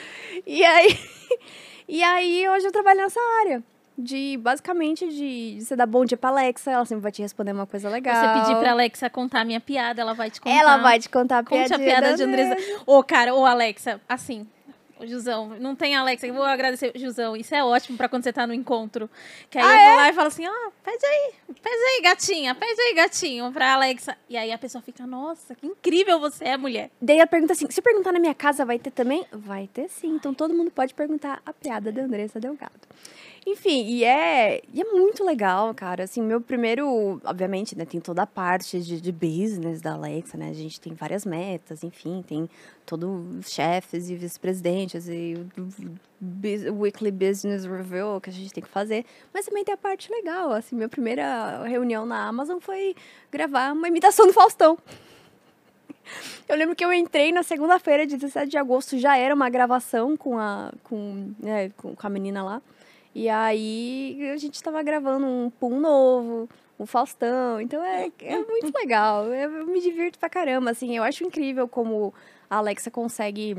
E 0.46 0.64
aí, 0.64 0.98
e 1.86 2.02
aí 2.02 2.48
hoje 2.48 2.66
eu 2.66 2.72
trabalho 2.72 3.00
nessa 3.00 3.20
área. 3.40 3.62
De, 3.98 4.36
basicamente, 4.36 5.08
de, 5.08 5.54
de 5.56 5.64
você 5.64 5.74
dar 5.74 5.86
bom 5.86 6.04
dia 6.04 6.18
pra 6.18 6.28
Alexa, 6.28 6.70
ela 6.70 6.84
sempre 6.84 7.02
vai 7.02 7.10
te 7.10 7.22
responder 7.22 7.52
uma 7.52 7.66
coisa 7.66 7.88
legal. 7.88 8.14
Você 8.14 8.40
pedir 8.40 8.60
pra 8.60 8.72
Alexa 8.72 9.08
contar 9.08 9.40
a 9.40 9.44
minha 9.44 9.60
piada, 9.60 10.02
ela 10.02 10.12
vai 10.12 10.30
te 10.30 10.38
contar. 10.38 10.54
Ela 10.54 10.76
vai 10.78 10.98
te 10.98 11.08
contar 11.08 11.38
a 11.38 11.42
Conte 11.42 11.72
a 11.72 11.78
piada 11.78 12.10
da 12.10 12.16
de 12.16 12.22
Andresa. 12.22 12.56
Ô, 12.84 13.02
cara, 13.02 13.34
ô, 13.34 13.46
Alexa, 13.46 13.98
assim. 14.06 14.46
Ô, 14.98 15.06
Jusão, 15.06 15.48
não 15.60 15.76
tem 15.76 15.94
Alexa, 15.94 16.26
eu 16.26 16.32
vou 16.34 16.42
agradecer. 16.42 16.92
Jusão, 16.94 17.36
isso 17.36 17.54
é 17.54 17.62
ótimo 17.62 17.98
pra 17.98 18.08
quando 18.08 18.24
você 18.24 18.32
tá 18.32 18.46
no 18.46 18.54
encontro. 18.54 19.10
Que 19.50 19.58
aí 19.58 19.64
Ah, 19.64 19.82
eu 19.82 19.88
vou 19.88 19.96
lá 19.96 20.08
e 20.08 20.12
falo 20.14 20.28
assim, 20.28 20.46
ó, 20.46 20.70
pede 20.82 21.04
aí, 21.04 21.32
pede 21.62 21.76
aí, 21.76 22.00
gatinha, 22.02 22.54
pede 22.54 22.80
aí, 22.80 22.94
gatinho, 22.94 23.52
pra 23.52 23.74
Alexa. 23.74 24.16
E 24.28 24.36
aí 24.36 24.50
a 24.50 24.58
pessoa 24.58 24.80
fica, 24.80 25.06
nossa, 25.06 25.54
que 25.54 25.66
incrível 25.66 26.18
você 26.18 26.44
é, 26.44 26.56
mulher. 26.56 26.90
Daí 27.00 27.18
ela 27.18 27.26
pergunta 27.26 27.52
assim: 27.52 27.70
se 27.70 27.82
perguntar 27.82 28.12
na 28.12 28.18
minha 28.18 28.34
casa, 28.34 28.64
vai 28.64 28.78
ter 28.78 28.90
também? 28.90 29.26
Vai 29.32 29.68
ter 29.72 29.88
sim. 29.88 30.14
Então 30.14 30.32
todo 30.32 30.54
mundo 30.54 30.70
pode 30.70 30.94
perguntar 30.94 31.42
a 31.44 31.52
piada 31.52 31.92
da 31.92 32.02
Andressa 32.02 32.40
Delgado. 32.40 32.72
Enfim, 33.46 33.86
e 33.86 34.02
é, 34.02 34.60
e 34.74 34.80
é 34.80 34.84
muito 34.84 35.22
legal, 35.24 35.72
cara. 35.72 36.02
Assim, 36.02 36.20
meu 36.20 36.40
primeiro, 36.40 37.20
obviamente, 37.24 37.78
né, 37.78 37.84
tem 37.84 38.00
toda 38.00 38.22
a 38.22 38.26
parte 38.26 38.80
de, 38.80 39.00
de 39.00 39.12
business 39.12 39.80
da 39.80 39.92
Alexa, 39.92 40.36
né? 40.36 40.50
A 40.50 40.52
gente 40.52 40.80
tem 40.80 40.92
várias 40.94 41.24
metas, 41.24 41.84
enfim, 41.84 42.24
tem 42.26 42.50
todos 42.84 43.08
os 43.38 43.52
chefes 43.52 44.10
e 44.10 44.16
vice-presidentes 44.16 45.06
e 45.08 45.36
o 46.68 46.80
weekly 46.80 47.12
business 47.12 47.64
review 47.64 48.20
que 48.20 48.30
a 48.30 48.32
gente 48.32 48.52
tem 48.52 48.64
que 48.64 48.68
fazer. 48.68 49.06
Mas 49.32 49.46
também 49.46 49.64
tem 49.64 49.74
a 49.74 49.78
parte 49.78 50.10
legal, 50.10 50.50
assim, 50.50 50.74
minha 50.74 50.88
primeira 50.88 51.62
reunião 51.62 52.04
na 52.04 52.26
Amazon 52.26 52.58
foi 52.58 52.96
gravar 53.30 53.72
uma 53.72 53.86
imitação 53.86 54.26
do 54.26 54.32
Faustão. 54.32 54.76
Eu 56.48 56.56
lembro 56.56 56.76
que 56.76 56.84
eu 56.84 56.92
entrei 56.92 57.32
na 57.32 57.42
segunda-feira, 57.42 58.06
de 58.06 58.16
17 58.16 58.48
de 58.48 58.56
agosto, 58.56 58.96
já 58.96 59.16
era 59.18 59.34
uma 59.34 59.50
gravação 59.50 60.16
com 60.16 60.38
a, 60.38 60.72
com, 60.84 61.32
né, 61.40 61.70
com 61.70 61.96
a 62.00 62.08
menina 62.08 62.44
lá. 62.44 62.62
E 63.18 63.30
aí 63.30 64.30
a 64.30 64.36
gente 64.36 64.62
tava 64.62 64.82
gravando 64.82 65.24
um 65.24 65.48
Pum 65.48 65.80
novo, 65.80 66.50
um 66.78 66.84
Faustão. 66.84 67.58
Então 67.58 67.82
é, 67.82 68.12
é 68.20 68.44
muito 68.44 68.70
legal. 68.76 69.32
Eu, 69.32 69.66
me 69.66 69.80
divirto 69.80 70.18
pra 70.18 70.28
caramba. 70.28 70.70
Assim, 70.70 70.94
eu 70.94 71.02
acho 71.02 71.24
incrível 71.24 71.66
como 71.66 72.12
a 72.50 72.58
Alexa 72.58 72.90
consegue 72.90 73.56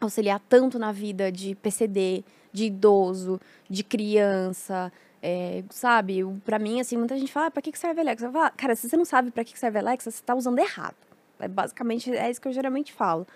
auxiliar 0.00 0.40
tanto 0.48 0.78
na 0.78 0.92
vida 0.92 1.30
de 1.30 1.54
PCD, 1.56 2.24
de 2.50 2.64
idoso, 2.64 3.38
de 3.68 3.84
criança. 3.84 4.90
é, 5.22 5.62
sabe, 5.68 6.24
pra 6.42 6.58
mim, 6.58 6.80
assim, 6.80 6.96
muita 6.96 7.18
gente 7.18 7.30
fala, 7.30 7.48
ah, 7.48 7.50
pra 7.50 7.60
que 7.60 7.72
que 7.72 7.78
serve 7.78 8.00
a 8.00 8.02
Alexa? 8.02 8.24
Eu 8.24 8.32
falo, 8.32 8.50
cara, 8.56 8.74
se 8.74 8.88
você 8.88 8.96
não 8.96 9.04
sabe 9.04 9.30
pra 9.30 9.44
que 9.44 9.52
que 9.52 9.58
serve 9.58 9.76
a 9.76 9.82
Alexa, 9.82 10.10
você 10.10 10.22
tá 10.22 10.34
usando 10.34 10.58
errado. 10.58 10.96
É 11.38 11.46
basicamente 11.46 12.10
é 12.16 12.30
isso 12.30 12.40
que 12.40 12.48
eu 12.48 12.52
geralmente 12.52 12.94
falo. 12.94 13.26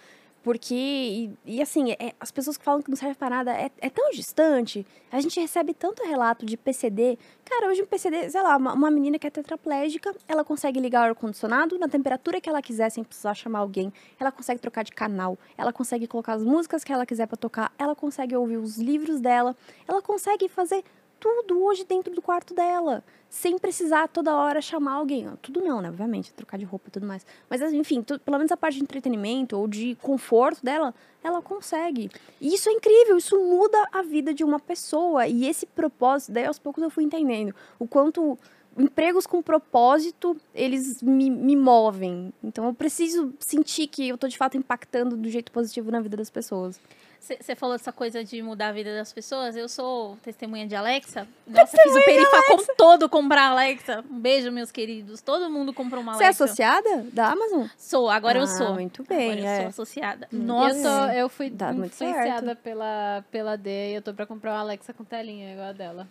Porque, 0.43 0.75
e, 0.75 1.39
e 1.45 1.61
assim, 1.63 1.93
é- 1.93 2.15
as 2.19 2.31
pessoas 2.31 2.57
que 2.57 2.65
falam 2.65 2.81
que 2.81 2.89
não 2.89 2.97
serve 2.97 3.15
pra 3.15 3.29
nada 3.29 3.53
é, 3.53 3.71
é 3.79 3.91
tão 3.91 4.11
distante. 4.11 4.87
A 5.13 5.21
gente 5.21 5.39
recebe 5.39 5.75
tanto 5.75 6.03
relato 6.03 6.47
de 6.47 6.57
PCD. 6.57 7.19
Cara, 7.45 7.69
hoje 7.69 7.83
um 7.83 7.87
PCD, 7.87 8.31
sei 8.31 8.43
lá, 8.43 8.57
uma, 8.57 8.73
uma 8.73 8.91
menina 8.91 9.19
que 9.19 9.27
é 9.27 9.31
tetraplégica, 9.31 10.15
ela 10.27 10.43
consegue 10.43 10.81
ligar 10.81 11.03
o 11.03 11.09
ar-condicionado 11.11 11.79
na 11.79 11.89
temperatura 11.89 12.41
que 12.41 12.49
ela 12.49 12.63
quiser 12.63 12.89
sem 12.91 13.05
precisar 13.05 13.35
chamar 13.35 13.59
alguém. 13.59 13.93
Ela 14.19 14.33
consegue 14.33 14.61
trocar 14.61 14.83
de 14.83 14.93
canal. 14.93 15.39
Ela 15.59 15.73
consegue 15.73 16.07
colocar 16.07 16.33
as 16.33 16.43
músicas 16.43 16.83
que 16.83 16.93
ela 16.93 17.05
quiser 17.05 17.27
pra 17.27 17.37
tocar. 17.37 17.73
Ela 17.79 17.95
consegue 17.95 18.35
ouvir 18.35 18.57
os 18.57 18.79
livros 18.79 19.21
dela. 19.21 19.55
Ela 19.87 20.01
consegue 20.01 20.49
fazer 20.49 20.83
tudo 21.19 21.63
hoje 21.63 21.85
dentro 21.85 22.15
do 22.15 22.23
quarto 22.23 22.55
dela. 22.55 23.05
Sem 23.31 23.57
precisar 23.59 24.09
toda 24.09 24.35
hora 24.35 24.61
chamar 24.61 24.95
alguém. 24.95 25.29
Tudo 25.41 25.61
não, 25.61 25.81
né? 25.81 25.89
Obviamente, 25.89 26.33
trocar 26.35 26.57
de 26.59 26.65
roupa 26.65 26.89
e 26.89 26.91
tudo 26.91 27.07
mais. 27.07 27.25
Mas, 27.49 27.63
enfim, 27.73 28.03
tu- 28.03 28.19
pelo 28.19 28.37
menos 28.37 28.51
a 28.51 28.57
parte 28.57 28.75
de 28.79 28.83
entretenimento 28.83 29.57
ou 29.57 29.69
de 29.69 29.95
conforto 30.03 30.65
dela, 30.65 30.93
ela 31.23 31.41
consegue. 31.41 32.11
E 32.41 32.53
isso 32.53 32.69
é 32.69 32.73
incrível, 32.73 33.17
isso 33.17 33.39
muda 33.39 33.79
a 33.93 34.03
vida 34.03 34.35
de 34.35 34.43
uma 34.43 34.59
pessoa. 34.59 35.29
E 35.29 35.47
esse 35.47 35.65
propósito, 35.65 36.33
daí 36.33 36.45
aos 36.45 36.59
poucos 36.59 36.83
eu 36.83 36.91
fui 36.91 37.05
entendendo 37.05 37.55
o 37.79 37.87
quanto 37.87 38.37
empregos 38.77 39.27
com 39.29 39.41
propósito, 39.41 40.37
eles 40.53 41.01
me, 41.01 41.31
me 41.31 41.55
movem. 41.55 42.33
Então 42.43 42.67
eu 42.67 42.75
preciso 42.75 43.33
sentir 43.39 43.87
que 43.87 44.09
eu 44.09 44.19
tô 44.19 44.27
de 44.27 44.37
fato 44.37 44.57
impactando 44.57 45.17
do 45.17 45.29
jeito 45.29 45.53
positivo 45.53 45.91
na 45.93 46.01
vida 46.01 46.17
das 46.17 46.31
pessoas. 46.31 46.81
Você 47.21 47.55
falou 47.55 47.75
essa 47.75 47.93
coisa 47.93 48.25
de 48.25 48.43
mudar 48.43 48.69
a 48.69 48.73
vida 48.73 48.95
das 48.97 49.13
pessoas. 49.13 49.55
Eu 49.55 49.69
sou 49.69 50.17
testemunha 50.23 50.67
de 50.67 50.75
Alexa. 50.75 51.29
Nossa, 51.47 51.77
fiz 51.77 51.95
o 51.95 52.05
perifacom 52.05 52.75
todo 52.79 53.09
comprar 53.11 53.51
Alexa. 53.51 54.03
Um 54.11 54.19
beijo, 54.19 54.51
meus 54.51 54.73
queridos. 54.73 55.21
Todo 55.21 55.51
mundo 55.51 55.73
comprou 55.73 56.03
uma 56.03 56.15
Você 56.15 56.23
é 56.25 56.27
Alexa. 56.29 56.45
associada 56.45 57.05
da 57.13 57.29
Amazon? 57.31 57.67
Sou, 57.77 58.09
agora 58.09 58.39
eu 58.39 58.45
Ah, 58.45 58.47
sou. 58.47 58.73
muito 58.73 59.05
bem, 59.05 59.33
Agora 59.33 59.41
eu 59.41 59.47
é. 59.47 59.59
sou 59.59 59.67
associada. 59.69 60.27
Nossa. 60.33 60.77
Eu, 60.79 60.83
tô, 60.83 61.13
eu 61.19 61.29
fui 61.29 61.51
Dá 61.51 61.73
muito 61.73 61.93
influenciada 61.93 62.57
pela, 62.57 63.23
pela 63.31 63.55
D 63.57 63.93
e 63.93 63.95
eu 63.97 64.03
tô 64.03 64.15
pra 64.15 64.25
comprar 64.27 64.53
uma 64.55 64.61
Alexa 64.61 64.95
com 64.95 65.05
telinha 65.05 65.53
igual 65.53 65.69
a 65.69 65.73
dela. 65.73 66.09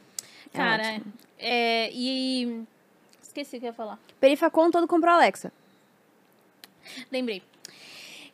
É 0.53 0.57
Cara, 0.57 0.84
ótimo. 0.84 1.14
é, 1.39 1.89
e. 1.91 2.64
Esqueci 3.22 3.57
o 3.57 3.60
que 3.60 3.66
eu 3.66 3.70
ia 3.70 3.74
falar. 3.74 3.99
Perifacom 4.20 4.70
todo 4.72 4.88
comprou 4.88 5.14
Alexa. 5.14 5.51
Lembrei. 7.12 7.41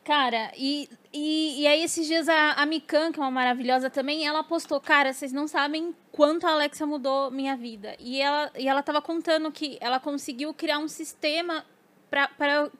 Cara, 0.05 0.51
e, 0.55 0.87
e, 1.11 1.63
e 1.63 1.67
aí 1.67 1.81
esses 1.81 2.05
dias 2.05 2.29
a, 2.29 2.51
a 2.51 2.65
Mikan, 2.67 3.11
que 3.11 3.19
é 3.19 3.23
uma 3.23 3.31
maravilhosa 3.31 3.89
também, 3.89 4.23
ela 4.23 4.43
postou, 4.43 4.79
cara, 4.79 5.11
vocês 5.11 5.33
não 5.33 5.47
sabem 5.47 5.95
quanto 6.11 6.45
a 6.45 6.51
Alexa 6.51 6.85
mudou 6.85 7.31
minha 7.31 7.57
vida. 7.57 7.95
E 7.99 8.21
ela, 8.21 8.51
e 8.55 8.67
ela 8.67 8.83
tava 8.83 9.01
contando 9.01 9.51
que 9.51 9.79
ela 9.81 9.99
conseguiu 9.99 10.53
criar 10.53 10.77
um 10.77 10.87
sistema 10.87 11.65
pra, 12.07 12.29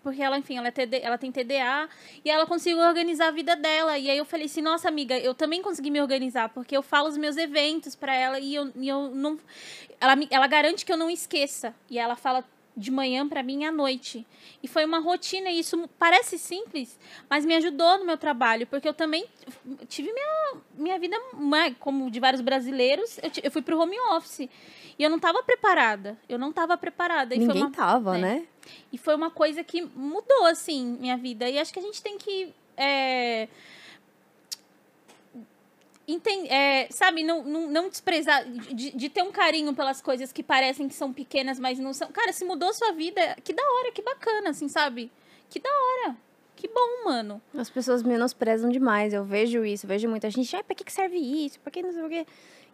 porque 0.03 0.21
ela, 0.21 0.37
enfim, 0.37 0.57
ela, 0.57 0.67
é 0.67 0.71
TD, 0.71 0.99
ela 1.01 1.17
tem 1.17 1.31
TDA 1.31 1.89
e 2.23 2.29
ela 2.29 2.45
conseguiu 2.45 2.77
organizar 2.77 3.29
a 3.29 3.31
vida 3.31 3.55
dela. 3.55 3.97
E 3.97 4.07
aí 4.07 4.19
eu 4.19 4.25
falei 4.25 4.45
assim, 4.45 4.61
nossa 4.61 4.87
amiga, 4.87 5.17
eu 5.17 5.33
também 5.33 5.63
consegui 5.63 5.89
me 5.89 5.99
organizar, 5.99 6.49
porque 6.49 6.77
eu 6.77 6.83
falo 6.83 7.09
os 7.09 7.17
meus 7.17 7.37
eventos 7.37 7.95
pra 7.95 8.15
ela 8.15 8.39
e 8.39 8.53
eu, 8.53 8.71
e 8.75 8.87
eu 8.87 9.09
não. 9.09 9.39
Ela, 9.99 10.13
ela 10.29 10.45
garante 10.45 10.85
que 10.85 10.93
eu 10.93 10.97
não 10.97 11.09
esqueça. 11.09 11.73
E 11.89 11.97
ela 11.97 12.15
fala 12.15 12.45
de 12.75 12.91
manhã 12.91 13.27
pra 13.27 13.41
mim 13.41 13.65
à 13.65 13.71
noite. 13.71 14.25
E 14.61 14.67
foi 14.67 14.85
uma 14.85 14.99
rotina, 14.99 15.49
e 15.49 15.59
isso 15.59 15.89
parece 15.97 16.37
simples, 16.37 16.99
mas 17.29 17.45
me 17.45 17.55
ajudou 17.55 17.99
no 17.99 18.05
meu 18.05 18.17
trabalho, 18.17 18.67
porque 18.67 18.87
eu 18.87 18.93
também 18.93 19.25
tive 19.87 20.11
minha, 20.11 20.61
minha 20.77 20.99
vida, 20.99 21.17
né, 21.33 21.75
como 21.79 22.09
de 22.11 22.19
vários 22.19 22.41
brasileiros, 22.41 23.17
eu, 23.19 23.31
eu 23.43 23.51
fui 23.51 23.61
pro 23.61 23.79
home 23.79 23.99
office. 24.11 24.49
E 24.97 25.03
eu 25.03 25.09
não 25.09 25.19
tava 25.19 25.43
preparada. 25.43 26.17
Eu 26.29 26.39
não 26.39 26.53
tava 26.53 26.77
preparada. 26.77 27.35
E 27.35 27.39
foi 27.39 27.47
Ninguém 27.47 27.63
uma 27.63 27.71
tava, 27.71 28.17
é. 28.17 28.21
né? 28.21 28.47
e 28.91 28.97
foi 28.97 29.15
uma 29.15 29.29
coisa 29.29 29.63
que 29.63 29.81
mudou, 29.81 30.45
assim, 30.45 30.97
minha 30.99 31.17
vida. 31.17 31.49
E 31.49 31.59
acho 31.59 31.73
que 31.73 31.79
a 31.79 31.81
gente 31.81 32.01
tem 32.01 32.17
que. 32.17 32.53
É, 32.77 33.47
enten- 36.07 36.47
é, 36.49 36.87
sabe, 36.89 37.23
não, 37.23 37.43
não, 37.43 37.67
não 37.67 37.89
desprezar, 37.89 38.45
de, 38.49 38.91
de 38.91 39.09
ter 39.09 39.21
um 39.23 39.31
carinho 39.31 39.73
pelas 39.73 40.01
coisas 40.01 40.31
que 40.31 40.43
parecem 40.43 40.87
que 40.87 40.93
são 40.95 41.11
pequenas, 41.13 41.59
mas 41.59 41.79
não 41.79 41.93
são. 41.93 42.07
Cara, 42.11 42.31
se 42.33 42.43
mudou 42.45 42.73
sua 42.73 42.91
vida, 42.91 43.35
que 43.43 43.53
da 43.53 43.63
hora, 43.63 43.91
que 43.91 44.01
bacana, 44.01 44.49
assim, 44.49 44.67
sabe? 44.67 45.11
Que 45.49 45.59
da 45.59 45.69
hora. 45.69 46.15
Que 46.55 46.67
bom, 46.69 47.03
mano. 47.05 47.41
As 47.57 47.69
pessoas 47.69 48.01
menosprezam 48.01 48.69
demais. 48.69 49.13
Eu 49.13 49.25
vejo 49.25 49.65
isso, 49.65 49.85
vejo 49.85 50.07
muita 50.07 50.29
gente. 50.29 50.55
Ai, 50.55 50.63
pra 50.63 50.73
que 50.73 50.83
que 50.85 50.91
serve 50.93 51.17
isso? 51.17 51.59
Pra 51.59 51.69
que 51.69 51.81
não 51.83 51.91
sei 51.91 52.01
o 52.01 52.09
quê? 52.09 52.25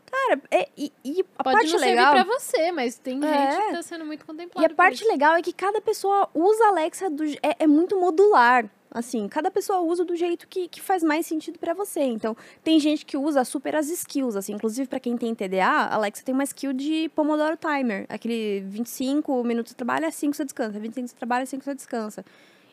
Cara, 0.09 0.41
é, 0.51 0.67
e, 0.77 0.91
e 1.03 1.25
a 1.37 1.43
Pode 1.43 1.55
parte 1.57 1.71
não 1.73 1.79
legal. 1.79 2.13
servir 2.13 2.25
pra 2.29 2.39
você, 2.39 2.71
mas 2.71 2.97
tem 2.99 3.19
É. 3.23 3.51
gente 3.51 3.65
que 3.67 3.71
tá 3.73 3.81
sendo 3.81 4.05
muito 4.05 4.25
contemplada. 4.25 4.67
E 4.67 4.71
a 4.71 4.75
parte 4.75 5.01
isso. 5.01 5.07
legal 5.11 5.35
é 5.35 5.41
que 5.41 5.53
cada 5.53 5.79
pessoa 5.81 6.29
usa 6.33 6.65
a 6.65 6.67
Alexa 6.67 7.09
do, 7.09 7.23
é, 7.23 7.55
é 7.59 7.65
muito 7.67 7.99
modular. 7.99 8.69
Assim, 8.93 9.27
cada 9.29 9.49
pessoa 9.49 9.79
usa 9.79 10.03
do 10.03 10.15
jeito 10.17 10.45
que, 10.49 10.67
que 10.67 10.81
faz 10.81 11.01
mais 11.01 11.25
sentido 11.25 11.57
pra 11.57 11.73
você. 11.73 12.01
Então, 12.01 12.35
tem 12.61 12.77
gente 12.77 13.05
que 13.05 13.15
usa 13.15 13.45
super 13.45 13.73
as 13.75 13.89
skills, 13.89 14.35
assim. 14.35 14.53
Inclusive, 14.53 14.89
pra 14.89 14.99
quem 14.99 15.15
tem 15.15 15.33
TDA, 15.33 15.65
a 15.65 15.95
Alexa 15.95 16.23
tem 16.23 16.33
uma 16.35 16.43
skill 16.43 16.73
de 16.73 17.09
Pomodoro 17.15 17.57
Timer. 17.57 18.05
Aquele 18.09 18.59
25 18.67 19.43
minutos 19.45 19.71
você 19.71 19.75
trabalha, 19.77 20.11
5 20.11 20.35
você 20.35 20.43
descansa. 20.43 20.77
25 20.77 21.07
você 21.07 21.15
trabalha, 21.15 21.45
5 21.45 21.63
você 21.63 21.73
descansa. 21.73 22.25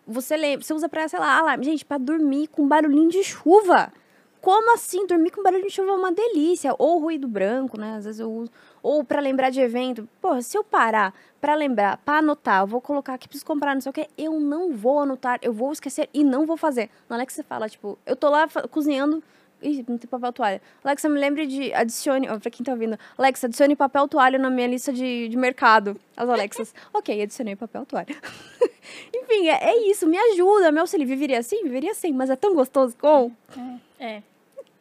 Você, 0.06 0.36
lembra, 0.36 0.64
você 0.64 0.74
usa 0.74 0.88
pra, 0.88 1.06
sei 1.06 1.20
lá, 1.20 1.38
alarme. 1.38 1.64
Gente, 1.64 1.84
pra 1.84 1.98
dormir 1.98 2.48
com 2.48 2.66
barulhinho 2.66 3.10
de 3.10 3.22
chuva. 3.22 3.92
Como 4.40 4.72
assim? 4.74 5.06
Dormir 5.06 5.30
com 5.30 5.42
barulho 5.42 5.64
de 5.64 5.70
chuva 5.70 5.90
é 5.90 5.94
uma 5.94 6.12
delícia. 6.12 6.74
Ou 6.78 6.98
ruído 6.98 7.26
branco, 7.26 7.78
né? 7.78 7.96
Às 7.96 8.04
vezes 8.04 8.20
eu 8.20 8.30
uso. 8.30 8.50
Ou 8.82 9.04
pra 9.04 9.20
lembrar 9.20 9.50
de 9.50 9.60
evento. 9.60 10.08
Porra, 10.20 10.42
se 10.42 10.56
eu 10.56 10.62
parar 10.62 11.12
pra 11.40 11.54
lembrar, 11.54 11.98
pra 11.98 12.18
anotar, 12.18 12.62
eu 12.62 12.66
vou 12.66 12.80
colocar 12.80 13.14
aqui, 13.14 13.28
preciso 13.28 13.46
comprar, 13.46 13.74
não 13.74 13.80
sei 13.80 13.90
o 13.90 13.92
quê, 13.92 14.08
eu 14.18 14.40
não 14.40 14.72
vou 14.72 15.00
anotar, 15.00 15.38
eu 15.40 15.52
vou 15.52 15.72
esquecer 15.72 16.08
e 16.12 16.24
não 16.24 16.44
vou 16.44 16.56
fazer. 16.56 16.90
Na 17.08 17.16
hora 17.16 17.26
que 17.26 17.32
você 17.32 17.42
fala, 17.42 17.68
tipo, 17.68 17.98
eu 18.04 18.16
tô 18.16 18.28
lá 18.28 18.48
cozinhando. 18.70 19.22
Ih, 19.60 19.84
não 19.88 19.98
tem 19.98 20.08
papel 20.08 20.32
toalha. 20.32 20.62
Alexa, 20.84 21.08
me 21.08 21.18
lembre 21.18 21.44
de. 21.44 21.72
Adicione. 21.74 22.28
Ó, 22.28 22.38
pra 22.38 22.48
quem 22.48 22.64
tá 22.64 22.70
ouvindo. 22.70 22.96
Alexa, 23.16 23.48
adicione 23.48 23.74
papel 23.74 24.06
toalha 24.06 24.38
na 24.38 24.50
minha 24.50 24.68
lista 24.68 24.92
de, 24.92 25.28
de 25.28 25.36
mercado. 25.36 25.96
As 26.16 26.28
Alexas. 26.28 26.72
ok, 26.94 27.20
adicionei 27.20 27.56
papel 27.56 27.84
toalha. 27.84 28.06
Enfim, 29.12 29.48
é, 29.48 29.70
é 29.70 29.90
isso. 29.90 30.06
Me 30.06 30.16
ajuda, 30.16 30.70
me 30.70 30.78
auxilia. 30.78 31.04
Viveria 31.04 31.40
assim? 31.40 31.64
Viveria 31.64 31.90
assim. 31.90 32.12
Mas 32.12 32.30
é 32.30 32.36
tão 32.36 32.54
gostoso 32.54 32.96
com. 32.96 33.32
É. 33.56 33.87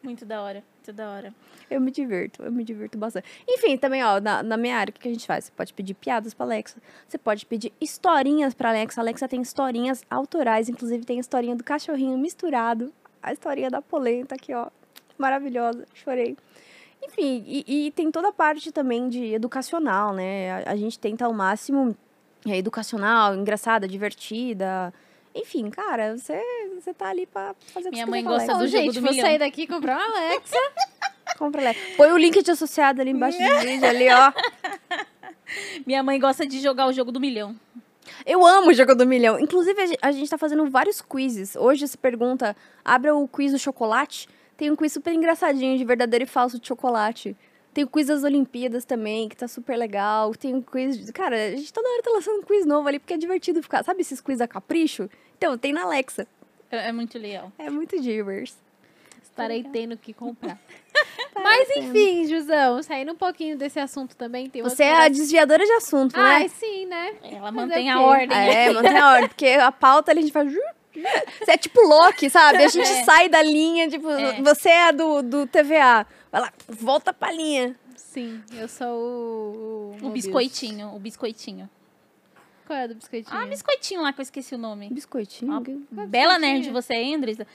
Muito 0.04 0.26
da 0.26 0.42
hora. 0.42 0.64
Muito 0.76 0.94
da 0.94 1.12
hora. 1.12 1.34
Eu 1.70 1.82
me 1.82 1.92
divirto, 1.92 2.44
eu 2.44 2.52
me 2.52 2.64
divirto 2.64 2.98
bastante. 2.98 3.28
Enfim, 3.48 3.78
também, 3.78 4.04
ó, 4.04 4.22
na, 4.22 4.42
na 4.42 4.56
minha 4.56 4.78
área, 4.78 4.90
o 4.90 4.94
que 4.94 5.02
que 5.02 5.08
a 5.10 5.12
gente 5.12 5.28
faz? 5.28 5.46
Você 5.46 5.52
pode 5.52 5.74
pedir 5.74 5.96
piadas 5.96 6.34
pra 6.34 6.46
Alexa, 6.46 6.78
você 7.08 7.18
pode 7.18 7.46
pedir 7.46 7.74
historinhas 7.82 8.54
pra 8.54 8.70
Alexa. 8.70 9.02
A 9.02 9.04
Alexa 9.04 9.28
tem 9.28 9.42
historinhas 9.42 10.04
autorais, 10.10 10.70
inclusive 10.70 11.04
tem 11.04 11.18
a 11.18 11.20
historinha 11.20 11.56
do 11.56 11.64
cachorrinho 11.64 12.18
misturado, 12.18 12.94
a 13.22 13.34
historinha 13.34 13.70
da 13.70 13.82
polenta 13.82 14.36
aqui, 14.36 14.54
ó, 14.54 14.68
maravilhosa, 15.18 15.86
chorei. 15.94 16.38
Enfim, 17.04 17.44
e, 17.46 17.88
e 17.88 17.92
tem 17.92 18.10
toda 18.10 18.30
a 18.30 18.34
parte 18.34 18.72
também 18.72 19.10
de 19.10 19.34
educacional, 19.34 20.14
né? 20.14 20.64
A, 20.64 20.72
a 20.72 20.76
gente 20.76 20.98
tenta 20.98 21.26
ao 21.26 21.34
máximo 21.34 21.96
é, 22.46 22.58
educacional, 22.58 23.36
engraçada, 23.36 23.88
divertida. 23.88 24.94
Enfim, 25.36 25.70
cara, 25.70 26.18
você, 26.18 26.42
você 26.82 26.94
tá 26.94 27.08
ali 27.10 27.26
pra 27.26 27.56
fazer 27.74 27.88
o 27.90 27.92
que 27.92 27.96
Minha 27.96 28.06
você 28.06 28.12
mãe 28.12 28.22
a 28.26 28.30
gosta 28.30 28.46
do 28.48 28.52
Então, 28.54 28.68
jogo 28.68 28.84
gente, 28.84 28.94
do 28.96 29.02
vou 29.02 29.12
milhão. 29.12 29.26
sair 29.26 29.40
daqui 29.40 29.62
e 29.64 29.68
comprar 29.68 29.98
uma 29.98 30.06
Alexa. 30.18 30.56
Compra 31.38 31.62
Alexa. 31.62 31.82
Põe 31.98 32.12
o 32.12 32.18
link 32.18 32.42
de 32.42 32.52
associado 32.52 33.02
ali 33.02 33.12
embaixo 33.12 33.38
do 33.38 33.60
vídeo, 33.60 33.88
ali, 33.88 34.08
ó. 34.10 34.32
Minha 35.86 36.04
mãe 36.04 36.20
gosta 36.20 36.46
de 36.46 36.60
jogar 36.60 36.88
o 36.88 36.94
jogo 36.94 37.12
do 37.12 37.20
milhão. 37.20 37.56
Eu 38.26 38.46
amo 38.46 38.70
o 38.70 38.74
jogo 38.74 38.96
do 38.96 39.06
milhão. 39.06 39.40
Inclusive, 39.40 39.82
a 39.82 39.86
gen- 39.86 39.98
a 40.02 40.12
gente 40.12 40.30
tá 40.30 40.38
fazendo 40.38 40.70
vários 40.70 41.02
quizzes. 41.02 41.56
Hoje 41.56 41.88
se 41.88 41.98
pergunta, 41.98 42.56
abra 42.84 43.16
o 43.16 43.28
quiz 43.28 43.52
do 43.52 43.60
chocolate. 43.60 44.28
Tem 44.56 44.72
um 44.72 44.76
quiz 44.76 44.94
super 44.94 45.14
engraçadinho 45.14 45.78
de 45.78 45.84
verdadeiro 45.86 46.24
e 46.24 46.28
falso 46.28 46.60
de 46.60 46.68
chocolate. 46.68 47.36
Tem 47.74 47.84
o 47.84 47.88
quiz 47.88 48.08
das 48.08 48.24
Olimpíadas 48.24 48.86
também, 48.86 49.30
que 49.30 49.36
tá 49.38 49.48
super 49.48 49.78
legal. 49.78 50.34
Tem 50.34 50.54
um 50.56 50.62
quiz. 50.62 50.98
de- 51.06 51.12
Cara, 51.14 51.36
a 51.36 51.52
gente 51.56 51.72
toda 51.72 51.88
hora 51.88 52.02
tá 52.02 52.10
lançando 52.12 52.40
um 52.40 52.44
quiz 52.44 52.66
novo 52.66 52.88
ali, 52.88 52.98
porque 53.00 53.14
é 53.14 53.18
divertido 53.18 53.62
ficar. 53.62 53.84
Sabe 53.84 54.02
esses 54.02 54.20
quiz 54.20 54.40
da 54.40 54.48
Capricho? 54.48 55.10
Então, 55.38 55.58
tem 55.58 55.72
na 55.72 55.84
Alexa. 55.84 56.28
É, 56.72 56.90
é 56.90 56.92
muito 56.92 57.18
legal. 57.18 57.52
É 57.58 57.70
muito 57.70 58.00
divers. 58.02 58.58
Estarei 59.22 59.64
tendo 59.64 59.98
que 59.98 60.14
comprar. 60.14 60.58
Mas 61.36 61.70
enfim, 61.78 62.28
Jusão, 62.28 62.82
saindo 62.82 63.12
um 63.12 63.16
pouquinho 63.16 63.58
desse 63.58 63.80
assunto 63.80 64.16
também, 64.16 64.50
tem 64.50 64.62
Você 64.62 64.84
é 64.84 65.06
a 65.06 65.08
desviadora 65.08 65.64
de 65.64 65.72
assunto, 65.74 66.18
né? 66.18 66.24
Ai, 66.24 66.50
sim, 66.50 66.86
né? 66.86 67.16
Ela 67.24 67.52
mantém 67.52 67.94
o 67.94 67.98
a 67.98 68.02
ordem. 68.02 68.38
É, 68.38 68.72
mantém 68.74 68.98
a 68.98 69.12
ordem, 69.12 69.28
porque 69.30 69.48
a 69.48 69.72
pauta 69.72 70.12
ali 70.12 70.20
a 70.20 70.24
gente 70.24 70.34
faz. 70.34 70.52
Você 70.54 71.52
é 71.52 71.58
tipo 71.58 71.80
Loki, 71.82 72.30
sabe? 72.30 72.64
A 72.64 72.68
gente 72.68 72.90
É. 72.90 73.04
sai 73.04 73.30
da 73.30 73.42
linha, 73.42 73.88
tipo, 73.88 74.10
É. 74.10 74.42
você 74.42 74.70
é 74.70 74.84
a 74.88 74.92
do, 74.92 75.22
do 75.22 75.48
TVA. 75.48 76.08
Vai 76.32 76.42
lá, 76.42 76.54
volta 76.68 77.14
pra 77.14 77.32
linha. 77.32 77.76
Sim, 77.96 78.42
eu 78.54 78.68
sou 78.68 78.88
o... 78.88 79.98
O 80.02 80.10
biscoitinho, 80.10 80.96
o 80.96 81.00
biscoitinho. 81.00 81.70
Qual 82.68 82.78
é 82.78 82.84
a 82.84 82.88
do 82.88 82.96
biscoitinho? 82.96 83.36
Ah, 83.38 83.46
biscoitinho 83.48 84.02
lá 84.02 84.12
que 84.14 84.20
eu 84.20 84.24
esqueci 84.24 84.54
o 84.54 84.58
nome. 84.58 84.90
Biscoitinho. 84.92 85.54
Ah, 85.54 85.60
Bela 85.62 86.34
biscoitinho? 86.36 86.40
nerd 86.40 86.70
você, 86.70 86.94
hein, 86.96 87.16
Andresa? 87.16 87.48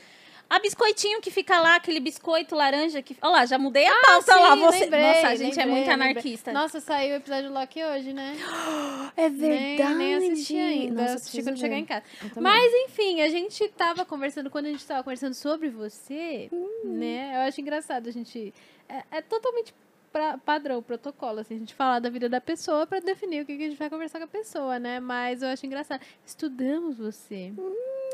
A 0.50 0.58
biscoitinho 0.58 1.20
que 1.22 1.30
fica 1.30 1.58
lá, 1.60 1.76
aquele 1.76 1.98
biscoito 1.98 2.54
laranja 2.54 3.00
que. 3.00 3.16
Olha 3.22 3.30
lá, 3.32 3.46
já 3.46 3.56
mudei 3.58 3.86
a 3.86 4.00
pauta 4.04 4.34
lá. 4.36 4.52
Ah, 4.52 4.56
Sim, 4.56 4.60
Você... 4.64 4.78
lembrei, 4.80 5.02
Nossa, 5.02 5.28
a 5.28 5.34
gente 5.34 5.52
é 5.58 5.64
lembrei, 5.64 5.66
muito 5.66 5.88
lembrei. 5.88 6.10
anarquista. 6.10 6.52
Nossa, 6.52 6.80
saiu 6.80 7.12
o 7.14 7.16
episódio 7.16 7.48
do 7.48 7.54
Loki 7.54 7.82
hoje, 7.82 8.12
né? 8.12 8.36
É 9.16 9.28
Nem, 9.30 9.76
verdade. 9.76 9.94
nem 9.94 10.14
assisti 10.14 10.56
ainda. 10.56 11.02
Nossa, 11.02 11.14
assisti 11.14 11.42
quando 11.42 11.58
chegar 11.58 11.76
em 11.78 11.84
casa. 11.86 12.02
Mas, 12.38 12.72
enfim, 12.86 13.20
a 13.22 13.28
gente 13.28 13.66
tava 13.68 14.04
conversando, 14.04 14.50
quando 14.50 14.66
a 14.66 14.70
gente 14.70 14.84
tava 14.86 15.02
conversando 15.02 15.34
sobre 15.34 15.68
você, 15.70 16.48
Hum. 16.52 16.68
né? 16.84 17.32
Eu 17.34 17.40
acho 17.48 17.60
engraçado 17.60 18.08
a 18.08 18.12
gente. 18.12 18.52
É, 18.88 19.04
é 19.18 19.22
totalmente 19.22 19.72
pra- 20.12 20.38
padrão, 20.38 20.82
protocolo, 20.82 21.40
assim, 21.40 21.54
a 21.54 21.58
gente 21.58 21.74
falar 21.74 21.98
da 21.98 22.10
vida 22.10 22.28
da 22.28 22.40
pessoa 22.40 22.86
pra 22.86 23.00
definir 23.00 23.42
o 23.42 23.46
que, 23.46 23.56
que 23.56 23.64
a 23.64 23.68
gente 23.68 23.78
vai 23.78 23.88
conversar 23.88 24.18
com 24.18 24.24
a 24.24 24.28
pessoa, 24.28 24.78
né? 24.78 25.00
Mas 25.00 25.42
eu 25.42 25.48
acho 25.48 25.64
engraçado. 25.64 26.00
Estudamos 26.24 26.98
você. 26.98 27.52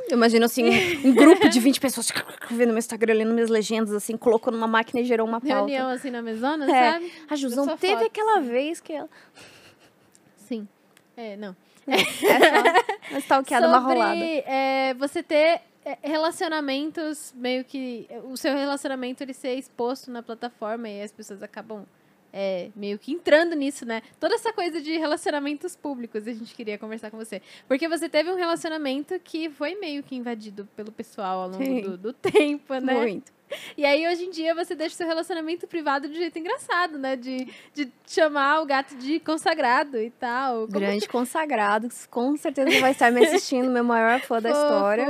Eu 0.09 0.17
imagino 0.17 0.45
assim, 0.47 0.65
um, 1.05 1.15
grupo 1.15 1.49
de 1.49 1.61
20 1.61 1.81
pessoas 1.81 2.09
vendo 2.51 2.69
meu 2.71 2.79
Instagram, 2.79 3.15
lendo 3.15 3.35
minhas 3.35 3.51
legendas, 3.51 3.93
assim, 3.93 4.17
colocou 4.17 4.53
numa 4.53 4.67
máquina 4.67 5.01
e 5.01 5.05
gerou 5.05 5.27
uma 5.27 5.41
pauta. 5.41 5.55
Reunião 5.57 5.91
assim 5.91 6.11
na 6.11 6.23
mesona, 6.23 6.65
É. 6.71 6.93
sabe? 6.93 7.13
A 7.29 7.37
Jusão 7.37 7.77
teve 7.77 7.95
foto, 7.95 8.07
aquela 8.07 8.39
assim. 8.39 8.49
vez 8.49 8.81
que 8.81 8.93
ela. 8.93 9.09
Sim. 10.37 10.67
É, 11.17 11.37
não. 11.37 11.55
É 13.11 13.11
só 13.11 13.11
uma 13.11 13.19
stalkeada, 13.21 13.69
uma 13.69 13.79
rolada. 13.79 14.15
é, 14.15 14.93
você 14.99 15.23
ter 15.23 15.35
é, 15.35 15.63
relacionamentos 16.03 17.32
meio 17.36 17.64
que 17.64 18.09
o 18.24 18.36
seu 18.36 18.55
relacionamento 18.55 19.22
ele 19.22 19.32
ser 19.32 19.55
exposto 19.55 20.11
na 20.11 20.22
plataforma 20.22 20.89
e 20.89 21.03
as 21.03 21.12
pessoas 21.12 21.43
acabam 21.43 21.86
é, 22.32 22.70
meio 22.76 22.99
que 22.99 23.12
entrando 23.12 23.55
nisso, 23.55 23.86
né? 23.86 24.03
Toda 24.20 24.34
essa 24.34 24.53
coisa 24.53 24.80
de 24.80 24.97
relacionamentos 24.99 25.74
públicos 25.74 26.26
a 26.26 26.32
gente 26.32 26.55
queria 26.55 26.78
conversar 26.78 27.11
com 27.11 27.16
você. 27.16 27.41
Porque 27.66 27.89
você 27.89 28.09
teve 28.09 28.30
um 28.30 28.36
relacionamento 28.36 29.18
que 29.20 29.49
foi 29.51 29.74
meio 29.76 30.03
que 30.03 30.14
invadido 30.14 30.68
pelo 30.76 30.93
pessoal 30.93 31.43
ao 31.43 31.49
longo 31.49 31.80
do, 31.82 31.97
do 31.97 32.12
tempo, 32.12 32.74
né? 32.74 32.95
Muito. 32.95 33.32
E 33.78 33.84
aí, 33.86 34.07
hoje 34.07 34.24
em 34.24 34.30
dia, 34.30 34.55
você 34.55 34.74
deixa 34.74 34.95
o 34.95 34.99
seu 34.99 35.07
relacionamento 35.07 35.66
privado 35.66 36.07
de 36.07 36.14
um 36.14 36.18
jeito 36.18 36.39
engraçado, 36.39 36.99
né? 36.99 37.16
De, 37.16 37.49
de 37.72 37.91
chamar 38.07 38.61
o 38.61 38.66
gato 38.66 38.95
de 38.97 39.18
consagrado 39.20 39.99
e 39.99 40.11
tal. 40.11 40.66
Como 40.66 40.80
Grande 40.80 41.09
consagrado, 41.09 41.89
que 41.89 42.09
com 42.09 42.36
certeza 42.36 42.78
vai 42.78 42.93
estar 42.93 43.11
me 43.11 43.24
assistindo, 43.24 43.70
meu 43.70 43.84
maior 43.84 44.20
fã 44.20 44.41
da 44.41 44.51
história. 44.53 45.07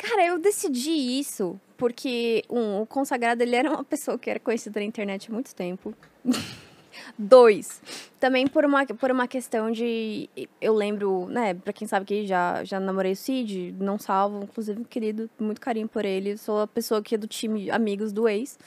Cara, 0.00 0.24
eu 0.24 0.38
decidi 0.38 0.90
isso 1.20 1.60
porque, 1.76 2.42
um, 2.48 2.80
o 2.80 2.86
consagrado 2.86 3.42
ele 3.42 3.54
era 3.54 3.70
uma 3.70 3.84
pessoa 3.84 4.18
que 4.18 4.30
era 4.30 4.40
conhecida 4.40 4.80
na 4.80 4.86
internet 4.86 5.28
há 5.30 5.32
muito 5.32 5.54
tempo. 5.54 5.94
Dois, 7.18 7.82
também 8.18 8.46
por 8.46 8.64
uma, 8.64 8.86
por 8.86 9.10
uma 9.10 9.28
questão 9.28 9.70
de. 9.70 10.28
Eu 10.60 10.74
lembro, 10.74 11.26
né, 11.28 11.52
pra 11.52 11.72
quem 11.72 11.86
sabe 11.86 12.06
que 12.06 12.26
já, 12.26 12.64
já 12.64 12.80
namorei 12.80 13.12
o 13.12 13.16
Cid, 13.16 13.74
não 13.78 13.98
salvo, 13.98 14.42
inclusive, 14.42 14.84
querido, 14.86 15.28
muito 15.38 15.60
carinho 15.60 15.86
por 15.86 16.04
ele. 16.04 16.36
Sou 16.38 16.60
a 16.62 16.66
pessoa 16.66 17.02
que 17.02 17.14
é 17.14 17.18
do 17.18 17.26
time 17.26 17.70
amigos 17.70 18.10
do 18.10 18.26
ex. 18.26 18.58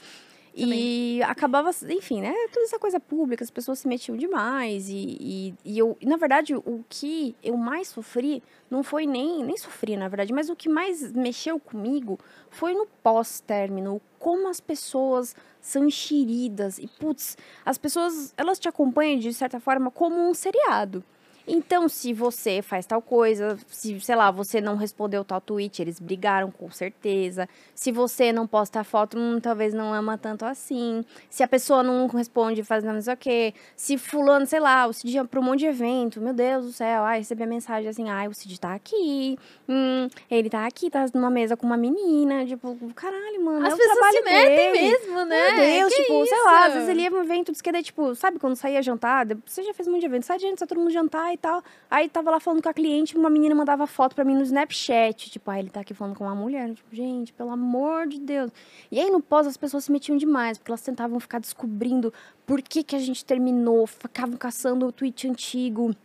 E 0.56 1.22
acabava, 1.24 1.72
enfim, 1.90 2.22
né? 2.22 2.34
Toda 2.52 2.66
essa 2.66 2.78
coisa 2.78 3.00
pública, 3.00 3.44
as 3.44 3.50
pessoas 3.50 3.80
se 3.80 3.88
metiam 3.88 4.16
demais. 4.16 4.88
E, 4.88 5.18
e, 5.20 5.56
e 5.66 5.80
eu, 5.80 5.98
na 6.04 6.16
verdade, 6.16 6.56
o 6.56 6.84
que 6.88 7.36
eu 7.44 7.58
mais 7.58 7.88
sofri 7.88 8.44
não 8.70 8.84
foi 8.84 9.08
nem, 9.08 9.44
nem 9.44 9.58
sofri, 9.58 9.98
na 9.98 10.08
verdade, 10.08 10.32
mas 10.32 10.50
o 10.50 10.56
que 10.56 10.70
mais 10.70 11.12
mexeu 11.12 11.60
comigo 11.60 12.20
foi 12.50 12.74
no 12.74 12.86
pós-término, 13.02 14.00
como 14.20 14.48
as 14.48 14.60
pessoas 14.60 15.36
são 15.60 15.88
enxeridas. 15.88 16.78
E, 16.78 16.88
putz, 16.88 17.36
as 17.66 17.78
pessoas, 17.78 18.34
elas 18.38 18.60
te 18.60 18.68
acompanham, 18.68 19.20
de 19.20 19.34
certa 19.34 19.60
forma, 19.60 19.90
como 19.90 20.16
um 20.30 20.34
seriado. 20.34 21.04
Então, 21.48 21.90
se 21.90 22.14
você 22.14 22.62
faz 22.62 22.86
tal 22.86 23.02
coisa, 23.02 23.58
se, 23.68 24.00
sei 24.00 24.16
lá, 24.16 24.32
você 24.32 24.62
não 24.62 24.76
respondeu 24.78 25.26
tal 25.26 25.42
tweet, 25.42 25.82
eles 25.82 26.00
brigaram 26.00 26.50
com 26.50 26.72
certeza. 26.72 27.50
Se 27.76 27.92
você 27.92 28.32
não 28.32 28.48
posta 28.48 28.84
foto, 28.84 29.18
hum, 29.18 29.40
talvez 29.42 29.74
não 29.74 29.94
ama 29.94 30.18
tanto 30.18 30.46
assim. 30.46 31.04
Se 31.30 31.44
a 31.44 31.48
pessoa 31.48 31.84
não 31.84 32.08
responde, 32.08 32.64
faz 32.64 32.84
não 32.84 33.02
sei 33.02 33.14
o 33.14 33.18
quê. 33.18 33.54
Se 33.76 33.98
fulano, 33.98 34.46
sei 34.46 34.60
lá, 34.62 34.88
o 34.88 34.94
Cid 34.94 35.16
ia 35.16 35.26
pra 35.26 35.40
um 35.40 35.44
monte 35.44 35.60
de 35.60 35.66
evento, 35.66 36.22
meu 36.22 36.34
Deus 36.34 36.66
do 36.66 36.72
céu, 36.72 37.04
ai, 37.04 37.20
recebi 37.20 37.44
a 37.44 37.48
mensagem 37.48 37.90
assim, 37.90 38.10
ai, 38.10 38.28
o 38.28 38.34
Cid 38.34 38.60
tá 38.60 38.74
aqui, 38.74 39.38
hum, 39.68 40.08
ele 40.32 40.50
tá 40.50 40.66
aqui, 40.66 40.90
tá 40.90 41.06
numa 41.14 41.30
mesa 41.30 41.58
com 41.58 41.66
uma 41.66 41.76
menina, 41.78 42.46
tipo, 42.46 42.78
caralho, 42.96 43.44
mano, 43.44 43.66
As 43.68 43.74
é 43.74 43.78
pessoas 43.78 44.16
se 44.16 44.22
metem 44.22 44.72
dele. 44.72 44.92
mesmo, 44.92 45.26
né? 45.26 45.52
Meu 45.52 45.90
Deus, 45.90 45.94
Que 45.94 46.02
tipo, 46.04 46.26
sei 46.26 46.44
lá, 46.44 46.60
às 46.62 46.66
isso? 46.68 46.74
vezes 46.76 46.90
ele 46.90 47.02
ia 47.02 47.12
um 47.12 47.22
evento 47.22 47.52
de 47.52 47.58
skate, 47.58 47.84
tipo, 47.84 48.16
sabe 48.16 48.40
quando 48.40 48.56
saía 48.56 48.82
jantar? 48.82 49.26
Você 49.46 49.62
já 49.64 49.74
fez 49.74 49.88
um 49.88 49.92
monte 49.92 50.02
de 50.02 50.06
evento, 50.08 50.26
sai 50.26 50.38
de 50.38 50.44
gente, 50.44 50.60
sai 50.60 50.68
todo 50.68 50.80
mundo 50.80 50.92
jantar 50.92 51.33
e 51.34 51.38
tal. 51.38 51.64
Aí 51.90 52.08
tava 52.08 52.32
lá 52.32 52.40
falando 52.40 52.62
com 52.62 52.70
a 52.70 52.74
cliente, 52.74 53.18
uma 53.18 53.30
menina 53.30 53.54
mandava 53.56 53.86
foto 53.88 54.16
pra 54.16 54.24
mim 54.24 54.36
no 54.36 54.44
Snapchat. 54.44 55.30
Tipo, 55.30 55.52
ah, 55.52 55.60
ele 55.60 55.70
tá 55.70 55.82
aqui 55.82 55.94
falando 55.94 56.16
com 56.16 56.24
uma 56.24 56.36
mulher. 56.36 56.74
Tipo, 56.74 56.96
gente, 56.96 57.34
pelo 57.34 57.50
amor 57.50 58.08
de 58.08 58.20
Deus. 58.20 58.52
E 58.92 59.00
aí 59.00 59.10
no 59.10 59.22
pós 59.22 59.48
as 59.48 59.58
pessoas 59.58 59.86
se 59.86 59.92
metiam 59.92 60.18
demais, 60.18 60.58
porque 60.58 60.72
elas 60.72 60.82
tentavam 60.82 61.20
ficar 61.20 61.40
descobrindo 61.40 62.14
por 62.46 62.62
que, 62.62 62.84
que 62.84 62.96
a 62.96 63.00
gente 63.00 63.26
terminou, 63.26 63.88
ficavam 63.88 64.38
caçando 64.38 64.88
o 64.88 64.92
tweet 64.92 65.28
antigo, 65.28 65.96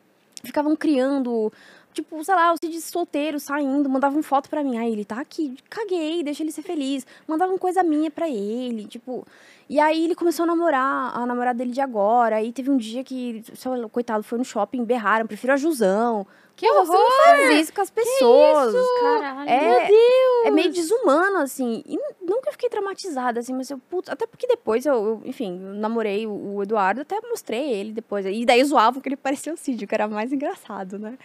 ficavam 0.43 0.75
criando 0.77 1.53
tipo, 1.99 2.25
sei 2.25 2.35
lá, 2.35 2.53
o 2.53 2.57
Cid 2.57 2.81
solteiro 2.81 3.41
saindo, 3.41 3.89
mandavam 3.89 4.23
foto 4.23 4.49
pra 4.49 4.63
mim. 4.63 4.79
Aí 4.79 4.93
ele 4.93 5.05
tá 5.05 5.21
aqui, 5.21 5.57
caguei, 5.69 6.23
deixa 6.23 6.43
ele 6.43 6.53
ser 6.53 6.63
feliz. 6.63 7.07
Mandavam 7.27 7.59
coisa 7.59 7.83
minha 7.83 8.11
pra 8.11 8.29
ele, 8.29 8.87
tipo. 8.87 9.27
E 9.69 9.81
aí 9.81 10.05
ele 10.05 10.15
começou 10.15 10.45
a 10.45 10.47
namorar, 10.47 11.17
a 11.17 11.27
namorada 11.27 11.59
dele 11.59 11.73
de 11.73 11.81
agora. 11.81 12.37
Aí 12.37 12.53
teve 12.53 12.71
um 12.71 12.77
dia 12.77 13.03
que, 13.03 13.43
sei 13.55 13.71
lá, 13.77 13.89
coitado, 13.89 14.23
foi 14.23 14.39
no 14.39 14.45
shopping, 14.45 14.85
berraram, 14.85 15.27
prefiro 15.27 15.53
a 15.53 15.57
Jusão. 15.57 16.27
Que 16.59 16.67
Pô, 16.69 16.75
Você 16.85 16.91
não 16.93 16.99
horror! 17.01 17.25
faz 17.25 17.61
isso 17.61 17.73
com 17.73 17.81
as 17.83 17.91
pessoas. 17.91 18.75
Caralho. 19.01 19.49
É, 19.49 19.61
Meu 19.61 19.87
Deus! 19.87 20.47
é 20.47 20.51
meio 20.51 20.73
desumano, 20.73 21.39
assim. 21.39 21.85
E 21.87 21.97
nu- 21.97 22.17
nunca 22.35 22.51
fiquei 22.51 22.69
traumatizada, 22.69 23.39
assim, 23.39 23.55
mas 23.55 23.71
eu, 23.71 23.79
putz, 23.79 24.09
até 24.11 24.27
porque 24.27 24.45
depois 24.45 24.85
eu, 24.85 24.93
eu, 24.95 25.23
enfim, 25.25 25.57
eu 25.65 25.75
namorei 25.75 26.27
o, 26.27 26.57
o 26.57 26.63
Eduardo, 26.65 27.03
até 27.03 27.17
mostrei 27.29 27.71
ele 27.73 27.93
depois. 27.93 28.27
E 28.27 28.45
daí 28.45 28.65
zoavam 28.65 29.01
que 29.01 29.09
ele 29.09 29.15
parecia 29.23 29.55
o 29.55 29.57
Cid, 29.57 29.87
que 29.87 29.95
era 29.95 30.09
mais 30.09 30.33
engraçado, 30.33 30.99
né? 30.99 31.17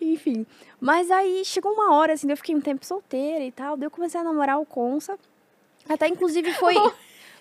Enfim. 0.00 0.46
Mas 0.80 1.10
aí 1.10 1.44
chegou 1.44 1.70
uma 1.72 1.92
hora, 1.94 2.14
assim, 2.14 2.30
eu 2.30 2.36
fiquei 2.38 2.54
um 2.54 2.60
tempo 2.62 2.86
solteira 2.86 3.44
e 3.44 3.52
tal, 3.52 3.76
daí 3.76 3.86
eu 3.88 3.90
comecei 3.90 4.18
a 4.18 4.24
namorar 4.24 4.58
o 4.58 4.64
Consa. 4.64 5.18
Até, 5.86 6.08
inclusive, 6.08 6.50
foi... 6.54 6.74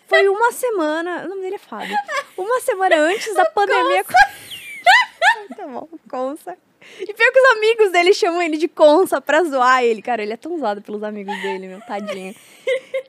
Foi 0.09 0.25
uma 0.29 0.53
semana. 0.53 1.25
O 1.25 1.27
nome 1.27 1.41
dele 1.41 1.55
é 1.55 1.59
Fábio. 1.59 1.93
Uma 2.37 2.61
semana 2.61 2.95
antes 2.95 3.33
da 3.35 3.43
pandemia. 3.43 4.05
tá 5.57 5.67
bom, 5.67 5.85
Consa. 6.09 6.57
E 6.99 7.13
pior 7.13 7.31
que 7.31 7.39
os 7.39 7.57
amigos 7.57 7.91
dele 7.91 8.13
chamam 8.13 8.41
ele 8.41 8.57
de 8.57 8.67
Consa 8.67 9.21
pra 9.21 9.43
zoar 9.43 9.83
ele. 9.83 10.01
Cara, 10.01 10.21
ele 10.21 10.33
é 10.33 10.37
tão 10.37 10.53
usado 10.55 10.81
pelos 10.81 11.03
amigos 11.03 11.35
dele, 11.41 11.67
meu 11.67 11.81
tadinho. 11.81 12.35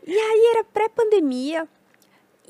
E 0.07 0.17
aí 0.17 0.51
era 0.55 0.65
pré-pandemia. 0.65 1.69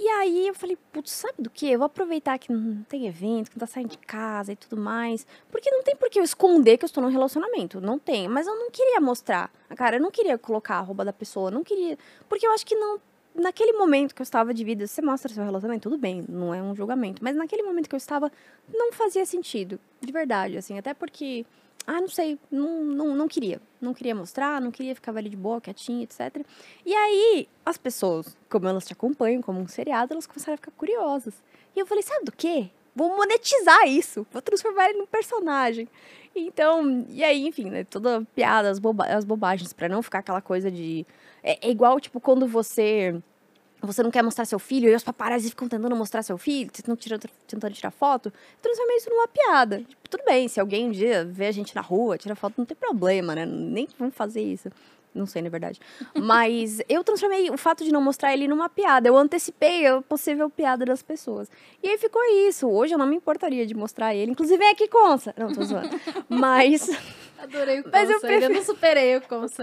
E 0.00 0.06
aí 0.08 0.46
eu 0.46 0.54
falei, 0.54 0.78
putz, 0.92 1.10
sabe 1.10 1.34
do 1.42 1.50
que? 1.50 1.68
Eu 1.68 1.80
vou 1.80 1.86
aproveitar 1.86 2.38
que 2.38 2.52
não 2.52 2.84
tem 2.84 3.08
evento, 3.08 3.50
que 3.50 3.56
não 3.56 3.66
tá 3.66 3.66
saindo 3.66 3.88
de 3.88 3.98
casa 3.98 4.52
e 4.52 4.56
tudo 4.56 4.80
mais. 4.80 5.26
Porque 5.50 5.68
não 5.72 5.82
tem 5.82 5.96
por 5.96 6.08
que 6.08 6.20
eu 6.20 6.22
esconder 6.22 6.78
que 6.78 6.84
eu 6.84 6.86
estou 6.86 7.02
num 7.02 7.10
relacionamento. 7.10 7.80
Não 7.80 7.98
tem. 7.98 8.28
Mas 8.28 8.46
eu 8.46 8.54
não 8.54 8.70
queria 8.70 9.00
mostrar. 9.00 9.50
Cara, 9.76 9.96
eu 9.96 10.00
não 10.00 10.12
queria 10.12 10.38
colocar 10.38 10.76
a 10.76 10.80
roupa 10.80 11.04
da 11.04 11.12
pessoa. 11.12 11.50
Não 11.50 11.64
queria. 11.64 11.98
Porque 12.28 12.46
eu 12.46 12.52
acho 12.52 12.64
que 12.64 12.76
não. 12.76 13.00
Naquele 13.38 13.72
momento 13.74 14.16
que 14.16 14.20
eu 14.20 14.24
estava 14.24 14.52
de 14.52 14.64
vida, 14.64 14.84
você 14.84 15.00
mostra 15.00 15.32
seu 15.32 15.44
relacionamento, 15.44 15.88
tudo 15.88 15.96
bem, 15.96 16.24
não 16.28 16.52
é 16.52 16.60
um 16.60 16.74
julgamento. 16.74 17.22
Mas 17.22 17.36
naquele 17.36 17.62
momento 17.62 17.88
que 17.88 17.94
eu 17.94 17.98
estava, 17.98 18.32
não 18.74 18.92
fazia 18.92 19.24
sentido. 19.24 19.78
De 20.00 20.12
verdade, 20.12 20.56
assim. 20.56 20.76
Até 20.76 20.92
porque. 20.92 21.46
Ah, 21.86 22.00
não 22.00 22.08
sei, 22.08 22.38
não, 22.50 22.82
não, 22.82 23.14
não 23.14 23.28
queria. 23.28 23.60
Não 23.80 23.94
queria 23.94 24.14
mostrar, 24.14 24.60
não 24.60 24.70
queria 24.70 24.94
ficar 24.94 25.16
ali 25.16 25.30
de 25.30 25.36
boa, 25.36 25.60
quietinha, 25.60 26.02
etc. 26.02 26.44
E 26.84 26.92
aí, 26.92 27.48
as 27.64 27.78
pessoas, 27.78 28.36
como 28.50 28.66
elas 28.66 28.84
te 28.84 28.92
acompanham 28.92 29.40
como 29.40 29.60
um 29.60 29.68
seriado, 29.68 30.12
elas 30.12 30.26
começaram 30.26 30.54
a 30.54 30.56
ficar 30.56 30.72
curiosas. 30.72 31.34
E 31.74 31.78
eu 31.78 31.86
falei, 31.86 32.02
sabe 32.02 32.24
do 32.24 32.32
quê? 32.32 32.70
Vou 32.94 33.16
monetizar 33.16 33.86
isso. 33.86 34.26
Vou 34.32 34.42
transformar 34.42 34.90
ele 34.90 34.98
num 34.98 35.06
personagem. 35.06 35.88
Então, 36.34 37.06
e 37.08 37.22
aí, 37.22 37.46
enfim, 37.46 37.70
né? 37.70 37.84
Toda 37.84 38.26
piada, 38.34 38.68
as, 38.68 38.78
boba 38.78 39.04
as 39.06 39.24
bobagens, 39.24 39.72
pra 39.72 39.88
não 39.88 40.02
ficar 40.02 40.18
aquela 40.18 40.40
coisa 40.42 40.70
de. 40.70 41.06
É, 41.42 41.68
é 41.68 41.70
igual, 41.70 42.00
tipo, 42.00 42.20
quando 42.20 42.46
você. 42.46 43.20
Você 43.80 44.02
não 44.02 44.10
quer 44.10 44.22
mostrar 44.22 44.44
seu 44.44 44.58
filho 44.58 44.90
e 44.90 44.94
os 44.94 45.04
paparazzi 45.04 45.50
ficam 45.50 45.68
tentando 45.68 45.94
mostrar 45.94 46.22
seu 46.22 46.36
filho, 46.36 46.70
tentando 46.70 46.96
tirar, 46.96 47.18
tentando 47.46 47.72
tirar 47.72 47.90
foto. 47.90 48.28
Eu 48.28 48.62
transformei 48.62 48.96
isso 48.96 49.08
numa 49.08 49.28
piada. 49.28 49.78
Tipo, 49.78 50.08
tudo 50.10 50.24
bem, 50.24 50.48
se 50.48 50.58
alguém 50.58 50.88
um 50.88 50.90
dia 50.90 51.24
vê 51.24 51.46
a 51.46 51.52
gente 51.52 51.74
na 51.74 51.80
rua, 51.80 52.18
tira 52.18 52.34
foto, 52.34 52.54
não 52.58 52.64
tem 52.64 52.76
problema, 52.76 53.34
né? 53.34 53.46
Nem 53.46 53.88
vamos 53.98 54.14
fazer 54.14 54.42
isso. 54.42 54.68
Não 55.18 55.26
sei, 55.26 55.42
na 55.42 55.48
verdade. 55.48 55.80
Mas 56.14 56.80
eu 56.88 57.02
transformei 57.02 57.50
o 57.50 57.58
fato 57.58 57.82
de 57.84 57.92
não 57.92 58.00
mostrar 58.00 58.32
ele 58.32 58.46
numa 58.46 58.68
piada. 58.68 59.08
Eu 59.08 59.16
antecipei 59.16 59.86
a 59.86 60.00
possível 60.00 60.48
piada 60.48 60.84
das 60.84 61.02
pessoas. 61.02 61.50
E 61.82 61.88
aí 61.88 61.98
ficou 61.98 62.22
isso. 62.48 62.68
Hoje 62.68 62.94
eu 62.94 62.98
não 62.98 63.06
me 63.06 63.16
importaria 63.16 63.66
de 63.66 63.74
mostrar 63.74 64.14
ele. 64.14 64.30
Inclusive, 64.30 64.58
vem 64.58 64.70
aqui, 64.70 64.86
Consa. 64.88 65.34
Não, 65.36 65.52
tô 65.52 65.62
zoando. 65.62 65.90
Mas. 66.28 66.88
Adorei 67.38 67.80
o 67.80 67.84
Consa. 67.84 67.96
Mas 67.96 68.10
eu 68.10 68.20
prefiro- 68.20 68.54
não 68.54 68.62
superei 68.64 69.16
o 69.16 69.20
Consa. 69.22 69.62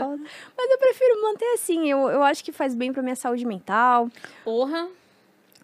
Mas 0.58 0.72
eu 0.72 0.78
prefiro 0.78 1.22
manter 1.22 1.54
assim. 1.54 1.90
Eu, 1.90 2.10
eu 2.10 2.24
acho 2.24 2.44
que 2.44 2.52
faz 2.52 2.76
bem 2.76 2.92
pra 2.94 3.02
minha 3.02 3.16
saúde 3.16 3.46
mental. 3.46 4.10
Porra. 4.44 4.88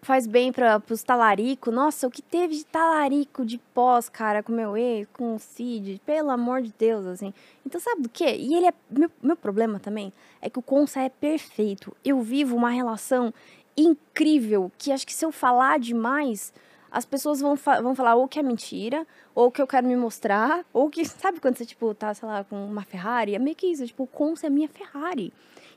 Faz 0.04 0.26
bem 0.26 0.52
para 0.52 0.80
pros 0.80 1.04
talarico. 1.04 1.70
Nossa, 1.70 2.08
o 2.08 2.10
que 2.10 2.20
teve 2.20 2.56
de 2.56 2.66
talarico 2.66 3.44
de 3.44 3.56
pós, 3.56 4.08
cara, 4.08 4.42
com 4.42 4.50
meu 4.50 4.76
ex, 4.76 5.06
com 5.12 5.36
o 5.36 5.38
Cid, 5.38 6.00
pelo 6.04 6.30
amor 6.30 6.60
de 6.60 6.74
Deus, 6.76 7.06
assim. 7.06 7.32
Então, 7.64 7.80
sabe 7.80 8.02
do 8.02 8.08
quê? 8.08 8.34
E 8.36 8.52
ele 8.52 8.66
é. 8.66 8.74
Meu, 8.90 9.08
meu 9.22 9.36
problema 9.36 9.78
também 9.78 10.12
é 10.40 10.50
que 10.50 10.58
o 10.58 10.62
Consa 10.62 11.00
é 11.00 11.08
perfeito. 11.08 11.96
Eu 12.04 12.20
vivo 12.20 12.56
uma 12.56 12.70
relação 12.70 13.32
incrível 13.76 14.72
que 14.76 14.90
acho 14.90 15.06
que 15.06 15.14
se 15.14 15.24
eu 15.24 15.30
falar 15.30 15.78
demais, 15.78 16.52
as 16.90 17.04
pessoas 17.04 17.40
vão, 17.40 17.56
fa- 17.56 17.80
vão 17.80 17.94
falar 17.94 18.16
ou 18.16 18.26
que 18.26 18.40
é 18.40 18.42
mentira, 18.42 19.06
ou 19.36 19.52
que 19.52 19.62
eu 19.62 19.68
quero 19.68 19.86
me 19.86 19.94
mostrar, 19.94 20.64
ou 20.72 20.90
que. 20.90 21.04
Sabe 21.06 21.38
quando 21.38 21.56
você, 21.56 21.64
tipo, 21.64 21.94
tá, 21.94 22.12
sei 22.12 22.28
lá, 22.28 22.42
com 22.42 22.66
uma 22.66 22.82
Ferrari? 22.82 23.36
É 23.36 23.38
meio 23.38 23.54
que 23.54 23.68
isso, 23.68 23.86
tipo, 23.86 24.02
o 24.02 24.08
Consa 24.08 24.48
é 24.48 24.50
minha 24.50 24.68
Ferrari. 24.68 25.32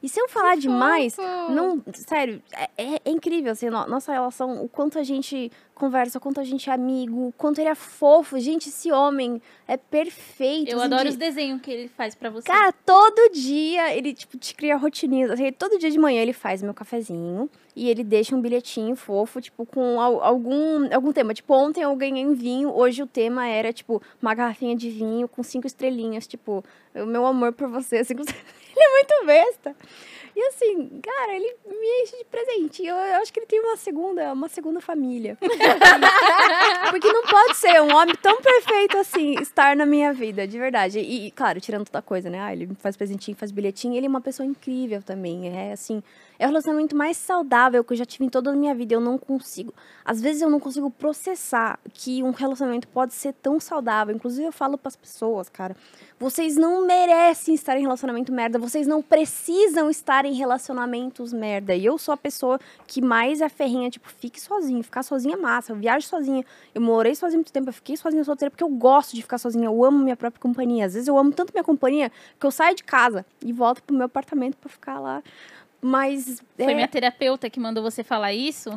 E 0.05 0.09
se 0.09 0.19
eu 0.21 0.29
falar 0.29 0.55
demais, 0.55 1.15
fofo. 1.15 1.51
não, 1.51 1.81
sério, 1.93 2.39
é, 2.53 2.69
é- 2.77 3.01
é 3.03 3.09
incrível, 3.09 3.51
assim, 3.51 3.71
no- 3.71 3.87
nossa 3.87 4.11
relação, 4.13 4.63
o 4.63 4.69
quanto 4.69 4.99
a 4.99 5.03
gente 5.03 5.51
conversa, 5.73 6.19
o 6.19 6.21
quanto 6.21 6.39
a 6.39 6.43
gente 6.43 6.69
é 6.69 6.73
amigo, 6.73 7.29
o 7.29 7.31
quanto 7.31 7.59
ele 7.59 7.69
é 7.69 7.73
fofo. 7.75 8.39
Gente, 8.39 8.69
esse 8.69 8.91
homem 8.91 9.41
é 9.67 9.75
perfeito. 9.77 10.69
Eu 10.71 10.77
assim, 10.77 10.85
adoro 10.85 11.03
de- 11.05 11.09
os 11.09 11.15
desenhos 11.17 11.59
que 11.59 11.71
ele 11.71 11.87
faz 11.87 12.13
pra 12.13 12.29
você. 12.29 12.45
Cara, 12.47 12.71
todo 12.85 13.31
dia 13.33 13.95
ele, 13.95 14.13
tipo, 14.13 14.37
te 14.37 14.53
cria 14.53 14.77
rotininhas. 14.77 15.31
Assim, 15.31 15.51
todo 15.51 15.79
dia 15.79 15.89
de 15.89 15.97
manhã 15.97 16.21
ele 16.21 16.33
faz 16.33 16.61
meu 16.61 16.73
cafezinho 16.73 17.49
e 17.75 17.89
ele 17.89 18.03
deixa 18.03 18.35
um 18.35 18.41
bilhetinho 18.41 18.95
fofo, 18.95 19.41
tipo, 19.41 19.65
com 19.65 19.99
al- 19.99 20.23
algum, 20.23 20.93
algum 20.93 21.11
tema. 21.11 21.33
Tipo, 21.33 21.53
ontem 21.53 21.81
eu 21.83 21.95
ganhei 21.95 22.25
um 22.25 22.33
vinho, 22.33 22.73
hoje 22.73 23.03
o 23.03 23.07
tema 23.07 23.47
era, 23.47 23.73
tipo, 23.73 24.01
uma 24.21 24.33
garrafinha 24.33 24.75
de 24.75 24.89
vinho 24.89 25.27
com 25.27 25.43
cinco 25.43 25.67
estrelinhas. 25.67 26.25
Tipo, 26.25 26.63
o 26.95 27.05
meu 27.05 27.25
amor 27.25 27.51
por 27.53 27.67
você, 27.67 28.03
cinco. 28.03 28.21
Ele 28.77 28.83
é 28.83 28.89
muito 28.91 29.25
besta. 29.25 29.75
E 30.35 30.41
assim, 30.47 30.99
cara, 31.01 31.33
ele 31.33 31.55
me 31.65 32.03
enche 32.03 32.17
de 32.17 32.25
presente. 32.25 32.85
Eu, 32.85 32.93
eu 32.93 33.21
acho 33.21 33.31
que 33.31 33.39
ele 33.39 33.45
tem 33.45 33.57
uma 33.61 33.77
segunda, 33.77 34.33
uma 34.33 34.49
segunda 34.49 34.81
família. 34.81 35.37
Porque 36.89 37.11
não 37.11 37.23
pode 37.23 37.55
ser 37.55 37.81
um 37.81 37.95
homem 37.95 38.13
tão 38.21 38.41
perfeito 38.41 38.97
assim 38.97 39.35
estar 39.41 39.77
na 39.77 39.85
minha 39.85 40.11
vida, 40.11 40.45
de 40.45 40.59
verdade. 40.59 40.99
E, 40.99 41.27
e, 41.27 41.31
claro, 41.31 41.61
tirando 41.61 41.85
toda 41.85 42.01
coisa, 42.01 42.29
né? 42.29 42.41
Ah, 42.41 42.51
ele 42.51 42.67
faz 42.79 42.97
presentinho, 42.97 43.37
faz 43.37 43.49
bilhetinho. 43.51 43.95
Ele 43.95 44.07
é 44.07 44.09
uma 44.09 44.19
pessoa 44.19 44.45
incrível 44.45 45.01
também. 45.01 45.47
É 45.57 45.71
assim, 45.71 46.03
é 46.37 46.45
o 46.45 46.47
relacionamento 46.47 46.95
mais 46.95 47.17
saudável 47.17 47.83
que 47.83 47.93
eu 47.93 47.97
já 47.97 48.05
tive 48.05 48.25
em 48.25 48.29
toda 48.29 48.51
a 48.51 48.53
minha 48.53 48.73
vida. 48.75 48.93
Eu 48.93 49.01
não 49.01 49.17
consigo. 49.17 49.73
Às 50.03 50.21
vezes 50.21 50.41
eu 50.41 50.49
não 50.49 50.59
consigo 50.59 50.89
processar 50.91 51.79
que 51.93 52.21
um 52.21 52.31
relacionamento 52.31 52.87
pode 52.87 53.13
ser 53.13 53.33
tão 53.33 53.59
saudável. 53.59 54.15
Inclusive, 54.15 54.47
eu 54.47 54.51
falo 54.51 54.77
pras 54.77 54.95
pessoas, 54.95 55.49
cara. 55.49 55.75
Vocês 56.19 56.55
não 56.55 56.85
merecem 56.85 57.55
estar 57.55 57.77
em 57.77 57.81
relacionamento 57.81 58.31
merda. 58.31 58.59
Vocês 58.59 58.85
não 58.85 59.01
precisam 59.01 59.89
estar 59.89 60.25
em 60.25 60.33
relacionamentos 60.33 61.33
merda. 61.33 61.75
E 61.75 61.85
eu 61.85 61.97
sou 61.97 62.13
a 62.13 62.17
pessoa 62.17 62.59
que 62.85 63.01
mais 63.01 63.41
é 63.41 63.49
ferrinha, 63.49 63.89
tipo, 63.89 64.09
fique 64.09 64.39
sozinho. 64.39 64.83
Ficar 64.83 65.03
sozinha 65.03 65.35
é 65.35 65.37
massa. 65.37 65.71
Eu 65.71 65.75
viajo 65.75 66.07
sozinha. 66.07 66.45
Eu 66.73 66.81
morei 66.81 67.15
sozinha 67.15 67.37
muito 67.37 67.51
tempo. 67.51 67.69
Eu 67.69 67.73
fiquei 67.73 67.97
sozinha 67.97 68.23
solteira 68.23 68.51
porque 68.51 68.63
eu 68.63 68.69
gosto 68.69 69.15
de 69.15 69.21
ficar 69.21 69.37
sozinha. 69.37 69.65
Eu 69.65 69.83
amo 69.83 69.99
minha 69.99 70.15
própria 70.15 70.39
companhia. 70.39 70.85
Às 70.85 70.93
vezes 70.93 71.07
eu 71.07 71.17
amo 71.17 71.31
tanto 71.31 71.51
minha 71.51 71.63
companhia 71.63 72.11
que 72.39 72.45
eu 72.45 72.51
saio 72.51 72.75
de 72.75 72.83
casa 72.83 73.25
e 73.43 73.51
volto 73.51 73.81
pro 73.81 73.95
meu 73.95 74.05
apartamento 74.05 74.55
pra 74.57 74.69
ficar 74.69 74.99
lá. 74.99 75.23
Mas 75.85 76.41
Foi 76.57 76.71
é, 76.71 76.73
minha 76.73 76.87
terapeuta 76.87 77.47
que 77.47 77.59
mandou 77.59 77.83
você 77.83 78.03
falar 78.03 78.33
isso? 78.33 78.71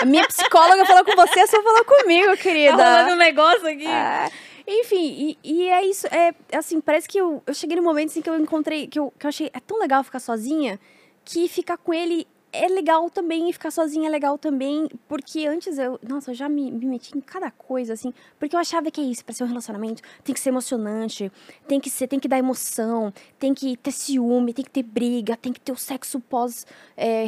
a 0.00 0.06
minha 0.06 0.26
psicóloga 0.26 0.86
falou 0.86 1.04
com 1.04 1.14
você, 1.14 1.46
só 1.46 1.62
falar 1.62 1.84
comigo, 1.84 2.34
querida. 2.38 2.74
Tá 2.74 3.02
rolando 3.02 3.12
um 3.12 3.18
negócio 3.18 3.66
aqui. 3.66 3.86
É, 3.86 4.30
enfim, 4.66 5.36
e, 5.36 5.38
e 5.44 5.68
é 5.68 5.84
isso. 5.84 6.06
É 6.06 6.32
assim, 6.56 6.80
parece 6.80 7.06
que 7.06 7.18
eu, 7.18 7.42
eu 7.46 7.52
cheguei 7.52 7.76
no 7.76 7.82
momento 7.82 8.12
assim, 8.12 8.22
que 8.22 8.30
eu 8.30 8.40
encontrei, 8.40 8.86
que 8.86 8.98
eu, 8.98 9.12
que 9.18 9.26
eu 9.26 9.28
achei 9.28 9.50
é 9.52 9.60
tão 9.60 9.78
legal 9.78 10.02
ficar 10.02 10.20
sozinha, 10.20 10.80
que 11.22 11.48
ficar 11.48 11.76
com 11.76 11.92
ele 11.92 12.26
é 12.64 12.68
legal 12.68 13.08
também, 13.10 13.52
ficar 13.52 13.70
sozinha 13.70 14.08
é 14.08 14.10
legal 14.10 14.38
também, 14.38 14.88
porque 15.08 15.46
antes 15.46 15.78
eu, 15.78 15.98
nossa, 16.06 16.30
eu 16.30 16.34
já 16.34 16.48
me, 16.48 16.70
me 16.70 16.86
meti 16.86 17.16
em 17.16 17.20
cada 17.20 17.50
coisa, 17.50 17.92
assim, 17.92 18.12
porque 18.38 18.54
eu 18.54 18.60
achava 18.60 18.90
que 18.90 19.00
é 19.00 19.04
isso, 19.04 19.24
pra 19.24 19.34
ser 19.34 19.44
um 19.44 19.46
relacionamento, 19.48 20.02
tem 20.24 20.34
que 20.34 20.40
ser 20.40 20.50
emocionante, 20.50 21.30
tem 21.68 21.78
que 21.80 21.90
ser, 21.90 22.06
tem 22.06 22.18
que 22.18 22.28
dar 22.28 22.38
emoção, 22.38 23.12
tem 23.38 23.52
que 23.54 23.76
ter 23.76 23.92
ciúme, 23.92 24.52
tem 24.52 24.64
que 24.64 24.70
ter 24.70 24.82
briga, 24.82 25.36
tem 25.36 25.52
que 25.52 25.60
ter 25.60 25.72
o 25.72 25.76
sexo 25.76 26.20
pós 26.20 26.66
é. 26.96 27.24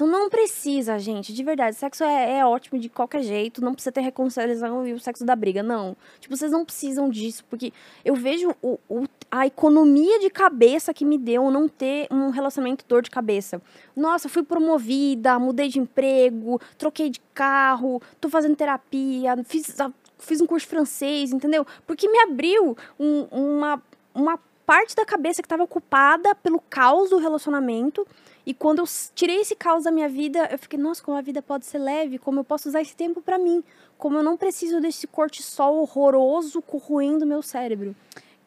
Não 0.00 0.30
precisa, 0.30 0.98
gente, 0.98 1.32
de 1.32 1.42
verdade. 1.44 1.76
Sexo 1.76 2.04
é, 2.04 2.38
é 2.38 2.46
ótimo 2.46 2.78
de 2.78 2.88
qualquer 2.88 3.22
jeito, 3.22 3.62
não 3.62 3.72
precisa 3.74 3.92
ter 3.92 4.00
reconciliação 4.00 4.86
e 4.86 4.92
o 4.92 5.00
sexo 5.00 5.24
da 5.24 5.36
briga, 5.36 5.62
não. 5.62 5.96
Tipo, 6.20 6.36
vocês 6.36 6.50
não 6.52 6.64
precisam 6.64 7.08
disso, 7.08 7.44
porque 7.48 7.72
eu 8.04 8.14
vejo 8.14 8.54
o, 8.62 8.78
o- 8.88 9.06
a 9.30 9.46
economia 9.46 10.18
de 10.20 10.28
cabeça 10.28 10.92
que 10.92 11.04
me 11.04 11.16
deu 11.16 11.50
não 11.50 11.66
ter 11.68 12.06
um 12.10 12.30
relacionamento 12.30 12.84
dor 12.86 13.02
de 13.02 13.10
cabeça. 13.10 13.62
Nossa, 13.96 14.28
fui 14.28 14.42
promovida, 14.66 15.38
mudei 15.38 15.68
de 15.68 15.78
emprego, 15.80 16.60
troquei 16.78 17.10
de 17.10 17.20
carro, 17.34 18.00
tô 18.20 18.28
fazendo 18.28 18.56
terapia, 18.56 19.36
fiz 19.44 19.76
fiz 20.18 20.40
um 20.40 20.46
curso 20.46 20.68
francês, 20.68 21.32
entendeu? 21.32 21.66
Porque 21.84 22.08
me 22.08 22.16
abriu 22.20 22.76
um- 22.98 23.24
uma, 23.32 23.82
uma 24.14 24.38
parte 24.64 24.94
da 24.94 25.04
cabeça 25.04 25.42
que 25.42 25.46
estava 25.46 25.64
ocupada 25.64 26.32
pelo 26.36 26.60
caos 26.70 27.10
do 27.10 27.18
relacionamento. 27.18 28.06
E 28.46 28.54
quando 28.54 28.78
eu 28.78 28.84
tirei 29.16 29.40
esse 29.40 29.56
caos 29.56 29.82
da 29.82 29.90
minha 29.90 30.08
vida, 30.08 30.48
eu 30.52 30.58
fiquei, 30.58 30.78
nossa, 30.78 31.02
como 31.02 31.16
a 31.16 31.20
vida 31.20 31.42
pode 31.42 31.66
ser 31.66 31.78
leve, 31.78 32.18
como 32.18 32.38
eu 32.38 32.44
posso 32.44 32.68
usar 32.68 32.80
esse 32.80 32.94
tempo 32.94 33.20
pra 33.20 33.36
mim, 33.36 33.64
como 33.98 34.16
eu 34.16 34.22
não 34.22 34.36
preciso 34.36 34.80
desse 34.80 35.08
cortisol 35.08 35.78
horroroso 35.80 36.62
corroendo 36.62 37.26
meu 37.26 37.42
cérebro. 37.42 37.94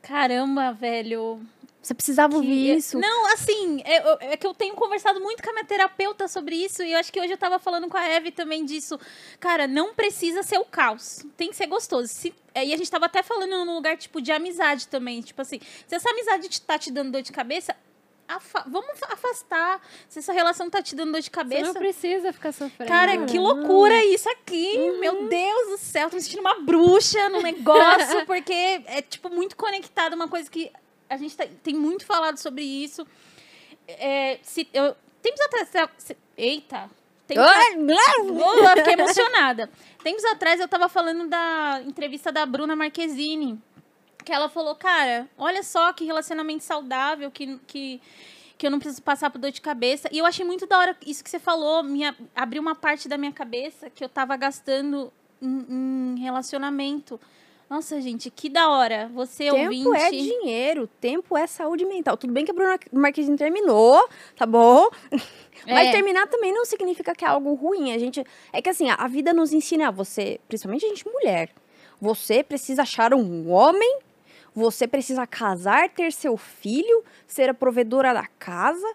Caramba, 0.02 0.72
velho. 0.72 1.42
Você 1.86 1.94
precisava 1.94 2.36
ouvir 2.36 2.48
Que- 2.48 2.74
isso? 2.78 2.98
Não, 3.00 3.28
assim, 3.34 3.80
é, 3.86 4.00
eu- 4.10 4.18
é 4.22 4.36
que 4.38 4.48
eu 4.48 4.56
tenho 4.56 4.74
conversado 4.74 5.20
muito 5.22 5.44
com 5.44 5.52
a 5.52 5.54
minha 5.54 5.66
terapeuta 5.66 6.28
sobre 6.28 6.56
isso 6.56 6.82
e 6.82 6.94
eu 6.94 6.98
acho 6.98 7.14
que 7.14 7.20
hoje 7.22 7.34
eu 7.34 7.38
tava 7.38 7.60
falando 7.60 7.88
com 7.88 7.96
a 7.96 8.04
Eve 8.10 8.32
também 8.32 8.66
disso. 8.66 9.00
Cara, 9.40 9.68
não 9.68 9.94
precisa 9.94 10.42
ser 10.42 10.58
o 10.58 10.66
caos. 10.66 11.24
Tem 11.38 11.50
que 11.52 11.56
ser 11.56 11.68
gostoso. 11.68 12.08
Se, 12.08 12.34
é, 12.56 12.66
e 12.66 12.74
a 12.74 12.78
gente 12.78 12.90
tava 12.90 13.06
até 13.06 13.22
falando 13.22 13.52
num 13.64 13.76
lugar, 13.76 13.96
tipo, 13.98 14.20
de 14.20 14.32
amizade 14.32 14.88
também. 14.88 15.22
Tipo 15.22 15.44
assim, 15.44 15.60
se 15.86 15.94
essa 15.94 16.10
amizade 16.10 16.50
te- 16.50 16.60
tá 16.62 16.80
te 16.80 16.90
dando 16.92 17.12
dor 17.12 17.22
de 17.22 17.32
cabeça, 17.32 17.76
afa- 18.28 18.66
vamos 18.68 18.98
fa- 18.98 19.14
afastar. 19.14 19.80
Se 20.10 20.18
essa 20.18 20.34
relação 20.34 20.68
tá 20.72 20.82
te 20.82 20.96
dando 20.96 21.12
dor 21.12 21.20
de 21.22 21.26
Você 21.26 21.32
cabeça. 21.32 21.66
não 21.66 21.74
precisa 21.76 22.34
ficar 22.34 22.52
sofrendo. 22.52 22.90
Cara, 22.90 23.26
que 23.28 23.38
loucura 23.38 24.04
isso 24.06 24.28
aqui. 24.28 24.76
Meu 25.00 25.28
Deus 25.28 25.68
do 25.70 25.78
céu, 25.78 26.10
tô 26.10 26.16
me 26.16 26.22
sentindo 26.24 26.40
uma 26.40 26.62
bruxa 26.62 27.30
no 27.30 27.42
negócio, 27.44 28.26
porque 28.26 28.82
é, 28.88 29.04
tipo, 29.04 29.30
muito 29.30 29.56
conectado, 29.56 30.14
uma 30.16 30.28
coisa 30.28 30.50
que 30.50 30.72
a 31.10 31.18
gente 31.18 31.36
tá- 31.36 31.48
tem 31.64 31.74
muito 31.76 32.06
falado 32.06 32.38
sobre 32.38 32.64
isso. 32.64 33.06
É, 33.88 34.40
se, 34.42 34.68
eu, 34.74 34.96
tempos 35.22 35.42
atrás... 35.42 35.70
se- 35.98 36.18
eita! 36.38 36.90
Tempos 37.28 37.44
Oh, 37.44 38.78
fiquei 38.78 38.94
emocionada. 38.94 39.70
Tempos 40.04 40.24
atrás 40.26 40.60
eu 40.60 40.68
tava 40.68 40.88
falando 40.88 41.28
da 41.28 41.82
entrevista 41.86 42.32
da 42.32 42.46
Bruna 42.46 42.76
Marquezine. 42.76 43.60
Que 44.24 44.32
ela 44.32 44.50
falou, 44.50 44.76
cara, 44.76 45.28
olha 45.38 45.62
só 45.64 45.92
que 45.94 46.04
relacionamento 46.06 46.64
saudável, 46.64 47.30
que, 47.32 47.60
que, 47.68 48.02
que 48.58 48.66
eu 48.68 48.72
não 48.72 48.80
preciso 48.80 49.02
passar 49.02 49.30
por 49.30 49.38
dor 49.40 49.52
de 49.52 49.62
cabeça. 49.62 50.08
E 50.12 50.18
eu 50.20 50.26
achei 50.26 50.46
muito 50.46 50.66
da 50.68 50.78
hora 50.80 50.98
isso 51.06 51.24
que 51.24 51.30
você 51.30 51.40
falou, 51.40 51.84
minha, 51.84 52.16
abriu 52.36 52.62
uma 52.62 52.76
parte 52.76 53.08
da 53.08 53.18
minha 53.18 53.32
cabeça 53.32 53.90
que 53.90 54.04
eu 54.04 54.10
tava 54.10 54.36
gastando 54.36 55.12
em, 55.42 56.16
em 56.18 56.20
relacionamento. 56.22 57.20
Nossa, 57.70 58.00
gente, 58.00 58.30
que 58.30 58.48
da 58.48 58.70
hora. 58.70 59.10
Você 59.14 59.50
Tempo 59.50 59.90
ouvinte. 59.90 59.98
é 59.98 60.10
dinheiro, 60.12 60.88
tempo 61.02 61.36
é 61.36 61.48
saúde 61.48 61.84
mental. 61.86 62.16
Tudo 62.16 62.32
bem 62.32 62.46
que 62.46 62.52
a 62.52 62.54
Bruna 62.54 62.80
Marquezine 62.92 63.36
terminou, 63.38 64.08
tá 64.36 64.46
bom? 64.46 64.88
Mas 65.68 65.88
É. 65.88 65.92
terminar 65.92 66.28
também 66.28 66.54
não 66.54 66.64
significa 66.64 67.16
que 67.16 67.26
é 67.26 67.28
algo 67.28 67.54
ruim. 67.56 67.92
A 67.92 67.98
gente, 67.98 68.24
é 68.54 68.62
que 68.62 68.70
assim, 68.70 68.90
a 68.90 68.96
a 69.06 69.08
vida 69.08 69.34
nos 69.34 69.52
ensina, 69.54 69.92
você, 69.92 70.40
principalmente 70.48 70.86
a 70.86 70.90
gente 70.90 71.08
mulher, 71.08 71.50
você 72.02 72.44
precisa 72.44 72.82
achar 72.84 73.14
um 73.14 73.50
homem, 73.52 74.00
você 74.54 74.88
precisa 74.88 75.26
casar, 75.28 75.90
ter 75.90 76.12
seu 76.12 76.38
filho, 76.38 77.04
ser 77.28 77.50
a 77.50 77.54
provedora 77.54 78.14
da 78.14 78.26
casa 78.40 78.88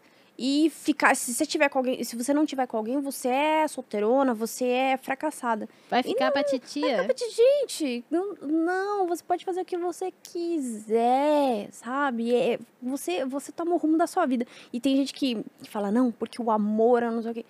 e 0.43 0.71
ficar. 0.71 1.15
Se 1.15 1.35
você 1.35 1.45
tiver 1.45 1.69
com 1.69 1.79
alguém, 1.81 2.03
se 2.03 2.17
você 2.17 2.33
não 2.33 2.47
tiver 2.47 2.67
com 2.67 2.79
alguém, 2.79 2.99
você 2.99 3.29
é 3.29 3.69
solteirona, 3.69 4.33
você 4.33 4.65
é 4.65 4.97
fracassada. 4.97 5.69
Vai 5.91 6.03
ficar 6.03 6.33
pra 6.33 6.43
titia. 6.43 7.07
Mas, 7.07 7.35
gente, 7.37 8.03
não, 8.11 8.33
não, 8.41 9.07
você 9.07 9.23
pode 9.23 9.45
fazer 9.45 9.61
o 9.61 9.65
que 9.67 9.77
você 9.77 10.11
quiser, 10.23 11.69
sabe? 11.71 12.35
É, 12.35 12.59
você, 12.81 13.23
você 13.27 13.53
toma 13.53 13.75
o 13.75 13.77
rumo 13.77 13.99
da 13.99 14.07
sua 14.07 14.25
vida. 14.25 14.47
E 14.73 14.81
tem 14.81 14.97
gente 14.97 15.13
que, 15.13 15.45
que 15.63 15.69
fala, 15.69 15.91
não, 15.91 16.11
porque 16.11 16.41
o 16.41 16.51
amor 16.51 17.03
é 17.03 17.11
não 17.11 17.21
sei 17.21 17.33
o 17.33 17.35
quê. 17.35 17.45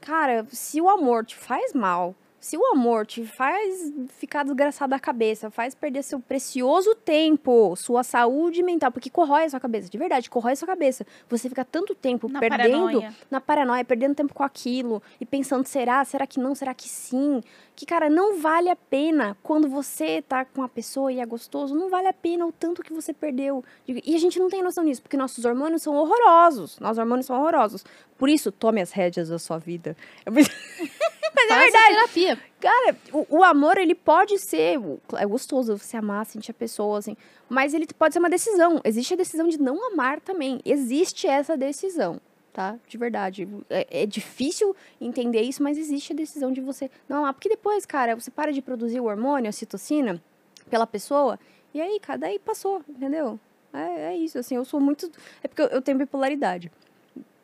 Cara, 0.00 0.46
se 0.52 0.80
o 0.80 0.88
amor 0.88 1.26
te 1.26 1.34
faz 1.34 1.74
mal, 1.74 2.14
se 2.40 2.56
o 2.56 2.64
amor 2.66 3.06
te 3.06 3.24
faz 3.24 3.92
ficar 4.18 4.44
desgraçado 4.44 4.90
da 4.90 4.98
cabeça, 4.98 5.50
faz 5.50 5.74
perder 5.74 6.02
seu 6.02 6.20
precioso 6.20 6.94
tempo, 6.94 7.74
sua 7.76 8.02
saúde 8.04 8.62
mental, 8.62 8.92
porque 8.92 9.10
corrói 9.10 9.44
a 9.44 9.50
sua 9.50 9.60
cabeça, 9.60 9.88
de 9.88 9.98
verdade, 9.98 10.30
corrói 10.30 10.52
a 10.52 10.56
sua 10.56 10.68
cabeça. 10.68 11.06
Você 11.28 11.48
fica 11.48 11.64
tanto 11.64 11.94
tempo 11.94 12.28
Na 12.28 12.38
perdendo 12.40 12.84
paranoia. 12.84 13.14
na 13.30 13.40
paranoia, 13.40 13.84
perdendo 13.84 14.14
tempo 14.14 14.34
com 14.34 14.42
aquilo 14.42 15.02
e 15.20 15.26
pensando, 15.26 15.66
será, 15.66 16.04
será 16.04 16.26
que 16.26 16.38
não, 16.38 16.54
será 16.54 16.72
que 16.74 16.88
sim? 16.88 17.42
Que, 17.78 17.86
cara, 17.86 18.10
não 18.10 18.40
vale 18.40 18.68
a 18.68 18.74
pena 18.74 19.36
quando 19.40 19.68
você 19.68 20.20
tá 20.20 20.44
com 20.44 20.64
a 20.64 20.68
pessoa 20.68 21.12
e 21.12 21.20
é 21.20 21.24
gostoso, 21.24 21.76
não 21.76 21.88
vale 21.88 22.08
a 22.08 22.12
pena 22.12 22.44
o 22.44 22.50
tanto 22.50 22.82
que 22.82 22.92
você 22.92 23.14
perdeu. 23.14 23.64
E 23.86 24.16
a 24.16 24.18
gente 24.18 24.36
não 24.36 24.48
tem 24.48 24.64
noção 24.64 24.84
disso, 24.84 25.00
porque 25.00 25.16
nossos 25.16 25.44
hormônios 25.44 25.82
são 25.82 25.94
horrorosos. 25.94 26.80
Nossos 26.80 26.98
hormônios 26.98 27.26
são 27.26 27.40
horrorosos. 27.40 27.84
Por 28.18 28.28
isso, 28.28 28.50
tome 28.50 28.80
as 28.80 28.90
rédeas 28.90 29.28
da 29.28 29.38
sua 29.38 29.58
vida. 29.58 29.96
Mas 30.26 31.50
é 31.50 31.56
verdade. 31.56 31.94
terapia. 31.94 32.38
Cara, 32.60 32.96
o, 33.12 33.38
o 33.38 33.44
amor, 33.44 33.78
ele 33.78 33.94
pode 33.94 34.38
ser. 34.40 34.80
É 35.16 35.24
gostoso 35.24 35.78
você 35.78 35.96
amar, 35.96 36.26
sentir 36.26 36.50
a 36.50 36.54
pessoa, 36.54 36.98
assim. 36.98 37.16
Mas 37.48 37.74
ele 37.74 37.86
pode 37.96 38.12
ser 38.12 38.18
uma 38.18 38.28
decisão. 38.28 38.80
Existe 38.84 39.14
a 39.14 39.16
decisão 39.16 39.46
de 39.46 39.56
não 39.56 39.92
amar 39.92 40.20
também. 40.20 40.60
Existe 40.64 41.28
essa 41.28 41.56
decisão, 41.56 42.20
tá? 42.58 42.76
De 42.88 42.98
verdade. 42.98 43.48
É, 43.70 44.02
é 44.02 44.06
difícil 44.06 44.74
entender 45.00 45.42
isso, 45.42 45.62
mas 45.62 45.78
existe 45.78 46.12
a 46.12 46.16
decisão 46.16 46.52
de 46.52 46.60
você 46.60 46.90
não 47.08 47.18
amar. 47.18 47.32
Porque 47.32 47.48
depois, 47.48 47.86
cara, 47.86 48.16
você 48.16 48.32
para 48.32 48.52
de 48.52 48.60
produzir 48.60 48.98
o 48.98 49.04
hormônio, 49.04 49.48
a 49.48 49.52
citocina, 49.52 50.20
pela 50.68 50.84
pessoa. 50.84 51.38
E 51.72 51.80
aí, 51.80 52.00
cara, 52.00 52.18
daí 52.18 52.36
passou, 52.40 52.82
entendeu? 52.88 53.38
É, 53.72 54.10
é 54.10 54.16
isso, 54.16 54.36
assim. 54.40 54.56
Eu 54.56 54.64
sou 54.64 54.80
muito. 54.80 55.08
É 55.40 55.46
porque 55.46 55.62
eu, 55.62 55.66
eu 55.66 55.80
tenho 55.80 55.96
bipolaridade. 55.96 56.72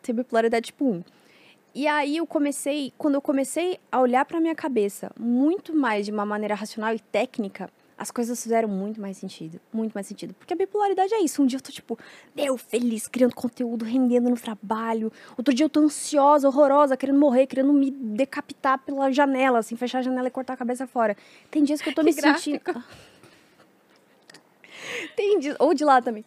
Tenho 0.03 0.17
bipolaridade 0.17 0.67
tipo 0.67 0.85
1. 0.85 1.05
E 1.77 1.87
aí 1.87 2.17
eu 2.17 2.27
comecei, 2.27 2.93
quando 2.99 3.15
eu 3.15 3.23
comecei 3.23 3.79
a 3.93 4.01
olhar 4.01 4.25
pra 4.25 4.41
minha 4.41 4.55
cabeça 4.55 5.13
muito 5.17 5.73
mais 5.73 6.07
de 6.07 6.11
uma 6.11 6.27
maneira 6.27 6.57
racional 6.57 6.93
e 6.93 6.99
técnica, 6.99 7.71
as 7.97 8.11
coisas 8.11 8.43
fizeram 8.43 8.69
muito 8.69 9.01
mais 9.01 9.17
sentido, 9.17 9.61
muito 9.73 9.93
mais 9.93 10.07
sentido. 10.07 10.35
Porque 10.35 10.53
a 10.53 10.57
bipolaridade 10.57 11.15
é 11.15 11.21
isso. 11.21 11.43
Um 11.43 11.47
dia 11.47 11.59
eu 11.59 11.63
tô 11.63 11.71
tipo, 11.71 11.99
meu, 12.35 12.57
feliz, 12.57 13.07
criando 13.07 13.35
conteúdo, 13.35 13.85
rendendo 13.85 14.29
no 14.29 14.37
trabalho. 14.37 15.13
Outro 15.37 15.55
dia 15.55 15.65
eu 15.65 15.71
tô 15.71 15.81
ansiosa, 15.81 16.49
horrorosa, 16.49 16.97
querendo 16.97 17.19
morrer, 17.19 17.47
querendo 17.47 17.73
me 17.73 17.91
decapitar 17.91 18.79
pela 18.79 19.13
janela, 19.13 19.61
assim, 19.61 19.77
fechar 19.77 20.01
a 20.01 20.03
janela 20.03 20.29
e 20.29 20.31
cortar 20.31 20.55
a 20.55 20.57
cabeça 20.57 20.87
fora. 20.87 21.17
Tem 21.51 21.63
dias 21.63 21.81
que 21.81 21.89
eu 21.89 21.95
tô 21.95 22.03
me 22.03 22.13
Que 22.13 22.21
sentindo. 22.21 22.61
Tem 25.17 25.39
dias, 25.39 25.57
ou 25.59 25.73
de 25.73 25.85
lá 25.85 26.03
também. 26.03 26.25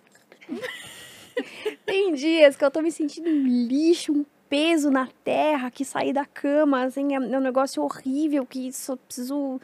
Tem 1.86 2.14
dias 2.14 2.56
que 2.56 2.66
eu 2.66 2.72
tô 2.72 2.82
me 2.82 2.92
sentindo 2.92 3.30
um 3.30 3.44
lixo, 3.68 4.12
um 4.12 4.26
peso 4.50 4.90
na 4.90 5.08
terra, 5.24 5.70
que 5.70 5.84
sair 5.86 6.14
da 6.14 6.26
cama, 6.26 6.84
assim, 6.84 7.14
é 7.14 7.20
um 7.20 7.40
negócio 7.40 7.84
horrível, 7.84 8.46
que 8.46 8.72
só 8.72 8.96
preciso, 8.96 9.60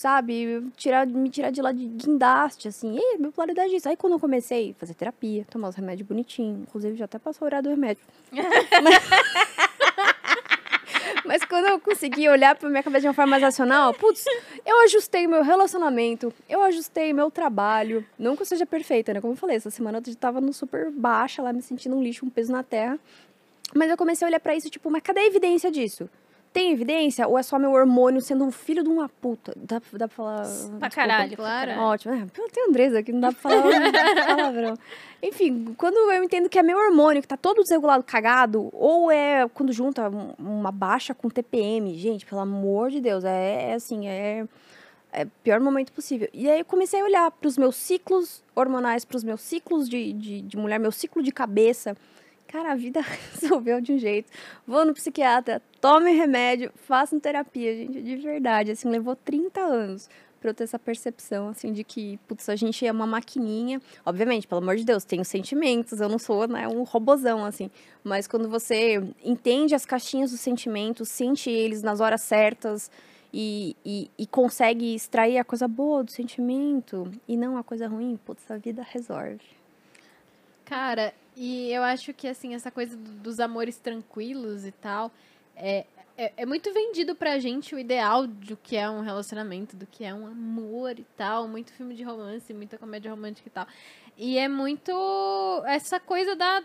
sabe, 0.00 0.66
tirar, 0.78 1.06
me 1.06 1.28
tirar 1.28 1.50
de 1.50 1.60
lá 1.60 1.72
de 1.72 1.84
guindaste, 1.84 2.68
assim. 2.68 2.96
E 2.98 3.18
bipolaridade 3.18 3.74
é 3.74 3.76
isso. 3.76 3.86
Aí 3.86 3.98
quando 3.98 4.14
eu 4.14 4.18
comecei 4.18 4.70
a 4.70 4.74
fazer 4.80 4.94
terapia, 4.94 5.44
tomar 5.50 5.68
os 5.68 5.76
remédios 5.76 6.08
bonitinhos, 6.08 6.62
inclusive 6.62 6.96
já 6.96 7.04
até 7.04 7.18
passou 7.18 7.44
o 7.44 7.46
horário 7.46 7.64
do 7.64 7.68
remédio. 7.68 8.02
Mas 11.26 11.44
quando 11.44 11.66
eu 11.66 11.78
consegui 11.78 12.26
olhar 12.30 12.56
pra 12.56 12.70
minha 12.70 12.82
cabeça 12.82 13.02
de 13.02 13.08
uma 13.08 13.12
forma 13.12 13.32
mais 13.32 13.42
racional, 13.42 13.92
putz, 13.92 14.24
eu 14.64 14.80
ajustei 14.84 15.26
meu 15.26 15.42
relacionamento, 15.42 16.32
eu 16.48 16.62
ajustei 16.62 17.12
meu 17.12 17.30
trabalho. 17.30 18.02
Não 18.18 18.34
que 18.34 18.40
eu 18.40 18.46
seja 18.46 18.64
perfeita, 18.64 19.12
né? 19.12 19.20
Como 19.20 19.34
eu 19.34 19.36
falei, 19.36 19.56
essa 19.56 19.68
semana 19.68 20.00
eu 20.04 20.16
tava 20.16 20.40
no 20.40 20.54
super 20.54 20.90
baixa 20.90 21.42
lá, 21.42 21.52
me 21.52 21.60
sentindo 21.60 21.94
um 21.94 22.02
lixo, 22.02 22.24
um 22.24 22.30
peso 22.30 22.50
na 22.50 22.62
terra. 22.62 22.98
Mas 23.74 23.90
eu 23.90 23.98
comecei 23.98 24.26
a 24.26 24.30
olhar 24.30 24.40
pra 24.40 24.56
isso, 24.56 24.70
tipo, 24.70 24.90
mas 24.90 25.02
cadê 25.02 25.20
a 25.20 25.26
evidência 25.26 25.70
disso? 25.70 26.08
Tem 26.52 26.72
evidência? 26.72 27.28
Ou 27.28 27.38
é 27.38 27.42
só 27.44 27.58
meu 27.60 27.70
hormônio 27.72 28.20
sendo 28.20 28.44
um 28.44 28.50
filho 28.50 28.82
de 28.82 28.88
uma 28.88 29.08
puta? 29.08 29.52
Dá, 29.56 29.80
dá 29.92 30.08
pra 30.08 30.16
falar. 30.16 30.42
desculpa. 30.42 30.90
caralho, 30.90 31.36
claro. 31.36 31.70
Ótimo. 31.80 32.14
É, 32.14 32.26
tem 32.52 32.68
Andresa 32.68 32.98
aqui, 32.98 33.12
não 33.12 33.20
dá 33.20 33.32
pra 33.32 33.40
falar 33.40 33.62
palavrão. 34.26 34.74
Enfim, 35.22 35.74
quando 35.78 35.94
eu 36.12 36.24
entendo 36.24 36.48
que 36.48 36.58
é 36.58 36.62
meu 36.62 36.76
hormônio 36.76 37.22
que 37.22 37.28
tá 37.28 37.36
todo 37.36 37.62
desregulado, 37.62 38.02
cagado, 38.02 38.68
ou 38.72 39.12
é 39.12 39.46
quando 39.54 39.72
junta 39.72 40.08
um- 40.10 40.34
uma 40.38 40.72
baixa 40.72 41.14
com 41.14 41.28
TPM, 41.28 41.94
gente, 41.96 42.26
pelo 42.26 42.40
amor 42.40 42.90
de 42.90 43.00
Deus, 43.00 43.22
é, 43.24 43.70
é 43.70 43.74
assim, 43.74 44.08
é, 44.08 44.44
é 45.12 45.22
o 45.24 45.30
pior 45.44 45.60
momento 45.60 45.92
possível. 45.92 46.28
E 46.32 46.50
aí 46.50 46.58
eu 46.60 46.64
comecei 46.64 47.00
a 47.00 47.04
olhar 47.04 47.30
pros 47.30 47.56
meus 47.56 47.76
ciclos 47.76 48.42
hormonais, 48.56 49.04
pros 49.04 49.22
meus 49.22 49.40
ciclos 49.40 49.88
de, 49.88 50.12
de, 50.14 50.40
de 50.42 50.56
mulher, 50.56 50.80
meu 50.80 50.90
ciclo 50.90 51.22
de 51.22 51.30
cabeça. 51.30 51.96
Cara, 52.50 52.72
a 52.72 52.74
vida 52.74 53.00
resolveu 53.32 53.80
de 53.80 53.92
um 53.92 53.98
jeito. 53.98 54.28
Vou 54.66 54.84
no 54.84 54.92
psiquiatra, 54.92 55.62
tome 55.80 56.10
remédio, 56.10 56.72
façam 56.74 57.20
terapia, 57.20 57.76
gente, 57.76 58.02
de 58.02 58.16
verdade. 58.16 58.72
Assim, 58.72 58.88
levou 58.88 59.14
30 59.14 59.60
anos 59.60 60.10
pra 60.40 60.50
eu 60.50 60.54
ter 60.54 60.64
essa 60.64 60.78
percepção, 60.78 61.48
assim, 61.48 61.72
de 61.72 61.84
que, 61.84 62.18
putz, 62.26 62.48
a 62.48 62.56
gente 62.56 62.84
é 62.84 62.90
uma 62.90 63.06
maquininha. 63.06 63.80
Obviamente, 64.04 64.48
pelo 64.48 64.60
amor 64.60 64.74
de 64.74 64.84
Deus, 64.84 65.04
tenho 65.04 65.24
sentimentos, 65.24 66.00
eu 66.00 66.08
não 66.08 66.18
sou, 66.18 66.48
né, 66.48 66.66
um 66.66 66.82
robozão, 66.82 67.44
assim. 67.44 67.70
Mas 68.02 68.26
quando 68.26 68.48
você 68.48 69.00
entende 69.22 69.72
as 69.72 69.86
caixinhas 69.86 70.32
dos 70.32 70.40
sentimentos, 70.40 71.08
sente 71.08 71.48
eles 71.48 71.82
nas 71.82 72.00
horas 72.00 72.22
certas 72.22 72.90
e, 73.32 73.76
e, 73.84 74.10
e 74.18 74.26
consegue 74.26 74.94
extrair 74.94 75.38
a 75.38 75.44
coisa 75.44 75.68
boa 75.68 76.02
do 76.02 76.10
sentimento 76.10 77.08
e 77.28 77.36
não 77.36 77.56
a 77.56 77.62
coisa 77.62 77.86
ruim, 77.86 78.18
putz, 78.24 78.50
a 78.50 78.56
vida 78.56 78.82
resolve. 78.82 79.38
Cara, 80.64 81.12
e 81.42 81.72
eu 81.72 81.82
acho 81.82 82.12
que, 82.12 82.28
assim, 82.28 82.54
essa 82.54 82.70
coisa 82.70 82.94
do- 82.96 83.12
dos 83.12 83.40
amores 83.40 83.78
tranquilos 83.78 84.66
e 84.66 84.72
tal, 84.72 85.10
é, 85.56 85.86
é, 86.18 86.32
é 86.36 86.44
muito 86.44 86.70
vendido 86.72 87.14
pra 87.14 87.38
gente 87.38 87.74
o 87.74 87.78
ideal 87.78 88.26
do 88.26 88.56
que 88.58 88.76
é 88.76 88.90
um 88.90 89.00
relacionamento, 89.00 89.74
do 89.74 89.86
que 89.86 90.04
é 90.04 90.12
um 90.12 90.26
amor 90.26 90.98
e 90.98 91.06
tal. 91.16 91.48
Muito 91.48 91.72
filme 91.72 91.94
de 91.94 92.02
romance, 92.02 92.52
muita 92.52 92.76
comédia 92.76 93.10
romântica 93.10 93.48
e 93.48 93.50
tal. 93.50 93.66
E 94.18 94.36
é 94.36 94.48
muito 94.48 94.92
essa 95.66 95.98
coisa 95.98 96.36
da 96.36 96.62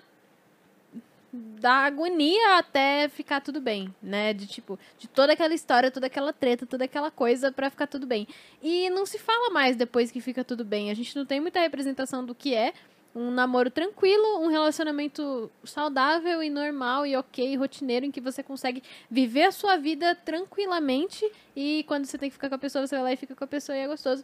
da 1.34 1.80
agonia 1.86 2.58
até 2.58 3.10
ficar 3.10 3.42
tudo 3.42 3.60
bem, 3.60 3.94
né? 4.02 4.34
De 4.34 4.48
tipo, 4.48 4.80
de 4.98 5.08
toda 5.08 5.34
aquela 5.34 5.54
história, 5.54 5.92
toda 5.92 6.08
aquela 6.08 6.32
treta, 6.32 6.66
toda 6.66 6.86
aquela 6.86 7.12
coisa 7.12 7.52
pra 7.52 7.70
ficar 7.70 7.88
tudo 7.88 8.06
bem. 8.08 8.26
E 8.64 8.90
não 8.90 9.06
se 9.06 9.18
fala 9.20 9.50
mais 9.50 9.76
depois 9.76 10.12
que 10.12 10.22
fica 10.22 10.46
tudo 10.46 10.64
bem. 10.64 10.90
A 10.92 10.94
gente 10.94 11.14
não 11.16 11.26
tem 11.26 11.42
muita 11.42 11.60
representação 11.60 12.26
do 12.26 12.34
que 12.34 12.54
é 12.56 12.74
um 13.16 13.32
namoro 13.32 13.72
tranquilo, 13.72 14.40
um 14.40 14.48
relacionamento 14.48 15.50
saudável 15.64 16.44
e 16.44 16.50
normal 16.50 17.06
e 17.06 17.16
ok, 17.16 17.56
rotineiro, 17.56 18.06
em 18.06 18.12
que 18.12 18.20
você 18.20 18.44
consegue 18.44 18.84
viver 19.10 19.44
a 19.44 19.52
sua 19.52 19.78
vida 19.78 20.14
tranquilamente 20.14 21.26
e 21.56 21.86
quando 21.88 22.06
você 22.06 22.18
tem 22.18 22.30
que 22.30 22.34
ficar 22.34 22.50
com 22.50 22.56
a 22.56 22.60
pessoa, 22.60 22.86
você 22.86 22.96
vai 22.96 23.04
lá 23.04 23.14
e 23.14 23.18
fica 23.18 23.34
com 23.34 23.44
a 23.44 23.48
pessoa 23.48 23.78
e 23.78 23.80
é 23.80 23.88
gostoso 23.88 24.24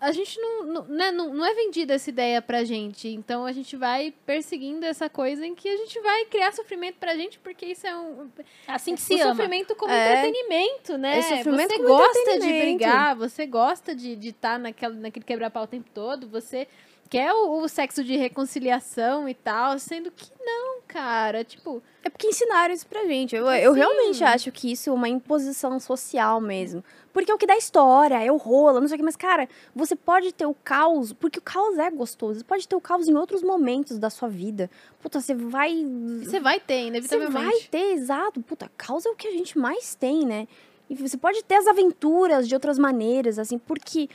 a 0.00 0.10
gente 0.10 0.38
não, 0.40 0.64
não, 0.64 0.84
né, 0.84 1.12
não, 1.12 1.32
não 1.32 1.46
é 1.46 1.54
vendida 1.54 1.94
essa 1.94 2.10
ideia 2.10 2.42
pra 2.42 2.64
gente. 2.64 3.08
Então 3.08 3.46
a 3.46 3.52
gente 3.52 3.76
vai 3.76 4.12
perseguindo 4.26 4.84
essa 4.84 5.08
coisa 5.08 5.46
em 5.46 5.54
que 5.54 5.68
a 5.68 5.76
gente 5.76 5.98
vai 6.00 6.24
criar 6.24 6.52
sofrimento 6.52 6.96
pra 6.96 7.14
gente, 7.14 7.38
porque 7.38 7.66
isso 7.66 7.86
é 7.86 7.96
um. 7.96 8.28
Assim 8.66 8.94
que 8.94 9.00
se 9.00 9.20
ama. 9.20 9.34
sofrimento 9.34 9.76
como 9.76 9.92
É. 9.92 10.26
entretenimento, 10.26 10.98
né? 10.98 11.18
É 11.18 11.22
sofrimento 11.22 11.70
você 11.70 11.76
como 11.76 11.88
gosta 11.88 12.38
de 12.40 12.52
brigar, 12.52 13.16
você 13.16 13.46
gosta 13.46 13.94
de 13.94 14.12
estar 14.12 14.20
de 14.20 14.32
tá 14.32 14.58
naquela, 14.58 14.94
naquele 14.94 15.24
quebra-pau 15.24 15.64
o 15.64 15.68
tempo 15.68 15.88
todo, 15.94 16.28
você 16.28 16.66
quer 17.10 17.32
o, 17.34 17.60
o 17.60 17.68
sexo 17.68 18.02
de 18.04 18.16
reconciliação 18.16 19.28
e 19.28 19.34
tal, 19.34 19.78
sendo 19.78 20.10
que 20.10 20.30
não, 20.40 20.80
cara. 20.86 21.42
Tipo, 21.44 21.82
É 22.04 22.08
porque 22.08 22.28
ensinaram 22.28 22.72
isso 22.72 22.86
pra 22.86 23.04
gente. 23.04 23.34
Eu, 23.34 23.46
eu 23.50 23.74
Sim. 23.74 23.78
realmente 23.80 24.24
acho 24.24 24.52
que 24.52 24.70
isso 24.72 24.88
é 24.88 24.92
uma 24.92 25.08
imposição 25.08 25.78
social 25.80 26.40
mesmo. 26.40 26.82
Porque 27.12 27.30
é 27.30 27.34
o 27.34 27.38
que 27.38 27.46
dá 27.46 27.56
história, 27.56 28.22
é 28.24 28.30
o 28.30 28.36
rola, 28.36 28.80
não 28.80 28.86
sei 28.86 28.94
o 28.94 28.98
que. 28.98 29.04
Mas, 29.04 29.16
cara, 29.16 29.48
você 29.74 29.96
pode 29.96 30.32
ter 30.32 30.46
o 30.46 30.54
caos, 30.54 31.12
porque 31.12 31.40
o 31.40 31.42
caos 31.42 31.76
é 31.76 31.90
gostoso. 31.90 32.38
Você 32.38 32.44
pode 32.44 32.68
ter 32.68 32.76
o 32.76 32.80
caos 32.80 33.08
em 33.08 33.16
outros 33.16 33.42
momentos 33.42 33.98
da 33.98 34.08
sua 34.08 34.28
vida. 34.28 34.70
Puta, 35.02 35.20
você 35.20 35.34
vai. 35.34 35.84
você 36.22 36.38
vai 36.38 36.60
ter, 36.60 36.82
Você 36.82 36.86
inevitavelmente. 36.86 37.32
vai 37.34 37.60
ter, 37.68 37.92
exato. 37.94 38.40
Puta, 38.40 38.70
caos 38.78 39.04
é 39.04 39.10
o 39.10 39.16
que 39.16 39.26
a 39.26 39.32
gente 39.32 39.58
mais 39.58 39.96
tem, 39.96 40.24
né? 40.24 40.46
E 40.88 40.94
você 40.94 41.16
pode 41.16 41.42
ter 41.44 41.56
as 41.56 41.66
aventuras 41.66 42.48
de 42.48 42.54
outras 42.54 42.78
maneiras, 42.78 43.38
assim, 43.38 43.58
porque 43.58 44.08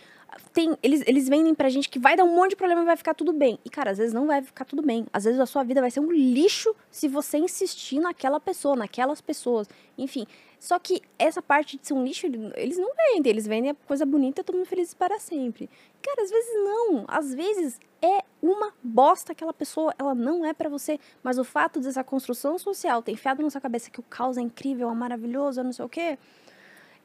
tem, 0.53 0.77
eles, 0.81 1.03
eles 1.05 1.27
vendem 1.29 1.53
pra 1.53 1.69
gente 1.69 1.89
que 1.89 1.99
vai 1.99 2.15
dar 2.15 2.23
um 2.23 2.35
monte 2.35 2.51
de 2.51 2.55
problema 2.55 2.81
e 2.81 2.85
vai 2.85 2.97
ficar 2.97 3.13
tudo 3.13 3.31
bem. 3.33 3.59
E, 3.63 3.69
cara, 3.69 3.91
às 3.91 3.97
vezes 3.97 4.13
não 4.13 4.27
vai 4.27 4.41
ficar 4.41 4.65
tudo 4.65 4.81
bem. 4.81 5.05
Às 5.13 5.23
vezes 5.25 5.39
a 5.39 5.45
sua 5.45 5.63
vida 5.63 5.81
vai 5.81 5.91
ser 5.91 5.99
um 5.99 6.11
lixo 6.11 6.75
se 6.89 7.07
você 7.07 7.37
insistir 7.37 7.99
naquela 7.99 8.39
pessoa, 8.39 8.75
naquelas 8.75 9.21
pessoas. 9.21 9.67
Enfim. 9.97 10.25
Só 10.59 10.79
que 10.79 11.01
essa 11.19 11.41
parte 11.41 11.77
de 11.77 11.85
ser 11.87 11.93
um 11.93 12.03
lixo, 12.03 12.25
ele- 12.25 12.51
eles 12.55 12.77
não 12.77 12.89
vendem. 12.95 13.29
Eles 13.29 13.45
vendem 13.45 13.71
a 13.71 13.75
coisa 13.75 14.05
bonita, 14.05 14.43
todo 14.43 14.55
mundo 14.55 14.65
feliz 14.65 14.93
para 14.93 15.19
sempre. 15.19 15.69
Cara, 16.01 16.23
às 16.23 16.29
vezes 16.29 16.53
não. 16.55 17.05
Às 17.07 17.33
vezes 17.33 17.79
é 18.01 18.23
uma 18.41 18.73
bosta 18.83 19.31
aquela 19.31 19.53
pessoa, 19.53 19.93
ela 19.97 20.15
não 20.15 20.45
é 20.45 20.53
pra 20.53 20.69
você. 20.69 20.99
Mas 21.23 21.37
o 21.37 21.43
fato 21.43 21.79
dessa 21.79 22.03
construção 22.03 22.57
social 22.57 23.01
ter 23.01 23.11
enfiado 23.11 23.41
na 23.43 23.49
sua 23.49 23.61
cabeça 23.61 23.89
que 23.89 23.99
o 23.99 24.03
caos 24.03 24.37
é 24.37 24.41
incrível, 24.41 24.89
é 24.89 24.93
maravilhoso, 24.93 25.59
é 25.59 25.63
não 25.63 25.71
sei 25.73 25.85
o 25.85 25.89
quê, 25.89 26.17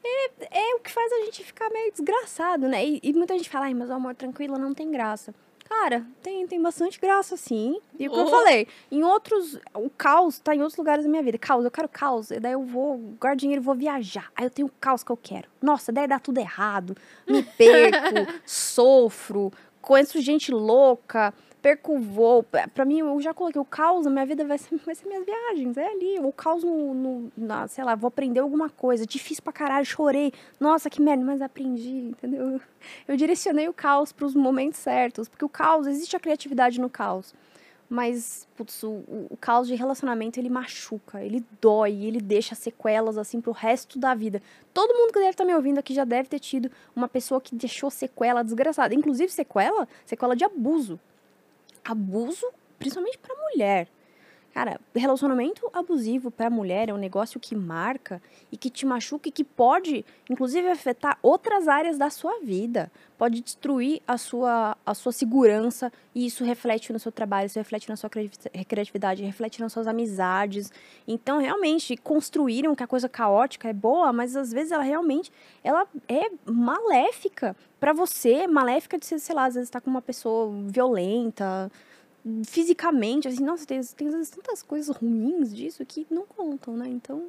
é, 0.05 0.31
é 0.51 0.75
o 0.75 0.81
que 0.81 0.93
faz 0.93 1.13
a 1.13 1.25
gente 1.25 1.45
ficar 1.45 1.69
meio 1.71 1.91
desgraçado, 1.93 2.67
né? 2.69 2.85
E, 2.85 3.01
e 3.03 3.13
muita 3.13 3.37
gente 3.37 3.49
fala, 3.51 3.67
ai, 3.67 3.75
mas 3.75 3.91
o 3.91 3.93
amor 3.93 4.15
tranquilo 4.15 4.59
não 4.59 4.73
tem 4.75 4.91
graça. 4.91 5.35
Cara, 5.69 6.05
tem, 6.21 6.45
tem 6.49 6.61
bastante 6.61 6.99
graça, 7.01 7.37
sim. 7.37 7.81
E 7.97 8.09
o 8.09 8.11
que 8.13 8.19
eu 8.19 8.25
Oh. 8.25 8.29
falei, 8.29 8.67
em 8.91 9.05
outros. 9.05 9.57
O 9.73 9.89
caos 9.89 10.41
tá 10.41 10.53
em 10.53 10.61
outros 10.63 10.77
lugares 10.77 11.05
da 11.05 11.11
minha 11.11 11.23
vida. 11.23 11.39
Caos, 11.39 11.65
eu 11.65 11.71
quero 11.71 11.89
caos. 11.89 12.33
E 12.33 12.41
daí 12.41 12.53
eu 12.55 12.63
vou, 12.65 12.97
guardo 13.21 13.39
dinheiro 13.39 13.63
e 13.63 13.65
vou 13.65 13.77
viajar. 13.77 14.33
Aí 14.35 14.45
eu 14.45 14.51
tenho 14.51 14.67
o 14.67 14.73
caos 14.81 15.05
que 15.05 15.13
eu 15.13 15.17
quero. 15.17 15.49
Nossa, 15.63 15.93
daí 15.93 16.09
dá 16.09 16.19
tudo 16.19 16.39
errado. 16.39 16.97
Me 17.25 17.41
perco, 17.57 18.33
sofro, 18.45 19.53
conheço 19.81 20.21
gente 20.21 20.51
louca, 20.51 21.33
perco 21.61 21.97
o 21.97 22.01
voo. 22.01 22.45
Pra 22.75 22.85
mim, 22.85 22.99
eu 23.01 23.21
já 23.21 23.33
coloquei 23.35 23.61
o 23.61 23.65
caos 23.65 24.05
na 24.05 24.11
minha 24.11 24.27
vida, 24.27 24.45
vai 24.45 24.59
ser, 24.59 24.77
vai 24.85 24.95
ser 24.95 25.07
minhas 25.07 25.25
viagens. 25.25 25.77
É 25.77 25.87
ali. 25.87 26.19
O 26.21 26.33
caos 26.33 26.65
no, 26.65 26.95
no- 26.95 27.33
na, 27.37 27.67
sei 27.69 27.85
lá, 27.85 27.95
vou 27.95 28.09
aprender 28.09 28.41
alguma 28.41 28.69
coisa. 28.69 29.07
Difícil 29.07 29.43
pra 29.43 29.53
caralho, 29.53 29.85
chorei. 29.87 30.33
Nossa, 30.59 30.89
que 30.91 31.01
merda, 31.01 31.25
mas 31.25 31.43
aprendi, 31.43 32.09
entendeu? 32.11 32.61
Eu 33.07 33.17
direcionei 33.17 33.69
o 33.69 33.73
caos 33.73 34.13
pros 34.13 34.35
momentos 34.35 34.79
certos. 34.81 35.29
Porque 35.29 35.45
o 35.45 35.49
caos, 35.49 35.87
existe 35.87 36.17
a 36.17 36.21
criatividade 36.21 36.81
no 36.81 36.89
caos. 36.91 37.35
Mas, 37.93 38.47
putz, 38.57 38.85
o, 38.85 39.03
o, 39.31 39.37
caos 39.41 39.67
de 39.67 39.75
relacionamento, 39.75 40.39
ele 40.39 40.49
machuca, 40.49 41.25
ele 41.25 41.45
dói, 41.61 42.05
ele 42.05 42.21
deixa 42.21 42.55
sequelas, 42.55 43.19
assim, 43.19 43.41
pro 43.41 43.51
resto 43.51 43.99
da 43.99 44.15
vida. 44.15 44.41
Todo 44.73 44.95
mundo 44.95 45.13
que 45.13 45.19
deve 45.19 45.31
estar 45.31 45.45
me 45.45 45.53
ouvindo 45.53 45.79
aqui 45.79 45.93
já 45.93 46.05
deve 46.05 46.29
ter 46.29 46.39
tido 46.39 46.71
uma 46.95 47.09
pessoa 47.09 47.41
que 47.41 47.53
deixou 47.53 47.91
sequela 47.91 48.45
desgraçada. 48.45 48.95
Inclusive, 48.95 49.33
sequela, 49.33 49.89
sequela 50.07 50.37
de 50.37 50.45
abuso. 50.45 51.01
Abuso, 51.85 52.47
principalmente 52.79 53.19
pra 53.19 53.35
mulher. 53.35 53.89
Cara, 54.53 54.81
relacionamento 54.93 55.71
abusivo 55.73 56.29
pra 56.29 56.51
mulher 56.51 56.89
é 56.89 56.93
um 56.93 56.99
negócio 56.99 57.39
que 57.39 57.55
marca 57.55 58.21
e 58.51 58.57
que 58.57 58.69
te 58.69 58.85
machuca 58.85 59.29
e 59.29 59.33
que 59.33 59.45
pode, 59.45 60.05
inclusive, 60.29 60.69
afetar 60.69 61.17
outras 61.23 61.69
áreas 61.69 61.97
da 61.97 62.11
sua 62.11 62.41
vida. 62.41 62.91
Pode 63.17 63.41
destruir 63.43 64.03
a 64.09 64.19
sua, 64.19 64.77
a 64.85 64.93
sua 64.93 65.13
segurança 65.13 65.93
e 66.13 66.27
isso 66.27 66.43
reflete 66.43 66.93
no 66.93 66.99
seu 66.99 67.13
trabalho, 67.13 67.47
isso 67.47 67.61
reflete 67.61 67.89
na 67.89 67.95
sua 67.95 68.11
criati- 68.11 68.49
criatividade, 68.67 69.23
reflete 69.23 69.61
nas 69.61 69.73
suas 69.73 69.87
amizades. 69.87 70.73
Então, 71.07 71.39
realmente, 71.39 71.97
construíram 71.97 72.75
que 72.75 72.83
a 72.83 72.89
coisa 72.89 73.09
caótica 73.09 73.69
é 73.69 73.73
boa, 73.73 74.13
mas 74.13 74.35
às 74.35 74.53
vezes 74.53 74.73
ela 74.73 74.83
realmente 74.83 75.31
ela 75.63 75.87
é 76.09 76.29
maléfica 76.45 77.55
pra 77.79 77.93
você, 77.93 78.49
maléfica 78.49 78.99
de 78.99 79.07
ser, 79.07 79.21
sei 79.21 79.35
lá, 79.35 79.45
às 79.45 79.55
vezes 79.55 79.71
tá 79.71 79.81
com 79.81 79.91
uma 79.91 80.03
pessoa 80.03 80.51
violenta, 80.67 81.71
fisicamente, 82.45 83.29
assim, 83.29 83.43
nossa, 83.45 83.67
tem, 83.67 83.81
tem 83.81 84.11
tantas 84.11 84.63
coisas 84.63 84.95
ruins 84.95 85.55
disso 85.55 85.85
que 85.87 86.07
não 86.11 86.27
contam, 86.27 86.77
né? 86.77 86.87
Então, 86.89 87.29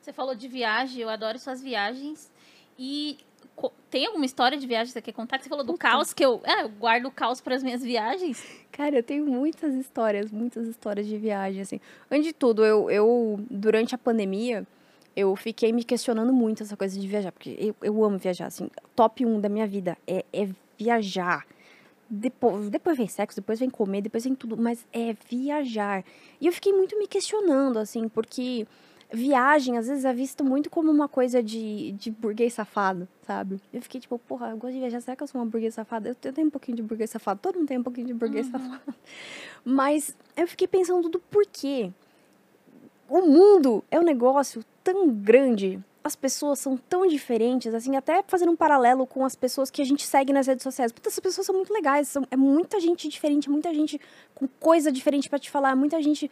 Você 0.00 0.12
falou 0.12 0.34
de 0.34 0.48
viagem, 0.48 1.02
eu 1.02 1.08
adoro 1.08 1.38
suas 1.38 1.62
viagens. 1.62 2.30
E 2.78 3.18
tem 3.90 4.06
alguma 4.06 4.24
história 4.24 4.56
de 4.58 4.66
viagem 4.66 4.86
que 4.86 4.92
você 4.92 5.02
quer 5.02 5.12
contar? 5.12 5.40
Você 5.40 5.48
falou 5.48 5.64
do 5.64 5.72
Puta. 5.72 5.88
caos, 5.88 6.12
que 6.12 6.24
eu, 6.24 6.40
é, 6.44 6.62
eu 6.62 6.68
guardo 6.68 7.06
o 7.06 7.10
caos 7.10 7.40
para 7.40 7.54
as 7.54 7.62
minhas 7.62 7.82
viagens. 7.82 8.42
cara, 8.72 8.96
eu 8.96 9.02
tenho 9.02 9.24
muitas 9.26 9.74
histórias, 9.74 10.30
muitas 10.30 10.66
histórias 10.66 11.06
de 11.06 11.16
viagem, 11.16 11.60
assim. 11.60 11.80
Antes 12.10 12.26
de 12.26 12.32
tudo, 12.32 12.64
eu, 12.64 12.90
eu 12.90 13.40
durante 13.50 13.94
a 13.94 13.98
pandemia, 13.98 14.66
eu 15.14 15.36
fiquei 15.36 15.72
me 15.72 15.84
questionando 15.84 16.32
muito 16.32 16.62
essa 16.62 16.76
coisa 16.76 16.98
de 16.98 17.06
viajar, 17.06 17.32
porque 17.32 17.54
eu, 17.58 17.76
eu 17.82 18.04
amo 18.04 18.18
viajar, 18.18 18.46
assim, 18.46 18.70
top 18.96 19.24
1 19.24 19.40
da 19.40 19.48
minha 19.48 19.66
vida 19.66 19.96
é, 20.06 20.24
é 20.32 20.48
viajar. 20.78 21.46
Depois, 22.14 22.68
depois 22.68 22.98
vem 22.98 23.08
sexo, 23.08 23.40
depois 23.40 23.58
vem 23.58 23.70
comer, 23.70 24.02
depois 24.02 24.24
vem 24.24 24.34
tudo, 24.34 24.54
mas 24.54 24.86
é 24.92 25.16
viajar. 25.30 26.04
E 26.38 26.46
eu 26.46 26.52
fiquei 26.52 26.70
muito 26.70 26.98
me 26.98 27.06
questionando, 27.08 27.78
assim, 27.78 28.06
porque 28.06 28.66
viagem, 29.10 29.78
às 29.78 29.86
vezes, 29.86 30.04
é 30.04 30.12
visto 30.12 30.44
muito 30.44 30.68
como 30.68 30.90
uma 30.90 31.08
coisa 31.08 31.42
de, 31.42 31.92
de 31.92 32.10
burguês 32.10 32.52
safado, 32.52 33.08
sabe? 33.26 33.58
Eu 33.72 33.80
fiquei 33.80 33.98
tipo, 33.98 34.18
porra, 34.18 34.50
eu 34.50 34.58
gosto 34.58 34.74
de 34.74 34.80
viajar, 34.80 35.00
será 35.00 35.16
que 35.16 35.22
eu 35.22 35.26
sou 35.26 35.40
uma 35.40 35.46
burguês 35.46 35.72
safada? 35.72 36.10
Eu, 36.10 36.16
eu 36.22 36.32
tenho 36.34 36.48
um 36.48 36.50
pouquinho 36.50 36.76
de 36.76 36.82
burguês 36.82 37.08
safado, 37.08 37.40
todo 37.40 37.56
mundo 37.56 37.68
tem 37.68 37.78
um 37.78 37.82
pouquinho 37.82 38.08
de 38.08 38.12
burguês 38.14 38.46
safado. 38.46 38.94
Mas 39.64 40.14
eu 40.36 40.46
fiquei 40.46 40.68
pensando 40.68 41.08
do 41.08 41.18
porquê. 41.18 41.90
O 43.08 43.22
mundo 43.22 43.82
é 43.90 43.98
um 43.98 44.04
negócio 44.04 44.62
tão 44.84 45.08
grande, 45.08 45.82
as 46.04 46.16
pessoas 46.16 46.58
são 46.58 46.76
tão 46.76 47.06
diferentes, 47.06 47.72
assim, 47.74 47.96
até 47.96 48.22
fazendo 48.26 48.52
um 48.52 48.56
paralelo 48.56 49.06
com 49.06 49.24
as 49.24 49.36
pessoas 49.36 49.70
que 49.70 49.80
a 49.80 49.84
gente 49.84 50.06
segue 50.06 50.32
nas 50.32 50.46
redes 50.46 50.62
sociais. 50.62 50.90
Puta, 50.92 51.08
essas 51.08 51.20
pessoas 51.20 51.46
são 51.46 51.54
muito 51.54 51.72
legais, 51.72 52.08
são, 52.08 52.26
é 52.30 52.36
muita 52.36 52.80
gente 52.80 53.08
diferente, 53.08 53.48
muita 53.48 53.72
gente 53.72 54.00
com 54.34 54.48
coisa 54.60 54.90
diferente 54.90 55.28
pra 55.28 55.38
te 55.38 55.50
falar, 55.50 55.76
muita 55.76 56.02
gente 56.02 56.30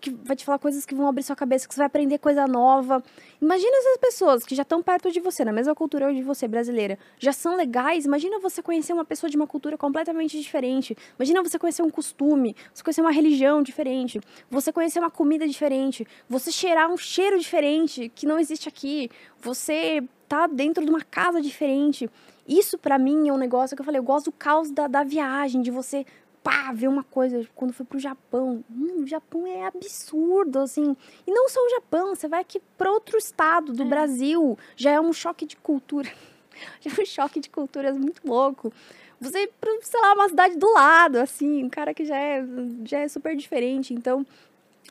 que 0.00 0.10
vai 0.10 0.34
te 0.34 0.44
falar 0.44 0.58
coisas 0.58 0.86
que 0.86 0.94
vão 0.94 1.06
abrir 1.06 1.22
sua 1.22 1.36
cabeça, 1.36 1.68
que 1.68 1.74
você 1.74 1.78
vai 1.78 1.86
aprender 1.86 2.18
coisa 2.18 2.46
nova. 2.46 3.02
Imagina 3.40 3.76
essas 3.76 3.98
pessoas 3.98 4.44
que 4.44 4.54
já 4.54 4.62
estão 4.62 4.82
perto 4.82 5.10
de 5.10 5.20
você, 5.20 5.44
na 5.44 5.52
mesma 5.52 5.74
cultura 5.74 6.12
de 6.12 6.22
você, 6.22 6.48
brasileira, 6.48 6.98
já 7.18 7.32
são 7.32 7.56
legais. 7.56 8.04
Imagina 8.04 8.38
você 8.38 8.62
conhecer 8.62 8.92
uma 8.92 9.04
pessoa 9.04 9.28
de 9.28 9.36
uma 9.36 9.46
cultura 9.46 9.76
completamente 9.76 10.40
diferente. 10.40 10.96
Imagina 11.18 11.42
você 11.42 11.58
conhecer 11.58 11.82
um 11.82 11.90
costume, 11.90 12.56
você 12.72 12.82
conhecer 12.82 13.00
uma 13.02 13.12
religião 13.12 13.62
diferente, 13.62 14.20
você 14.50 14.72
conhecer 14.72 14.98
uma 14.98 15.10
comida 15.10 15.46
diferente, 15.46 16.06
você 16.28 16.50
cheirar 16.50 16.90
um 16.90 16.96
cheiro 16.96 17.38
diferente 17.38 18.10
que 18.14 18.26
não 18.26 18.38
existe 18.38 18.68
aqui, 18.68 19.10
você 19.40 20.02
tá 20.28 20.46
dentro 20.46 20.84
de 20.84 20.90
uma 20.90 21.02
casa 21.02 21.40
diferente. 21.40 22.08
Isso 22.46 22.78
pra 22.78 22.98
mim 22.98 23.28
é 23.28 23.32
um 23.32 23.38
negócio 23.38 23.76
que 23.76 23.80
eu 23.80 23.84
falei, 23.84 23.98
eu 23.98 24.04
gosto 24.04 24.26
do 24.26 24.32
caos 24.32 24.70
da, 24.70 24.86
da 24.86 25.02
viagem, 25.02 25.62
de 25.62 25.70
você 25.70 26.04
pá, 26.44 26.70
ver 26.72 26.88
uma 26.88 27.02
coisa. 27.02 27.48
Quando 27.54 27.72
fui 27.72 27.86
pro 27.86 27.98
Japão, 27.98 28.62
hum, 28.70 29.02
o 29.02 29.06
Japão 29.06 29.46
é 29.46 29.66
absurdo, 29.66 30.58
assim. 30.60 30.94
E 31.26 31.32
não 31.32 31.48
só 31.48 31.58
o 31.58 31.70
Japão, 31.70 32.14
você 32.14 32.28
vai 32.28 32.42
aqui 32.42 32.60
para 32.76 32.92
outro 32.92 33.16
estado 33.16 33.72
do 33.72 33.86
Brasil, 33.86 34.56
já 34.76 34.90
é 34.90 35.00
um 35.00 35.12
choque 35.12 35.46
de 35.46 35.56
cultura. 35.56 36.12
já 36.80 36.90
é 36.90 37.02
um 37.02 37.06
choque 37.06 37.40
de 37.40 37.48
culturas 37.48 37.96
muito 37.96 38.20
louco. 38.24 38.70
Você 39.18 39.44
ir 39.44 39.52
pra, 39.58 39.70
sei 39.80 40.00
lá, 40.00 40.12
uma 40.12 40.28
cidade 40.28 40.58
do 40.58 40.70
lado, 40.70 41.16
assim, 41.16 41.64
um 41.64 41.70
cara 41.70 41.94
que 41.94 42.04
já 42.04 42.18
é, 42.18 42.44
já 42.84 42.98
é 42.98 43.08
super 43.08 43.34
diferente. 43.34 43.94
Então, 43.94 44.26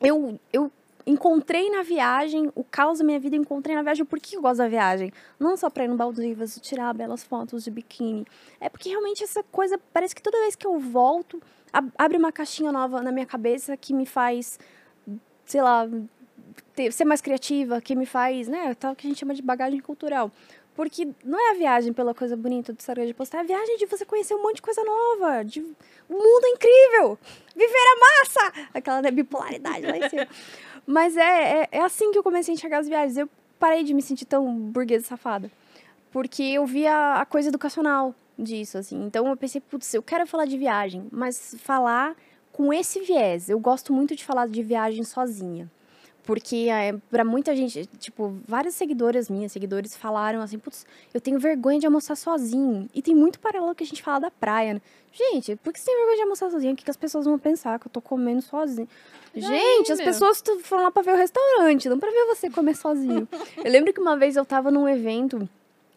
eu, 0.02 0.40
eu 0.52 0.72
encontrei 1.06 1.70
na 1.70 1.84
viagem, 1.84 2.52
o 2.56 2.64
caos 2.64 3.00
da 3.00 3.06
minha 3.06 3.20
vida 3.20 3.36
encontrei 3.36 3.76
na 3.76 3.82
viagem. 3.84 4.06
Por 4.06 4.20
que 4.20 4.36
eu 4.38 4.42
gosto 4.42 4.58
da 4.60 4.68
viagem? 4.68 5.12
Não 5.40 5.58
só 5.58 5.70
pra 5.70 5.84
ir 5.86 5.88
no 5.88 5.96
Maldivas, 5.98 6.60
tirar 6.62 6.94
belas 6.94 7.24
fotos 7.24 7.64
de 7.64 7.72
biquíni. 7.72 8.26
É 8.60 8.70
porque 8.70 8.90
realmente 8.90 9.24
essa 9.24 9.44
coisa, 9.44 9.80
parece 9.92 10.16
que 10.16 10.22
toda 10.22 10.40
vez 10.40 10.56
que 10.56 10.66
eu 10.66 10.80
volto, 10.80 11.42
ab- 11.72 11.92
abre 11.98 12.18
uma 12.18 12.32
caixinha 12.32 12.72
nova 12.72 13.02
na 13.02 13.12
minha 13.12 13.26
cabeça 13.26 13.76
que 13.76 13.94
me 13.94 14.06
faz, 14.06 14.58
sei 15.46 15.62
lá, 15.62 15.88
ter- 16.76 16.92
ser 16.94 17.06
mais 17.06 17.22
criativa, 17.22 17.82
que 17.82 17.96
me 17.96 18.06
faz, 18.06 18.48
né, 18.48 18.74
tal 18.76 18.96
que 18.96 19.06
a 19.06 19.10
gente 19.10 19.20
chama 19.20 19.34
de 19.34 19.42
bagagem 19.42 19.80
cultural. 19.80 20.32
Porque 20.76 21.08
não 21.24 21.40
é 21.40 21.52
a 21.52 21.54
viagem 21.54 21.94
pela 21.94 22.16
coisa 22.16 22.36
bonita 22.36 22.74
do 22.74 22.78
Instagram 22.80 23.06
de 23.06 23.14
postar, 23.14 23.38
é 23.38 23.42
a 23.42 23.44
viagem 23.44 23.78
de 23.78 23.86
você 23.86 24.04
conhecer 24.06 24.34
um 24.34 24.42
monte 24.42 24.56
de 24.56 24.64
coisa 24.64 24.84
nova, 24.84 25.44
de 25.46 25.60
o 25.62 26.14
mundo 26.14 26.48
incrível, 26.48 27.16
viver 27.56 27.78
a 27.78 28.00
massa, 28.00 28.70
aquela 28.74 29.00
né, 29.00 29.12
bipolaridade 29.12 29.86
lá 29.86 29.96
em 29.98 30.10
cima. 30.10 30.28
Mas 30.86 31.16
é, 31.18 31.62
é, 31.62 31.68
é 31.72 31.82
assim 31.82 32.12
que 32.12 32.18
eu 32.18 32.24
comecei 32.24 32.54
a 32.54 32.56
enxergar 32.56 32.80
as 32.80 32.88
viagens. 32.88 33.18
Eu 33.18 33.30
parei 33.60 33.84
de 33.84 33.94
me 33.94 34.02
sentir 34.02 34.26
tão 34.26 34.54
burguesa 34.56 35.06
safada. 35.06 35.52
Porque 36.12 36.44
eu 36.44 36.66
via 36.66 37.16
a 37.16 37.26
coisa 37.26 37.50
educacional 37.50 38.14
disso, 38.38 38.78
assim. 38.78 39.04
Então 39.06 39.28
eu 39.28 39.38
pensei, 39.38 39.62
putz, 39.62 39.94
eu 39.94 40.04
quero 40.04 40.28
falar 40.28 40.46
de 40.46 40.58
viagem, 40.58 41.08
mas 41.12 41.56
falar 41.60 42.16
com 42.52 42.74
esse 42.74 43.00
viés. 43.02 43.50
Eu 43.50 43.60
gosto 43.60 43.92
muito 43.92 44.16
de 44.16 44.24
falar 44.24 44.48
de 44.48 44.62
viagem 44.62 45.04
sozinha. 45.04 45.70
Porque 46.24 46.68
é, 46.70 46.96
para 47.12 47.26
muita 47.26 47.56
gente, 47.56 47.86
tipo, 48.00 48.38
várias 48.48 48.76
seguidoras 48.76 49.30
minhas, 49.30 49.52
seguidores 49.52 49.96
falaram 49.96 50.42
assim, 50.42 50.58
putz, 50.58 50.86
eu 51.14 51.20
tenho 51.20 51.38
vergonha 51.38 51.80
de 51.80 51.86
almoçar 51.86 52.16
sozinho. 52.16 52.90
E 52.94 53.02
tem 53.02 53.14
muito 53.14 53.40
paralelo 53.40 53.76
que 53.76 53.84
a 53.84 53.88
gente 53.88 54.02
fala 54.02 54.20
da 54.20 54.32
praia, 54.32 54.76
né? 54.76 54.82
Gente, 55.12 55.56
por 55.58 55.74
que 55.74 55.80
você 55.80 55.86
tem 55.86 55.96
vergonha 55.96 56.16
de 56.16 56.24
almoçar 56.24 56.50
sozinho? 56.50 56.74
O 56.74 56.76
que, 56.76 56.86
que 56.86 56.90
as 56.90 56.98
pessoas 56.98 57.26
vão 57.26 57.38
pensar? 57.38 57.78
Que 57.78 57.88
eu 57.88 57.92
tô 57.92 58.02
comendo 58.02 58.42
sozinho. 58.42 58.88
Gente, 59.36 59.92
as 59.92 59.98
meu. 59.98 60.08
pessoas 60.08 60.42
foram 60.64 60.84
lá 60.84 60.92
pra 60.92 61.04
ver 61.04 61.14
o 61.14 61.18
restaurante, 61.18 61.90
não 61.90 62.00
pra 62.00 62.10
ver 62.10 62.26
você 62.26 62.50
comer 62.50 62.76
sozinho. 62.76 63.28
eu 63.58 63.72
lembro 63.72 63.94
que 63.94 64.00
uma 64.00 64.16
vez 64.16 64.36
eu 64.36 64.46
tava 64.46 64.72
num 64.72 64.88
evento 64.88 65.48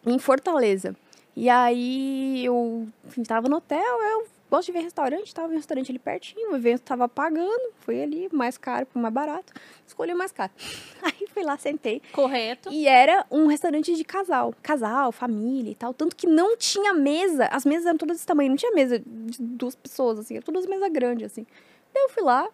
em 0.05 0.19
Fortaleza. 0.19 0.95
E 1.35 1.49
aí 1.49 2.45
eu 2.45 2.87
enfim, 3.05 3.23
tava 3.23 3.47
no 3.47 3.57
hotel, 3.57 3.79
eu 3.79 4.27
gosto 4.49 4.67
de 4.67 4.71
ver 4.71 4.79
restaurante, 4.79 5.33
tava 5.33 5.49
em 5.49 5.55
um 5.55 5.57
restaurante 5.57 5.91
ali 5.91 5.99
pertinho, 5.99 6.51
o 6.51 6.55
evento 6.55 6.81
tava 6.81 7.07
pagando, 7.07 7.73
foi 7.79 8.01
ali, 8.01 8.29
mais 8.31 8.57
caro 8.57 8.85
pro 8.85 8.99
mais 8.99 9.13
barato, 9.13 9.53
escolhi 9.85 10.13
o 10.13 10.17
mais 10.17 10.31
caro. 10.31 10.51
Aí 11.03 11.27
fui 11.33 11.43
lá, 11.43 11.57
sentei, 11.57 12.01
Correto. 12.13 12.69
e 12.71 12.87
era 12.87 13.25
um 13.29 13.47
restaurante 13.47 13.93
de 13.95 14.03
casal. 14.03 14.53
Casal, 14.61 15.11
família 15.11 15.71
e 15.71 15.75
tal. 15.75 15.93
Tanto 15.93 16.15
que 16.15 16.27
não 16.27 16.57
tinha 16.57 16.93
mesa. 16.93 17.45
As 17.45 17.65
mesas 17.65 17.85
eram 17.85 17.97
todas 17.97 18.17
desse 18.17 18.25
tamanho. 18.25 18.49
Não 18.49 18.57
tinha 18.57 18.71
mesa 18.71 18.99
de 18.99 19.41
duas 19.41 19.75
pessoas, 19.75 20.19
assim. 20.19 20.35
Eram 20.35 20.45
todas 20.45 20.65
mesa 20.65 20.89
grande, 20.89 21.25
assim. 21.25 21.45
Daí 21.93 22.03
eu 22.03 22.09
fui 22.09 22.23
lá, 22.23 22.49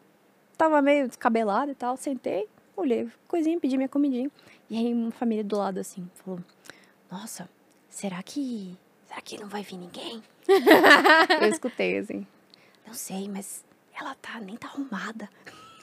tava 0.58 0.82
meio 0.82 1.08
descabelada 1.08 1.72
e 1.72 1.76
tal. 1.76 1.96
Sentei, 1.98 2.48
olhei, 2.76 3.10
coisinha, 3.28 3.60
pedi 3.60 3.78
minha 3.78 3.90
comidinha. 3.90 4.30
E 4.70 4.78
aí 4.78 4.94
uma 4.94 5.12
família 5.12 5.44
do 5.44 5.58
lado, 5.58 5.80
assim, 5.80 6.10
falou... 6.16 6.40
Nossa, 7.12 7.48
será 7.90 8.22
que... 8.24 8.76
Será 9.14 9.22
que 9.22 9.40
não 9.40 9.48
vai 9.48 9.62
vir 9.62 9.78
ninguém? 9.78 10.24
eu 11.40 11.48
escutei, 11.48 12.00
assim. 12.00 12.26
Não 12.86 12.96
sei, 12.96 13.30
mas 13.30 13.64
ela 13.96 14.16
tá... 14.16 14.40
Nem 14.40 14.58
tá 14.58 14.70
arrumada. 14.70 15.30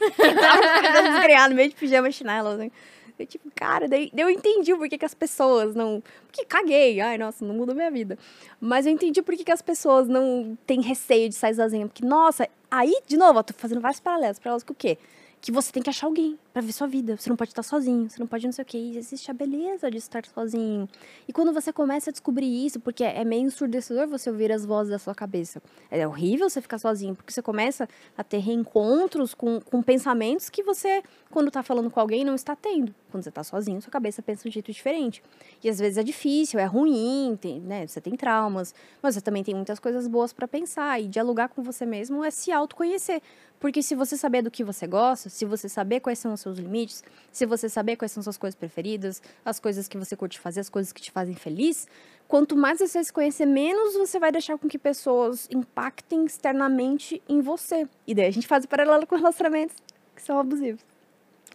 tava 0.19 1.03
desgrenhado, 1.09 1.55
meio 1.55 1.69
de 1.69 1.77
pijama 1.77 2.11
chinelo, 2.11 2.49
assim. 2.49 2.73
Eu, 3.17 3.27
tipo, 3.27 3.49
cara, 3.55 3.87
daí, 3.87 4.11
daí 4.13 4.25
eu 4.25 4.31
entendi 4.31 4.73
o 4.73 4.79
porquê 4.79 4.99
que 4.99 5.05
as 5.05 5.15
pessoas 5.15 5.77
não. 5.77 6.03
Porque 6.27 6.45
caguei, 6.45 7.01
ai, 7.01 7.19
nossa, 7.19 7.45
não 7.45 7.55
mudou 7.55 7.73
minha 7.73 7.91
vida. 7.91 8.19
Mas 8.61 8.85
eu 8.85 8.93
entendi 8.93 9.23
por 9.23 9.37
que 9.37 9.45
que 9.45 9.53
as 9.53 9.63
pessoas 9.63 10.09
não 10.09 10.59
têm 10.67 10.81
receio 10.81 11.29
de 11.29 11.37
sair 11.37 11.55
sozinha. 11.55 11.87
Porque, 11.87 12.05
nossa, 12.05 12.49
aí, 12.69 13.01
de 13.07 13.17
novo, 13.17 13.39
eu 13.39 13.45
tô 13.45 13.55
fazendo 13.55 13.81
vários 13.81 14.01
paralelos. 14.01 14.41
Paralelos 14.41 14.65
com 14.65 14.73
o 14.73 14.77
quê? 14.77 14.99
Que 15.41 15.51
você 15.51 15.73
tem 15.73 15.83
que 15.83 15.89
achar 15.89 16.07
alguém 16.07 16.39
pra 16.53 16.61
ver 16.61 16.73
sua 16.73 16.87
vida. 16.87 17.17
Você 17.17 17.31
não 17.31 17.37
pode 17.37 17.51
estar 17.51 17.63
sozinho, 17.63 18.11
você 18.11 18.19
não 18.19 18.27
pode 18.27 18.45
não 18.45 18.53
sei 18.53 18.63
o 18.63 18.67
quê. 18.67 18.77
E 18.79 18.99
existe 18.99 19.31
a 19.31 19.35
beleza 19.35 19.91
de 19.91 19.97
estar 19.97 20.25
sozinho. 20.27 20.89
E 21.27 21.33
quando 21.33 21.53
você 21.53 21.73
começa 21.73 22.11
a 22.11 22.13
descobrir 22.13 22.67
isso, 22.67 22.79
porque 22.79 23.03
é 23.03 23.25
meio 23.25 23.47
ensurdecedor 23.47 24.07
você 24.07 24.29
ouvir 24.29 24.53
as 24.53 24.67
vozes 24.67 24.91
da 24.91 24.99
sua 24.99 25.15
cabeça. 25.15 25.63
É 25.91 26.07
horrível 26.07 26.51
você 26.51 26.61
ficar 26.61 26.79
sozinho, 26.79 27.15
porque 27.15 27.33
você 27.33 27.41
começa 27.41 27.89
a 28.19 28.23
ter 28.23 28.39
reencontros 28.39 29.33
com, 29.33 29.61
com 29.61 29.83
pensamentos 29.83 30.51
que 30.51 30.63
você, 30.63 31.03
quando 31.31 31.51
tá 31.51 31.63
falando 31.63 31.91
com 31.91 32.01
alguém, 32.01 32.25
não 32.25 32.35
está 32.35 32.55
tendo. 32.55 32.95
Quando 33.11 33.25
você 33.25 33.31
tá 33.31 33.43
sozinho, 33.43 33.81
sua 33.81 33.91
cabeça 33.91 34.23
pensa 34.23 34.43
de 34.43 34.49
um 34.49 34.53
jeito 34.53 34.71
diferente. 34.71 35.23
E 35.65 35.69
às 35.69 35.79
vezes 35.79 35.99
é 35.99 36.03
difícil, 36.03 36.61
é 36.61 36.65
ruim, 36.65 37.37
tem, 37.41 37.61
né? 37.61 37.87
Você 37.87 38.01
tem 38.01 38.15
traumas, 38.15 38.75
mas 39.03 39.15
você 39.15 39.21
também 39.21 39.43
tem 39.43 39.55
muitas 39.55 39.81
coisas 39.81 40.07
boas 40.07 40.33
para 40.33 40.47
pensar. 40.47 41.01
E 41.01 41.09
dialogar 41.09 41.49
com 41.49 41.63
você 41.63 41.85
mesmo 41.85 42.25
é 42.25 42.31
se 42.31 42.53
autoconhecer. 42.53 43.21
Porque 43.61 43.83
se 43.83 43.95
você 43.95 44.17
saber 44.17 44.41
do 44.41 44.51
que 44.51 44.65
você 44.65 44.87
gosta, 44.87 45.29
se 45.29 45.45
você 45.45 45.69
saber 45.69 46.01
quais 46.01 46.19
são 46.19 46.33
os 46.33 46.41
seus 46.41 46.59
limites, 46.59 47.05
se 47.31 47.45
você 47.45 47.69
saber 47.69 47.95
quais 47.95 48.11
são 48.11 48.23
suas 48.23 48.39
coisas 48.39 48.59
preferidas, 48.59 49.23
as 49.45 49.61
coisas 49.61 49.87
que 49.87 49.99
você 49.99 50.17
curte 50.17 50.41
fazer, 50.41 50.61
as 50.61 50.71
coisas 50.71 50.93
que 50.95 51.03
te 51.03 51.11
fazem 51.11 51.35
feliz, 51.35 51.87
quanto 52.27 52.57
mais 52.57 52.79
você 52.79 53.05
se 53.05 53.13
conhecer, 53.13 53.45
menos 53.45 53.95
você 53.95 54.19
vai 54.19 54.33
deixar 54.33 54.57
com 54.57 54.67
que 54.67 54.79
pessoas 54.79 55.47
impactem 55.51 56.25
externamente 56.25 57.23
em 57.29 57.43
você. 57.43 57.87
E 58.07 58.15
daí 58.15 58.27
a 58.27 58.33
gente 58.33 58.47
faz 58.47 58.65
o 58.65 58.69
paralelo 58.69 59.07
com 59.07 59.15
relacionamentos 59.15 59.77
que 60.17 60.23
são 60.23 60.39
abusivos. 60.39 60.83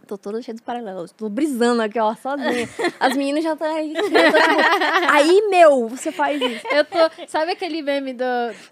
Tô 0.05 0.19
toda 0.19 0.39
cheia 0.43 0.53
de 0.53 0.61
paralelos. 0.61 1.11
Tô 1.11 1.27
brisando 1.27 1.81
aqui, 1.81 1.99
ó, 1.99 2.13
sozinha. 2.13 2.69
As 2.99 3.17
meninas 3.17 3.43
já 3.43 3.53
estão 3.53 3.75
aí. 3.75 3.95
eu 3.95 4.03
tô 4.03 4.09
tipo, 4.09 5.11
aí, 5.11 5.47
meu, 5.49 5.87
você 5.87 6.11
faz 6.11 6.39
isso. 6.39 6.67
Eu 6.67 6.85
tô. 6.85 6.97
Sabe 7.27 7.53
aquele 7.53 7.81
meme 7.81 8.13
do 8.13 8.23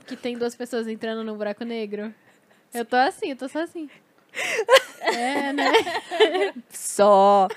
que 0.05 0.15
tem 0.15 0.37
duas 0.37 0.55
pessoas 0.55 0.87
entrando 0.87 1.23
num 1.23 1.35
buraco 1.35 1.63
negro? 1.63 2.13
Eu 2.73 2.85
tô 2.85 2.95
assim, 2.95 3.29
eu 3.29 3.35
tô 3.35 3.47
só 3.47 3.59
assim. 3.59 3.89
É, 5.05 5.51
né? 5.51 5.63
Só. 6.71 7.49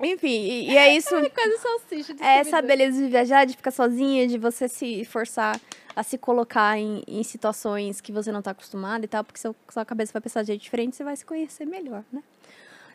Enfim, 0.00 0.28
e, 0.28 0.72
e 0.72 0.76
é 0.76 0.94
isso. 0.96 1.10
Quase 1.30 1.58
salsicha. 1.58 2.16
É 2.20 2.38
essa 2.38 2.60
beleza 2.60 3.00
de 3.00 3.08
viajar, 3.08 3.44
de 3.46 3.56
ficar 3.56 3.70
sozinha, 3.70 4.26
de 4.26 4.36
você 4.36 4.68
se 4.68 5.04
forçar 5.04 5.60
a 5.94 6.02
se 6.02 6.18
colocar 6.18 6.76
em, 6.76 7.02
em 7.06 7.22
situações 7.22 8.00
que 8.00 8.12
você 8.12 8.30
não 8.30 8.42
tá 8.42 8.50
acostumado 8.50 9.04
e 9.04 9.08
tal, 9.08 9.24
porque 9.24 9.40
seu, 9.40 9.56
sua 9.70 9.84
cabeça 9.84 10.12
vai 10.12 10.20
pensar 10.20 10.42
de 10.42 10.48
jeito 10.48 10.62
diferente, 10.62 10.96
você 10.96 11.04
vai 11.04 11.16
se 11.16 11.24
conhecer 11.24 11.64
melhor, 11.64 12.04
né? 12.12 12.22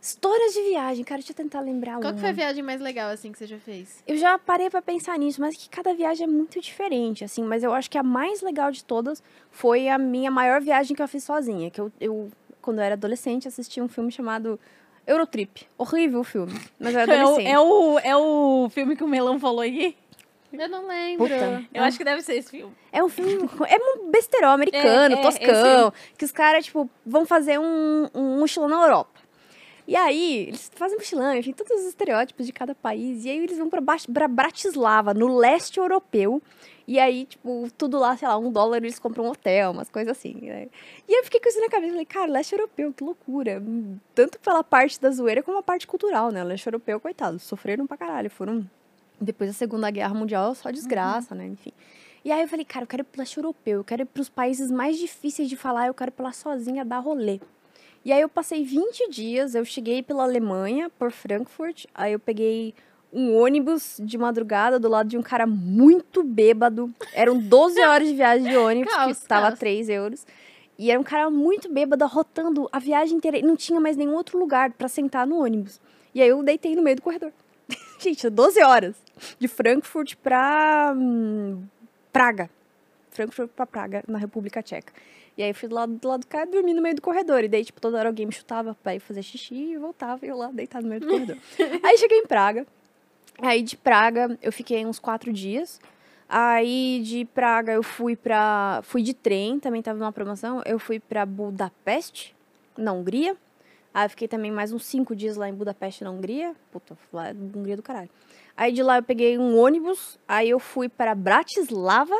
Histórias 0.02 0.54
de 0.54 0.64
viagem, 0.64 1.04
cara, 1.04 1.20
deixa 1.20 1.32
eu 1.32 1.36
tentar 1.36 1.60
lembrar 1.60 2.00
Qual 2.00 2.12
uma. 2.12 2.18
foi 2.20 2.30
a 2.30 2.34
viagem 2.34 2.64
mais 2.64 2.82
legal, 2.82 3.12
assim, 3.12 3.32
que 3.32 3.38
você 3.38 3.46
já 3.46 3.60
fez? 3.60 4.04
Eu 4.08 4.18
já 4.18 4.38
parei 4.40 4.68
pra 4.68 4.82
pensar 4.82 5.16
nisso, 5.20 5.40
mas 5.40 5.56
que 5.56 5.70
cada 5.70 5.94
viagem 5.94 6.24
é 6.24 6.28
muito 6.28 6.60
diferente, 6.60 7.24
assim. 7.24 7.44
Mas 7.44 7.64
eu 7.64 7.72
acho 7.72 7.88
que 7.90 8.00
a 8.00 8.04
mais 8.04 8.42
legal 8.42 8.72
de 8.72 8.84
todas 8.84 9.22
foi 9.52 9.88
a 9.88 10.00
minha 10.00 10.32
maior 10.32 10.60
viagem 10.60 10.96
que 10.96 11.04
eu 11.04 11.08
fiz 11.08 11.24
sozinha. 11.24 11.70
Que 11.70 11.80
eu, 11.80 11.92
eu 12.02 12.32
quando 12.62 12.80
eu 12.80 12.84
era 12.84 12.96
adolescente, 12.96 13.48
assisti 13.48 13.80
um 13.80 13.88
filme 13.88 14.12
chamado 14.12 14.60
Eurotrip. 15.06 15.68
Horrível 15.78 16.22
o 16.22 16.24
filme, 16.24 16.60
mas 16.80 16.96
eu 16.96 17.00
era 17.02 17.14
É 17.14 17.18
o, 17.18 17.28
adolescente. 17.28 17.48
é, 17.52 17.60
o, 17.60 18.00
é 18.00 18.18
o 18.18 18.70
filme 18.72 18.96
que 18.96 19.04
o 19.04 19.08
Melão 19.08 19.40
falou 19.40 19.62
aí? 19.62 19.96
Eu 20.52 20.68
não 20.68 20.86
lembro. 20.88 21.28
Puta. 21.28 21.64
Eu 21.74 21.84
acho 21.84 21.98
que 21.98 22.04
deve 22.04 22.22
ser 22.24 22.34
esse 22.36 22.50
filme. 22.50 22.74
É 22.92 23.02
um 23.04 23.08
filme. 23.08 23.48
É 23.70 23.78
um 23.78 24.10
besterol 24.12 24.50
americano, 24.52 25.16
É, 25.16 25.20
é, 25.20 25.22
toscão. 25.22 25.94
Que 26.18 26.26
os 26.26 26.32
caras, 26.32 26.66
tipo, 26.66 26.90
vão 27.06 27.26
fazer 27.26 27.58
um, 27.60 28.10
um 28.14 28.40
mochilão 28.40 28.68
na 28.68 28.82
Europa. 28.84 29.21
E 29.92 29.96
aí, 29.98 30.46
eles 30.48 30.72
fazem 30.74 30.98
mochilão, 30.98 31.36
enfim, 31.36 31.52
todos 31.52 31.82
os 31.82 31.88
estereótipos 31.88 32.46
de 32.46 32.54
cada 32.54 32.74
país. 32.74 33.26
E 33.26 33.30
aí 33.30 33.40
eles 33.40 33.58
vão 33.58 33.70
pra, 33.70 33.82
Ba- 33.82 33.98
pra 34.14 34.26
Bratislava, 34.26 35.14
no 35.14 35.36
leste 35.38 35.80
europeu. 35.80 36.42
E 36.88 36.98
aí, 36.98 37.26
tipo, 37.26 37.68
tudo 37.78 38.00
lá, 38.00 38.16
sei 38.16 38.26
lá, 38.26 38.38
um 38.38 38.50
dólar 38.50 38.78
eles 38.78 38.98
compram 39.00 39.26
um 39.26 39.30
hotel, 39.32 39.72
umas 39.72 39.90
coisas 39.90 40.18
assim. 40.18 40.34
né? 40.42 40.70
E 41.10 41.20
eu 41.20 41.26
fiquei 41.26 41.42
com 41.42 41.50
isso 41.50 41.60
na 41.60 41.68
cabeça. 41.68 41.92
Falei, 41.92 42.06
cara, 42.06 42.32
leste 42.32 42.54
europeu, 42.54 42.94
que 42.94 43.04
loucura. 43.04 43.62
Tanto 44.16 44.40
pela 44.40 44.64
parte 44.64 44.98
da 45.02 45.12
zoeira 45.12 45.44
como 45.44 45.58
a 45.58 45.64
parte 45.64 45.86
cultural, 45.86 46.32
né? 46.32 46.42
O 46.42 46.48
leste 46.48 46.68
europeu, 46.68 46.98
coitado, 46.98 47.38
sofreram 47.38 47.86
pra 47.86 47.98
caralho. 47.98 48.30
Foram. 48.30 48.66
Depois 49.20 49.50
da 49.50 49.54
Segunda 49.54 49.92
Guerra 49.92 50.14
Mundial, 50.14 50.56
só 50.56 50.72
desgraça, 50.72 51.36
né? 51.36 51.46
Enfim. 51.48 51.74
E 52.24 52.32
aí 52.32 52.42
eu 52.42 52.48
falei, 52.48 52.64
cara, 52.64 52.84
eu 52.84 52.88
quero 52.88 53.02
ir 53.02 53.04
pro 53.04 53.20
leste 53.20 53.36
europeu, 53.38 53.80
eu 53.80 53.84
quero 53.84 54.04
ir 54.04 54.06
pros 54.06 54.30
países 54.30 54.72
mais 54.72 54.98
difíceis 54.98 55.50
de 55.50 55.58
falar, 55.58 55.88
eu 55.88 55.94
quero 55.94 56.12
ir 56.12 56.14
pra 56.14 56.26
lá 56.28 56.32
sozinha 56.32 56.86
dar 56.86 57.00
rolê. 57.00 57.40
E 58.04 58.12
aí 58.12 58.22
eu 58.22 58.30
passei 58.30 58.64
20 58.64 59.10
dias, 59.10 59.54
eu 59.54 59.64
cheguei 59.64 60.02
pela 60.02 60.24
Alemanha, 60.24 60.90
por 60.98 61.12
Frankfurt, 61.12 61.86
aí 61.94 62.14
eu 62.14 62.20
peguei 62.20 62.74
um 63.14 63.36
ônibus 63.36 63.98
de 64.00 64.18
madrugada 64.18 64.80
do 64.80 64.88
lado 64.88 65.10
de 65.10 65.18
um 65.18 65.22
cara 65.22 65.46
muito 65.46 66.24
bêbado. 66.24 66.94
Eram 67.14 67.38
12 67.38 67.80
horas 67.82 68.08
de 68.08 68.16
viagem 68.16 68.50
de 68.50 68.58
ônibus, 68.58 68.94
Caos, 68.94 69.18
que 69.18 69.24
estava 69.24 69.48
caos. 69.48 69.60
3 69.60 69.90
euros. 69.90 70.26
E 70.80 70.90
era 70.90 71.00
um 71.00 71.04
cara 71.04 71.30
muito 71.30 71.72
bêbado, 71.72 72.04
arrotando 72.04 72.68
a 72.72 72.80
viagem 72.80 73.18
inteira. 73.18 73.38
E 73.38 73.44
não 73.44 73.56
tinha 73.56 73.80
mais 73.80 73.98
nenhum 73.98 74.16
outro 74.16 74.40
lugar 74.40 74.72
pra 74.72 74.88
sentar 74.88 75.28
no 75.28 75.44
ônibus. 75.44 75.80
E 76.16 76.22
aí 76.22 76.30
eu 76.30 76.42
deitei 76.42 76.76
no 76.76 76.82
meio 76.82 76.96
do 76.96 77.02
corredor. 77.02 77.32
Gente, 78.00 78.30
12 78.30 78.64
horas. 78.64 78.96
De 79.38 79.48
Frankfurt 79.48 80.16
pra 80.16 80.94
hum, 80.98 81.64
Praga. 82.12 82.50
Frankfurt 83.12 83.50
pra 83.50 83.68
Praga, 83.68 84.04
na 84.08 84.18
República 84.18 84.64
Tcheca. 84.64 84.94
E 85.38 85.44
aí 85.44 85.50
eu 85.50 85.56
fui 85.56 85.70
do 85.70 85.76
lado 85.76 85.94
do 85.94 86.08
lado 86.08 86.22
do 86.22 86.28
cara 86.28 86.48
e 86.48 86.52
dormi 86.52 86.74
no 86.74 86.82
meio 86.82 86.96
do 86.96 87.02
corredor. 87.02 87.44
E 87.44 87.48
daí, 87.48 87.64
tipo, 87.64 87.80
toda 87.80 87.98
hora 87.98 88.10
alguém 88.10 88.26
me 88.26 88.32
chutava 88.32 88.76
pra 88.84 88.96
ir 88.96 89.00
fazer 89.00 89.24
xixi 89.24 89.56
e 89.74 89.78
voltava 89.78 90.26
e 90.26 90.30
eu 90.30 90.38
lá 90.38 90.52
deitado 90.52 90.84
no 90.84 90.90
meio 90.90 91.02
do 91.02 91.08
corredor. 91.10 91.38
aí 91.84 91.98
cheguei 91.98 92.20
em 92.20 92.28
Praga. 92.28 92.66
Aí 93.42 93.62
de 93.62 93.76
Praga 93.78 94.38
eu 94.42 94.52
fiquei 94.52 94.86
uns 94.86 95.00
quatro 95.00 95.32
dias. 95.32 95.80
Aí 96.28 97.02
de 97.04 97.26
Praga 97.26 97.74
eu 97.74 97.84
fui 97.84 98.16
pra. 98.16 98.82
Fui 98.84 99.02
de 99.02 99.14
trem, 99.14 99.60
também 99.60 99.82
tava 99.82 100.00
numa 100.00 100.12
promoção. 100.12 100.62
Eu 100.66 100.80
fui 100.80 101.00
pra 101.00 101.26
Budapeste, 101.26 102.36
na 102.78 102.94
Hungria. 102.94 103.36
Aí 103.94 104.06
eu 104.06 104.10
fiquei 104.10 104.28
também 104.28 104.52
mais 104.52 104.72
uns 104.72 104.86
cinco 104.86 105.14
dias 105.14 105.36
lá 105.36 105.50
em 105.50 105.54
Budapeste, 105.54 106.04
na 106.04 106.12
Hungria. 106.12 106.56
Puta, 106.72 106.98
lá 107.12 107.30
é 107.30 107.32
Hungria 107.34 107.76
do 107.76 107.84
caralho. 107.84 108.10
Aí 108.56 108.72
de 108.72 108.84
lá 108.84 108.98
eu 108.98 109.04
peguei 109.04 109.38
um 109.38 109.58
ônibus, 109.58 110.20
aí 110.28 110.50
eu 110.50 110.60
fui 110.60 110.88
para 110.88 111.16
Bratislava. 111.16 112.16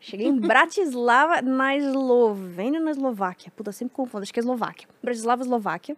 Cheguei 0.00 0.26
em 0.26 0.36
Bratislava, 0.36 1.42
na 1.42 1.76
Eslovênia 1.76 2.78
ou 2.80 2.84
na 2.84 2.90
Eslováquia? 2.90 3.52
Puta, 3.54 3.70
sempre 3.70 3.94
confundo, 3.94 4.22
acho 4.22 4.32
que 4.32 4.40
é 4.40 4.42
Eslováquia. 4.42 4.88
Bratislava, 5.02 5.42
Eslováquia. 5.42 5.96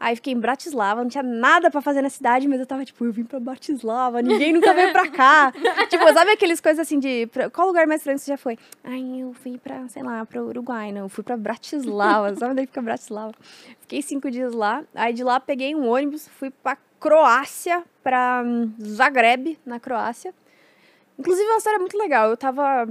Aí 0.00 0.14
fiquei 0.14 0.32
em 0.32 0.38
Bratislava, 0.38 1.02
não 1.02 1.08
tinha 1.10 1.24
nada 1.24 1.70
pra 1.72 1.80
fazer 1.80 2.02
na 2.02 2.08
cidade, 2.08 2.46
mas 2.46 2.60
eu 2.60 2.66
tava 2.66 2.84
tipo, 2.84 3.04
eu 3.04 3.12
vim 3.12 3.24
pra 3.24 3.40
Bratislava, 3.40 4.22
ninguém 4.22 4.52
nunca 4.52 4.72
veio 4.72 4.92
pra 4.92 5.08
cá. 5.08 5.52
tipo, 5.90 6.12
sabe 6.12 6.30
aqueles 6.30 6.60
coisas 6.60 6.78
assim 6.80 7.00
de. 7.00 7.26
pra- 7.26 7.50
qual 7.50 7.66
lugar 7.66 7.84
mais 7.86 8.00
estranho 8.00 8.16
você 8.18 8.30
já 8.30 8.36
foi? 8.36 8.56
Ai, 8.84 9.02
eu 9.22 9.32
fui 9.34 9.58
pra, 9.58 9.88
sei 9.88 10.02
lá, 10.04 10.24
pra 10.24 10.40
Uruguai, 10.42 10.92
não. 10.92 11.02
Eu 11.02 11.08
fui 11.08 11.24
pra 11.24 11.36
Bratislava, 11.36 12.32
sabe 12.38 12.52
onde 12.52 12.62
é 12.62 12.66
fica 12.66 12.80
Bratislava? 12.80 13.34
Fiquei 13.80 14.00
cinco 14.00 14.30
dias 14.30 14.52
lá. 14.54 14.84
Aí 14.94 15.12
de 15.12 15.24
lá 15.24 15.40
peguei 15.40 15.74
um 15.74 15.88
ônibus, 15.88 16.28
fui 16.28 16.50
pra 16.50 16.76
Croácia, 17.00 17.82
pra 18.02 18.42
hum, 18.46 18.72
Zagreb, 18.80 19.58
na 19.66 19.80
Croácia. 19.80 20.32
Inclusive, 21.18 21.44
é 21.48 21.50
uma 21.50 21.58
história 21.58 21.78
muito 21.80 21.98
legal. 21.98 22.30
Eu 22.30 22.36
tava 22.36 22.88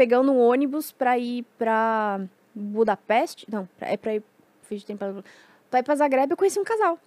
pegando 0.00 0.32
um 0.32 0.40
ônibus 0.40 0.90
pra 0.90 1.18
ir 1.18 1.44
pra 1.58 2.18
Budapeste. 2.54 3.46
Não, 3.52 3.68
é 3.78 3.98
pra 3.98 4.14
ir. 4.14 4.22
Fiz 4.62 4.82
tempo 4.82 4.98
pra, 4.98 5.22
pra 5.70 5.80
ir 5.80 5.82
pra 5.82 5.94
Zagreb, 5.94 6.30
eu 6.30 6.38
conheci 6.38 6.58
um 6.58 6.64
casal. 6.64 6.98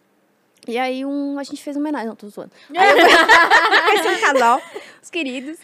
E 0.68 0.78
aí 0.78 1.04
um, 1.04 1.40
a 1.40 1.44
gente 1.44 1.64
fez 1.64 1.76
uma 1.76 1.82
homenagem. 1.82 2.10
Não, 2.10 2.16
tô 2.16 2.30
zoando. 2.30 2.52
Aí 2.78 2.90
eu 2.92 3.84
conheci 3.84 4.10
um 4.10 4.22
casal, 4.22 4.62
os 5.02 5.10
queridos. 5.10 5.58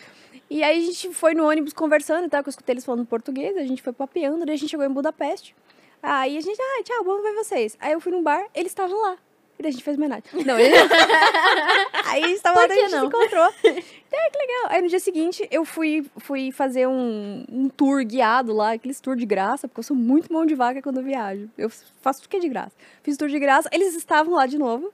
E 0.50 0.64
aí 0.64 0.80
a 0.80 0.86
gente 0.86 1.14
foi 1.14 1.36
no 1.36 1.48
ônibus 1.48 1.72
conversando 1.72 2.26
e 2.26 2.30
tal, 2.30 2.42
que 2.42 2.50
eu 2.50 2.52
escutei 2.52 2.74
eles 2.74 2.84
falando 2.84 3.06
português, 3.06 3.56
a 3.56 3.62
gente 3.62 3.84
foi 3.84 3.94
papeando, 3.94 4.44
daí 4.44 4.56
a 4.56 4.58
gente 4.58 4.72
chegou 4.72 4.84
em 4.84 4.90
Budapeste. 4.90 5.56
Aí 6.02 6.36
a 6.36 6.42
gente, 6.42 6.60
ah, 6.60 6.84
tchau, 6.84 7.04
vamos 7.04 7.22
ver 7.22 7.36
vocês. 7.36 7.78
Aí 7.80 7.92
eu 7.92 8.02
fui 8.02 8.12
num 8.12 8.24
bar, 8.24 8.44
eles 8.56 8.72
estavam 8.72 9.00
lá. 9.00 9.18
E 9.60 9.62
daí 9.62 9.70
a 9.70 9.72
gente 9.74 9.84
fez 9.84 9.98
homenagem. 9.98 10.24
Não, 10.46 10.58
eles... 10.58 10.80
aí 12.08 12.24
eles 12.24 12.38
estavam 12.38 12.66
lá, 12.66 12.66
a 12.66 12.74
gente 12.74 12.92
não? 12.92 13.00
se 13.02 13.06
encontrou. 13.06 13.54
Ah, 14.12 14.32
que 14.32 14.38
legal. 14.40 14.66
Aí 14.70 14.82
no 14.82 14.88
dia 14.88 15.00
seguinte 15.00 15.48
eu 15.52 15.64
fui, 15.64 16.04
fui 16.18 16.52
fazer 16.52 16.88
um, 16.88 17.46
um 17.48 17.70
tour 17.70 18.04
guiado 18.04 18.52
lá, 18.52 18.72
aqueles 18.72 19.00
tour 19.00 19.16
de 19.16 19.24
graça, 19.24 19.68
porque 19.68 19.82
eu 19.82 19.84
sou 19.84 19.96
muito 19.96 20.34
mão 20.34 20.48
de 20.48 20.56
vaca 20.56 20.82
quando 20.82 20.98
eu 20.98 21.04
viajo. 21.04 21.48
Eu 21.56 21.70
faço 22.02 22.22
tudo 22.22 22.30
que 22.32 22.38
é 22.38 22.40
de 22.40 22.50
graça. 22.50 22.72
Fiz 23.04 23.16
tour 23.16 23.30
de 23.30 23.38
graça, 23.38 23.70
eles 23.72 23.96
estavam 23.96 24.34
lá 24.34 24.48
de 24.48 24.58
novo. 24.58 24.92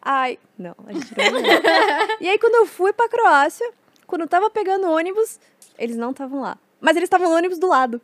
Ai, 0.00 0.38
não, 0.56 0.74
a 0.86 0.92
gente 0.92 1.12
não. 1.16 2.16
e 2.20 2.28
aí 2.28 2.38
quando 2.38 2.54
eu 2.54 2.64
fui 2.64 2.92
pra 2.92 3.08
Croácia, 3.08 3.68
quando 4.06 4.22
eu 4.22 4.28
tava 4.28 4.48
pegando 4.48 4.88
ônibus, 4.88 5.40
eles 5.76 5.96
não 5.96 6.12
estavam 6.12 6.40
lá. 6.40 6.56
Mas 6.80 6.96
eles 6.96 7.08
estavam 7.08 7.28
no 7.28 7.36
ônibus 7.36 7.58
do 7.58 7.66
lado. 7.66 8.00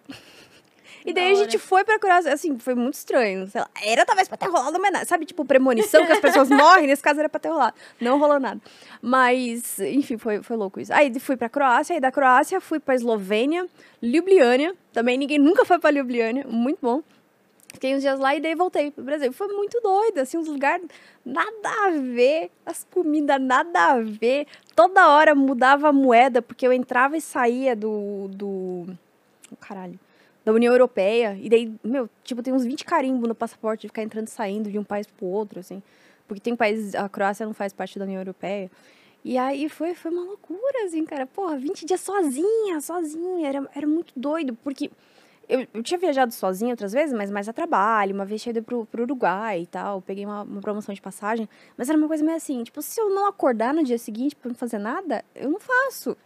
E 1.04 1.12
daí 1.12 1.32
Da 1.32 1.40
a 1.40 1.42
gente 1.42 1.58
foi 1.58 1.84
pra 1.84 1.98
Croácia, 1.98 2.32
assim, 2.32 2.58
foi 2.58 2.74
muito 2.74 2.94
estranho. 2.94 3.46
Sei 3.48 3.60
lá, 3.60 3.68
era 3.82 4.04
talvez 4.04 4.28
pra 4.28 4.36
ter 4.36 4.48
rolado 4.48 4.76
homenagem. 4.76 5.06
Sabe, 5.06 5.24
tipo, 5.24 5.44
premonição 5.44 6.04
que 6.04 6.12
as 6.12 6.20
pessoas 6.20 6.48
morrem, 6.50 6.86
nesse 6.86 7.02
caso 7.02 7.20
era 7.20 7.28
pra 7.28 7.40
ter 7.40 7.48
rolado. 7.48 7.74
Não 8.00 8.18
rolou 8.18 8.38
nada. 8.38 8.60
Mas, 9.00 9.78
enfim, 9.78 10.18
foi, 10.18 10.42
foi 10.42 10.56
louco 10.56 10.80
isso. 10.80 10.92
Aí 10.92 11.18
fui 11.18 11.36
pra 11.36 11.48
Croácia, 11.48 11.94
aí 11.94 12.00
da 12.00 12.12
Croácia 12.12 12.60
fui 12.60 12.78
pra 12.78 12.94
Eslovênia, 12.94 13.66
Ljubljana. 14.02 14.74
Também 14.92 15.16
ninguém 15.16 15.38
nunca 15.38 15.64
foi 15.64 15.78
pra 15.78 15.90
Ljubljana, 15.90 16.44
muito 16.46 16.78
bom. 16.82 17.02
Fiquei 17.72 17.94
uns 17.94 18.02
dias 18.02 18.18
lá 18.18 18.34
e 18.34 18.40
daí 18.40 18.54
voltei 18.54 18.90
pro 18.90 19.04
Brasil. 19.04 19.32
Foi 19.32 19.46
muito 19.48 19.80
doido, 19.80 20.18
assim, 20.18 20.36
uns 20.36 20.48
lugares 20.48 20.86
nada 21.24 21.68
a 21.86 21.90
ver, 21.90 22.50
as 22.66 22.84
comidas 22.90 23.40
nada 23.40 23.92
a 23.92 24.00
ver. 24.00 24.46
Toda 24.74 25.08
hora 25.08 25.34
mudava 25.34 25.88
a 25.88 25.92
moeda, 25.92 26.42
porque 26.42 26.66
eu 26.66 26.72
entrava 26.72 27.16
e 27.16 27.20
saía 27.20 27.76
do. 27.76 28.28
do... 28.28 28.86
oh, 29.52 29.56
caralho. 29.56 29.98
Da 30.50 30.54
União 30.54 30.72
Europeia. 30.72 31.38
E 31.40 31.48
daí, 31.48 31.72
meu, 31.84 32.10
tipo, 32.24 32.42
tem 32.42 32.52
uns 32.52 32.64
20 32.64 32.84
carimbos 32.84 33.28
no 33.28 33.34
passaporte 33.34 33.82
de 33.82 33.88
ficar 33.88 34.02
entrando 34.02 34.26
e 34.26 34.30
saindo 34.30 34.68
de 34.68 34.78
um 34.78 34.84
país 34.84 35.06
pro 35.06 35.26
outro, 35.26 35.60
assim. 35.60 35.80
Porque 36.26 36.40
tem 36.40 36.56
países. 36.56 36.94
A 36.96 37.08
Croácia 37.08 37.46
não 37.46 37.54
faz 37.54 37.72
parte 37.72 37.98
da 37.98 38.04
União 38.04 38.20
Europeia. 38.20 38.68
E 39.24 39.38
aí 39.38 39.68
foi, 39.68 39.94
foi 39.94 40.10
uma 40.10 40.24
loucura, 40.24 40.84
assim, 40.84 41.04
cara. 41.04 41.24
Porra, 41.24 41.56
20 41.56 41.86
dias 41.86 42.00
sozinha, 42.00 42.80
sozinha. 42.80 43.48
Era, 43.48 43.70
era 43.74 43.86
muito 43.86 44.12
doido, 44.16 44.54
porque 44.56 44.90
eu, 45.48 45.66
eu 45.72 45.82
tinha 45.84 45.98
viajado 45.98 46.32
sozinha 46.32 46.72
outras 46.72 46.92
vezes, 46.92 47.14
mas 47.14 47.30
mais 47.30 47.48
a 47.48 47.52
trabalho. 47.52 48.12
Uma 48.12 48.24
vez 48.24 48.44
ido 48.44 48.60
pro, 48.60 48.86
pro 48.86 49.02
Uruguai 49.02 49.62
e 49.62 49.66
tal. 49.66 50.02
Peguei 50.02 50.26
uma, 50.26 50.42
uma 50.42 50.60
promoção 50.60 50.92
de 50.92 51.00
passagem. 51.00 51.48
Mas 51.76 51.88
era 51.88 51.96
uma 51.96 52.08
coisa 52.08 52.24
meio 52.24 52.36
assim, 52.36 52.64
tipo, 52.64 52.82
se 52.82 53.00
eu 53.00 53.08
não 53.08 53.28
acordar 53.28 53.72
no 53.72 53.84
dia 53.84 53.98
seguinte 53.98 54.34
pra 54.34 54.48
não 54.48 54.56
fazer 54.56 54.78
nada, 54.78 55.24
eu 55.32 55.48
não 55.48 55.60
faço. 55.60 56.16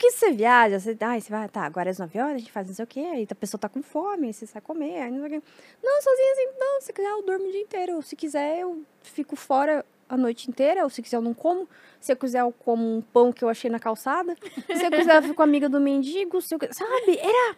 Porque 0.00 0.12
você 0.12 0.32
viaja, 0.32 0.80
você, 0.80 0.96
ai, 1.02 1.20
você 1.20 1.30
vai, 1.30 1.46
tá, 1.46 1.60
agora 1.60 1.90
às 1.90 1.98
9 1.98 2.18
horas 2.18 2.36
a 2.36 2.38
gente 2.38 2.50
faz 2.50 2.66
não 2.66 2.74
sei 2.74 2.84
o 2.84 2.88
quê, 2.88 3.00
aí 3.00 3.28
a 3.30 3.34
pessoa 3.34 3.60
tá 3.60 3.68
com 3.68 3.82
fome, 3.82 4.28
aí 4.28 4.32
você 4.32 4.46
sai 4.46 4.62
comer, 4.62 5.02
aí 5.02 5.10
não 5.10 5.18
sei 5.18 5.26
o 5.26 5.30
quê. 5.42 5.46
Não, 5.84 6.00
sozinha 6.00 6.32
assim, 6.32 6.58
não, 6.58 6.80
se 6.80 6.90
quiser 6.90 7.10
eu 7.10 7.22
durmo 7.22 7.46
o 7.46 7.50
dia 7.52 7.60
inteiro. 7.60 7.96
Ou 7.96 8.00
se 8.00 8.16
quiser 8.16 8.60
eu 8.60 8.82
fico 9.02 9.36
fora 9.36 9.84
a 10.08 10.16
noite 10.16 10.48
inteira, 10.48 10.84
ou 10.84 10.88
se 10.88 11.02
quiser 11.02 11.18
eu 11.18 11.20
não 11.20 11.34
como. 11.34 11.68
Se 12.00 12.10
eu 12.10 12.16
quiser 12.16 12.40
eu 12.40 12.50
como 12.50 12.82
um 12.82 13.02
pão 13.02 13.30
que 13.30 13.44
eu 13.44 13.50
achei 13.50 13.70
na 13.70 13.78
calçada. 13.78 14.34
Se 14.74 14.86
eu 14.86 14.90
quiser 14.90 15.16
eu 15.16 15.22
fico 15.22 15.42
amiga 15.42 15.68
do 15.68 15.78
mendigo, 15.78 16.40
se 16.40 16.54
eu, 16.54 16.58
sabe? 16.72 17.18
Era 17.18 17.56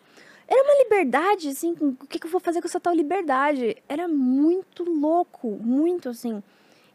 era 0.48 0.62
uma 0.64 0.82
liberdade, 0.82 1.48
assim, 1.48 1.77
o 1.81 2.06
que, 2.09 2.19
que 2.19 2.27
eu 2.27 2.31
vou 2.31 2.40
fazer 2.40 2.60
com 2.60 2.66
essa 2.66 2.81
tal 2.81 2.93
liberdade? 2.93 3.77
Era 3.89 4.09
muito 4.09 4.82
louco, 4.82 5.48
muito 5.48 6.09
assim. 6.09 6.43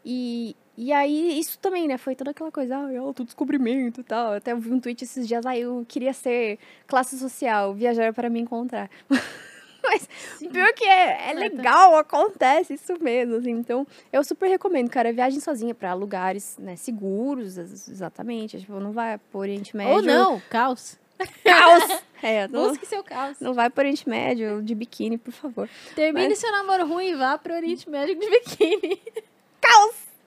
E, 0.04 0.54
e 0.80 0.92
aí, 0.92 1.38
isso 1.40 1.58
também, 1.58 1.88
né? 1.88 1.98
Foi 1.98 2.14
toda 2.14 2.30
aquela 2.30 2.52
coisa, 2.52 2.76
ah, 2.76 2.98
autodescobrimento 3.00 4.00
e 4.00 4.04
tal. 4.04 4.34
Até 4.34 4.52
eu 4.52 4.58
vi 4.58 4.70
um 4.72 4.78
tweet 4.78 5.02
esses 5.02 5.26
dias, 5.26 5.44
ah, 5.44 5.58
eu 5.58 5.84
queria 5.88 6.12
ser 6.12 6.56
classe 6.86 7.18
social, 7.18 7.74
viajar 7.74 8.12
para 8.14 8.30
me 8.30 8.38
encontrar. 8.40 8.88
Mas 9.82 10.08
pior 10.52 10.72
que 10.74 10.84
é, 10.84 11.30
é 11.30 11.32
legal, 11.34 11.96
acontece 11.96 12.74
isso 12.74 12.94
mesmo, 13.02 13.36
assim. 13.36 13.50
Então, 13.50 13.86
eu 14.12 14.22
super 14.22 14.48
recomendo, 14.48 14.88
cara, 14.88 15.12
viagem 15.12 15.40
sozinha 15.40 15.74
para 15.74 15.94
lugares, 15.94 16.56
né, 16.58 16.76
seguros, 16.76 17.58
ex- 17.58 17.88
exatamente. 17.88 18.60
Tipo, 18.60 18.78
não 18.78 18.92
vai 18.92 19.18
pro 19.18 19.40
Oriente 19.40 19.76
Médio. 19.76 19.94
Ou 19.94 20.02
não, 20.02 20.40
caos. 20.48 20.96
Caos! 21.42 22.02
É, 22.22 22.46
não, 22.52 22.68
Busque 22.68 22.86
seu 22.86 23.02
caos. 23.02 23.36
não 23.40 23.52
vai 23.52 23.68
pro 23.68 23.80
Oriente 23.82 24.08
Médio 24.08 24.62
de 24.62 24.72
biquíni, 24.76 25.18
por 25.18 25.32
favor. 25.32 25.68
Termine 25.96 26.36
seu 26.36 26.52
namoro 26.52 26.86
ruim 26.86 27.08
e 27.08 27.14
vá 27.16 27.36
pro 27.36 27.54
Oriente 27.54 27.90
Médio 27.90 28.14
de 28.16 28.30
biquíni. 28.30 29.00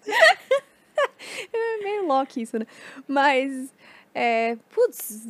É 1.53 1.83
meio 1.83 2.07
Loki 2.07 2.41
isso, 2.41 2.57
né? 2.57 2.65
Mas, 3.07 3.73
é, 4.13 4.57
putz, 4.73 5.27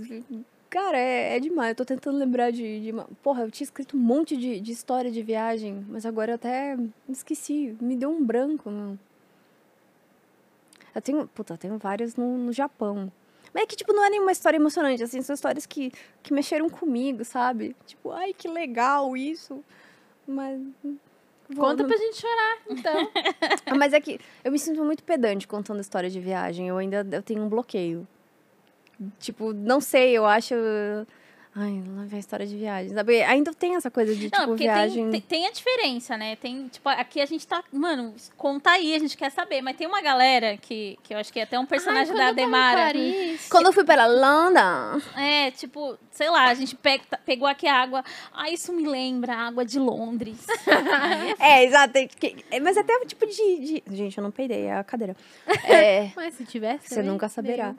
cara, 0.70 0.98
é, 0.98 1.38
é 1.38 1.40
demais. 1.40 1.70
Eu 1.70 1.76
tô 1.76 1.86
tentando 1.86 2.18
lembrar 2.18 2.52
de, 2.52 2.82
de 2.82 2.92
uma... 2.92 3.08
Porra, 3.22 3.44
eu 3.44 3.52
tinha 3.52 3.66
escrito 3.66 3.98
um 3.98 4.00
monte 4.00 4.36
de, 4.38 4.60
de 4.60 4.72
história 4.72 5.12
de 5.12 5.22
viagem, 5.22 5.86
mas 5.90 6.06
agora 6.06 6.32
eu 6.32 6.36
até 6.36 6.78
esqueci. 7.10 7.76
Me 7.82 7.96
deu 7.96 8.10
um 8.10 8.24
branco, 8.24 8.70
não. 8.70 8.98
Eu 10.94 11.02
tenho, 11.02 11.28
puta, 11.28 11.54
eu 11.54 11.58
tenho 11.58 11.78
várias 11.78 12.16
no, 12.16 12.38
no 12.38 12.52
Japão. 12.52 13.12
Mas 13.54 13.64
é 13.64 13.66
que, 13.66 13.76
tipo, 13.76 13.94
não 13.94 14.06
é 14.06 14.10
nenhuma 14.10 14.32
história 14.32 14.58
emocionante, 14.58 15.04
assim, 15.04 15.22
são 15.22 15.34
histórias 15.34 15.66
que, 15.66 15.92
que 16.24 16.34
mexeram 16.34 16.70
comigo, 16.70 17.24
sabe? 17.26 17.76
Tipo, 17.86 18.12
ai, 18.12 18.34
que 18.34 18.48
legal 18.48 19.16
isso. 19.16 19.64
Mas... 20.28 20.60
vou- 21.54 21.66
Conta 21.66 21.84
não- 21.84 21.90
pra 21.90 21.98
gente 21.98 22.18
chorar, 22.20 22.58
então. 22.70 23.12
Mas 23.78 23.94
é 23.94 24.02
que 24.02 24.20
eu 24.44 24.52
me 24.52 24.60
sinto 24.60 24.84
muito 24.84 25.04
pedante 25.04 25.48
contando 25.48 25.80
história 25.82 26.10
de 26.10 26.20
viagem. 26.20 26.68
Eu 26.68 26.78
ainda 26.78 27.06
eu 27.12 27.22
tenho 27.22 27.42
um 27.44 27.50
bloqueio. 27.50 28.08
Tipo, 29.20 29.52
não 29.54 29.82
sei, 29.82 30.12
eu 30.18 30.26
acho. 30.26 30.54
Ai, 31.54 31.84
lá 31.86 32.04
vem 32.06 32.16
a 32.16 32.20
história 32.20 32.46
de 32.48 32.56
viagem. 32.56 32.94
Sabe? 32.94 33.22
Ainda 33.24 33.54
tem 33.54 33.76
essa 33.76 33.92
coisa 33.92 34.16
de, 34.16 34.24
Não, 34.24 34.30
tipo, 34.30 34.48
porque 34.48 34.64
viagem. 34.64 35.12
tem, 35.12 35.20
tem, 35.20 35.22
tem 35.42 35.48
a 35.48 35.52
diferença, 35.52 36.16
né? 36.18 36.38
Tem, 36.38 36.68
tipo, 36.70 36.88
aqui 36.88 37.20
a 37.20 37.26
gente 37.26 37.46
tá. 37.46 37.62
Mano, 37.74 38.14
conta 38.38 38.72
aí, 38.72 38.96
a 38.96 39.00
gente 39.00 39.18
quer 39.18 39.30
saber. 39.32 39.62
Mas 39.62 39.76
tem 39.76 39.86
uma 39.86 40.02
galera 40.02 40.56
que, 40.58 40.98
que 41.04 41.14
eu 41.14 41.18
acho 41.18 41.32
que 41.34 41.40
é 41.40 41.44
até 41.44 41.60
um 41.60 41.66
personagem 41.66 42.14
Ai, 42.14 42.18
da 42.18 42.24
quando 42.26 42.28
eu 42.30 42.36
tava 42.36 42.42
em 42.42 42.46
Demara. 42.46 42.82
Paris, 42.86 43.48
Quando 43.50 43.66
eu 43.66 43.74
fui 43.74 43.84
para 43.84 44.06
London. 44.06 45.02
É, 45.18 45.52
tipo, 45.52 45.98
sei 46.10 46.30
lá, 46.30 46.46
a 46.46 46.54
gente 46.54 46.74
pe- 46.76 47.02
pegou 47.26 47.48
aqui 47.48 47.68
a 47.68 47.76
água. 47.82 48.02
Ah, 48.34 48.50
isso 48.50 48.72
me 48.72 48.88
lembra 48.88 49.34
a 49.34 49.48
água 49.48 49.66
de 49.66 49.78
Londres. 49.80 50.38
É 51.40 51.64
exato. 51.66 51.94
Mas 52.62 52.78
até 52.78 52.96
o 52.98 53.06
tipo 53.06 53.26
de, 53.26 53.60
de- 53.60 53.84
Gente, 53.96 54.18
eu 54.18 54.24
não 54.24 54.32
peidei, 54.32 54.66
é 54.66 54.76
a 54.78 54.84
cadeira. 54.84 55.16
É. 55.66 56.12
Mas 56.16 56.36
se 56.36 56.46
tivesse, 56.46 56.88
Você 56.90 56.96
também, 56.96 57.12
nunca 57.12 57.28
saberá. 57.28 57.76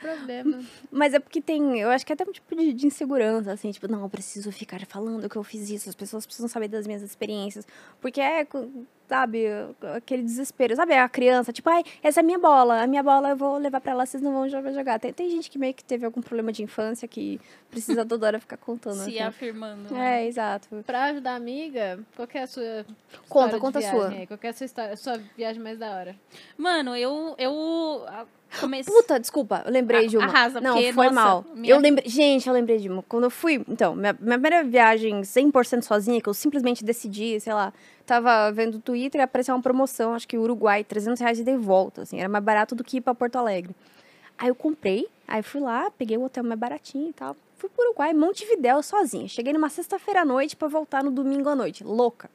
Mas 0.91 1.15
é 1.15 1.19
porque 1.21 1.41
tem, 1.41 1.79
eu 1.81 1.89
acho 1.91 2.05
que 2.05 2.13
é 2.13 2.15
até 2.15 2.25
um 2.25 2.33
tipo 2.33 2.55
de, 2.55 2.73
de 2.73 2.87
insegurança, 2.87 3.53
assim, 3.53 3.62
tipo, 3.71 3.87
não, 3.87 4.03
eu 4.03 4.09
preciso 4.09 4.51
ficar 4.51 4.85
falando 4.87 5.29
que 5.29 5.37
eu 5.37 5.45
fiz 5.45 5.71
isso, 5.71 5.89
as 5.89 5.95
pessoas 5.95 6.25
precisam 6.25 6.49
saber 6.49 6.69
das 6.69 6.87
minhas 6.87 7.03
experiências. 7.03 7.67
Porque 8.01 8.21
é, 8.21 8.47
sabe, 9.07 9.47
aquele 9.95 10.23
desespero, 10.23 10.75
sabe, 10.75 10.95
a 10.95 11.09
criança, 11.09 11.53
tipo, 11.53 11.69
ai, 11.69 11.85
essa 12.03 12.21
é 12.21 12.23
a 12.23 12.25
minha 12.25 12.39
bola, 12.39 12.83
a 12.83 12.87
minha 12.87 13.03
bola 13.03 13.29
eu 13.31 13.37
vou 13.37 13.59
levar 13.59 13.81
pra 13.81 13.93
lá, 13.93 14.07
vocês 14.07 14.23
não 14.23 14.33
vão 14.33 14.49
jogar. 14.49 14.73
jogar. 14.73 14.99
Tem, 14.99 15.13
tem 15.13 15.31
gente 15.31 15.51
que 15.51 15.59
meio 15.59 15.75
que 15.75 15.85
teve 15.85 16.07
algum 16.07 16.23
problema 16.23 16.51
de 16.51 16.63
infância 16.63 17.07
que 17.07 17.39
precisa 17.71 18.05
toda 18.07 18.27
hora 18.27 18.41
ficar 18.41 18.57
contando. 18.57 18.97
se 19.05 19.11
assim. 19.11 19.21
afirmando. 19.21 19.93
né? 19.93 20.23
É, 20.23 20.27
exato. 20.27 20.83
Pra 20.87 21.05
ajudar 21.05 21.33
a 21.33 21.37
amiga, 21.37 22.01
qual 22.17 22.27
que 22.27 22.39
é 22.39 22.43
a 22.43 22.47
sua 22.47 22.87
Conta, 23.29 23.59
conta 23.59 23.79
a 23.79 23.83
sua. 23.83 24.09
aí? 24.09 24.27
Qual 24.27 24.39
que 24.39 24.47
é 24.47 24.51
a 24.51 24.53
sua, 24.55 24.65
história, 24.65 24.93
a 24.93 24.97
sua 24.97 25.19
viagem 25.37 25.63
mais 25.63 25.79
da 25.79 25.91
hora? 25.95 26.17
Mano, 26.57 26.97
eu, 26.97 27.35
eu. 27.39 28.05
Começo. 28.61 28.91
Puta, 28.91 29.19
desculpa, 29.19 29.63
eu 29.65 29.73
lembrei 29.73 30.07
de 30.09 30.17
uma. 30.17 30.27
arrasa, 30.27 30.61
Não, 30.61 30.75
porque, 30.75 30.93
foi 30.93 31.07
nossa, 31.11 31.15
mal. 31.15 31.45
minha- 31.55 31.75
Eu 31.75 31.79
lembrei. 31.81 32.09
Gente, 32.09 32.47
eu 32.47 32.53
lembrei 32.55 32.79
de 32.79 32.89
uma. 32.89 33.03
Quando 33.03 33.25
eu 33.25 33.31
fui. 33.31 33.65
Então, 33.69 33.95
minha, 33.95 34.13
minha 34.21 34.39
primeira 34.39 34.63
viagem 34.65 35.23
100% 35.23 35.83
sozinha, 35.83 36.21
que 36.21 36.29
eu 36.29 36.35
simplesmente 36.35 36.85
decidi, 36.85 37.41
sei 37.41 37.53
lá, 37.55 37.73
tava 38.07 38.51
vendo 38.53 38.77
o 38.77 38.79
Twitter 38.79 39.21
e 39.21 39.25
apareceu 39.25 39.55
uma 39.55 39.63
promoção, 39.63 40.15
acho 40.15 40.29
que 40.29 40.37
Uruguai, 40.37 40.85
300 40.85 41.21
reais 41.21 41.39
de 41.43 41.57
volta, 41.57 42.03
assim, 42.03 42.19
era 42.21 42.29
mais 42.29 42.45
barato 42.45 42.75
do 42.75 42.85
que 42.85 42.99
ir 42.99 43.01
pra 43.01 43.15
Porto 43.15 43.37
Alegre. 43.37 43.75
Aí 44.39 44.49
eu 44.49 44.55
comprei, 44.55 45.07
aí 45.27 45.43
fui 45.43 45.61
lá, 45.61 45.91
peguei 45.97 46.17
o 46.17 46.25
hotel 46.25 46.43
mais 46.45 46.59
baratinho 46.59 47.11
e 47.11 47.13
tal. 47.13 47.37
Fui 47.57 47.69
pro 47.71 47.85
Uruguai, 47.87 48.13
Montevidéu, 48.13 48.83
sozinha. 48.83 49.29
Cheguei 49.29 49.53
numa 49.53 49.69
sexta-feira 49.69 50.23
à 50.23 50.25
noite 50.25 50.57
pra 50.57 50.67
voltar 50.69 51.05
no 51.05 51.11
domingo 51.13 51.49
à 51.49 51.55
noite, 51.55 51.85
louca. 51.85 52.29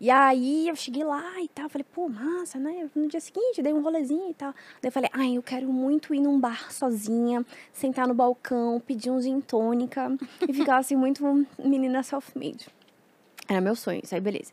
E 0.00 0.10
aí 0.10 0.68
eu 0.68 0.76
cheguei 0.76 1.04
lá 1.04 1.40
e 1.40 1.48
tal, 1.48 1.68
falei, 1.68 1.84
pô, 1.94 2.08
massa, 2.08 2.58
né? 2.58 2.90
No 2.94 3.08
dia 3.08 3.20
seguinte, 3.20 3.62
dei 3.62 3.72
um 3.72 3.80
rolezinho 3.80 4.30
e 4.30 4.34
tal. 4.34 4.52
Daí 4.82 4.88
eu 4.88 4.92
falei, 4.92 5.08
ai, 5.12 5.36
eu 5.36 5.42
quero 5.42 5.72
muito 5.72 6.12
ir 6.14 6.20
num 6.20 6.38
bar 6.38 6.70
sozinha, 6.72 7.44
sentar 7.72 8.06
no 8.06 8.12
balcão, 8.12 8.80
pedir 8.80 9.10
um 9.10 9.20
gin 9.20 9.40
tônica 9.40 10.14
e 10.46 10.52
ficar 10.52 10.78
assim, 10.78 10.96
muito 10.96 11.24
menina 11.58 12.02
self-made. 12.02 12.66
Era 13.48 13.60
meu 13.60 13.74
sonho, 13.76 14.00
isso 14.02 14.14
aí, 14.14 14.20
beleza. 14.20 14.52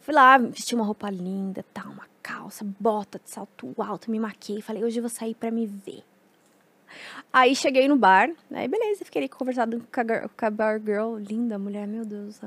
Fui 0.00 0.12
lá, 0.14 0.36
vesti 0.36 0.74
uma 0.74 0.84
roupa 0.84 1.08
linda, 1.10 1.64
tal, 1.72 1.86
uma 1.90 2.06
calça, 2.22 2.64
bota 2.78 3.18
de 3.18 3.30
salto 3.30 3.74
alto, 3.78 4.10
me 4.10 4.20
maquiei, 4.20 4.60
falei, 4.60 4.84
hoje 4.84 4.98
eu 4.98 5.02
vou 5.02 5.10
sair 5.10 5.34
pra 5.34 5.50
me 5.50 5.66
ver. 5.66 6.04
Aí 7.32 7.56
cheguei 7.56 7.88
no 7.88 7.96
bar, 7.96 8.30
aí 8.52 8.68
beleza, 8.68 9.04
fiquei 9.04 9.22
ali 9.22 9.28
conversando 9.28 9.84
com 9.92 10.00
a, 10.00 10.04
gir- 10.04 10.28
com 10.28 10.46
a 10.46 10.50
bar 10.50 10.78
girl, 10.78 11.16
linda 11.16 11.58
mulher, 11.58 11.86
meu 11.88 12.04
Deus, 12.04 12.38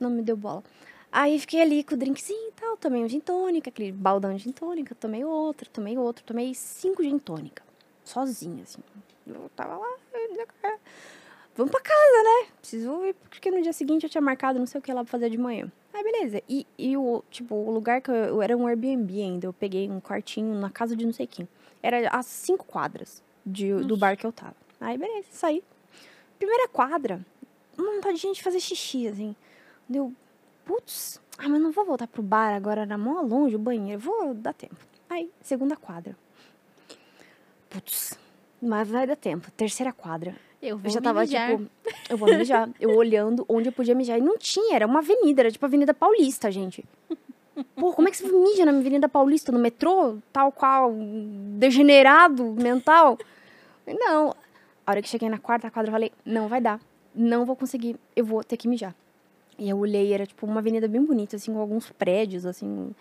não 0.00 0.10
me 0.10 0.22
deu 0.22 0.36
bola. 0.36 0.64
Aí 1.12 1.38
fiquei 1.40 1.60
ali 1.60 1.82
com 1.82 1.94
o 1.94 1.98
drinkzinho 1.98 2.48
e 2.48 2.52
tal, 2.52 2.76
tomei 2.76 3.02
um 3.02 3.08
gin 3.08 3.18
tônica, 3.20 3.68
aquele 3.68 3.90
baldão 3.90 4.34
de 4.36 4.44
gin 4.44 4.52
tônica, 4.52 4.94
tomei 4.94 5.24
outro, 5.24 5.68
tomei 5.68 5.98
outro, 5.98 6.24
tomei 6.24 6.54
cinco 6.54 7.02
gin 7.02 7.18
tônica, 7.18 7.62
sozinha, 8.04 8.62
assim. 8.62 8.80
Eu 9.26 9.50
tava 9.56 9.76
lá, 9.76 9.96
eu 10.14 10.28
dizia, 10.28 10.46
"Ah, 10.62 10.78
vamos 11.56 11.72
pra 11.72 11.80
casa, 11.80 12.22
né? 12.22 12.48
Preciso 12.60 13.04
ir, 13.04 13.14
porque 13.28 13.50
no 13.50 13.60
dia 13.60 13.72
seguinte 13.72 14.04
eu 14.04 14.10
tinha 14.10 14.20
marcado 14.20 14.58
não 14.60 14.66
sei 14.66 14.78
o 14.78 14.82
que 14.82 14.92
lá 14.92 15.02
pra 15.02 15.10
fazer 15.10 15.30
de 15.30 15.36
manhã. 15.38 15.70
Aí 15.92 16.04
beleza, 16.04 16.40
e, 16.48 16.64
e 16.78 16.96
o, 16.96 17.24
tipo, 17.28 17.56
o 17.56 17.70
lugar 17.72 18.00
que 18.00 18.10
eu, 18.10 18.14
eu 18.14 18.42
era 18.42 18.56
um 18.56 18.66
Airbnb 18.68 19.20
ainda, 19.20 19.46
eu 19.46 19.52
peguei 19.52 19.90
um 19.90 20.00
quartinho 20.00 20.54
na 20.54 20.70
casa 20.70 20.94
de 20.94 21.04
não 21.04 21.12
sei 21.12 21.26
quem. 21.26 21.48
Era 21.82 22.08
a 22.10 22.22
cinco 22.22 22.64
quadras 22.64 23.20
de, 23.44 23.74
do 23.84 23.96
bar 23.96 24.16
que 24.16 24.24
eu 24.24 24.30
tava. 24.32 24.54
Aí 24.80 24.96
beleza, 24.96 25.26
saí. 25.32 25.62
Primeira 26.38 26.68
quadra, 26.68 27.24
uma 27.76 27.94
vontade 27.94 28.18
de 28.20 28.42
fazer 28.42 28.60
xixi, 28.60 29.08
assim. 29.08 29.34
Deu, 29.88 30.12
putz, 30.64 31.20
ah, 31.38 31.48
mas 31.48 31.60
não 31.60 31.72
vou 31.72 31.84
voltar 31.84 32.06
pro 32.06 32.22
bar 32.22 32.54
agora, 32.54 32.82
era 32.82 32.98
mó 32.98 33.20
longe 33.20 33.56
o 33.56 33.58
banheiro, 33.58 34.00
vou 34.00 34.34
dar 34.34 34.52
tempo. 34.52 34.76
Aí, 35.08 35.30
segunda 35.40 35.76
quadra. 35.76 36.16
Putz, 37.68 38.18
mas 38.60 38.88
vai 38.88 39.06
dar 39.06 39.16
tempo. 39.16 39.50
Terceira 39.52 39.92
quadra. 39.92 40.34
Eu 40.62 40.76
vou 40.76 40.86
Eu 40.88 40.92
já 40.92 41.00
tava, 41.00 41.20
mijar. 41.20 41.50
tipo, 41.56 41.70
eu 42.08 42.16
vou 42.16 42.28
mijar. 42.28 42.68
Eu 42.78 42.94
olhando 42.94 43.44
onde 43.48 43.68
eu 43.68 43.72
podia 43.72 43.94
mijar. 43.94 44.18
E 44.18 44.20
não 44.20 44.36
tinha, 44.36 44.76
era 44.76 44.86
uma 44.86 44.98
avenida, 44.98 45.42
era 45.42 45.50
tipo 45.50 45.64
a 45.64 45.68
Avenida 45.68 45.94
Paulista, 45.94 46.50
gente. 46.50 46.84
Pô, 47.74 47.92
como 47.92 48.08
é 48.08 48.10
que 48.10 48.16
você 48.18 48.28
mija 48.30 48.64
na 48.64 48.72
Avenida 48.72 49.08
Paulista, 49.08 49.50
no 49.50 49.58
metrô? 49.58 50.18
Tal 50.32 50.52
qual, 50.52 50.92
degenerado 51.56 52.44
mental? 52.52 53.18
Não. 53.86 54.34
A 54.86 54.90
hora 54.90 55.02
que 55.02 55.08
cheguei 55.08 55.28
na 55.28 55.38
quarta 55.38 55.70
quadra, 55.70 55.88
eu 55.88 55.92
falei, 55.92 56.12
não 56.24 56.48
vai 56.48 56.60
dar. 56.60 56.80
Não 57.14 57.44
vou 57.44 57.56
conseguir, 57.56 57.96
eu 58.14 58.24
vou 58.24 58.44
ter 58.44 58.56
que 58.56 58.68
mijar. 58.68 58.94
E 59.60 59.68
eu 59.68 59.78
olhei, 59.78 60.14
era 60.14 60.26
tipo 60.26 60.46
uma 60.46 60.60
avenida 60.60 60.88
bem 60.88 61.04
bonita, 61.04 61.36
assim, 61.36 61.52
com 61.52 61.60
alguns 61.60 61.90
prédios, 61.90 62.46
assim. 62.46 62.94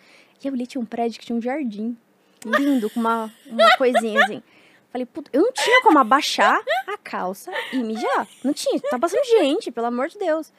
E 0.43 0.47
eu 0.47 0.51
olhei, 0.51 0.67
tinha 0.67 0.81
um 0.81 0.85
prédio 0.85 1.17
que 1.17 1.25
tinha 1.25 1.37
um 1.37 1.41
jardim. 1.41 1.97
Lindo, 2.45 2.89
com 2.89 2.99
uma, 2.99 3.33
uma 3.45 3.77
coisinha, 3.77 4.21
assim. 4.25 4.43
Falei, 4.91 5.05
puta, 5.05 5.29
eu 5.31 5.41
não 5.41 5.53
tinha 5.53 5.81
como 5.81 5.97
abaixar 5.99 6.59
a 6.85 6.97
calça 6.97 7.49
e 7.71 7.77
mijar. 7.77 8.27
Não 8.43 8.51
tinha, 8.53 8.77
tá 8.81 8.99
passando 8.99 9.23
gente, 9.23 9.71
pelo 9.71 9.87
amor 9.87 10.09
de 10.09 10.19
Deus. 10.19 10.51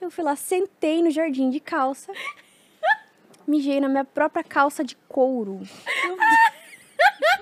Eu 0.00 0.12
fui 0.12 0.22
lá, 0.22 0.36
sentei 0.36 1.02
no 1.02 1.10
jardim 1.10 1.50
de 1.50 1.58
calça, 1.58 2.12
mijei 3.44 3.80
na 3.80 3.88
minha 3.88 4.04
própria 4.04 4.44
calça 4.44 4.84
de 4.84 4.94
couro. 5.08 5.60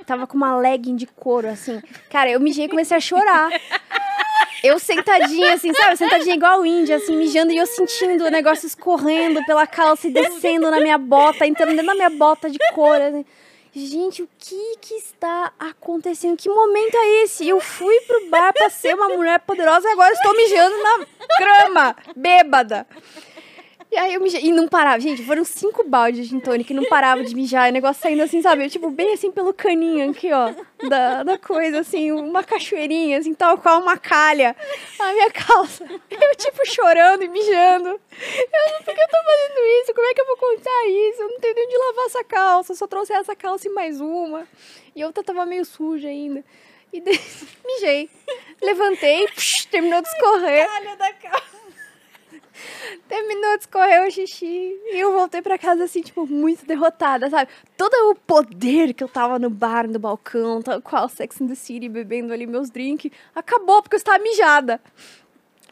Tava 0.06 0.26
com 0.26 0.38
uma 0.38 0.56
legging 0.56 0.96
de 0.96 1.06
couro, 1.06 1.48
assim. 1.48 1.82
Cara, 2.08 2.30
eu 2.30 2.40
mijei 2.40 2.64
e 2.64 2.68
comecei 2.68 2.96
a 2.96 3.00
chorar. 3.00 3.50
Eu 4.62 4.78
sentadinha, 4.78 5.54
assim, 5.54 5.72
sabe? 5.72 5.96
Sentadinha 5.96 6.34
igual 6.34 6.64
índia, 6.64 6.96
assim, 6.96 7.16
mijando 7.16 7.52
e 7.52 7.56
eu 7.56 7.66
sentindo 7.66 8.24
o 8.24 8.30
negócio 8.30 8.66
escorrendo 8.66 9.44
pela 9.44 9.66
calça 9.66 10.08
e 10.08 10.10
descendo 10.10 10.70
na 10.70 10.80
minha 10.80 10.98
bota, 10.98 11.46
entrando 11.46 11.70
dentro 11.70 11.86
da 11.86 11.94
minha 11.94 12.10
bota 12.10 12.48
de 12.48 12.58
couro. 12.74 13.02
Assim. 13.02 13.24
Gente, 13.74 14.22
o 14.22 14.28
que 14.38 14.76
que 14.80 14.94
está 14.94 15.52
acontecendo? 15.58 16.36
Que 16.36 16.48
momento 16.48 16.96
é 16.96 17.24
esse? 17.24 17.46
Eu 17.46 17.60
fui 17.60 18.00
pro 18.06 18.30
bar 18.30 18.52
pra 18.52 18.70
ser 18.70 18.94
uma 18.94 19.10
mulher 19.10 19.38
poderosa 19.40 19.86
e 19.86 19.92
agora 19.92 20.14
estou 20.14 20.34
mijando 20.34 20.76
na 20.82 21.06
grama, 21.38 21.96
bêbada. 22.16 22.86
E 23.90 23.96
aí 23.96 24.14
eu 24.14 24.20
mijei, 24.20 24.42
e 24.42 24.50
não 24.50 24.66
parava, 24.66 24.98
gente, 24.98 25.24
foram 25.24 25.44
cinco 25.44 25.84
baldes 25.84 26.24
de 26.24 26.30
gin 26.30 26.40
tônica 26.40 26.72
e 26.72 26.76
não 26.76 26.84
parava 26.84 27.22
de 27.22 27.34
mijar, 27.34 27.68
e 27.68 27.70
o 27.70 27.72
negócio 27.72 28.02
saindo 28.02 28.22
assim, 28.22 28.42
sabe, 28.42 28.64
eu, 28.64 28.68
tipo, 28.68 28.90
bem 28.90 29.12
assim 29.12 29.30
pelo 29.30 29.54
caninho 29.54 30.10
aqui, 30.10 30.30
ó, 30.32 30.52
da, 30.88 31.22
da 31.22 31.38
coisa, 31.38 31.80
assim, 31.80 32.10
uma 32.10 32.42
cachoeirinha, 32.42 33.18
assim, 33.18 33.32
tal 33.32 33.56
qual 33.58 33.80
uma 33.80 33.96
calha, 33.96 34.56
a 34.98 35.12
minha 35.12 35.30
calça, 35.30 35.84
eu, 36.10 36.36
tipo, 36.36 36.66
chorando 36.66 37.22
e 37.22 37.28
mijando, 37.28 37.88
eu 37.88 38.72
não, 38.72 38.82
por 38.84 38.92
que 38.92 39.00
eu 39.00 39.08
tô 39.08 39.18
fazendo 39.24 39.66
isso, 39.82 39.94
como 39.94 40.06
é 40.08 40.14
que 40.14 40.20
eu 40.20 40.26
vou 40.26 40.36
contar 40.36 40.86
isso, 40.88 41.22
eu 41.22 41.28
não 41.28 41.40
tenho 41.40 41.54
nem 41.54 41.66
onde 41.66 41.78
lavar 41.78 42.06
essa 42.06 42.24
calça, 42.24 42.74
só 42.74 42.86
trouxe 42.88 43.12
essa 43.12 43.36
calça 43.36 43.68
e 43.68 43.70
mais 43.70 44.00
uma, 44.00 44.48
e 44.96 45.04
outra 45.04 45.22
tava 45.22 45.46
meio 45.46 45.64
suja 45.64 46.08
ainda, 46.08 46.44
e 46.92 47.00
daí, 47.00 47.20
mijei, 47.64 48.10
levantei, 48.60 49.28
psh, 49.28 49.66
terminou 49.66 50.02
de 50.02 50.08
escorrer, 50.08 50.66
Calha 50.66 50.96
da 50.96 51.12
calça. 51.12 51.55
Terminou 53.08 53.56
de 53.56 53.62
escorrer 53.62 54.06
o 54.06 54.10
xixi 54.10 54.46
e 54.46 54.98
eu 54.98 55.12
voltei 55.12 55.42
pra 55.42 55.58
casa 55.58 55.84
assim, 55.84 56.02
tipo, 56.02 56.26
muito 56.26 56.66
derrotada, 56.66 57.28
sabe? 57.30 57.50
Todo 57.76 57.94
o 58.10 58.14
poder 58.14 58.94
que 58.94 59.04
eu 59.04 59.08
tava 59.08 59.38
no 59.38 59.50
bar, 59.50 59.88
no 59.88 59.98
balcão, 59.98 60.62
tal 60.62 60.80
qual 60.80 61.08
Sex 61.08 61.40
and 61.40 61.48
the 61.48 61.54
City, 61.54 61.88
bebendo 61.88 62.32
ali 62.32 62.46
meus 62.46 62.70
drinks, 62.70 63.10
acabou 63.34 63.82
porque 63.82 63.96
eu 63.96 63.98
estava 63.98 64.22
mijada. 64.22 64.80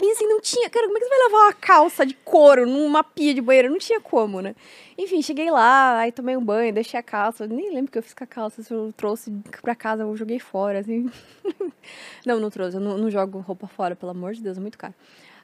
E 0.02 0.10
assim, 0.10 0.26
não 0.26 0.40
tinha, 0.40 0.68
cara, 0.68 0.86
como 0.86 0.98
é 0.98 1.00
que 1.00 1.06
você 1.06 1.10
vai 1.10 1.26
levar 1.26 1.38
uma 1.38 1.52
calça 1.52 2.04
de 2.04 2.14
couro 2.14 2.66
numa 2.66 3.04
pia 3.04 3.32
de 3.32 3.40
banheiro? 3.40 3.70
Não 3.70 3.78
tinha 3.78 4.00
como, 4.00 4.40
né? 4.40 4.56
Enfim, 4.98 5.22
cheguei 5.22 5.50
lá, 5.52 5.98
aí 5.98 6.10
tomei 6.10 6.36
um 6.36 6.44
banho, 6.44 6.74
deixei 6.74 6.98
a 6.98 7.02
calça, 7.02 7.46
nem 7.46 7.72
lembro 7.72 7.92
que 7.92 7.98
eu 7.98 8.02
fiz 8.02 8.12
com 8.12 8.24
a 8.24 8.26
calça, 8.26 8.60
se 8.60 8.74
eu 8.74 8.92
trouxe 8.96 9.32
pra 9.62 9.74
casa, 9.74 10.02
eu 10.02 10.16
joguei 10.16 10.40
fora, 10.40 10.80
assim. 10.80 11.08
não, 12.26 12.40
não 12.40 12.50
trouxe, 12.50 12.76
eu 12.76 12.80
não, 12.80 12.98
não 12.98 13.08
jogo 13.08 13.38
roupa 13.38 13.68
fora, 13.68 13.94
pelo 13.94 14.10
amor 14.10 14.34
de 14.34 14.42
Deus, 14.42 14.58
é 14.58 14.60
muito 14.60 14.76
caro. 14.76 14.94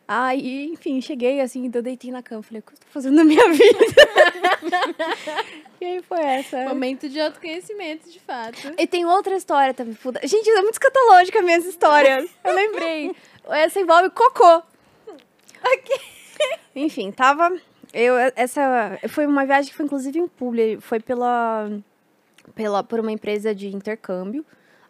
Aí, 0.07 0.73
enfim, 0.73 1.01
cheguei 1.01 1.41
assim, 1.41 1.67
então 1.67 1.81
deitei 1.81 2.11
na 2.11 2.23
cama. 2.23 2.43
Falei, 2.43 2.61
o 2.61 2.63
que 2.63 2.73
eu 2.73 2.79
tô 2.79 2.87
fazendo 2.91 3.15
na 3.15 3.25
minha 3.25 3.47
vida? 3.53 3.79
e 5.81 5.85
aí 5.85 6.03
foi 6.03 6.21
essa. 6.21 6.65
Momento 6.65 7.09
de 7.09 7.21
autoconhecimento, 7.21 8.11
de 8.11 8.19
fato. 8.19 8.59
E 8.77 8.87
tem 8.87 9.05
outra 9.07 9.37
história 9.37 9.73
também. 9.73 9.95
puta. 9.95 10.21
Gente, 10.27 10.51
é 10.51 10.63
muito 10.63 10.75
escatológica 10.75 11.39
a 11.39 11.43
minha 11.43 11.59
história. 11.59 12.29
Eu 12.45 12.55
lembrei. 12.55 13.15
Essa 13.49 13.81
envolve 13.81 14.11
cocô. 14.11 14.63
Enfim, 16.75 17.11
tava. 17.13 17.57
Eu, 17.93 18.15
essa 18.37 18.99
foi 19.09 19.27
uma 19.27 19.45
viagem 19.45 19.71
que 19.71 19.77
foi 19.77 19.87
inclusive 19.87 20.19
em 20.19 20.29
publi. 20.29 20.81
Foi 20.81 21.01
pela, 21.01 21.71
pela, 22.55 22.83
por 22.83 23.01
uma 23.01 23.13
empresa 23.13 23.55
de 23.55 23.69
intercâmbio, 23.69 24.45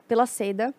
pela 0.07 0.27
Seda. 0.27 0.75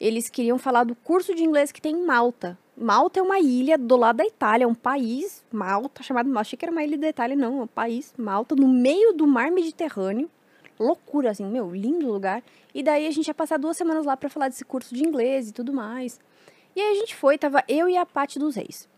Eles 0.00 0.28
queriam 0.28 0.58
falar 0.58 0.84
do 0.84 0.94
curso 0.94 1.34
de 1.34 1.44
inglês 1.44 1.70
que 1.72 1.80
tem 1.80 1.94
em 1.94 2.04
Malta. 2.04 2.58
Malta 2.76 3.20
é 3.20 3.22
uma 3.22 3.38
ilha 3.38 3.76
do 3.76 3.96
lado 3.96 4.16
da 4.16 4.24
Itália, 4.24 4.64
é 4.64 4.66
um 4.66 4.74
país, 4.74 5.44
Malta, 5.52 6.02
chamado 6.02 6.26
Malta. 6.26 6.40
Achei 6.40 6.56
que 6.56 6.64
era 6.64 6.72
uma 6.72 6.82
ilha 6.82 6.96
da 6.96 7.08
Itália, 7.08 7.36
não, 7.36 7.60
é 7.60 7.62
um 7.64 7.66
país, 7.66 8.14
Malta, 8.16 8.56
no 8.56 8.66
meio 8.66 9.12
do 9.12 9.26
mar 9.26 9.50
Mediterrâneo. 9.50 10.30
Loucura, 10.78 11.30
assim, 11.30 11.44
meu, 11.44 11.70
lindo 11.74 12.10
lugar. 12.10 12.42
E 12.74 12.82
daí 12.82 13.06
a 13.06 13.10
gente 13.10 13.28
ia 13.28 13.34
passar 13.34 13.58
duas 13.58 13.76
semanas 13.76 14.06
lá 14.06 14.16
pra 14.16 14.30
falar 14.30 14.48
desse 14.48 14.64
curso 14.64 14.94
de 14.94 15.04
inglês 15.04 15.50
e 15.50 15.52
tudo 15.52 15.72
mais. 15.72 16.18
E 16.74 16.80
aí 16.80 16.96
a 16.96 17.00
gente 17.00 17.14
foi, 17.14 17.36
tava 17.36 17.62
eu 17.68 17.88
e 17.88 17.96
a 17.96 18.06
Paty 18.06 18.38
dos 18.38 18.56
Reis. 18.56 18.88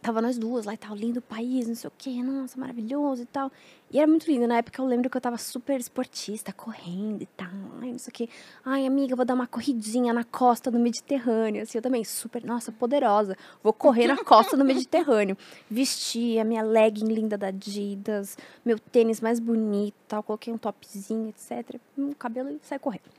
Tava 0.00 0.22
nós 0.22 0.38
duas 0.38 0.64
lá 0.64 0.72
e 0.72 0.78
tal, 0.78 0.94
lindo 0.94 1.20
país, 1.20 1.66
não 1.66 1.74
sei 1.74 1.88
o 1.88 1.92
quê, 1.98 2.22
nossa, 2.22 2.58
maravilhoso 2.58 3.22
e 3.22 3.26
tal. 3.26 3.50
E 3.92 3.98
era 3.98 4.06
muito 4.06 4.30
lindo, 4.30 4.46
na 4.46 4.58
época 4.58 4.80
eu 4.80 4.86
lembro 4.86 5.10
que 5.10 5.16
eu 5.16 5.20
tava 5.20 5.36
super 5.36 5.80
esportista, 5.80 6.52
correndo 6.52 7.22
e 7.22 7.26
tal, 7.26 7.48
ai, 7.82 7.90
não 7.90 7.98
sei 7.98 8.10
o 8.10 8.14
quê. 8.14 8.28
Ai, 8.64 8.86
amiga, 8.86 9.16
vou 9.16 9.24
dar 9.24 9.34
uma 9.34 9.48
corridinha 9.48 10.12
na 10.12 10.22
costa 10.22 10.70
do 10.70 10.78
Mediterrâneo, 10.78 11.62
assim, 11.62 11.78
eu 11.78 11.82
também, 11.82 12.04
super, 12.04 12.44
nossa, 12.44 12.70
poderosa. 12.70 13.36
Vou 13.64 13.72
correr 13.72 14.06
na 14.06 14.22
costa 14.22 14.56
do 14.56 14.64
Mediterrâneo. 14.64 15.36
Vesti 15.68 16.38
a 16.38 16.44
minha 16.44 16.62
legging 16.62 17.12
linda 17.12 17.36
da 17.36 17.48
Adidas, 17.48 18.38
meu 18.64 18.78
tênis 18.78 19.20
mais 19.20 19.40
bonito 19.40 19.96
e 19.96 20.06
tal, 20.06 20.22
coloquei 20.22 20.52
um 20.52 20.58
topzinho, 20.58 21.28
etc. 21.28 21.80
O 21.98 22.14
cabelo 22.14 22.48
e 22.48 22.60
saí 22.62 22.78
correndo. 22.78 23.10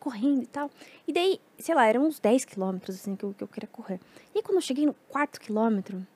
Correndo 0.00 0.42
e 0.42 0.46
tal. 0.46 0.70
E 1.06 1.12
daí, 1.12 1.38
sei 1.58 1.74
lá, 1.74 1.84
eram 1.86 2.06
uns 2.06 2.18
10 2.18 2.46
quilômetros, 2.46 2.96
assim, 2.96 3.14
que 3.14 3.24
eu, 3.24 3.34
que 3.36 3.44
eu 3.44 3.48
queria 3.48 3.68
correr. 3.70 4.00
E 4.34 4.38
aí, 4.38 4.42
quando 4.42 4.56
eu 4.56 4.62
cheguei 4.62 4.86
no 4.86 4.94
quarto 5.10 5.38
quilômetro, 5.38 6.06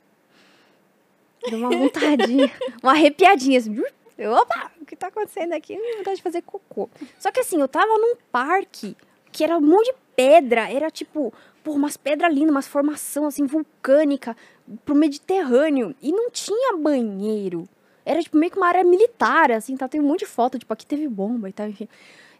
deu 1.48 1.58
uma 1.58 1.70
vontadinha, 1.70 2.50
uma 2.82 2.92
arrepiadinha, 2.92 3.58
assim. 3.58 3.82
Eu, 4.16 4.32
opa, 4.32 4.70
o 4.80 4.84
que 4.84 4.94
tá 4.94 5.08
acontecendo 5.08 5.52
aqui? 5.52 5.74
Eu 5.74 5.98
vontade 5.98 6.16
de 6.16 6.22
fazer 6.22 6.42
cocô. 6.42 6.88
Só 7.18 7.30
que 7.30 7.40
assim, 7.40 7.60
eu 7.60 7.68
tava 7.68 7.92
num 7.98 8.14
parque 8.30 8.96
que 9.32 9.42
era 9.42 9.56
um 9.56 9.60
monte 9.60 9.86
de 9.86 9.94
pedra. 10.14 10.70
Era 10.70 10.90
tipo, 10.90 11.32
pô, 11.64 11.72
umas 11.72 11.96
pedras 11.96 12.32
lindas, 12.32 12.50
umas 12.50 12.68
formação 12.68 13.26
assim, 13.26 13.46
vulcânica, 13.46 14.36
pro 14.84 14.94
Mediterrâneo. 14.94 15.94
E 16.00 16.12
não 16.12 16.30
tinha 16.30 16.76
banheiro. 16.76 17.68
Era 18.04 18.22
tipo 18.22 18.36
meio 18.36 18.50
que 18.50 18.58
uma 18.58 18.66
área 18.66 18.84
militar, 18.84 19.50
assim, 19.52 19.76
tá? 19.76 19.88
Tem 19.88 20.00
um 20.00 20.04
monte 20.04 20.20
de 20.20 20.26
foto, 20.26 20.58
tipo, 20.58 20.72
aqui 20.72 20.84
teve 20.84 21.08
bomba 21.08 21.48
e 21.48 21.52
tal, 21.52 21.68
enfim. 21.68 21.88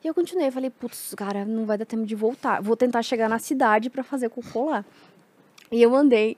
E 0.04 0.06
eu 0.08 0.14
continuei, 0.14 0.50
falei, 0.50 0.68
putz, 0.68 1.14
cara, 1.16 1.44
não 1.44 1.64
vai 1.64 1.78
dar 1.78 1.84
tempo 1.84 2.04
de 2.04 2.14
voltar. 2.16 2.60
Vou 2.60 2.76
tentar 2.76 3.02
chegar 3.02 3.28
na 3.28 3.38
cidade 3.38 3.88
pra 3.88 4.02
fazer 4.02 4.28
cocô 4.28 4.70
lá. 4.70 4.84
E 5.72 5.82
eu 5.82 5.94
andei, 5.94 6.36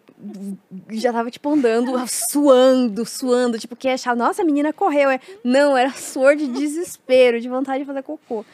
já 0.92 1.12
tava, 1.12 1.28
tipo, 1.28 1.50
andando, 1.50 1.92
suando, 2.06 3.04
suando, 3.04 3.58
tipo, 3.58 3.74
que 3.74 3.88
achar, 3.88 4.14
nossa, 4.14 4.42
a 4.42 4.44
menina 4.44 4.72
correu. 4.72 5.10
É. 5.10 5.18
Não, 5.42 5.76
era 5.76 5.90
suor 5.90 6.36
de 6.36 6.46
desespero, 6.46 7.40
de 7.40 7.48
vontade 7.48 7.80
de 7.80 7.84
fazer 7.84 8.02
cocô. 8.02 8.44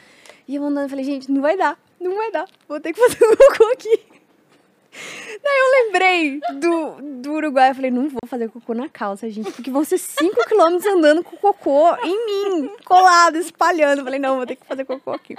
E 0.47 0.55
eu 0.55 0.63
andando, 0.63 0.89
falei, 0.89 1.05
gente, 1.05 1.31
não 1.31 1.39
vai 1.39 1.55
dar, 1.55 1.77
não 1.99 2.15
vai 2.15 2.31
dar, 2.31 2.47
vou 2.67 2.79
ter 2.79 2.93
que 2.93 2.99
fazer 2.99 3.19
cocô 3.37 3.71
aqui. 3.71 4.10
Daí 4.91 5.57
eu 5.57 5.85
lembrei 5.85 6.39
do, 6.59 7.21
do 7.21 7.31
Uruguai, 7.33 7.69
eu 7.71 7.75
falei, 7.75 7.91
não 7.91 8.09
vou 8.09 8.19
fazer 8.27 8.49
cocô 8.49 8.73
na 8.73 8.89
calça, 8.89 9.29
gente, 9.29 9.51
porque 9.51 9.71
vão 9.71 9.83
ser 9.83 9.97
5 9.97 10.47
quilômetros 10.47 10.85
andando 10.85 11.23
com 11.23 11.37
cocô 11.37 11.95
em 12.03 12.25
mim, 12.25 12.71
colado, 12.83 13.37
espalhando. 13.37 13.99
Eu 13.99 14.03
falei, 14.03 14.19
não, 14.19 14.37
vou 14.37 14.45
ter 14.45 14.55
que 14.55 14.65
fazer 14.65 14.83
cocô 14.85 15.11
aqui. 15.11 15.35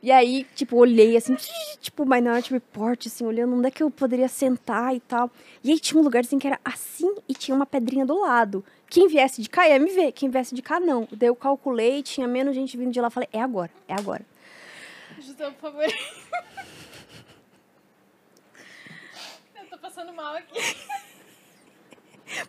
E 0.00 0.12
aí, 0.12 0.46
tipo, 0.54 0.76
olhei 0.76 1.16
assim, 1.16 1.34
tipo, 1.34 2.04
tipo, 2.42 2.60
porte, 2.72 3.08
assim, 3.08 3.24
olhando 3.24 3.56
onde 3.56 3.66
é 3.66 3.70
que 3.70 3.82
eu 3.82 3.90
poderia 3.90 4.28
sentar 4.28 4.94
e 4.94 5.00
tal. 5.00 5.28
E 5.62 5.72
aí 5.72 5.80
tinha 5.80 6.00
um 6.00 6.04
lugar 6.04 6.20
assim 6.20 6.38
que 6.38 6.46
era 6.46 6.60
assim 6.64 7.12
e 7.28 7.34
tinha 7.34 7.54
uma 7.54 7.66
pedrinha 7.66 8.06
do 8.06 8.20
lado. 8.20 8.64
Quem 8.88 9.08
viesse 9.08 9.42
de 9.42 9.48
cá 9.48 9.68
ia 9.68 9.78
me 9.78 9.90
ver, 9.90 10.12
quem 10.12 10.30
viesse 10.30 10.54
de 10.54 10.62
cá 10.62 10.78
não. 10.78 11.08
Daí 11.10 11.28
eu 11.28 11.34
calculei, 11.34 12.02
tinha 12.02 12.28
menos 12.28 12.54
gente 12.54 12.76
vindo 12.76 12.92
de 12.92 13.00
lá. 13.00 13.10
Falei, 13.10 13.28
é 13.32 13.40
agora, 13.40 13.70
é 13.88 13.94
agora. 13.94 14.24
José, 15.18 15.50
por 15.50 15.72
favor. 15.72 15.84
Eu 19.56 19.66
tô 19.68 19.78
passando 19.98 20.12
mal 20.12 20.36
aqui. 20.36 20.76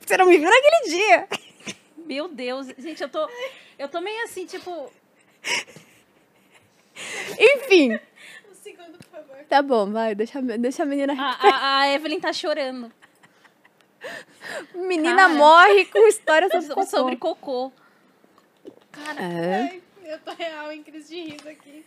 Você 0.05 0.17
não 0.17 0.25
me 0.27 0.37
viu 0.37 0.49
naquele 0.49 0.89
dia. 0.89 1.27
Meu 1.97 2.27
Deus, 2.27 2.67
gente, 2.77 3.01
eu 3.01 3.09
tô. 3.09 3.27
Eu 3.77 3.87
tô 3.89 3.99
meio 4.01 4.23
assim, 4.23 4.45
tipo. 4.45 4.91
Enfim, 7.39 7.93
Um 8.51 8.53
segundo, 8.55 8.97
por 8.97 9.05
favor. 9.09 9.37
tá 9.47 9.61
bom, 9.61 9.89
vai, 9.91 10.13
deixa, 10.13 10.39
a- 10.39 10.57
deixa 10.57 10.83
a 10.83 10.85
menina. 10.85 11.13
A, 11.17 11.47
a, 11.47 11.79
a 11.79 11.87
Evelyn 11.93 12.19
tá 12.19 12.33
chorando. 12.33 12.91
menina 14.75 15.15
cara. 15.23 15.29
morre 15.29 15.85
com 15.85 16.07
história 16.07 16.49
sobre 16.51 16.67
cocô. 16.67 16.85
Sobre 16.85 17.15
cocô. 17.15 17.71
Cara, 18.91 19.21
É. 19.23 19.61
Ai, 19.61 19.81
eu 20.03 20.19
tô 20.19 20.31
real 20.33 20.71
em 20.71 20.83
crise 20.83 21.15
de 21.15 21.31
riso 21.31 21.47
aqui. 21.49 21.85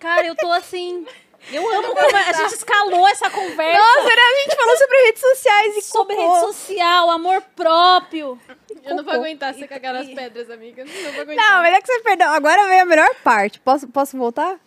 cara, 0.00 0.26
eu 0.26 0.34
tô 0.34 0.50
assim. 0.52 1.06
Eu 1.50 1.68
amo 1.74 1.88
como 1.94 2.16
a 2.16 2.32
gente 2.32 2.54
escalou 2.54 3.06
essa 3.08 3.28
conversa 3.28 3.78
Nossa, 3.78 4.08
né? 4.08 4.22
a 4.22 4.42
gente 4.44 4.56
falou 4.56 4.76
sobre 4.76 4.96
redes 5.06 5.20
sociais 5.20 5.76
e 5.76 5.82
sobre 5.82 6.14
cocô. 6.16 6.34
rede 6.40 6.52
social, 6.54 7.10
amor 7.10 7.42
próprio. 7.56 8.38
Eu 8.84 8.90
não 8.90 8.96
vou 8.96 9.04
Cocô. 9.04 9.16
aguentar 9.16 9.52
você 9.54 9.66
cagar 9.66 9.92
nas 9.92 10.08
pedras, 10.08 10.48
amiga. 10.50 10.84
Não 10.84 10.92
vou 11.12 11.20
aguentar. 11.22 11.50
Não, 11.50 11.62
mas 11.62 11.74
é 11.74 11.80
que 11.80 11.86
você 11.86 12.00
perdeu. 12.00 12.28
Agora 12.28 12.66
veio 12.68 12.82
a 12.82 12.86
melhor 12.86 13.14
parte. 13.24 13.60
Posso, 13.60 13.88
posso 13.88 14.16
voltar? 14.16 14.58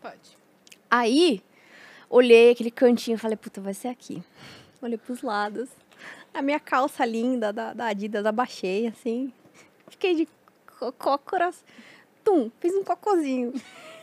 Pode. 0.00 0.36
Aí, 0.90 1.42
olhei 2.08 2.50
aquele 2.50 2.70
cantinho 2.70 3.14
e 3.14 3.18
falei, 3.18 3.36
puta, 3.36 3.60
vai 3.60 3.74
ser 3.74 3.88
aqui. 3.88 4.22
Olhei 4.82 4.98
pros 4.98 5.22
lados. 5.22 5.68
A 6.32 6.42
minha 6.42 6.60
calça 6.60 7.04
linda 7.04 7.52
da, 7.52 7.72
da 7.72 7.86
Adidas, 7.86 8.24
abaixei, 8.24 8.86
assim. 8.86 9.32
Fiquei 9.88 10.14
de 10.14 10.28
cócoras. 10.98 11.64
Tum, 12.24 12.50
fiz 12.60 12.74
um 12.74 12.84
cocôzinho. 12.84 13.52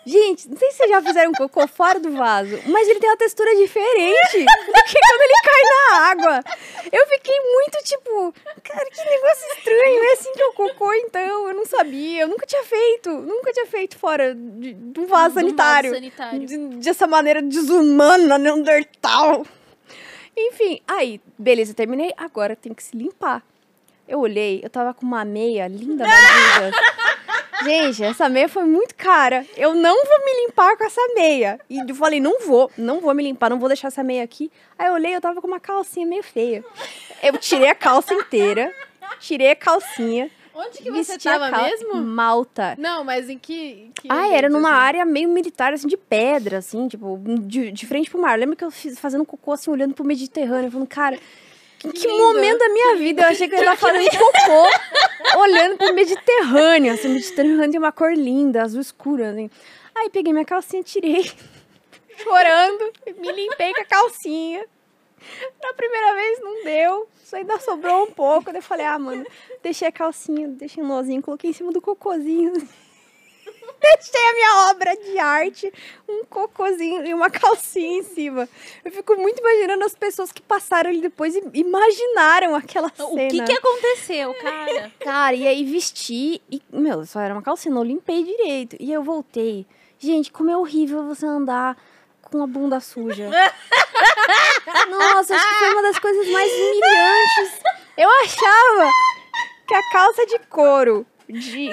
Gente, 0.07 0.49
não 0.49 0.55
sei 0.57 0.71
se 0.71 0.77
vocês 0.77 0.89
já 0.89 1.01
fizeram 1.01 1.31
um 1.31 1.34
cocô 1.34 1.67
fora 1.67 1.99
do 1.99 2.11
vaso, 2.15 2.57
mas 2.67 2.88
ele 2.88 2.99
tem 2.99 3.09
uma 3.09 3.17
textura 3.17 3.53
diferente 3.57 4.38
do 4.39 4.84
que 4.84 4.99
quando 4.99 5.21
ele 5.21 5.34
cai 5.43 5.63
na 5.63 5.97
água. 6.07 6.43
Eu 6.91 7.05
fiquei 7.07 7.35
muito 7.41 7.77
tipo, 7.84 8.34
cara, 8.63 8.85
que 8.89 9.03
negócio 9.09 9.47
estranho. 9.57 10.03
É 10.05 10.13
assim 10.13 10.31
que 10.34 10.41
é 10.41 10.45
o 10.47 10.53
cocô, 10.53 10.93
então? 10.93 11.47
Eu 11.49 11.53
não 11.53 11.65
sabia, 11.65 12.21
eu 12.21 12.27
nunca 12.29 12.45
tinha 12.45 12.63
feito. 12.63 13.09
Nunca 13.09 13.51
tinha 13.51 13.65
feito 13.67 13.97
fora 13.97 14.34
de, 14.34 14.73
de 14.73 14.99
um 14.99 15.07
vaso 15.07 15.35
Do 15.35 15.41
sanitário. 15.41 15.93
sanitário. 15.93 16.45
De- 16.45 16.57
dessa 16.77 17.05
maneira 17.05 17.41
desumana, 17.41 18.38
Neandertal. 18.38 19.45
Enfim, 20.38 20.79
aí, 20.88 21.19
beleza, 21.38 21.73
terminei. 21.73 22.13
Agora 22.15 22.55
tem 22.55 22.73
que 22.73 22.84
se 22.84 22.95
limpar. 22.95 23.43
Eu 24.07 24.19
olhei, 24.19 24.61
eu 24.63 24.69
tava 24.69 24.93
com 24.93 25.05
uma 25.05 25.25
meia 25.25 25.67
linda 25.67 26.05
da 26.07 26.09
Adidas. 26.09 26.75
Gente, 27.63 28.03
essa 28.03 28.29
meia 28.29 28.47
foi 28.47 28.63
muito 28.65 28.93
cara. 28.95 29.45
Eu 29.55 29.73
não 29.73 29.95
vou 30.05 30.25
me 30.25 30.45
limpar 30.45 30.77
com 30.77 30.84
essa 30.84 31.01
meia. 31.15 31.59
E 31.69 31.79
eu 31.79 31.95
falei, 31.95 32.19
não 32.19 32.39
vou, 32.45 32.71
não 32.77 32.99
vou 32.99 33.13
me 33.13 33.23
limpar, 33.23 33.49
não 33.49 33.59
vou 33.59 33.67
deixar 33.69 33.88
essa 33.89 34.03
meia 34.03 34.23
aqui. 34.23 34.51
Aí 34.77 34.88
eu 34.88 34.93
olhei, 34.93 35.15
eu 35.15 35.21
tava 35.21 35.41
com 35.41 35.47
uma 35.47 35.59
calcinha 35.59 36.05
meio 36.05 36.23
feia. 36.23 36.63
Eu 37.23 37.38
tirei 37.38 37.69
a 37.69 37.75
calça 37.75 38.13
inteira, 38.13 38.71
tirei 39.19 39.51
a 39.51 39.55
calcinha. 39.55 40.29
Onde 40.53 40.79
que 40.79 40.89
você 40.89 41.19
tava 41.19 41.51
cal- 41.51 41.63
mesmo? 41.65 41.93
Malta. 41.95 42.75
Não, 42.79 43.03
mas 43.03 43.29
em 43.29 43.38
que. 43.38 43.91
que 43.93 44.07
Ah, 44.11 44.27
era 44.27 44.49
numa 44.49 44.69
assim? 44.71 44.79
área 44.79 45.05
meio 45.05 45.29
militar, 45.29 45.71
assim, 45.71 45.88
de 45.88 45.95
pedra, 45.95 46.57
assim, 46.57 46.88
tipo, 46.88 47.19
de, 47.41 47.71
de 47.71 47.85
frente 47.85 48.09
pro 48.09 48.19
mar. 48.19 48.39
Lembra 48.39 48.55
que 48.55 48.63
eu 48.63 48.71
fiz 48.71 48.97
fazendo 48.97 49.23
cocô, 49.23 49.51
assim, 49.51 49.69
olhando 49.69 49.93
pro 49.93 50.03
Mediterrâneo, 50.03 50.71
falando, 50.71 50.88
cara, 50.88 51.19
que, 51.79 52.07
lindo, 52.07 52.17
momento 52.17 52.59
da 52.59 52.69
minha 52.69 52.95
vida 52.95 53.21
eu 53.21 53.27
achei 53.27 53.47
que 53.47 53.55
eu 53.55 53.59
estar 53.59 53.77
fazendo 53.77 54.09
cocô, 54.09 55.39
olhando 55.39 55.77
pro 55.77 55.93
Mediterrâneo, 55.93 56.93
assim, 56.93 57.07
o 57.07 57.11
Mediterrâneo 57.11 57.71
tem 57.71 57.79
uma 57.79 57.91
cor 57.91 58.13
linda, 58.13 58.63
azul 58.63 58.81
escuro, 58.81 59.23
assim. 59.23 59.49
Aí 59.95 60.09
peguei 60.09 60.33
minha 60.33 60.45
calcinha, 60.45 60.83
tirei, 60.83 61.23
chorando, 62.17 62.91
me 63.17 63.31
limpei 63.31 63.73
com 63.73 63.81
a 63.81 63.85
calcinha. 63.85 64.65
Na 65.61 65.73
primeira 65.73 66.13
vez 66.15 66.39
não 66.39 66.63
deu, 66.63 67.09
isso 67.23 67.35
ainda 67.35 67.59
sobrou 67.59 68.03
um 68.03 68.11
pouco. 68.11 68.45
Daí 68.45 68.57
eu 68.59 68.63
falei, 68.63 68.85
ah, 68.85 68.97
mano, 68.97 69.25
deixei 69.61 69.87
a 69.87 69.91
calcinha, 69.91 70.47
deixei 70.47 70.83
um 70.83 70.87
nozinho, 70.87 71.21
coloquei 71.21 71.49
em 71.49 71.53
cima 71.53 71.71
do 71.71 71.81
cocôzinho. 71.81 72.53
Deixei 73.97 74.25
a 74.29 74.33
minha 74.33 74.55
obra 74.71 74.95
de 74.95 75.19
arte, 75.19 75.73
um 76.07 76.23
cocôzinho 76.25 77.05
e 77.05 77.13
uma 77.13 77.29
calcinha 77.31 77.99
em 77.99 78.03
cima. 78.03 78.47
Eu 78.83 78.91
fico 78.91 79.15
muito 79.15 79.39
imaginando 79.39 79.85
as 79.85 79.93
pessoas 79.93 80.31
que 80.31 80.41
passaram 80.41 80.89
ali 80.89 81.01
depois 81.01 81.35
e 81.35 81.43
imaginaram 81.53 82.55
aquela 82.55 82.91
O 82.99 83.15
cena. 83.15 83.29
que 83.29 83.43
que 83.43 83.53
aconteceu, 83.53 84.33
cara? 84.35 84.91
Cara, 84.99 85.35
e 85.35 85.47
aí 85.47 85.63
vesti 85.63 86.41
e, 86.51 86.61
meu, 86.71 87.05
só 87.05 87.19
era 87.19 87.33
uma 87.33 87.41
calcinha, 87.41 87.73
não 87.73 87.83
limpei 87.83 88.23
direito. 88.23 88.75
E 88.79 88.91
eu 88.91 89.03
voltei. 89.03 89.65
Gente, 89.99 90.31
como 90.31 90.49
é 90.51 90.57
horrível 90.57 91.03
você 91.03 91.25
andar 91.25 91.77
com 92.21 92.43
a 92.43 92.47
bunda 92.47 92.79
suja. 92.79 93.29
Nossa, 94.89 95.35
acho 95.35 95.47
que 95.47 95.55
foi 95.55 95.73
uma 95.73 95.81
das 95.81 95.99
coisas 95.99 96.27
mais 96.29 96.51
humilhantes. 96.51 97.61
Eu 97.97 98.09
achava 98.23 98.91
que 99.67 99.73
a 99.73 99.89
calça 99.91 100.25
de 100.25 100.39
couro, 100.49 101.05
de, 101.27 101.69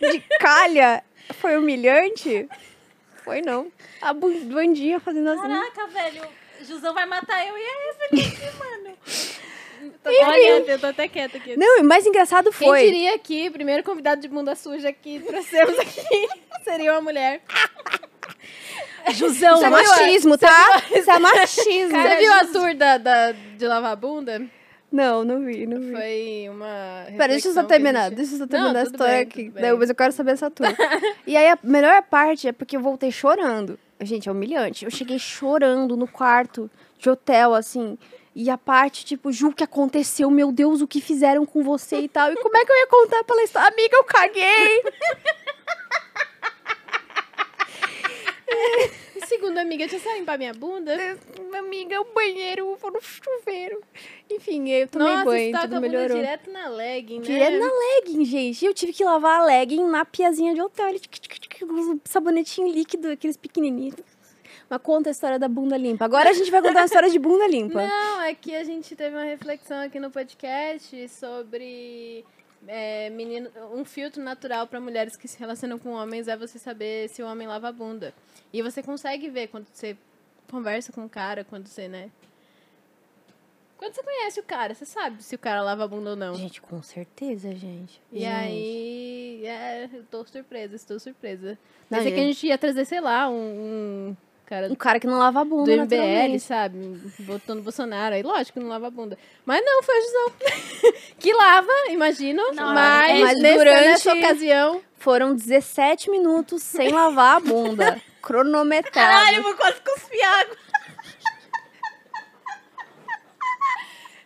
de 0.00 0.20
calha, 0.40 1.02
foi 1.32 1.56
humilhante. 1.56 2.48
Foi 3.24 3.40
não. 3.42 3.70
A 4.00 4.12
bandinha 4.12 4.98
fazendo 5.00 5.28
assim. 5.30 5.42
Caraca, 5.42 5.86
velho. 5.88 6.22
Jusão 6.62 6.92
vai 6.92 7.06
matar 7.06 7.46
eu 7.46 7.56
e 7.56 7.62
a 7.62 7.90
Evelyn, 8.14 8.50
mano. 8.58 8.96
Olha, 10.04 10.64
eu 10.72 10.78
tô 10.78 10.86
até 10.88 11.08
quieta 11.08 11.38
aqui. 11.38 11.56
Não, 11.56 11.78
e 11.78 11.80
o 11.80 11.84
mais 11.84 12.06
engraçado 12.06 12.50
Quem 12.52 12.68
foi. 12.68 12.84
diria 12.84 13.18
que 13.18 13.48
o 13.48 13.52
primeiro 13.52 13.82
convidado 13.82 14.20
de 14.20 14.28
bunda 14.28 14.54
suja 14.54 14.92
que 14.92 15.20
trouxemos 15.20 15.78
aqui 15.78 16.28
seria 16.64 16.92
uma 16.92 17.00
mulher. 17.00 17.40
Jusão, 19.12 19.56
Isso 19.56 19.64
é 19.64 19.70
machismo, 19.70 20.38
tá? 20.38 20.82
Isso 20.94 21.10
é 21.10 21.18
machismo. 21.18 21.96
Você 22.02 22.16
viu 22.16 22.32
a 22.34 22.44
tour 22.46 22.74
da, 22.74 22.98
da- 22.98 23.32
de 23.32 23.66
lavar 23.66 23.92
a 23.92 23.96
bunda? 23.96 24.42
Não, 24.92 25.24
não 25.24 25.44
vi, 25.44 25.66
não 25.66 25.80
vi. 25.80 25.92
Foi 25.92 26.46
uma. 26.50 27.04
Pera, 27.16 27.28
deixa 27.28 27.48
eu 27.48 27.54
só 27.54 27.60
a 27.60 27.64
terminar. 27.64 28.08
gente- 28.08 28.16
Deixa 28.16 28.34
eu 28.34 28.38
só 28.38 28.44
Não, 28.44 28.48
terminar 28.48 28.80
a 28.80 28.84
tudo 28.84 28.94
história 28.94 29.12
bem, 29.14 29.22
aqui. 29.22 29.50
Daí, 29.50 29.72
mas 29.76 29.88
eu 29.88 29.94
quero 29.94 30.12
saber 30.12 30.32
essa 30.32 30.50
tour. 30.50 30.66
e 31.26 31.36
aí, 31.36 31.48
a 31.48 31.58
melhor 31.62 32.02
parte 32.02 32.48
é 32.48 32.52
porque 32.52 32.76
eu 32.76 32.80
voltei 32.80 33.10
chorando. 33.12 33.78
Gente, 34.00 34.28
é 34.28 34.32
humilhante. 34.32 34.84
Eu 34.84 34.90
cheguei 34.90 35.18
chorando 35.18 35.96
no 35.96 36.08
quarto 36.08 36.68
de 36.98 37.08
hotel, 37.08 37.54
assim. 37.54 37.96
E 38.34 38.48
a 38.50 38.58
parte, 38.58 39.04
tipo, 39.04 39.32
Ju, 39.32 39.48
o 39.48 39.52
que 39.52 39.62
aconteceu? 39.64 40.30
Meu 40.30 40.50
Deus, 40.52 40.80
o 40.80 40.86
que 40.88 41.00
fizeram 41.00 41.44
com 41.46 41.62
você 41.62 42.00
e 42.00 42.08
tal. 42.08 42.32
E 42.32 42.36
como 42.36 42.56
é 42.56 42.64
que 42.64 42.72
eu 42.72 42.76
ia 42.76 42.86
contar 42.86 43.22
pela 43.24 43.42
história? 43.42 43.68
Amiga, 43.68 43.96
eu 43.96 44.04
caguei. 44.04 44.82
Segundo 49.30 49.58
amiga, 49.58 49.86
deixa 49.86 49.94
eu 49.94 50.00
só 50.00 50.18
limpar 50.18 50.36
minha 50.36 50.52
bunda. 50.52 50.92
Amiga, 51.56 52.00
o 52.00 52.12
banheiro, 52.12 52.74
vou 52.74 52.90
no 52.90 53.00
chuveiro. 53.00 53.80
Enfim, 54.28 54.68
eu 54.68 54.88
tomei 54.88 55.06
Nossa, 55.06 55.24
banho, 55.24 55.52
tudo 55.52 55.62
a 55.62 55.66
bunda 55.68 55.80
melhorou. 55.80 56.16
direto 56.16 56.50
na 56.50 56.68
legging, 56.68 57.20
né? 57.20 57.24
Direto 57.24 57.58
na 57.60 57.72
legging, 57.72 58.24
gente. 58.24 58.64
E 58.64 58.66
eu 58.66 58.74
tive 58.74 58.92
que 58.92 59.04
lavar 59.04 59.38
a 59.38 59.44
legging 59.44 59.86
na 59.86 60.04
piazinha 60.04 60.52
de 60.52 60.60
hotel. 60.60 60.88
Um 61.62 62.00
sabonetinho 62.04 62.66
líquido, 62.72 63.08
aqueles 63.08 63.36
pequenininhos. 63.36 63.94
Mas 64.68 64.82
conta 64.82 65.10
a 65.10 65.12
história 65.12 65.38
da 65.38 65.46
bunda 65.46 65.76
limpa. 65.76 66.04
Agora 66.04 66.30
a 66.30 66.32
gente 66.32 66.50
vai 66.50 66.60
contar 66.60 66.82
a 66.82 66.86
história 66.86 67.08
de 67.08 67.18
bunda 67.20 67.46
limpa. 67.46 67.86
Não, 67.86 68.22
é 68.22 68.34
que 68.34 68.52
a 68.56 68.64
gente 68.64 68.96
teve 68.96 69.14
uma 69.14 69.24
reflexão 69.24 69.80
aqui 69.80 70.00
no 70.00 70.10
podcast 70.10 71.08
sobre 71.08 72.24
é, 72.66 73.10
menino, 73.10 73.50
um 73.72 73.84
filtro 73.84 74.22
natural 74.22 74.66
para 74.66 74.80
mulheres 74.80 75.16
que 75.16 75.26
se 75.26 75.38
relacionam 75.38 75.78
com 75.78 75.90
homens 75.90 76.28
é 76.28 76.36
você 76.36 76.58
saber 76.58 77.08
se 77.08 77.22
o 77.22 77.26
homem 77.26 77.46
lava 77.46 77.68
a 77.68 77.72
bunda. 77.72 78.14
E 78.52 78.62
você 78.62 78.82
consegue 78.82 79.28
ver 79.28 79.48
quando 79.48 79.66
você 79.72 79.96
conversa 80.50 80.92
com 80.92 81.04
o 81.04 81.08
cara, 81.08 81.44
quando 81.44 81.66
você, 81.66 81.88
né? 81.88 82.10
Quando 83.80 83.94
você 83.94 84.02
conhece 84.02 84.40
o 84.40 84.42
cara, 84.42 84.74
você 84.74 84.84
sabe 84.84 85.22
se 85.22 85.34
o 85.34 85.38
cara 85.38 85.62
lava 85.62 85.84
a 85.84 85.88
bunda 85.88 86.10
ou 86.10 86.16
não. 86.16 86.34
Gente, 86.34 86.60
com 86.60 86.82
certeza, 86.82 87.54
gente. 87.54 87.98
E 88.12 88.20
Gente. 88.20 88.30
aí, 88.30 89.46
é, 89.46 89.88
eu 89.90 90.04
tô 90.04 90.22
surpresa, 90.26 90.76
estou 90.76 91.00
surpresa. 91.00 91.58
Pensei 91.88 92.12
que 92.12 92.20
a 92.20 92.22
gente. 92.22 92.34
gente 92.34 92.46
ia 92.48 92.58
trazer, 92.58 92.84
sei 92.84 93.00
lá, 93.00 93.30
um, 93.30 93.34
um 94.10 94.16
cara 94.50 94.66
Um 94.70 94.74
cara 94.74 94.98
que 95.00 95.06
não 95.06 95.18
lava 95.18 95.40
a 95.40 95.44
do 95.44 95.50
bunda, 95.50 95.70
MBL, 95.72 95.96
naturalmente. 95.96 96.40
sabe? 96.40 96.76
No 97.48 97.62
Bolsonaro. 97.62 98.14
Aí, 98.16 98.22
lógico 98.22 98.58
que 98.58 98.60
não 98.64 98.68
lava 98.70 98.88
a 98.88 98.90
bunda. 98.90 99.16
Mas 99.46 99.64
não, 99.64 99.82
foi 99.82 99.96
a 99.96 100.00
Gisão. 100.00 100.32
que 101.18 101.32
lava, 101.32 101.72
imagino. 101.88 102.42
Não, 102.52 102.74
mas, 102.74 103.20
mas 103.20 103.38
nesse- 103.40 103.58
durante- 103.58 103.84
nessa 103.86 104.12
ocasião... 104.14 104.82
Foram 104.98 105.34
17 105.34 106.10
minutos 106.10 106.62
sem 106.62 106.90
lavar 106.90 107.36
a 107.36 107.40
bunda. 107.40 107.98
Cronometrado. 108.20 108.92
Caralho, 108.92 109.38
eu 109.38 109.42
vou 109.44 109.54
quase 109.54 109.80
cuspir 109.80 110.22
água. 110.22 110.56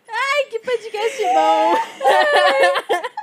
Ai, 0.08 0.44
que 0.50 0.58
podcast 0.58 1.22
bom! 1.32 1.74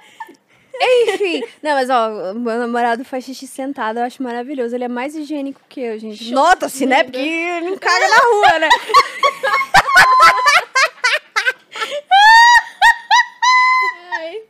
Enfim. 0.81 1.43
Não, 1.61 1.71
mas 1.71 1.89
ó, 1.89 2.33
meu 2.33 2.57
namorado 2.57 3.03
faz 3.05 3.23
xixi 3.25 3.45
sentado, 3.47 3.99
eu 3.99 4.03
acho 4.03 4.21
maravilhoso. 4.23 4.73
Ele 4.75 4.85
é 4.85 4.87
mais 4.87 5.15
higiênico 5.15 5.61
que 5.69 5.79
eu, 5.81 5.99
gente. 5.99 6.31
Nota-se, 6.31 6.85
né? 6.85 7.03
Porque 7.03 7.19
ele 7.19 7.69
não 7.69 7.77
caga 7.77 8.07
na 8.07 8.17
rua, 8.17 8.59
né? 8.59 8.69
Ai. 14.13 14.41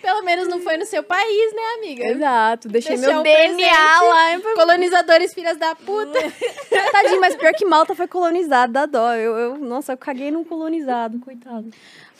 Pelo 0.00 0.22
menos 0.22 0.48
não 0.48 0.60
foi 0.60 0.76
no 0.76 0.86
seu 0.86 1.02
país, 1.02 1.52
né, 1.54 1.62
amiga? 1.76 2.04
Exato. 2.06 2.68
Deixei 2.68 2.96
Deixou 2.96 3.14
meu 3.14 3.22
DNA 3.22 3.44
presente. 3.68 4.46
lá. 4.46 4.54
Colonizadores, 4.54 5.34
filhas 5.34 5.56
da 5.56 5.74
puta. 5.74 6.18
Tadinho, 6.92 7.20
mas 7.20 7.36
pior 7.36 7.52
que 7.52 7.64
Malta 7.64 7.94
foi 7.94 8.06
colonizado, 8.06 8.72
dá 8.72 8.86
dó. 8.86 9.12
Eu, 9.14 9.36
eu- 9.36 9.58
nossa, 9.58 9.92
eu 9.92 9.96
caguei 9.98 10.30
num 10.30 10.44
colonizado, 10.44 11.18
coitado. 11.20 11.70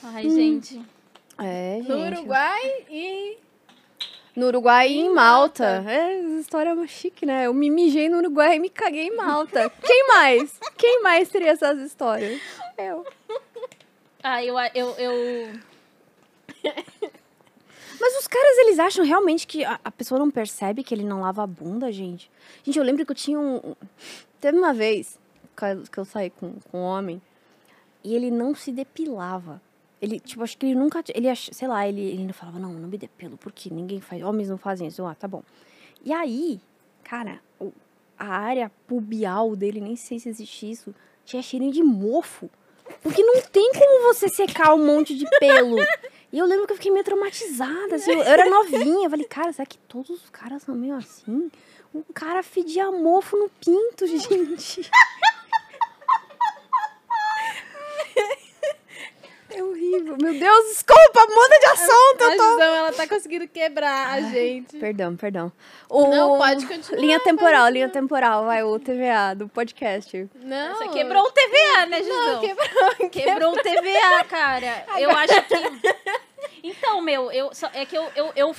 Ai, 0.03 0.23
gente. 0.29 0.81
É, 1.39 1.77
gente. 1.79 1.89
No 1.89 1.99
Uruguai 2.07 2.85
e... 2.91 3.39
No 4.35 4.47
Uruguai 4.47 4.89
e 4.89 4.99
em 5.01 5.13
Malta. 5.13 5.83
Malta. 5.83 5.91
É, 5.91 6.21
essa 6.21 6.35
história 6.41 6.71
é 6.71 6.73
uma 6.75 6.87
chique, 6.87 7.27
né? 7.27 7.47
Eu 7.47 7.55
me 7.55 7.71
mijei 7.71 8.09
no 8.09 8.19
Uruguai 8.19 8.57
e 8.57 8.61
me 8.61 8.69
caguei 8.71 9.09
em 9.09 9.17
Malta. 9.17 9.69
Quem 9.83 10.07
mais? 10.09 10.59
Quem 10.77 11.03
mais 11.03 11.29
teria 11.29 11.51
essas 11.51 11.79
histórias? 11.81 12.41
Eu. 12.77 13.05
Ai, 14.23 14.49
eu, 14.49 14.57
eu, 14.75 14.91
eu... 14.97 15.61
Mas 18.01 18.17
os 18.21 18.29
caras, 18.29 18.59
eles 18.59 18.79
acham 18.79 19.05
realmente 19.05 19.45
que 19.47 19.65
a, 19.65 19.81
a 19.85 19.91
pessoa 19.91 20.19
não 20.21 20.31
percebe 20.31 20.85
que 20.85 20.95
ele 20.95 21.03
não 21.05 21.21
lava 21.23 21.43
a 21.43 21.47
bunda, 21.47 21.91
gente? 21.91 22.31
Gente, 22.63 22.79
eu 22.79 22.85
lembro 22.85 23.05
que 23.05 23.11
eu 23.11 23.17
tinha 23.17 23.39
um... 23.41 23.75
Teve 24.41 24.57
uma 24.57 24.73
vez 24.73 25.19
que- 25.57 25.91
que 25.91 25.99
eu 25.99 26.05
saí 26.05 26.31
com, 26.31 26.55
com 26.71 26.79
um 26.79 26.83
homem 26.83 27.21
e 28.05 28.15
ele 28.15 28.31
não 28.31 28.55
se 28.55 28.71
depilava. 28.71 29.61
Ele, 30.01 30.21
tipo, 30.21 30.43
acho 30.43 30.57
que 30.57 30.67
ele 30.67 30.75
nunca... 30.75 31.03
Ele, 31.15 31.35
sei 31.35 31.67
lá, 31.67 31.87
ele, 31.89 32.01
ele 32.01 32.25
não 32.25 32.33
falava, 32.33 32.59
não, 32.59 32.73
não 32.73 32.89
me 32.89 32.99
depilo, 32.99 33.37
porque 33.37 33.71
ninguém 33.71 34.01
faz... 34.01 34.23
Homens 34.23 34.49
não 34.49 34.59
fazem 34.59 34.89
isso. 34.89 35.01
Eu, 35.01 35.07
ah, 35.07 35.15
tá 35.15 35.27
bom. 35.27 35.43
E 36.05 36.13
aí, 36.13 36.61
cara, 37.03 37.41
a 38.19 38.27
área 38.27 38.71
pubial 38.87 39.55
dele, 39.55 39.81
nem 39.81 39.97
sei 39.97 40.19
se 40.19 40.29
existe 40.29 40.71
isso, 40.71 40.95
tinha 41.25 41.43
cheirinho 41.43 41.73
de 41.73 41.83
mofo. 41.83 42.51
Porque 43.03 43.23
não 43.23 43.41
tem 43.43 43.71
como 43.73 44.15
você 44.15 44.29
secar 44.29 44.75
um 44.75 44.85
monte 44.85 45.15
de 45.17 45.27
pelo. 45.39 45.77
E 46.33 46.39
eu 46.39 46.47
lembro 46.47 46.67
que 46.67 46.73
eu 46.73 46.77
fiquei 46.77 46.91
meio 46.91 47.05
traumatizada, 47.05 47.97
assim, 47.97 48.13
eu 48.13 48.23
era 48.23 48.49
novinha. 48.49 49.07
Eu 49.07 49.11
falei, 49.11 49.27
cara, 49.27 49.53
será 49.53 49.67
que 49.67 49.79
todos 49.79 50.11
os 50.11 50.31
caras 50.31 50.63
são 50.63 50.75
meio 50.75 50.95
assim? 50.95 51.51
O 51.93 52.05
cara 52.13 52.43
fedia 52.43 52.91
mofo 52.91 53.37
no 53.37 53.49
pinto, 53.49 54.07
gente. 54.09 54.91
É 59.51 59.63
horrível. 59.89 60.17
Meu 60.21 60.39
Deus, 60.39 60.65
desculpa, 60.67 61.27
muda 61.29 61.59
de 61.59 61.67
assunto. 61.67 62.25
A 62.25 62.31
Gisão, 62.31 62.75
ela 62.77 62.93
tá 62.93 63.07
conseguindo 63.07 63.49
quebrar 63.49 64.15
a 64.15 64.21
gente. 64.21 64.77
Perdão, 64.79 65.17
perdão. 65.17 65.53
O... 65.89 66.09
Não, 66.09 66.39
pode 66.39 66.67
continuar. 66.67 67.01
Linha 67.01 67.21
temporal, 67.21 67.69
linha 67.69 67.89
temporal, 67.89 68.45
vai, 68.45 68.63
o 68.63 68.79
TVA 68.79 69.35
do 69.37 69.49
podcast. 69.49 70.29
Não. 70.43 70.77
Você 70.77 70.89
quebrou 70.89 71.23
o 71.23 71.31
TVA, 71.31 71.87
né, 71.87 72.03
Gisão? 72.03 72.33
Não, 72.35 72.41
quebrou. 72.41 73.11
Quebrou 73.11 73.53
o 73.53 73.57
TVA, 73.57 74.25
cara. 74.29 74.85
Eu 74.99 75.11
acho 75.11 75.43
que. 75.43 75.55
Então, 76.63 77.01
meu, 77.01 77.31
eu, 77.31 77.51
é 77.73 77.85
que 77.85 77.97
eu, 77.97 78.11
eu, 78.15 78.33
eu 78.35 78.55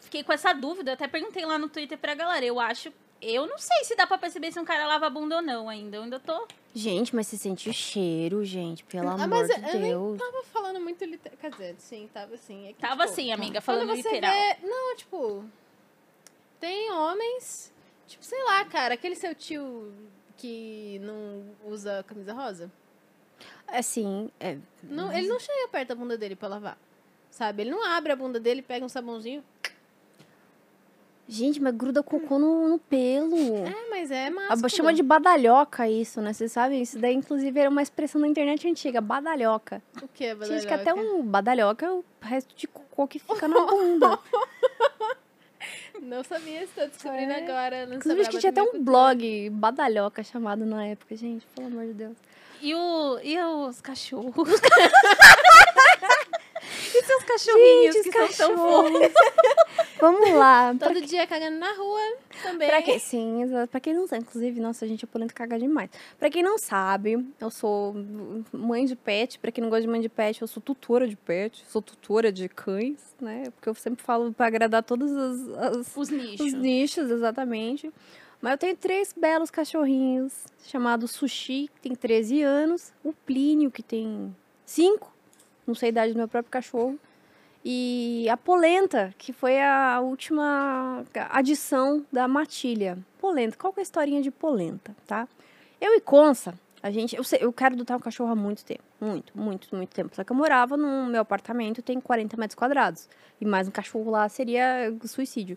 fiquei 0.00 0.22
com 0.22 0.32
essa 0.32 0.52
dúvida, 0.52 0.90
eu 0.90 0.94
até 0.94 1.08
perguntei 1.08 1.44
lá 1.44 1.58
no 1.58 1.68
Twitter 1.68 1.98
pra 1.98 2.14
galera. 2.14 2.44
Eu 2.44 2.60
acho. 2.60 2.92
Eu 3.26 3.46
não 3.46 3.58
sei 3.58 3.84
se 3.84 3.96
dá 3.96 4.06
pra 4.06 4.18
perceber 4.18 4.52
se 4.52 4.58
um 4.60 4.64
cara 4.64 4.86
lava 4.86 5.06
a 5.06 5.10
bunda 5.10 5.36
ou 5.36 5.42
não 5.42 5.68
ainda. 5.68 5.96
Eu 5.96 6.02
ainda 6.02 6.20
tô. 6.20 6.46
Gente, 6.74 7.14
mas 7.14 7.26
você 7.26 7.36
sente 7.36 7.68
o 7.68 7.72
cheiro, 7.72 8.44
gente, 8.44 8.84
pelo 8.84 9.08
Ah, 9.08 9.14
amor 9.14 9.28
mas 9.28 9.48
de 9.48 9.54
eu 9.54 9.60
nem 9.80 9.90
Deus. 9.90 10.18
tava 10.18 10.42
falando 10.44 10.80
muito 10.80 11.04
literal. 11.04 11.38
Quer 11.40 11.50
dizer, 11.50 11.74
sim, 11.78 12.08
tava 12.12 12.34
assim. 12.34 12.68
É 12.68 12.72
que, 12.72 12.80
Tava 12.80 13.02
tipo, 13.02 13.12
assim, 13.12 13.32
amiga, 13.32 13.60
Quando 13.60 13.64
falando 13.64 13.88
você 13.96 14.08
literal. 14.12 14.32
vê. 14.32 14.56
Não, 14.66 14.96
tipo. 14.96 15.44
Tem 16.60 16.90
homens. 16.92 17.72
Tipo, 18.06 18.24
sei 18.24 18.42
lá, 18.44 18.64
cara, 18.66 18.94
aquele 18.94 19.14
seu 19.16 19.34
tio 19.34 19.92
que 20.36 20.98
não 21.02 21.44
usa 21.64 22.04
camisa 22.06 22.32
rosa. 22.32 22.70
Assim, 23.66 24.30
é, 24.38 24.58
Não, 24.82 25.12
ele 25.12 25.26
não 25.28 25.38
chega 25.40 25.68
perto 25.68 25.88
da 25.88 25.94
bunda 25.94 26.16
dele 26.18 26.36
pra 26.36 26.48
lavar. 26.48 26.78
Sabe? 27.30 27.62
Ele 27.62 27.70
não 27.70 27.82
abre 27.84 28.12
a 28.12 28.16
bunda 28.16 28.38
dele, 28.38 28.62
pega 28.62 28.84
um 28.84 28.88
sabãozinho. 28.88 29.42
Gente, 31.28 31.60
mas 31.60 31.74
gruda 31.74 32.02
cocô 32.02 32.38
no, 32.38 32.68
no 32.68 32.78
pelo. 32.78 33.36
É, 33.66 33.88
mas 33.90 34.10
é 34.10 34.30
massa. 34.30 34.68
chama 34.68 34.92
de 34.92 35.02
badalhoca 35.02 35.88
isso, 35.88 36.20
né? 36.20 36.32
Vocês 36.32 36.52
sabem? 36.52 36.82
Isso 36.82 36.98
daí, 36.98 37.14
inclusive, 37.14 37.58
era 37.58 37.70
uma 37.70 37.82
expressão 37.82 38.20
na 38.20 38.28
internet 38.28 38.68
antiga, 38.68 39.00
badalhoca. 39.00 39.82
O 40.02 40.08
que, 40.08 40.34
Gente, 40.44 40.66
que 40.66 40.74
até 40.74 40.92
um 40.94 41.22
badalhoca 41.22 41.86
é 41.86 41.90
o 41.90 42.04
resto 42.20 42.54
de 42.54 42.66
cocô 42.66 43.06
que 43.06 43.18
fica 43.18 43.48
na 43.48 43.64
bunda. 43.66 44.18
Não 46.02 46.22
sabia, 46.22 46.64
estou 46.64 46.86
descobrindo 46.86 47.32
É. 47.32 47.42
agora. 47.44 47.86
Não 47.86 47.96
Inclusive, 47.96 48.20
acho 48.20 48.30
que 48.30 48.38
tinha 48.38 48.50
até 48.50 48.62
um 48.62 48.82
blog 48.82 49.48
badalhoca 49.50 50.22
chamado 50.22 50.66
na 50.66 50.86
época, 50.86 51.16
gente, 51.16 51.46
pelo 51.54 51.68
amor 51.68 51.86
de 51.86 51.92
Deus. 51.94 52.16
E, 52.60 52.74
o, 52.74 53.18
e 53.22 53.38
os 53.42 53.80
cachorros? 53.80 54.34
e 56.86 57.02
seus 57.04 57.22
cachorrinhos 57.24 57.94
Gente, 57.94 58.10
que 58.10 58.32
são 58.32 58.48
tão 58.48 58.56
fofos? 58.56 59.12
Vamos 60.00 60.30
lá. 60.32 60.74
Todo 60.78 61.00
dia 61.00 61.26
cagando 61.26 61.58
na 61.58 61.72
rua 61.72 62.00
também. 62.42 62.68
pra 62.68 62.82
quem, 62.82 62.98
sim. 62.98 63.42
Pra 63.70 63.80
quem 63.80 63.94
não 63.94 64.06
sabe, 64.06 64.22
inclusive, 64.22 64.60
nossa, 64.60 64.84
a 64.84 64.88
gente 64.88 65.04
é 65.04 65.08
polenta 65.08 65.32
cagar 65.32 65.58
demais. 65.58 65.88
Pra 66.18 66.28
quem 66.28 66.42
não 66.42 66.58
sabe, 66.58 67.24
eu 67.40 67.50
sou 67.50 67.94
mãe 68.52 68.84
de 68.84 68.96
pet. 68.96 69.38
Pra 69.38 69.50
quem 69.50 69.62
não 69.62 69.70
gosta 69.70 69.82
de 69.82 69.88
mãe 69.88 70.00
de 70.00 70.08
pet, 70.08 70.42
eu 70.42 70.48
sou 70.48 70.62
tutora 70.62 71.06
de 71.08 71.16
pet. 71.16 71.64
Sou 71.68 71.80
tutora 71.80 72.30
de 72.32 72.48
cães, 72.48 72.98
né? 73.20 73.44
Porque 73.54 73.68
eu 73.68 73.74
sempre 73.74 74.02
falo 74.04 74.32
pra 74.32 74.46
agradar 74.46 74.82
todas 74.82 75.10
as- 75.16 75.48
as 75.78 75.96
Os 75.96 76.10
nichos. 76.10 76.46
Os 76.46 76.52
nichos, 76.52 77.10
exatamente. 77.10 77.90
Mas 78.42 78.52
eu 78.52 78.58
tenho 78.58 78.76
três 78.76 79.14
belos 79.16 79.50
cachorrinhos, 79.50 80.34
chamados 80.66 81.12
Sushi, 81.12 81.70
que 81.76 81.80
tem 81.80 81.94
13 81.94 82.42
anos, 82.42 82.92
o 83.02 83.12
Plínio, 83.12 83.70
que 83.70 83.82
tem 83.82 84.34
5, 84.66 85.13
não 85.66 85.74
sei 85.74 85.88
a 85.88 85.90
idade 85.90 86.12
do 86.12 86.18
meu 86.18 86.28
próprio 86.28 86.50
cachorro, 86.50 86.98
e 87.64 88.28
a 88.28 88.36
Polenta, 88.36 89.14
que 89.16 89.32
foi 89.32 89.60
a 89.60 89.98
última 90.00 91.02
adição 91.30 92.04
da 92.12 92.28
matilha. 92.28 92.98
Polenta, 93.18 93.56
qual 93.56 93.72
que 93.72 93.80
é 93.80 93.82
a 93.82 93.84
historinha 93.84 94.20
de 94.20 94.30
Polenta, 94.30 94.94
tá? 95.06 95.26
Eu 95.80 95.94
e 95.94 96.00
Consa, 96.00 96.54
a 96.82 96.90
gente, 96.90 97.16
eu, 97.16 97.24
sei- 97.24 97.38
eu 97.42 97.50
quero 97.52 97.74
adotar 97.74 97.96
um 97.96 98.00
cachorro 98.00 98.30
há 98.30 98.34
muito 98.34 98.64
tempo, 98.64 98.82
muito, 99.00 99.32
muito, 99.34 99.74
muito 99.74 99.94
tempo. 99.94 100.14
Só 100.14 100.22
que 100.22 100.30
eu 100.30 100.36
morava 100.36 100.76
no 100.76 101.06
meu 101.06 101.22
apartamento, 101.22 101.80
tem 101.80 101.98
40 101.98 102.36
metros 102.36 102.54
quadrados, 102.54 103.08
e 103.40 103.46
mais 103.46 103.66
um 103.66 103.70
cachorro 103.70 104.10
lá 104.10 104.28
seria 104.28 104.94
suicídio. 105.06 105.56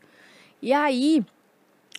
E 0.62 0.72
aí, 0.72 1.26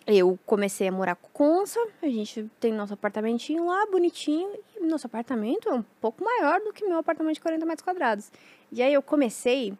eu 0.06 0.38
comecei 0.46 0.88
a 0.88 0.92
morar 0.92 1.16
com 1.16 1.28
Consa, 1.28 1.78
a 2.02 2.08
gente 2.08 2.50
tem 2.58 2.72
nosso 2.72 2.94
apartamentinho 2.94 3.66
lá, 3.66 3.86
bonitinho, 3.86 4.50
e 4.76 4.86
nosso 4.86 5.06
apartamento 5.06 5.68
é 5.68 5.74
um 5.74 5.84
pouco 6.00 6.24
maior 6.24 6.60
do 6.60 6.72
que 6.72 6.84
meu 6.86 6.98
apartamento 6.98 7.34
de 7.34 7.40
40 7.40 7.66
metros 7.66 7.84
quadrados. 7.84 8.32
E 8.72 8.82
aí 8.82 8.92
eu 8.92 9.02
comecei 9.02 9.74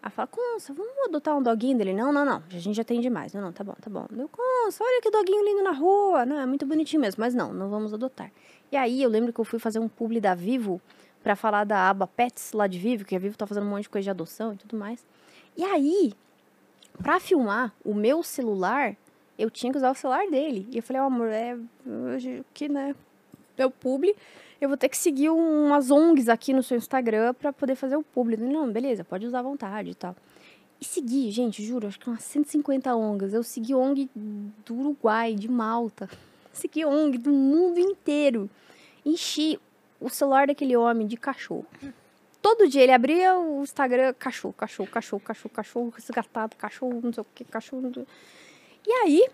a 0.00 0.08
falar, 0.08 0.28
Consa, 0.28 0.72
vamos 0.72 0.92
adotar 1.06 1.36
um 1.36 1.42
doguinho 1.42 1.76
dele? 1.76 1.92
Não, 1.92 2.12
não, 2.12 2.24
não, 2.24 2.42
a 2.48 2.58
gente 2.58 2.76
já 2.76 2.84
tem 2.84 3.00
demais. 3.00 3.32
Não, 3.34 3.40
não, 3.40 3.52
tá 3.52 3.64
bom, 3.64 3.74
tá 3.80 3.90
bom. 3.90 4.06
Eu, 4.16 4.28
Consa, 4.28 4.84
olha 4.84 5.02
que 5.02 5.10
doguinho 5.10 5.44
lindo 5.44 5.64
na 5.64 5.72
rua, 5.72 6.24
não, 6.24 6.38
é 6.38 6.46
muito 6.46 6.64
bonitinho 6.64 7.02
mesmo, 7.02 7.20
mas 7.20 7.34
não, 7.34 7.52
não 7.52 7.68
vamos 7.68 7.92
adotar. 7.92 8.30
E 8.70 8.76
aí 8.76 9.02
eu 9.02 9.10
lembro 9.10 9.32
que 9.32 9.40
eu 9.40 9.44
fui 9.44 9.58
fazer 9.58 9.80
um 9.80 9.88
publi 9.88 10.20
da 10.20 10.34
Vivo 10.34 10.80
pra 11.24 11.34
falar 11.34 11.64
da 11.64 11.90
aba 11.90 12.06
Pets 12.06 12.52
lá 12.52 12.68
de 12.68 12.78
Vivo, 12.78 13.04
que 13.04 13.16
a 13.16 13.18
Vivo 13.18 13.36
tá 13.36 13.48
fazendo 13.48 13.66
um 13.66 13.70
monte 13.70 13.82
de 13.82 13.88
coisa 13.88 14.04
de 14.04 14.10
adoção 14.10 14.52
e 14.52 14.56
tudo 14.56 14.76
mais. 14.76 15.04
E 15.56 15.64
aí, 15.64 16.12
pra 17.02 17.18
filmar 17.18 17.74
o 17.84 17.92
meu 17.92 18.22
celular, 18.22 18.96
eu 19.38 19.50
tinha 19.50 19.70
que 19.72 19.78
usar 19.78 19.90
o 19.90 19.94
celular 19.94 20.28
dele. 20.30 20.66
E 20.70 20.76
eu 20.78 20.82
falei, 20.82 21.00
ó, 21.02 21.06
amor, 21.06 21.28
é 21.28 21.56
hoje 21.86 22.44
que, 22.54 22.68
né? 22.68 22.94
meu 23.58 23.70
publi, 23.70 24.14
eu 24.60 24.68
vou 24.68 24.76
ter 24.76 24.88
que 24.88 24.96
seguir 24.98 25.30
umas 25.30 25.90
ONGs 25.90 26.28
aqui 26.28 26.52
no 26.52 26.62
seu 26.62 26.76
Instagram 26.76 27.32
pra 27.34 27.52
poder 27.52 27.74
fazer 27.74 27.96
o 27.96 28.02
publi. 28.02 28.36
Não, 28.36 28.70
beleza, 28.70 29.02
pode 29.04 29.26
usar 29.26 29.38
à 29.38 29.42
vontade 29.42 29.90
e 29.90 29.94
tal. 29.94 30.14
E 30.78 30.84
segui, 30.84 31.30
gente, 31.30 31.62
juro, 31.64 31.86
acho 31.86 31.98
que 31.98 32.06
umas 32.08 32.22
150 32.22 32.94
ONGs. 32.94 33.32
Eu 33.32 33.42
segui 33.42 33.74
ONG 33.74 34.10
do 34.14 34.74
Uruguai, 34.74 35.34
de 35.34 35.50
Malta. 35.50 36.08
Segui 36.52 36.84
ONG 36.84 37.16
do 37.16 37.32
mundo 37.32 37.78
inteiro. 37.78 38.50
Enchi 39.04 39.58
o 39.98 40.10
celular 40.10 40.46
daquele 40.46 40.76
homem 40.76 41.06
de 41.06 41.16
cachorro. 41.16 41.64
Todo 42.42 42.68
dia 42.68 42.82
ele 42.82 42.92
abria 42.92 43.38
o 43.38 43.62
Instagram, 43.62 44.12
cachorro, 44.18 44.52
cachorro, 44.54 44.88
cachorro, 44.90 45.20
cachorro, 45.20 45.50
cachorro, 45.54 45.92
resgatado, 45.96 46.54
cachorro, 46.56 47.00
não 47.02 47.12
sei 47.12 47.22
o 47.22 47.26
que, 47.34 47.44
cachorro. 47.44 47.82
não 47.82 47.92
sei- 47.94 48.06
E 48.86 48.92
aí, 48.92 49.28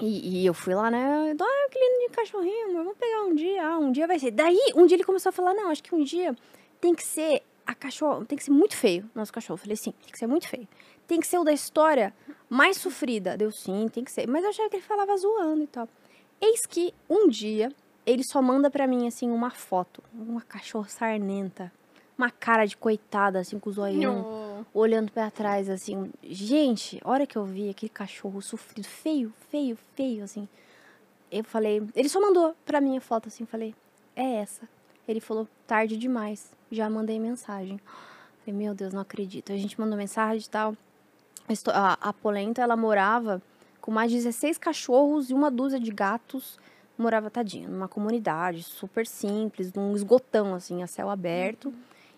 e, 0.00 0.42
e 0.42 0.46
eu 0.46 0.54
fui 0.54 0.74
lá, 0.74 0.90
né? 0.90 1.34
Ah, 1.38 1.68
que 1.70 1.78
lindo 1.78 2.08
de 2.08 2.16
cachorrinho, 2.16 2.72
vamos 2.72 2.96
pegar 2.96 3.22
um 3.22 3.34
dia. 3.34 3.66
Ah, 3.66 3.78
um 3.78 3.92
dia 3.92 4.06
vai 4.06 4.18
ser. 4.18 4.30
Daí, 4.30 4.72
um 4.74 4.86
dia 4.86 4.96
ele 4.96 5.04
começou 5.04 5.30
a 5.30 5.32
falar: 5.32 5.54
não, 5.54 5.70
acho 5.70 5.82
que 5.82 5.94
um 5.94 6.02
dia 6.02 6.34
tem 6.80 6.94
que 6.94 7.04
ser 7.04 7.42
a 7.66 7.74
cachorro, 7.74 8.24
tem 8.24 8.36
que 8.36 8.44
ser 8.44 8.50
muito 8.50 8.76
feio, 8.76 9.08
nosso 9.14 9.32
cachorro. 9.32 9.54
Eu 9.54 9.62
falei: 9.62 9.76
sim, 9.76 9.92
tem 9.92 10.10
que 10.10 10.18
ser 10.18 10.26
muito 10.26 10.48
feio. 10.48 10.66
Tem 11.06 11.20
que 11.20 11.26
ser 11.26 11.38
o 11.38 11.44
da 11.44 11.52
história 11.52 12.14
mais 12.48 12.76
sofrida. 12.78 13.36
Deu 13.36 13.50
sim, 13.52 13.88
tem 13.88 14.02
que 14.04 14.10
ser. 14.10 14.26
Mas 14.26 14.42
eu 14.44 14.50
achava 14.50 14.68
que 14.68 14.76
ele 14.76 14.82
falava 14.82 15.16
zoando 15.16 15.62
e 15.62 15.66
tal. 15.66 15.88
Eis 16.40 16.66
que 16.66 16.94
um 17.08 17.28
dia 17.28 17.70
ele 18.04 18.24
só 18.24 18.42
manda 18.42 18.70
pra 18.70 18.86
mim, 18.86 19.06
assim, 19.06 19.30
uma 19.30 19.50
foto. 19.50 20.02
Uma 20.12 20.40
cachorra 20.40 20.88
sarnenta. 20.88 21.72
Uma 22.22 22.30
cara 22.30 22.64
de 22.66 22.76
coitada, 22.76 23.40
assim, 23.40 23.58
com 23.58 23.68
o 23.68 23.72
zoião 23.72 24.64
olhando 24.72 25.10
pra 25.10 25.28
trás, 25.28 25.68
assim. 25.68 26.08
Gente, 26.22 27.00
a 27.04 27.10
hora 27.10 27.26
que 27.26 27.36
eu 27.36 27.44
vi 27.44 27.68
aquele 27.68 27.90
cachorro 27.90 28.40
sofrido, 28.40 28.86
feio, 28.86 29.34
feio, 29.50 29.76
feio, 29.96 30.22
assim. 30.22 30.48
Eu 31.32 31.42
falei. 31.42 31.82
Ele 31.96 32.08
só 32.08 32.20
mandou 32.20 32.54
pra 32.64 32.80
mim 32.80 32.96
a 32.96 33.00
foto, 33.00 33.26
assim. 33.26 33.44
Falei, 33.44 33.74
é 34.14 34.36
essa. 34.36 34.68
Ele 35.08 35.18
falou, 35.18 35.48
tarde 35.66 35.96
demais. 35.96 36.52
Já 36.70 36.88
mandei 36.88 37.18
mensagem. 37.18 37.80
Falei, 38.44 38.56
meu 38.56 38.72
Deus, 38.72 38.92
não 38.92 39.00
acredito. 39.00 39.52
A 39.52 39.56
gente 39.56 39.80
mandou 39.80 39.98
mensagem 39.98 40.46
e 40.46 40.48
tal. 40.48 40.76
A 41.74 41.98
A, 42.00 42.12
Polenta, 42.12 42.62
ela 42.62 42.76
morava 42.76 43.42
com 43.80 43.90
mais 43.90 44.12
de 44.12 44.18
16 44.18 44.58
cachorros 44.58 45.28
e 45.28 45.34
uma 45.34 45.50
dúzia 45.50 45.80
de 45.80 45.90
gatos. 45.90 46.56
Morava, 46.96 47.28
tadinha, 47.28 47.66
numa 47.66 47.88
comunidade 47.88 48.62
super 48.62 49.08
simples, 49.08 49.72
num 49.72 49.96
esgotão, 49.96 50.54
assim, 50.54 50.84
a 50.84 50.86
céu 50.86 51.10
aberto. 51.10 51.74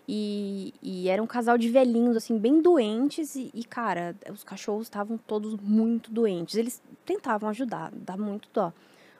E, 0.07 0.73
e 0.81 1.09
era 1.09 1.21
um 1.21 1.27
casal 1.27 1.57
de 1.57 1.69
velhinhos, 1.69 2.15
assim, 2.15 2.37
bem 2.37 2.61
doentes. 2.61 3.35
E, 3.35 3.49
e, 3.53 3.63
cara, 3.63 4.15
os 4.31 4.43
cachorros 4.43 4.83
estavam 4.83 5.17
todos 5.17 5.55
muito 5.55 6.11
doentes. 6.11 6.55
Eles 6.55 6.81
tentavam 7.05 7.49
ajudar, 7.49 7.91
dá 7.93 8.15
muito 8.15 8.47
dó. 8.53 8.71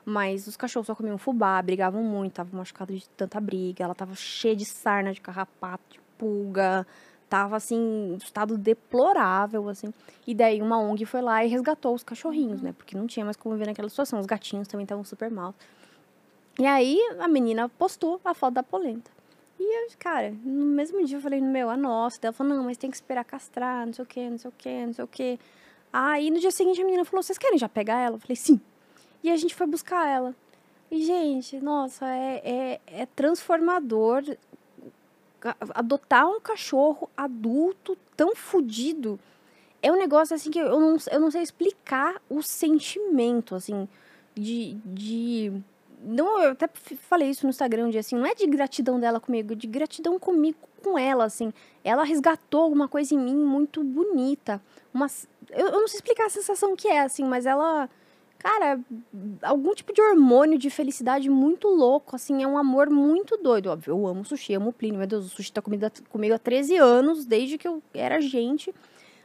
Mas 0.04 0.46
os 0.46 0.56
cachorros 0.56 0.86
só 0.86 0.94
comiam 0.94 1.18
fubá, 1.18 1.60
brigavam 1.60 2.02
muito, 2.02 2.32
estavam 2.32 2.58
machucados 2.58 3.00
de 3.00 3.08
tanta 3.10 3.40
briga. 3.40 3.82
Ela 3.82 3.94
tava 3.94 4.14
cheia 4.14 4.54
de 4.54 4.64
sarna, 4.64 5.12
de 5.12 5.20
carrapato, 5.20 5.82
de 5.90 6.00
pulga. 6.16 6.86
Tava, 7.28 7.56
assim, 7.56 8.12
em 8.12 8.16
estado 8.16 8.56
deplorável, 8.56 9.68
assim. 9.68 9.92
E 10.24 10.32
daí 10.32 10.62
uma 10.62 10.78
ONG 10.78 11.04
foi 11.04 11.20
lá 11.20 11.44
e 11.44 11.48
resgatou 11.48 11.92
os 11.92 12.04
cachorrinhos, 12.04 12.62
né? 12.62 12.72
Porque 12.72 12.96
não 12.96 13.08
tinha 13.08 13.24
mais 13.24 13.36
como 13.36 13.56
viver 13.56 13.66
naquela 13.66 13.88
situação. 13.88 14.20
Os 14.20 14.26
gatinhos 14.26 14.68
também 14.68 14.84
estavam 14.84 15.04
super 15.04 15.28
mal. 15.28 15.52
E 16.56 16.64
aí 16.64 16.96
a 17.18 17.26
menina 17.26 17.68
postou 17.68 18.20
a 18.24 18.32
foto 18.32 18.54
da 18.54 18.62
polenta. 18.62 19.15
E 19.58 19.84
eu, 19.84 19.88
cara, 19.98 20.34
no 20.44 20.66
mesmo 20.66 21.04
dia 21.04 21.16
eu 21.16 21.20
falei, 21.20 21.40
meu, 21.40 21.70
a 21.70 21.76
nossa. 21.76 22.18
Ela 22.22 22.32
falou, 22.32 22.54
não, 22.54 22.64
mas 22.64 22.76
tem 22.76 22.90
que 22.90 22.96
esperar 22.96 23.24
castrar, 23.24 23.86
não 23.86 23.92
sei 23.92 24.02
o 24.04 24.06
quê, 24.06 24.30
não 24.30 24.38
sei 24.38 24.48
o 24.50 24.54
quê, 24.56 24.86
não 24.86 24.92
sei 24.92 25.04
o 25.04 25.08
quê. 25.08 25.38
Aí 25.92 26.30
no 26.30 26.38
dia 26.38 26.50
seguinte 26.50 26.80
a 26.80 26.84
menina 26.84 27.04
falou, 27.04 27.22
vocês 27.22 27.38
querem 27.38 27.58
já 27.58 27.68
pegar 27.68 27.98
ela? 27.98 28.16
Eu 28.16 28.20
falei, 28.20 28.36
sim. 28.36 28.60
E 29.22 29.30
a 29.30 29.36
gente 29.36 29.54
foi 29.54 29.66
buscar 29.66 30.06
ela. 30.06 30.34
E, 30.90 31.04
gente, 31.04 31.58
nossa, 31.58 32.06
é, 32.06 32.42
é, 32.44 32.80
é 33.02 33.06
transformador 33.06 34.22
adotar 35.74 36.28
um 36.28 36.40
cachorro 36.40 37.08
adulto 37.16 37.96
tão 38.16 38.34
fudido. 38.36 39.18
É 39.82 39.90
um 39.90 39.96
negócio, 39.96 40.34
assim, 40.34 40.50
que 40.50 40.58
eu 40.58 40.80
não, 40.80 40.96
eu 41.10 41.20
não 41.20 41.30
sei 41.30 41.42
explicar 41.42 42.20
o 42.28 42.42
sentimento, 42.42 43.54
assim, 43.54 43.88
de... 44.34 44.74
de 44.84 45.62
não, 46.06 46.40
eu 46.40 46.52
até 46.52 46.68
falei 47.08 47.30
isso 47.30 47.44
no 47.44 47.50
Instagram 47.50 47.86
um 47.86 47.90
dia, 47.90 47.98
assim, 47.98 48.14
não 48.14 48.24
é 48.24 48.34
de 48.34 48.46
gratidão 48.46 49.00
dela 49.00 49.18
comigo, 49.18 49.52
é 49.52 49.56
de 49.56 49.66
gratidão 49.66 50.18
comigo 50.20 50.56
com 50.80 50.96
ela, 50.96 51.24
assim. 51.24 51.52
Ela 51.82 52.04
resgatou 52.04 52.62
alguma 52.62 52.86
coisa 52.86 53.12
em 53.12 53.18
mim 53.18 53.34
muito 53.34 53.82
bonita. 53.82 54.62
Uma, 54.94 55.08
eu, 55.50 55.66
eu 55.66 55.80
não 55.80 55.88
sei 55.88 55.98
explicar 55.98 56.26
a 56.26 56.30
sensação 56.30 56.76
que 56.76 56.86
é, 56.86 57.00
assim, 57.00 57.24
mas 57.24 57.44
ela, 57.44 57.90
cara, 58.38 58.78
algum 59.42 59.74
tipo 59.74 59.92
de 59.92 60.00
hormônio 60.00 60.56
de 60.56 60.70
felicidade 60.70 61.28
muito 61.28 61.66
louco, 61.66 62.14
assim, 62.14 62.40
é 62.40 62.46
um 62.46 62.56
amor 62.56 62.88
muito 62.88 63.36
doido. 63.36 63.70
Óbvio, 63.70 63.90
eu 63.90 64.06
amo 64.06 64.24
sushi, 64.24 64.54
amo 64.54 64.72
Plínio, 64.72 64.98
meu 64.98 65.08
Deus, 65.08 65.26
o 65.26 65.28
sushi 65.28 65.52
tá 65.52 65.60
comigo, 65.60 65.86
comigo 66.08 66.34
há 66.34 66.38
13 66.38 66.76
anos, 66.76 67.26
desde 67.26 67.58
que 67.58 67.66
eu 67.66 67.82
era 67.92 68.20
gente. 68.20 68.72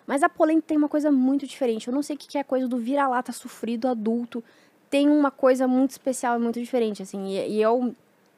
Mas 0.07 0.23
a 0.23 0.29
polenta 0.29 0.63
tem 0.65 0.77
uma 0.77 0.89
coisa 0.89 1.11
muito 1.11 1.45
diferente. 1.45 1.87
Eu 1.87 1.93
não 1.93 2.01
sei 2.01 2.15
o 2.15 2.19
que 2.19 2.39
é 2.39 2.41
a 2.41 2.43
coisa 2.43 2.67
do 2.67 2.77
vira-lata 2.77 3.31
sofrido 3.31 3.87
adulto. 3.87 4.43
Tem 4.91 5.09
uma 5.09 5.31
coisa 5.31 5.68
muito 5.68 5.91
especial 5.91 6.38
e 6.38 6.43
muito 6.43 6.59
diferente, 6.59 7.01
assim. 7.01 7.30
E, 7.30 7.55
e 7.55 7.61
eu, 7.61 7.95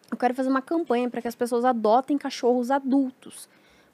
eu 0.09 0.17
quero 0.17 0.33
fazer 0.35 0.49
uma 0.49 0.61
campanha 0.61 1.09
para 1.09 1.21
que 1.21 1.27
as 1.27 1.35
pessoas 1.35 1.65
adotem 1.65 2.17
cachorros 2.17 2.71
adultos. 2.71 3.49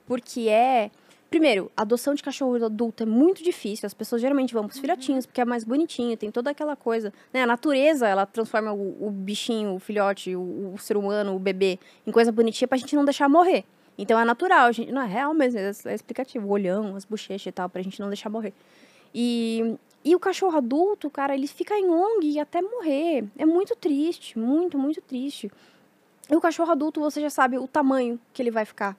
Porque 0.05 0.49
é. 0.49 0.91
Primeiro, 1.29 1.71
a 1.77 1.83
adoção 1.83 2.15
de 2.15 2.23
cachorro 2.23 2.65
adulto 2.65 3.03
é 3.03 3.05
muito 3.05 3.43
difícil. 3.43 3.85
As 3.85 3.93
pessoas 3.93 4.19
geralmente 4.19 4.53
vão 4.53 4.65
pros 4.67 4.79
filhotinhos, 4.79 5.25
porque 5.27 5.39
é 5.39 5.45
mais 5.45 5.63
bonitinho, 5.63 6.17
tem 6.17 6.31
toda 6.31 6.49
aquela 6.49 6.75
coisa. 6.75 7.13
Né? 7.31 7.43
A 7.43 7.45
natureza, 7.45 8.07
ela 8.07 8.25
transforma 8.25 8.73
o, 8.73 9.07
o 9.07 9.11
bichinho, 9.11 9.75
o 9.75 9.79
filhote, 9.79 10.35
o, 10.35 10.73
o 10.73 10.77
ser 10.79 10.97
humano, 10.97 11.35
o 11.35 11.39
bebê, 11.39 11.79
em 12.05 12.11
coisa 12.11 12.31
bonitinha 12.31 12.67
pra 12.67 12.77
gente 12.77 12.95
não 12.95 13.05
deixar 13.05 13.29
morrer. 13.29 13.63
Então 13.95 14.19
é 14.19 14.25
natural, 14.25 14.73
gente. 14.73 14.91
Não, 14.91 15.03
é 15.03 15.05
real 15.05 15.33
mesmo, 15.33 15.59
é, 15.59 15.71
é 15.85 15.93
explicativo. 15.93 16.47
O 16.47 16.51
olhão, 16.51 16.95
as 16.95 17.05
bochechas 17.05 17.45
e 17.45 17.51
tal, 17.51 17.69
pra 17.69 17.81
gente 17.81 17.99
não 17.99 18.09
deixar 18.09 18.29
morrer. 18.29 18.53
E, 19.13 19.75
e 20.03 20.15
o 20.15 20.19
cachorro 20.19 20.57
adulto, 20.57 21.09
cara, 21.09 21.33
ele 21.33 21.47
fica 21.47 21.77
em 21.77 21.89
ONG 21.89 22.39
até 22.39 22.61
morrer. 22.61 23.25
É 23.37 23.45
muito 23.45 23.75
triste, 23.75 24.37
muito, 24.39 24.77
muito 24.77 25.01
triste. 25.01 25.51
E 26.29 26.35
o 26.35 26.41
cachorro 26.41 26.71
adulto, 26.71 27.01
você 27.01 27.21
já 27.21 27.29
sabe 27.29 27.57
o 27.57 27.67
tamanho 27.67 28.19
que 28.33 28.41
ele 28.41 28.51
vai 28.51 28.63
ficar. 28.63 28.95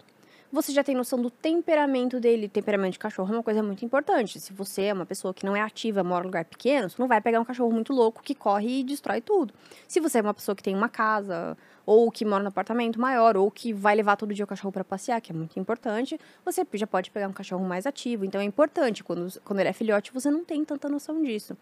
Você 0.53 0.73
já 0.73 0.83
tem 0.83 0.97
noção 0.97 1.23
do 1.23 1.31
temperamento 1.31 2.19
dele. 2.19 2.49
Temperamento 2.49 2.95
de 2.95 2.99
cachorro 2.99 3.33
é 3.33 3.37
uma 3.37 3.43
coisa 3.43 3.63
muito 3.63 3.85
importante. 3.85 4.41
Se 4.41 4.53
você 4.53 4.83
é 4.83 4.93
uma 4.93 5.07
pessoa 5.07 5.33
que 5.33 5.47
não 5.47 5.55
é 5.55 5.61
ativa, 5.61 6.03
mora 6.03 6.25
em 6.25 6.27
lugar 6.27 6.45
pequeno, 6.45 6.91
você 6.91 6.97
não 6.99 7.07
vai 7.07 7.21
pegar 7.21 7.39
um 7.39 7.45
cachorro 7.45 7.71
muito 7.71 7.93
louco 7.93 8.21
que 8.21 8.35
corre 8.35 8.81
e 8.81 8.85
destrói 8.85 9.21
tudo. 9.21 9.55
Se 9.87 10.01
você 10.01 10.19
é 10.19 10.23
uma 10.23 10.35
pessoa 10.35 10.57
que 10.57 10.63
tem 10.63 10.75
uma 10.75 10.89
casa, 10.89 11.57
ou 11.87 12.11
que 12.11 12.25
mora 12.25 12.43
no 12.43 12.49
apartamento 12.49 13.01
maior, 13.01 13.37
ou 13.37 13.49
que 13.49 13.73
vai 13.73 13.95
levar 13.95 14.17
todo 14.17 14.35
dia 14.35 14.45
o 14.45 14.49
cachorro 14.49 14.73
para 14.73 14.83
passear, 14.83 15.21
que 15.21 15.31
é 15.31 15.35
muito 15.35 15.57
importante, 15.57 16.19
você 16.45 16.67
já 16.75 16.87
pode 16.87 17.13
pegar 17.13 17.29
um 17.29 17.33
cachorro 17.33 17.65
mais 17.65 17.87
ativo. 17.87 18.25
Então 18.25 18.41
é 18.41 18.45
importante. 18.45 19.05
Quando, 19.05 19.41
quando 19.45 19.61
ele 19.61 19.69
é 19.69 19.73
filhote, 19.73 20.13
você 20.13 20.33
não 20.33 20.45
tem 20.45 20.65
tanta 20.65 20.89
noção 20.89 21.23
disso. 21.23 21.57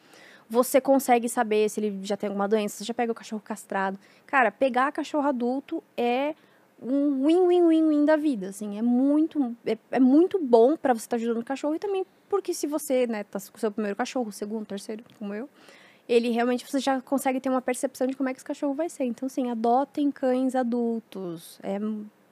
Você 0.48 0.80
consegue 0.80 1.28
saber 1.28 1.68
se 1.68 1.78
ele 1.78 2.00
já 2.02 2.16
tem 2.16 2.28
alguma 2.28 2.48
doença, 2.48 2.78
você 2.78 2.84
já 2.84 2.94
pega 2.94 3.12
o 3.12 3.14
cachorro 3.14 3.42
castrado. 3.44 3.98
Cara, 4.26 4.50
pegar 4.50 4.90
cachorro 4.92 5.28
adulto 5.28 5.84
é 5.94 6.34
um 6.80 7.26
win-win-win-win 7.26 8.04
da 8.04 8.16
vida, 8.16 8.48
assim, 8.48 8.78
é 8.78 8.82
muito, 8.82 9.56
é, 9.66 9.76
é 9.90 10.00
muito 10.00 10.38
bom 10.38 10.76
para 10.76 10.94
você 10.94 11.06
estar 11.06 11.16
ajudando 11.16 11.38
o 11.38 11.44
cachorro 11.44 11.74
e 11.74 11.78
também 11.78 12.06
porque 12.28 12.52
se 12.52 12.66
você, 12.66 13.06
né, 13.06 13.24
tá 13.24 13.38
com 13.40 13.56
o 13.56 13.60
seu 13.60 13.70
primeiro 13.70 13.96
cachorro, 13.96 14.30
segundo, 14.30 14.66
terceiro, 14.66 15.02
como 15.18 15.34
eu, 15.34 15.48
ele 16.08 16.30
realmente, 16.30 16.64
você 16.64 16.78
já 16.78 17.00
consegue 17.00 17.40
ter 17.40 17.48
uma 17.48 17.60
percepção 17.60 18.06
de 18.06 18.16
como 18.16 18.28
é 18.28 18.32
que 18.32 18.38
esse 18.38 18.44
cachorro 18.44 18.74
vai 18.74 18.88
ser. 18.88 19.04
Então, 19.04 19.26
assim, 19.26 19.50
adotem 19.50 20.10
cães 20.10 20.54
adultos, 20.54 21.58
é, 21.62 21.78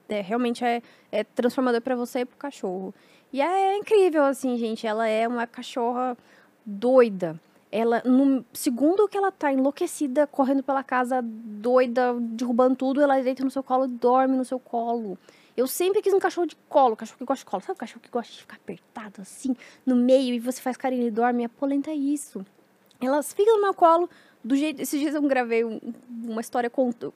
é 0.09 0.21
realmente 0.21 0.65
é, 0.65 0.83
é 1.13 1.25
transformador 1.25 1.81
para 1.83 1.95
você 1.95 2.21
e 2.21 2.25
pro 2.25 2.37
cachorro. 2.37 2.95
E 3.33 3.41
é 3.41 3.77
incrível, 3.77 4.25
assim, 4.25 4.57
gente, 4.57 4.87
ela 4.87 5.07
é 5.07 5.27
uma 5.27 5.47
cachorra 5.47 6.17
doida. 6.65 7.39
Ela, 7.77 8.03
no 8.07 8.43
segundo 8.55 9.07
que 9.07 9.19
ela 9.19 9.31
tá 9.31 9.53
enlouquecida, 9.53 10.27
correndo 10.27 10.63
pela 10.63 10.83
casa, 10.83 11.21
doida, 11.23 12.15
derrubando 12.19 12.75
tudo, 12.75 13.03
ela 13.03 13.21
deita 13.21 13.45
no 13.45 13.51
seu 13.51 13.63
colo 13.63 13.85
e 13.85 13.89
dorme 13.89 14.35
no 14.35 14.47
seu 14.47 14.59
colo. 14.59 15.19
Eu 15.55 15.67
sempre 15.67 16.01
quis 16.01 16.15
um 16.15 16.19
cachorro 16.19 16.47
de 16.47 16.57
colo, 16.71 16.97
cachorro 16.97 17.19
que 17.19 17.25
gosta 17.27 17.45
de 17.45 17.51
colo. 17.51 17.63
Sabe 17.63 17.73
o 17.77 17.79
cachorro 17.79 18.01
que 18.01 18.09
gosta 18.11 18.33
de 18.33 18.39
ficar 18.41 18.57
apertado 18.57 19.21
assim, 19.21 19.55
no 19.85 19.95
meio, 19.95 20.33
e 20.35 20.39
você 20.39 20.59
faz 20.61 20.75
carinho 20.79 21.07
e 21.07 21.11
dorme? 21.11 21.45
A 21.45 21.49
polenta 21.51 21.91
é 21.91 21.95
isso. 21.95 22.47
Elas 22.99 23.35
ficam 23.35 23.57
no 23.57 23.63
meu 23.63 23.75
colo, 23.75 24.09
do 24.43 24.57
jeito. 24.57 24.81
Esses 24.81 24.99
dias 24.99 25.15
eu 25.15 25.21
gravei 25.23 25.63
um- 25.63 25.79
uma 26.25 26.41
história, 26.41 26.73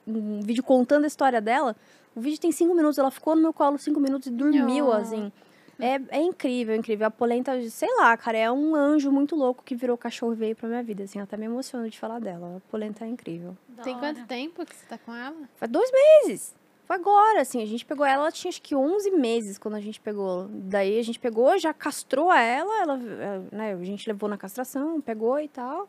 um 0.07 0.41
vídeo 0.41 0.61
contando 0.63 1.05
a 1.05 1.07
história 1.07 1.41
dela. 1.41 1.75
O 2.15 2.21
vídeo 2.21 2.39
tem 2.39 2.51
cinco 2.51 2.75
minutos, 2.75 2.99
ela 2.99 3.09
ficou 3.09 3.35
no 3.35 3.41
meu 3.41 3.53
colo 3.53 3.79
cinco 3.79 3.99
minutos 3.99 4.27
e 4.27 4.31
dormiu, 4.31 4.87
Oh. 4.89 4.91
assim. 4.91 5.31
É, 5.79 5.99
é 6.09 6.21
incrível, 6.21 6.75
incrível. 6.75 7.07
A 7.07 7.11
polenta, 7.11 7.59
sei 7.69 7.89
lá, 7.97 8.15
cara, 8.15 8.37
é 8.37 8.51
um 8.51 8.75
anjo 8.75 9.11
muito 9.11 9.35
louco 9.35 9.63
que 9.63 9.75
virou 9.75 9.97
cachorro 9.97 10.33
e 10.33 10.35
veio 10.35 10.55
pra 10.55 10.67
minha 10.67 10.83
vida, 10.83 11.03
assim. 11.03 11.19
Eu 11.19 11.23
até 11.23 11.37
me 11.37 11.45
emociono 11.45 11.89
de 11.89 11.97
falar 11.97 12.19
dela. 12.19 12.57
A 12.57 12.71
polenta 12.71 13.05
é 13.05 13.07
incrível. 13.07 13.57
Tem 13.83 13.97
quanto 13.97 14.25
tempo 14.27 14.65
que 14.65 14.75
você 14.75 14.85
tá 14.85 14.97
com 14.97 15.13
ela? 15.13 15.35
Faz 15.55 15.71
dois 15.71 15.91
meses. 15.91 16.55
Foi 16.85 16.95
agora, 16.95 17.41
assim. 17.41 17.61
A 17.61 17.65
gente 17.65 17.85
pegou 17.85 18.05
ela, 18.05 18.23
ela 18.23 18.31
tinha 18.31 18.49
acho 18.49 18.61
que 18.61 18.75
11 18.75 19.11
meses 19.11 19.57
quando 19.57 19.75
a 19.75 19.81
gente 19.81 19.99
pegou. 19.99 20.47
Daí 20.49 20.99
a 20.99 21.03
gente 21.03 21.19
pegou, 21.19 21.57
já 21.57 21.73
castrou 21.73 22.31
ela, 22.31 22.81
ela, 22.81 22.99
eh, 22.99 23.41
né, 23.51 23.73
a 23.73 23.83
gente 23.83 24.07
levou 24.07 24.29
na 24.29 24.37
castração, 24.37 24.99
pegou 25.01 25.39
e 25.39 25.47
tal. 25.47 25.87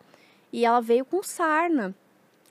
E 0.53 0.65
ela 0.65 0.81
veio 0.81 1.05
com 1.05 1.23
sarna. 1.23 1.95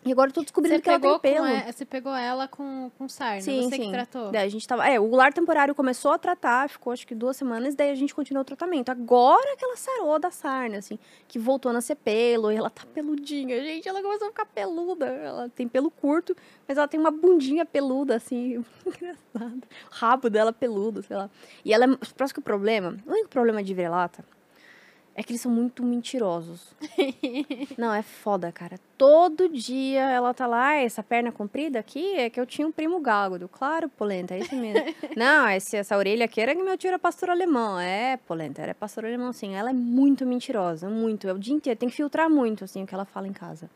E 0.03 0.11
agora 0.11 0.29
eu 0.29 0.33
tô 0.33 0.41
descobrindo 0.41 0.75
Você 0.77 0.81
que 0.81 0.89
ela 0.89 0.99
tem 0.99 1.19
pelo. 1.19 1.47
e- 1.47 1.71
você 1.71 1.85
pegou 1.85 2.15
ela 2.15 2.47
com, 2.47 2.89
com 2.97 3.07
sarna, 3.07 3.41
Sim, 3.41 3.69
você 3.69 3.75
sim. 3.75 3.81
que 3.83 3.91
tratou. 3.91 4.31
Daí 4.31 4.47
a 4.47 4.49
gente 4.49 4.67
tava. 4.67 4.87
É, 4.87 4.99
o 4.99 5.11
lar 5.15 5.31
temporário 5.31 5.75
começou 5.75 6.11
a 6.11 6.17
tratar, 6.17 6.67
ficou 6.69 6.91
acho 6.91 7.05
que 7.05 7.13
duas 7.13 7.37
semanas, 7.37 7.75
daí 7.75 7.91
a 7.91 7.95
gente 7.95 8.13
continuou 8.15 8.41
o 8.41 8.45
tratamento. 8.45 8.89
Agora 8.89 9.55
que 9.55 9.63
ela 9.63 9.77
sarou 9.77 10.17
da 10.17 10.31
sarna, 10.31 10.77
assim, 10.79 10.97
que 11.27 11.37
voltou 11.37 11.69
a 11.69 11.73
nascer 11.73 11.95
pelo, 11.97 12.51
e 12.51 12.55
ela 12.55 12.69
tá 12.71 12.81
peludinha, 12.93 13.61
gente. 13.61 13.87
Ela 13.87 14.01
começou 14.01 14.27
a 14.27 14.31
ficar 14.31 14.45
peluda. 14.47 15.05
Ela 15.05 15.49
tem 15.49 15.67
pelo 15.67 15.91
curto, 15.91 16.35
mas 16.67 16.77
ela 16.79 16.87
tem 16.87 16.99
uma 16.99 17.11
bundinha 17.11 17.63
peluda, 17.63 18.15
assim, 18.15 18.65
engraçado. 18.85 19.61
O 19.91 19.93
rabo 19.95 20.31
dela 20.31 20.51
peludo, 20.51 21.03
sei 21.03 21.15
lá. 21.15 21.29
E 21.63 21.71
ela 21.73 21.85
é. 21.85 21.87
Próximo 22.15 22.35
que 22.35 22.39
o 22.39 22.43
problema, 22.43 22.97
o 23.05 23.11
único 23.11 23.29
problema 23.29 23.61
de 23.61 23.71
vira-lata 23.73 24.25
é 25.21 25.23
que 25.23 25.31
eles 25.31 25.41
são 25.41 25.51
muito 25.51 25.83
mentirosos. 25.83 26.73
Não, 27.77 27.93
é 27.93 28.01
foda, 28.01 28.51
cara. 28.51 28.79
Todo 28.97 29.47
dia 29.49 30.01
ela 30.01 30.33
tá 30.33 30.45
lá, 30.45 30.69
"Ah, 30.69 30.75
essa 30.75 31.01
perna 31.01 31.31
comprida 31.31 31.79
aqui 31.79 32.15
é 32.15 32.29
que 32.29 32.39
eu 32.39 32.45
tinha 32.45 32.67
um 32.67 32.71
primo 32.71 32.99
galgo. 32.99 33.47
Claro, 33.47 33.87
polenta, 33.89 34.35
é 34.35 34.39
isso 34.39 34.55
mesmo. 34.55 34.83
Não, 35.15 35.47
esse, 35.49 35.77
essa 35.77 35.97
orelha 35.97 36.25
aqui 36.25 36.41
era 36.41 36.55
que 36.55 36.61
meu 36.61 36.77
tio 36.77 36.89
era 36.89 36.99
pastor 36.99 37.29
alemão. 37.29 37.79
É, 37.79 38.17
polenta, 38.17 38.61
era 38.61 38.73
pastor 38.75 39.05
alemão, 39.05 39.31
sim. 39.31 39.55
Ela 39.55 39.69
é 39.69 39.73
muito 39.73 40.25
mentirosa, 40.25 40.89
muito. 40.89 41.27
É 41.27 41.33
o 41.33 41.39
dia 41.39 41.53
inteiro, 41.53 41.79
tem 41.79 41.89
que 41.89 41.95
filtrar 41.95 42.29
muito, 42.29 42.63
assim, 42.63 42.83
o 42.83 42.87
que 42.87 42.93
ela 42.93 43.05
fala 43.05 43.27
em 43.27 43.33
casa. 43.33 43.69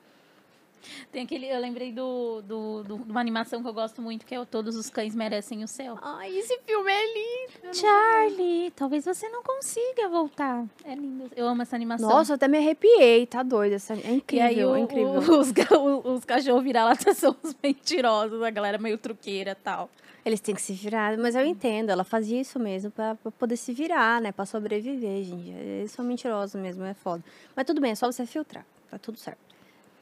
Tem 1.12 1.24
aquele. 1.24 1.48
Eu 1.48 1.60
lembrei 1.60 1.92
do, 1.92 2.42
do, 2.42 2.84
do- 2.84 2.98
de 3.00 3.12
uma 3.12 3.20
animação 3.22 3.62
que 3.62 3.68
eu 3.68 3.74
gosto 3.74 4.02
muito, 4.02 4.26
que 4.26 4.34
é 4.36 4.40
o 4.40 4.46
Todos 4.46 4.76
os 4.76 4.90
Cães 4.90 5.16
Merecem 5.16 5.64
o 5.64 5.68
Céu. 5.68 5.98
Ai, 6.02 6.36
esse 6.38 6.60
filme 6.66 6.92
é 6.92 7.14
lindo. 7.14 7.76
Charlie, 7.76 8.72
talvez 8.76 9.06
você 9.06 9.28
não 9.30 9.44
consiga 9.44 10.08
voltar. 10.10 10.66
É 10.84 10.96
lindo. 10.96 11.30
Eu 11.36 11.48
amo 11.48 11.62
essa 11.62 11.76
animação. 11.76 12.08
Nossa, 12.10 12.34
eu 12.34 12.36
até 12.36 12.48
me 12.48 12.58
arrepiei, 12.58 13.26
tá 13.26 13.44
doido. 13.44 13.74
Essa... 13.74 13.94
É 13.94 13.98
E 14.12 14.16
incrível, 14.16 14.46
aí 14.46 14.66
o- 14.66 14.76
é 14.76 14.80
incrível. 14.80 15.14
o- 15.22 15.40
os, 15.40 16.18
os 16.20 16.26
cachorros 16.26 16.64
vira-lata 16.64 17.14
são 17.16 17.36
os 17.44 17.56
mentirosos, 17.62 18.42
a 18.42 18.50
galera 18.50 18.78
meio 18.78 18.98
truqueira 18.98 19.52
e 19.52 19.56
tal. 19.56 19.90
Eles 20.26 20.40
têm 20.40 20.56
que 20.56 20.62
se 20.62 20.74
virar, 20.74 21.16
mas 21.20 21.36
eu 21.36 21.46
entendo, 21.46 21.92
ela 21.92 22.04
fazia 22.04 22.42
isso 22.42 22.58
mesmo 22.58 22.90
pra, 22.90 23.14
pra 23.14 23.30
poder 23.32 23.56
se 23.58 23.72
virar, 23.74 24.20
né? 24.20 24.32
Pra 24.32 24.44
sobreviver, 24.44 25.24
gente. 25.24 25.50
Eles 25.52 25.92
são 25.92 26.04
mentirosos 26.04 26.60
mesmo, 26.60 26.84
é 26.84 26.96
foda. 26.96 27.24
Mas 27.56 27.64
tudo 27.64 27.80
bem, 27.80 27.92
é 27.92 27.96
só 27.96 28.12
você 28.12 28.26
filtrar, 28.26 28.66
tá 28.90 28.98
tudo 28.98 29.20
certo. 29.20 29.45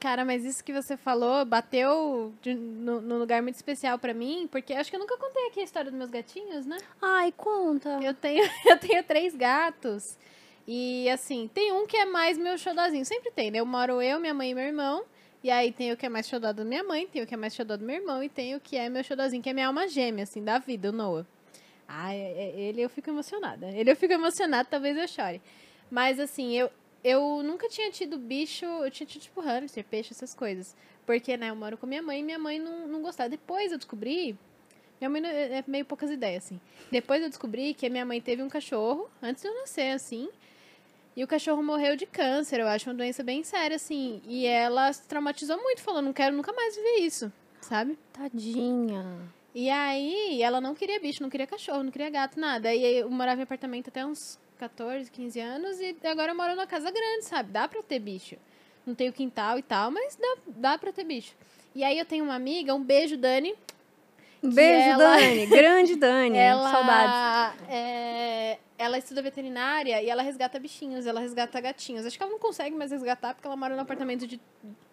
Cara, 0.03 0.25
mas 0.25 0.43
isso 0.43 0.61
que 0.61 0.73
você 0.73 0.97
falou 0.97 1.45
bateu 1.45 2.33
de- 2.41 2.53
no, 2.53 2.99
no 2.99 3.17
lugar 3.17 3.41
muito 3.41 3.55
especial 3.55 3.97
pra 3.97 4.13
mim, 4.13 4.49
porque 4.51 4.73
acho 4.73 4.89
que 4.89 4.97
eu 4.97 4.99
nunca 4.99 5.15
contei 5.17 5.47
aqui 5.47 5.61
a 5.61 5.63
história 5.63 5.89
dos 5.89 5.97
meus 5.97 6.09
gatinhos, 6.09 6.65
né? 6.65 6.77
Ai, 7.01 7.31
conta. 7.31 8.01
Eu 8.03 8.13
tenho, 8.13 8.43
eu 8.67 8.77
tenho 8.77 9.01
três 9.05 9.33
gatos. 9.33 10.17
E 10.67 11.09
assim, 11.09 11.49
tem 11.53 11.71
um 11.71 11.87
que 11.87 11.95
é 11.95 12.03
mais 12.03 12.37
meu 12.37 12.57
xodozinho. 12.57 13.05
Sempre 13.05 13.31
tem, 13.31 13.49
né? 13.49 13.61
Eu 13.61 13.65
moro 13.65 14.01
eu, 14.01 14.19
minha 14.19 14.33
mãe 14.33 14.51
e 14.51 14.53
meu 14.53 14.65
irmão. 14.65 15.05
E 15.41 15.49
aí 15.49 15.71
tem 15.71 15.93
o 15.93 15.95
que 15.95 16.05
é 16.05 16.09
mais 16.09 16.27
xodó 16.27 16.51
da 16.51 16.65
minha 16.65 16.83
mãe, 16.83 17.07
tem 17.07 17.23
o 17.23 17.25
que 17.25 17.33
é 17.33 17.37
mais 17.37 17.55
xodó 17.55 17.77
do 17.77 17.85
meu 17.85 17.95
irmão 17.95 18.21
e 18.21 18.27
tem 18.27 18.55
o 18.55 18.59
que 18.59 18.75
é 18.75 18.89
meu 18.89 19.05
xodozinho, 19.05 19.41
que 19.41 19.51
é 19.51 19.53
minha 19.53 19.67
alma 19.67 19.87
gêmea, 19.87 20.23
assim, 20.23 20.43
da 20.43 20.59
vida, 20.59 20.89
o 20.89 20.91
Noah. 20.91 21.25
Ah, 21.87 22.13
ele 22.13 22.81
eu 22.81 22.89
fico 22.89 23.09
emocionada. 23.09 23.69
Ele 23.69 23.89
eu 23.89 23.95
fico 23.95 24.11
emocionada, 24.11 24.67
talvez 24.69 24.97
eu 24.97 25.07
chore. 25.07 25.41
Mas 25.89 26.19
assim, 26.19 26.51
eu, 26.57 26.69
eu 27.03 27.43
nunca 27.43 27.67
tinha 27.67 27.91
tido 27.91 28.17
bicho, 28.17 28.65
eu 28.65 28.89
tinha 28.89 29.05
tido 29.05 29.21
tipo 29.21 29.41
hamster, 29.41 29.83
peixe, 29.83 30.13
essas 30.13 30.33
coisas. 30.33 30.75
Porque, 31.05 31.35
né, 31.35 31.49
eu 31.49 31.55
moro 31.55 31.77
com 31.77 31.85
minha 31.85 32.01
mãe 32.01 32.21
e 32.21 32.23
minha 32.23 32.39
mãe 32.39 32.57
não, 32.57 32.87
não 32.87 33.01
gostava. 33.01 33.29
Depois 33.29 33.71
eu 33.71 33.77
descobri. 33.77 34.37
Minha 35.01 35.09
mãe 35.09 35.21
é 35.25 35.57
é 35.57 35.63
meio 35.67 35.83
poucas 35.83 36.09
ideias, 36.09 36.45
assim. 36.45 36.61
Depois 36.89 37.21
eu 37.21 37.27
descobri 37.27 37.73
que 37.73 37.85
a 37.85 37.89
minha 37.89 38.05
mãe 38.05 38.21
teve 38.21 38.41
um 38.41 38.47
cachorro, 38.47 39.09
antes 39.21 39.41
de 39.41 39.49
eu 39.49 39.55
nascer, 39.55 39.91
assim. 39.91 40.29
E 41.15 41.23
o 41.23 41.27
cachorro 41.27 41.61
morreu 41.61 41.95
de 41.95 42.05
câncer, 42.05 42.59
eu 42.59 42.67
acho 42.67 42.89
uma 42.89 42.95
doença 42.95 43.21
bem 43.21 43.43
séria, 43.43 43.75
assim. 43.75 44.21
E 44.25 44.45
ela 44.45 44.91
se 44.93 45.05
traumatizou 45.07 45.61
muito, 45.61 45.81
falou, 45.81 46.01
não 46.01 46.13
quero 46.13 46.35
nunca 46.35 46.53
mais 46.53 46.75
viver 46.75 46.99
isso, 47.01 47.31
sabe? 47.61 47.99
Tadinha. 48.13 49.05
E 49.53 49.69
aí, 49.69 50.41
ela 50.41 50.59
não 50.59 50.73
queria 50.73 50.99
bicho, 50.99 51.21
não 51.21 51.29
queria 51.29 51.45
cachorro, 51.45 51.83
não 51.83 51.91
queria 51.91 52.09
gato, 52.09 52.39
nada. 52.39 52.73
E 52.73 52.83
aí, 52.83 52.95
eu 52.97 53.09
morava 53.11 53.41
em 53.41 53.43
apartamento 53.43 53.89
até 53.89 54.03
uns 54.03 54.39
14, 54.67 55.11
15 55.11 55.39
anos 55.41 55.79
e 55.81 55.93
agora 56.07 56.31
eu 56.31 56.35
moro 56.35 56.51
numa 56.55 56.65
casa 56.65 56.89
grande, 56.89 57.25
sabe? 57.25 57.51
Dá 57.51 57.67
pra 57.67 57.83
ter 57.83 57.99
bicho. 57.99 58.37
Não 58.85 58.95
tenho 58.95 59.11
quintal 59.11 59.59
e 59.59 59.61
tal, 59.61 59.91
mas 59.91 60.15
dá, 60.15 60.35
dá 60.47 60.77
pra 60.77 60.93
ter 60.93 61.03
bicho. 61.03 61.35
E 61.75 61.83
aí 61.83 61.99
eu 61.99 62.05
tenho 62.05 62.23
uma 62.23 62.35
amiga, 62.35 62.73
um 62.73 62.81
beijo, 62.81 63.17
Dani. 63.17 63.53
Um 64.41 64.49
beijo, 64.49 64.87
ela- 64.89 65.17
Dani. 65.17 65.45
Grande 65.51 65.95
Dani. 65.97 66.37
Ela, 66.37 66.71
Saudades. 66.71 67.61
é, 67.69 68.57
ela 68.77 68.97
estuda 68.97 69.21
veterinária 69.21 70.01
e 70.01 70.09
ela 70.09 70.21
resgata 70.21 70.57
bichinhos, 70.59 71.05
ela 71.05 71.19
resgata 71.19 71.59
gatinhos. 71.59 72.05
Acho 72.05 72.15
que 72.17 72.23
ela 72.23 72.31
não 72.31 72.39
consegue 72.39 72.73
mais 72.73 72.91
resgatar 72.91 73.33
porque 73.33 73.45
ela 73.47 73.57
mora 73.57 73.75
num 73.75 73.81
apartamento 73.81 74.25
de 74.25 74.39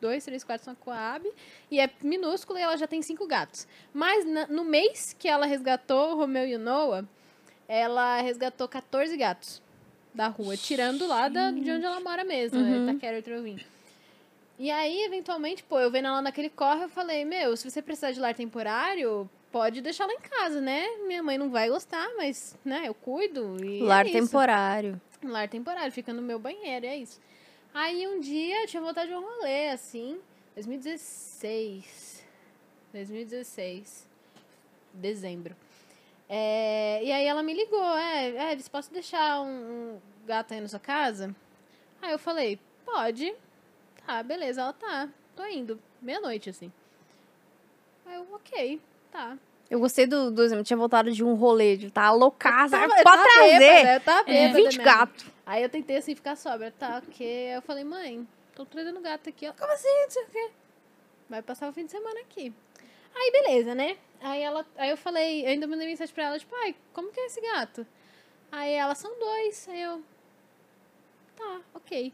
dois, 0.01 0.25
três 0.25 0.43
quartos 0.43 0.67
na 0.67 0.75
Coab 0.75 1.31
e 1.71 1.79
é 1.79 1.89
minúsculo 2.03 2.59
e 2.59 2.63
ela 2.63 2.77
já 2.77 2.89
tem 2.89 3.03
cinco 3.03 3.25
gatos. 3.25 3.69
Mas 3.95 4.25
no 4.49 4.65
mês 4.65 5.15
que 5.17 5.29
ela 5.29 5.47
resgatou 5.47 6.13
o 6.13 6.17
Romeu 6.17 6.47
e 6.47 6.57
o 6.57 6.59
Noah, 6.59 7.05
ela 7.73 8.21
resgatou 8.21 8.67
14 8.67 9.17
gatos 9.17 9.63
da 10.13 10.27
rua, 10.27 10.57
tirando 10.57 11.07
lá 11.07 11.29
da, 11.29 11.53
de 11.53 11.71
onde 11.71 11.85
ela 11.85 12.01
mora 12.01 12.25
mesmo, 12.25 12.59
Uhum. 12.59 12.87
né? 12.87 12.91
Itaquera 12.93 13.19
e 13.19 13.23
Trovim. 13.23 13.65
E 14.59 14.69
aí, 14.73 15.05
eventualmente, 15.05 15.63
pô, 15.63 15.79
eu 15.79 15.89
vendo 15.89 16.09
ela 16.09 16.21
naquele 16.21 16.51
corre, 16.51 16.83
eu 16.83 16.89
falei, 16.89 17.25
meu, 17.25 17.57
se 17.57 17.71
você 17.71 17.81
precisar 17.81 18.11
de 18.11 18.19
lar 18.19 18.35
temporário, 18.35 19.31
pode 19.53 19.81
deixar 19.81 20.05
lá 20.07 20.13
em 20.13 20.19
casa, 20.21 20.61
né? 20.61 20.85
Minha 21.07 21.23
mãe 21.23 21.39
não 21.39 21.49
vai 21.49 21.69
gostar, 21.71 22.11
mas, 22.17 22.57
né, 22.65 22.83
eu 22.87 22.93
cuido 22.93 23.57
e 23.65 23.81
Lar 23.83 24.05
é 24.05 24.11
temporário. 24.11 25.01
Lar 25.23 25.49
temporário, 25.49 25.93
fica 25.93 26.13
no 26.13 26.21
meu 26.21 26.41
banheiro, 26.41 26.85
é 26.87 26.97
isso. 26.97 27.21
Aí 27.73 28.05
um 28.09 28.19
dia 28.19 28.63
eu 28.63 28.67
tinha 28.67 28.83
vontade 28.83 29.11
de 29.11 29.15
um 29.17 29.21
rolê, 29.21 29.69
assim, 29.69 30.19
2016. 30.57 32.25
2016. 32.93 34.07
Dezembro. 34.93 35.55
É, 36.33 37.03
e 37.03 37.11
aí 37.11 37.27
ela 37.27 37.43
me 37.43 37.53
ligou, 37.53 37.97
é, 37.99 38.29
é, 38.37 38.53
eles 38.53 38.69
posso 38.69 38.93
deixar 38.93 39.41
um, 39.41 39.47
um 39.49 40.01
gato 40.25 40.55
aí 40.55 40.61
na 40.61 40.69
sua 40.69 40.79
casa? 40.79 41.35
Aí 42.01 42.13
eu 42.13 42.21
falei, 42.21 42.57
pode. 42.85 43.35
Tá, 44.07 44.23
beleza, 44.23 44.61
ela 44.61 44.73
tá. 44.73 45.09
Tô 45.35 45.45
indo. 45.45 45.81
Meia-noite, 46.01 46.49
assim. 46.49 46.73
Aí 48.07 48.15
eu, 48.15 48.27
ok, 48.33 48.81
tá. 49.11 49.37
Eu 49.69 49.81
gostei 49.81 50.07
do, 50.07 50.31
do 50.31 50.43
exemplo. 50.45 50.63
Tinha 50.63 50.77
voltado 50.77 51.11
de 51.11 51.25
um 51.25 51.35
rolê, 51.35 51.77
de 51.77 51.89
estar 51.89 52.13
loucaça. 52.13 52.79
Tava 52.79 52.93
trazer. 53.03 53.59
bêbada, 53.59 53.95
eu 53.95 54.01
tava 54.01 54.31
É, 54.31 54.33
bêbada 54.35 54.55
20 54.55 54.65
mesmo. 54.67 54.85
gatos. 54.85 55.27
Aí 55.45 55.63
eu 55.65 55.69
tentei 55.69 55.97
assim 55.97 56.15
ficar 56.15 56.37
sóbria, 56.37 56.73
tá, 56.79 57.03
ok. 57.05 57.27
Aí 57.27 57.55
eu 57.55 57.63
falei, 57.63 57.83
mãe, 57.83 58.27
tô 58.55 58.65
trazendo 58.65 59.01
gato 59.01 59.29
aqui. 59.29 59.47
Ela, 59.47 59.55
como 59.59 59.73
assim? 59.73 59.89
Não 60.05 60.11
sei 60.11 60.23
o 60.23 60.27
quê. 60.27 60.51
Vai 61.29 61.43
passar 61.43 61.69
o 61.69 61.73
fim 61.73 61.85
de 61.87 61.91
semana 61.91 62.21
aqui. 62.21 62.53
Aí 63.15 63.33
beleza, 63.33 63.75
né? 63.75 63.97
Aí 64.21 64.43
ela, 64.43 64.67
aí 64.77 64.91
eu 64.91 64.97
falei, 64.97 65.45
eu 65.45 65.49
ainda 65.49 65.67
mandei 65.67 65.87
mensagem 65.87 66.15
pra 66.15 66.25
ela, 66.25 66.39
tipo, 66.39 66.55
ai, 66.57 66.75
como 66.93 67.11
que 67.11 67.21
é 67.21 67.27
esse 67.27 67.41
gato? 67.41 67.87
Aí 68.53 68.73
ela, 68.73 68.95
são 68.95 69.19
dois. 69.19 69.69
Aí 69.69 69.81
eu, 69.81 70.03
tá, 71.37 71.61
ok. 71.75 72.13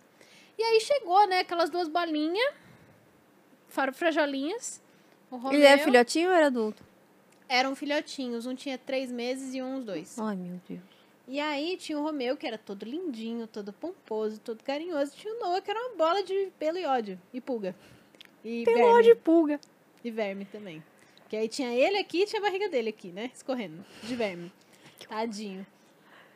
E 0.59 0.63
aí 0.63 0.81
chegou, 0.81 1.27
né, 1.27 1.41
aquelas 1.41 1.69
duas 1.69 1.89
bolinhas, 1.89 2.55
frajolinhas. 3.69 4.83
Ele 5.51 5.65
é 5.65 5.79
filhotinho 5.79 6.29
ou 6.29 6.35
era 6.35 6.47
adulto? 6.47 6.85
Eram 7.49 7.75
filhotinhos, 7.77 8.47
um 8.47 8.55
tinha 8.55 8.79
três 8.79 9.11
meses 9.11 9.55
e 9.55 9.63
um 9.63 9.77
uns 9.77 9.85
dois. 9.85 10.19
Ai, 10.19 10.37
meu 10.37 10.61
Deus. 10.69 10.81
E 11.29 11.41
aí 11.41 11.77
tinha 11.77 11.99
o 11.99 12.03
Romeu, 12.03 12.37
que 12.37 12.47
era 12.47 12.57
todo 12.57 12.85
lindinho, 12.85 13.49
todo 13.49 13.73
pomposo, 13.73 14.39
todo 14.41 14.63
carinhoso. 14.63 15.13
Tinha 15.17 15.35
o 15.35 15.39
Noah, 15.41 15.61
que 15.61 15.71
era 15.71 15.81
uma 15.81 15.97
bola 15.97 16.23
de 16.23 16.53
pelo 16.57 16.79
e 16.79 16.87
ódio. 16.87 17.21
E 17.33 17.41
pulga. 17.41 17.75
E 18.45 18.65
Pelo 18.65 18.77
verme. 18.77 19.03
de 19.03 19.15
pulga. 19.17 19.61
E 20.05 20.11
verme 20.11 20.45
também. 20.45 20.83
Que 21.29 21.37
aí 21.37 21.49
tinha 21.49 21.73
ele 21.75 21.99
aqui 21.99 22.23
e 22.23 22.27
tinha 22.27 22.41
a 22.41 22.45
barriga 22.45 22.69
dele 22.69 22.91
aqui, 22.91 23.09
né? 23.09 23.31
Escorrendo. 23.35 23.85
De 24.03 24.15
verme. 24.15 24.53
Tadinho. 25.09 25.67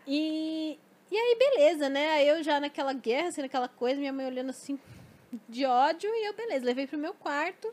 E, 0.06 0.78
e 1.10 1.16
aí, 1.16 1.36
beleza, 1.38 1.88
né? 1.88 2.10
Aí 2.12 2.28
eu 2.28 2.42
já 2.42 2.58
naquela 2.58 2.92
guerra, 2.92 3.28
assim, 3.28 3.42
naquela 3.42 3.68
coisa, 3.68 4.00
minha 4.00 4.12
mãe 4.12 4.26
olhando 4.26 4.50
assim, 4.50 4.78
de 5.48 5.64
ódio. 5.64 6.10
E 6.10 6.26
eu, 6.26 6.34
beleza, 6.34 6.64
levei 6.64 6.86
pro 6.86 6.98
meu 6.98 7.14
quarto. 7.14 7.72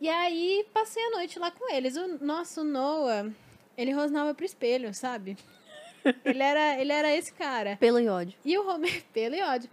E 0.00 0.08
aí, 0.08 0.66
passei 0.72 1.02
a 1.02 1.10
noite 1.10 1.38
lá 1.38 1.50
com 1.50 1.72
eles. 1.72 1.96
O 1.96 2.24
nosso 2.24 2.64
Noah, 2.64 3.30
ele 3.76 3.92
rosnava 3.92 4.34
pro 4.34 4.44
espelho, 4.44 4.92
sabe? 4.94 5.36
Ele 6.24 6.42
era, 6.42 6.80
ele 6.80 6.92
era 6.92 7.14
esse 7.14 7.32
cara. 7.32 7.76
Pelo 7.78 7.98
e 7.98 8.08
ódio. 8.08 8.38
E 8.44 8.56
o 8.56 8.62
Romeu, 8.62 9.02
pelo 9.12 9.34
e 9.34 9.42
ódio. 9.42 9.70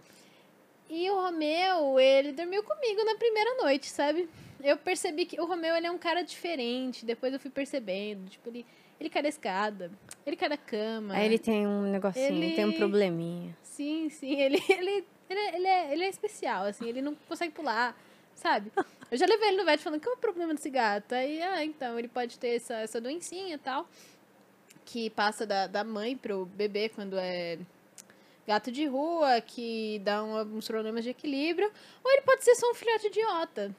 E 0.90 1.10
o 1.10 1.14
Romeu, 1.14 1.98
ele 1.98 2.32
dormiu 2.32 2.62
comigo 2.62 3.04
na 3.04 3.14
primeira 3.14 3.54
noite, 3.62 3.86
sabe? 3.86 4.28
Eu 4.64 4.76
percebi 4.78 5.26
que 5.26 5.38
o 5.38 5.44
Romeu, 5.44 5.76
ele 5.76 5.86
é 5.86 5.90
um 5.90 5.98
cara 5.98 6.22
diferente. 6.22 7.04
Depois 7.04 7.32
eu 7.32 7.38
fui 7.38 7.50
percebendo. 7.50 8.30
Tipo, 8.30 8.48
ele, 8.48 8.64
ele 8.98 9.10
cai 9.10 9.22
da 9.22 9.28
escada. 9.28 9.90
Ele 10.26 10.36
cai 10.36 10.48
da 10.48 10.56
cama. 10.56 11.14
Aí 11.14 11.26
ele 11.26 11.38
tem 11.38 11.66
um 11.66 11.82
negocinho, 11.82 12.24
Ele- 12.26 12.54
tem 12.56 12.64
um 12.64 12.72
probleminha. 12.72 13.54
Sim, 13.62 14.08
sim. 14.08 14.40
Ele, 14.40 14.56
ele, 14.68 15.04
ele, 15.28 15.38
é- 15.40 15.56
ele, 15.56 15.66
é, 15.66 15.92
ele 15.92 16.04
é 16.04 16.08
especial, 16.08 16.64
assim. 16.64 16.88
Ele 16.88 17.02
não 17.02 17.14
consegue 17.28 17.52
pular, 17.52 17.94
sabe? 18.34 18.72
Eu 19.10 19.18
já 19.18 19.26
levei 19.26 19.48
ele 19.48 19.58
no 19.58 19.64
vet 19.66 19.78
falando, 19.82 20.00
qual 20.00 20.14
é 20.14 20.16
o 20.16 20.20
problema 20.20 20.54
desse 20.54 20.70
gato? 20.70 21.12
Aí, 21.14 21.42
ah, 21.42 21.62
então, 21.62 21.98
ele 21.98 22.08
pode 22.08 22.38
ter 22.38 22.56
essa, 22.56 22.74
essa 22.76 23.00
doencinha 23.00 23.54
e 23.56 23.58
tal. 23.58 23.86
Que 24.86 25.10
passa 25.10 25.46
da, 25.46 25.66
da 25.66 25.84
mãe 25.84 26.16
pro 26.16 26.46
bebê 26.46 26.88
quando 26.88 27.18
é 27.18 27.58
gato 28.46 28.70
de 28.72 28.86
rua, 28.86 29.40
que 29.40 29.98
dá 30.04 30.22
um, 30.24 30.36
alguns 30.36 30.66
problemas 30.66 31.04
de 31.04 31.10
equilíbrio. 31.10 31.70
Ou 32.02 32.10
ele 32.12 32.22
pode 32.22 32.44
ser 32.44 32.54
só 32.54 32.70
um 32.70 32.74
filhote 32.74 33.06
idiota. 33.08 33.74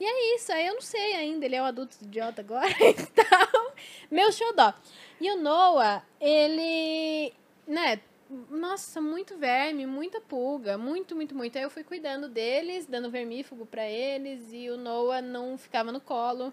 E 0.00 0.04
é 0.04 0.34
isso, 0.34 0.50
aí 0.50 0.66
eu 0.66 0.72
não 0.72 0.80
sei 0.80 1.14
ainda, 1.14 1.44
ele 1.44 1.56
é 1.56 1.62
um 1.62 1.66
adulto 1.66 1.94
idiota 2.00 2.40
agora, 2.40 2.72
então, 2.80 3.72
meu 4.10 4.32
xodó. 4.32 4.72
E 5.20 5.30
o 5.30 5.36
Noah, 5.36 6.02
ele, 6.18 7.34
né, 7.66 8.00
nossa, 8.48 8.98
muito 8.98 9.36
verme, 9.36 9.84
muita 9.84 10.18
pulga, 10.18 10.78
muito, 10.78 11.14
muito, 11.14 11.34
muito. 11.34 11.58
Aí 11.58 11.64
eu 11.64 11.70
fui 11.70 11.84
cuidando 11.84 12.30
deles, 12.30 12.86
dando 12.86 13.10
vermífugo 13.10 13.66
pra 13.66 13.86
eles, 13.86 14.50
e 14.50 14.70
o 14.70 14.78
Noah 14.78 15.20
não 15.20 15.58
ficava 15.58 15.92
no 15.92 16.00
colo. 16.00 16.50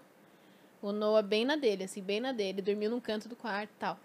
O 0.82 0.92
Noah 0.92 1.22
bem 1.22 1.46
na 1.46 1.56
dele, 1.56 1.84
assim, 1.84 2.02
bem 2.02 2.20
na 2.20 2.32
dele, 2.32 2.60
dormiu 2.60 2.90
num 2.90 3.00
canto 3.00 3.30
do 3.30 3.34
quarto 3.34 3.70
e 3.70 3.78
tal. 3.78 3.98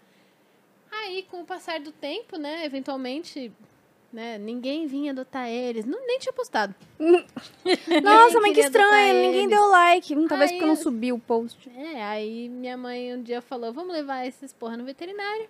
Aí, 0.90 1.22
com 1.24 1.42
o 1.42 1.44
passar 1.44 1.80
do 1.80 1.92
tempo, 1.92 2.38
né, 2.38 2.64
eventualmente, 2.64 3.52
né, 4.14 4.38
ninguém 4.38 4.86
vinha 4.86 5.10
adotar 5.12 5.48
eles. 5.48 5.84
Não, 5.84 5.98
nem 6.06 6.18
tinha 6.18 6.32
postado. 6.32 6.74
Nossa, 6.98 8.40
mas 8.40 8.54
que 8.54 8.60
estranho, 8.60 9.20
ninguém 9.26 9.48
deu 9.48 9.66
like. 9.68 10.14
Hum, 10.16 10.28
Talvez 10.28 10.50
Aí 10.50 10.56
porque 10.56 10.64
eu 10.64 10.68
não 10.68 10.74
eu- 10.76 10.82
subi 10.82 11.12
o 11.12 11.18
post. 11.18 11.68
É, 11.76 12.02
aí 12.04 12.48
minha 12.48 12.76
mãe 12.76 13.14
um 13.14 13.22
dia 13.22 13.42
falou, 13.42 13.72
vamos 13.72 13.92
levar 13.92 14.24
esses 14.26 14.52
porra 14.52 14.76
no 14.76 14.84
veterinário. 14.84 15.48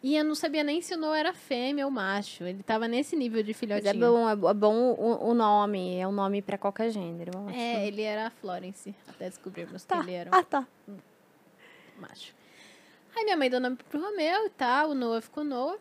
E 0.00 0.16
eu 0.16 0.24
não 0.24 0.36
sabia 0.36 0.62
nem 0.62 0.80
se 0.80 0.94
o 0.94 0.96
Noah 0.96 1.18
era 1.18 1.32
fêmea 1.34 1.84
ou 1.84 1.90
macho. 1.90 2.44
Ele 2.44 2.62
tava 2.62 2.86
nesse 2.86 3.16
nível 3.16 3.42
de 3.42 3.50
Mas 3.50 3.58
filhotinho. 3.58 3.90
é 3.90 3.94
bom, 4.08 4.28
é 4.28 4.50
é 4.50 4.54
bom 4.54 4.74
o, 4.92 5.30
o 5.30 5.34
nome, 5.34 5.96
é 5.98 6.06
um 6.06 6.12
nome 6.12 6.40
pra 6.40 6.56
qualquer 6.56 6.90
gênero. 6.90 7.32
É, 7.52 7.84
ele 7.84 8.02
era 8.02 8.26
a 8.28 8.30
Florence, 8.30 8.94
até 9.08 9.28
descobrirmos 9.28 9.82
Tá. 9.84 9.96
que 9.96 10.02
ele 10.04 10.12
era 10.12 10.30
um 10.30 10.34
Ah, 10.38 10.44
tá. 10.44 10.64
macho. 12.00 12.32
Aí 13.16 13.24
minha 13.24 13.36
mãe 13.36 13.50
deu 13.50 13.58
nome 13.58 13.76
pro 13.88 14.00
Romeu 14.00 14.46
e 14.46 14.50
tal, 14.50 14.90
o 14.90 14.94
Noah 14.94 15.20
ficou 15.20 15.42
Noah. 15.42 15.78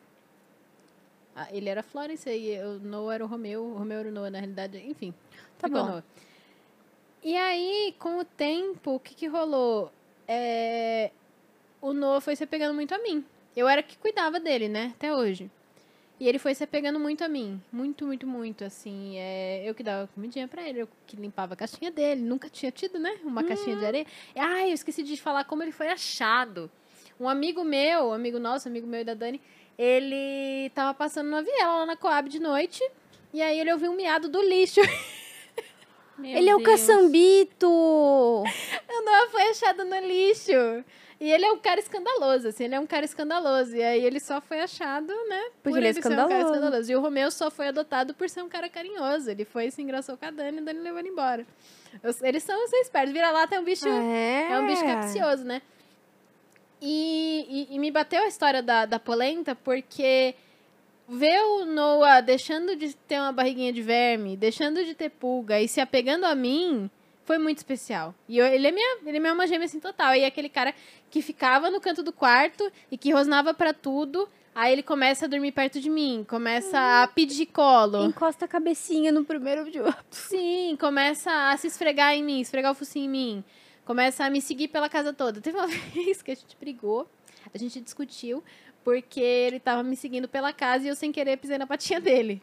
Ah, 1.40 1.48
ele 1.52 1.70
era 1.70 1.82
a 1.82 1.84
Florence 1.84 2.28
e 2.28 2.60
o 2.64 2.80
Noah 2.80 3.14
era 3.14 3.24
o 3.24 3.28
Romeu, 3.28 3.64
o 3.64 3.78
Romeu 3.78 4.00
era 4.00 4.10
o 4.10 4.12
Noah 4.12 4.32
na 4.32 4.40
realidade, 4.40 4.84
enfim. 4.90 5.14
Tá 5.60 5.68
bom. 5.68 5.86
Noah. 5.86 6.04
E 7.24 7.36
aí, 7.36 7.94
com 8.00 8.18
o 8.18 8.26
tempo, 8.26 8.96
o 8.96 9.00
que 9.00 9.14
que 9.14 9.28
rolou? 9.28 9.92
É, 10.28 11.12
O 11.80 11.94
Noah 11.94 12.20
foi 12.22 12.36
se 12.36 12.44
apegando 12.44 12.74
muito 12.74 12.94
a 12.96 12.98
mim. 12.98 13.24
Eu 13.56 13.68
era 13.68 13.84
que 13.84 13.98
cuidava 14.00 14.40
dele, 14.40 14.68
né, 14.68 14.94
até 14.96 15.14
hoje. 15.14 15.50
E 16.20 16.28
ele 16.28 16.40
foi 16.40 16.56
se 16.56 16.64
apegando 16.64 17.00
muito 17.00 17.24
a 17.24 17.28
mim. 17.28 17.62
Muito, 17.72 18.04
muito, 18.04 18.26
muito, 18.26 18.64
assim. 18.64 19.18
É, 19.18 19.62
eu 19.64 19.76
que 19.76 19.84
dava 19.84 20.10
comidinha 20.16 20.48
pra 20.48 20.68
ele, 20.68 20.82
eu 20.82 20.90
que 21.06 21.16
limpava 21.16 21.54
a 21.54 21.58
caixinha 21.58 21.92
dele. 21.92 22.22
Nunca 22.22 22.50
tinha 22.50 22.72
tido, 22.72 22.98
né? 22.98 23.20
Uma 23.24 23.44
caixinha 23.44 23.76
de 23.76 23.86
areia. 23.86 24.08
Ai, 24.36 24.72
eu 24.72 24.74
esqueci 24.74 25.04
de 25.04 25.16
falar 25.18 25.44
como 25.44 25.62
ele 25.62 25.72
foi 25.72 25.90
achado. 25.90 26.72
Um 27.20 27.30
amigo 27.30 27.64
meu, 27.64 28.08
um 28.08 28.14
amigo 28.14 28.40
nosso, 28.40 28.68
amigo 28.68 28.88
meu 28.88 29.02
e 29.02 29.04
da 29.04 29.14
Dani, 29.14 29.40
ele 29.78 30.70
tava 30.72 30.94
passando 30.94 31.30
na 31.30 31.42
viela 31.42 31.78
lá 31.80 31.86
na 31.86 31.96
Coab 31.98 32.30
de 32.30 32.40
noite. 32.40 32.84
E 33.34 33.42
aí 33.42 33.60
ele 33.60 33.72
ouviu 33.72 33.92
um 33.92 33.96
miado 33.96 34.28
do 34.30 34.42
lixo. 34.42 34.82
Meu 36.18 36.36
Ele 36.36 36.50
é 36.50 36.56
o 36.56 36.58
Deus. 36.58 36.70
caçambito! 36.70 37.68
O 37.70 38.44
Noah 39.06 39.30
foi 39.30 39.44
achado 39.50 39.84
no 39.86 40.00
lixo. 40.00 40.52
E 41.20 41.32
ele 41.32 41.46
é 41.46 41.52
um 41.52 41.58
cara 41.58 41.80
escandaloso, 41.80 42.48
assim, 42.48 42.66
ele 42.66 42.76
é 42.76 42.80
um 42.80 42.86
cara 42.86 43.04
escandaloso. 43.06 43.76
E 43.76 43.82
aí 43.84 44.04
ele 44.06 44.20
só 44.20 44.40
foi 44.40 44.60
achado, 44.62 45.08
né? 45.28 45.44
Porque 45.64 45.70
por 45.72 45.78
ele 45.78 45.88
é 45.88 45.94
ser 45.94 46.00
um 46.00 46.02
cara 46.04 46.16
escandaloso. 46.16 46.54
escandaloso. 46.54 46.92
E 46.92 46.96
o 46.96 47.00
Romeu 47.02 47.32
só 47.32 47.50
foi 47.52 47.68
adotado 47.68 48.14
por 48.14 48.30
ser 48.30 48.42
um 48.44 48.50
cara 48.50 48.70
carinhoso. 48.70 49.30
Ele 49.30 49.44
foi, 49.46 49.70
se 49.72 49.82
engraçou 49.82 50.16
com 50.18 50.26
a 50.26 50.32
Dani 50.32 50.58
e 50.58 50.62
a 50.62 50.64
Dani 50.64 50.80
levou 50.80 51.00
ele 51.00 51.10
embora. 51.10 51.46
Os- 52.04 52.22
Eles 52.22 52.44
são, 52.44 52.68
são 52.68 52.80
espertos. 52.82 53.14
Vira 53.14 53.32
lá, 53.32 53.48
tem 53.48 53.58
um 53.60 53.64
bicho. 53.64 53.88
É. 53.88 54.52
É 54.52 54.60
um 54.60 54.68
bicho 54.68 54.84
capcioso, 54.84 55.44
né? 55.44 55.62
E, 56.82 57.68
e, 57.72 57.76
e 57.76 57.80
me 57.80 57.90
bateu 57.92 58.22
a 58.24 58.28
história 58.28 58.62
da, 58.62 58.86
da 58.86 59.00
polenta 59.00 59.56
porque 59.56 60.36
ver 61.10 61.42
o 61.42 61.66
Noah 61.66 62.22
deixando 62.22 62.76
de 62.76 62.94
ter 62.96 63.20
uma 63.20 63.32
barriguinha 63.32 63.72
de 63.74 63.82
verme, 63.82 64.36
deixando 64.38 64.84
de 64.84 64.94
ter 64.94 65.10
pulga 65.10 65.60
e 65.60 65.68
se 65.68 65.80
apegando 65.80 66.26
a 66.26 66.36
mim 66.36 66.90
foi 67.26 67.38
muito 67.38 67.58
especial. 67.58 68.14
E 68.28 68.38
eu- 68.38 68.46
ele, 68.46 68.68
é 68.68 68.72
minha, 68.72 68.98
ele 69.06 69.18
é 69.18 69.20
minha 69.20 69.32
alma 69.32 69.48
gêmea 69.48 69.66
assim 69.66 69.80
total. 69.80 70.16
E 70.16 70.22
é 70.22 70.26
aquele 70.26 70.50
cara 70.50 70.74
que 71.10 71.22
ficava 71.22 71.70
no 71.70 71.82
canto 71.82 72.02
do 72.04 72.14
quarto 72.14 72.72
e 72.92 72.98
que 72.98 73.12
rosnava 73.12 73.54
pra 73.54 73.74
tudo. 73.74 74.30
Aí 74.56 74.72
ele 74.74 74.82
começa 74.82 75.26
a 75.26 75.28
dormir 75.28 75.52
perto 75.52 75.80
de 75.80 75.90
mim, 75.90 76.26
começa 76.28 77.04
a 77.04 77.08
pedir 77.08 77.46
colo. 77.48 78.06
Encosta 78.06 78.46
a 78.46 78.48
cabecinha 78.48 79.12
no 79.12 79.24
primeiro 79.24 79.70
de 79.70 79.80
outro. 79.80 79.96
Sim, 80.10 80.76
começa 80.80 81.32
a 81.52 81.58
se 81.58 81.68
esfregar 81.68 82.14
em 82.16 82.24
mim, 82.24 82.40
esfregar 82.40 82.72
o 82.72 82.76
focinho 82.76 83.06
em 83.06 83.10
mim. 83.10 83.44
Começa 83.88 84.26
a 84.26 84.30
me 84.30 84.42
seguir 84.42 84.68
pela 84.68 84.90
casa 84.90 85.14
toda. 85.14 85.40
Teve 85.40 85.58
uma 85.58 85.66
vez 85.96 86.22
que 86.22 86.32
a 86.32 86.36
gente 86.36 86.58
brigou, 86.60 87.10
a 87.54 87.58
gente 87.58 87.80
discutiu, 87.80 88.44
porque 88.84 89.22
ele 89.22 89.62
tava 89.62 89.82
me 89.82 89.96
seguindo 89.96 90.28
pela 90.28 90.52
casa 90.52 90.86
e 90.86 90.90
eu 90.90 90.96
sem 90.96 91.10
querer 91.10 91.38
pisei 91.38 91.58
na 91.58 91.66
patinha 91.66 92.02
dele. 92.02 92.42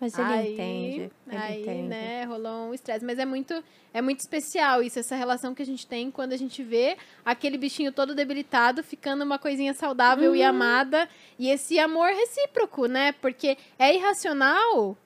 Mas 0.00 0.16
ele 0.16 0.28
aí, 0.32 0.52
entende. 0.52 1.10
Ele 1.26 1.36
aí, 1.36 1.62
entende. 1.62 1.88
né, 1.88 2.22
rolou 2.22 2.68
um 2.70 2.74
estresse. 2.74 3.04
Mas 3.04 3.18
é 3.18 3.24
muito, 3.24 3.52
é 3.92 4.00
muito 4.00 4.20
especial 4.20 4.80
isso, 4.80 5.00
essa 5.00 5.16
relação 5.16 5.52
que 5.52 5.62
a 5.62 5.66
gente 5.66 5.84
tem 5.84 6.12
quando 6.12 6.32
a 6.32 6.36
gente 6.36 6.62
vê 6.62 6.96
aquele 7.24 7.58
bichinho 7.58 7.90
todo 7.90 8.14
debilitado 8.14 8.80
ficando 8.84 9.24
uma 9.24 9.36
coisinha 9.40 9.74
saudável 9.74 10.30
Uhum. 10.30 10.36
e 10.36 10.44
amada. 10.44 11.08
E 11.36 11.48
esse 11.50 11.80
amor 11.80 12.10
recíproco, 12.10 12.86
né? 12.86 13.10
Porque 13.20 13.58
é 13.76 13.92
irracional, 13.92 14.96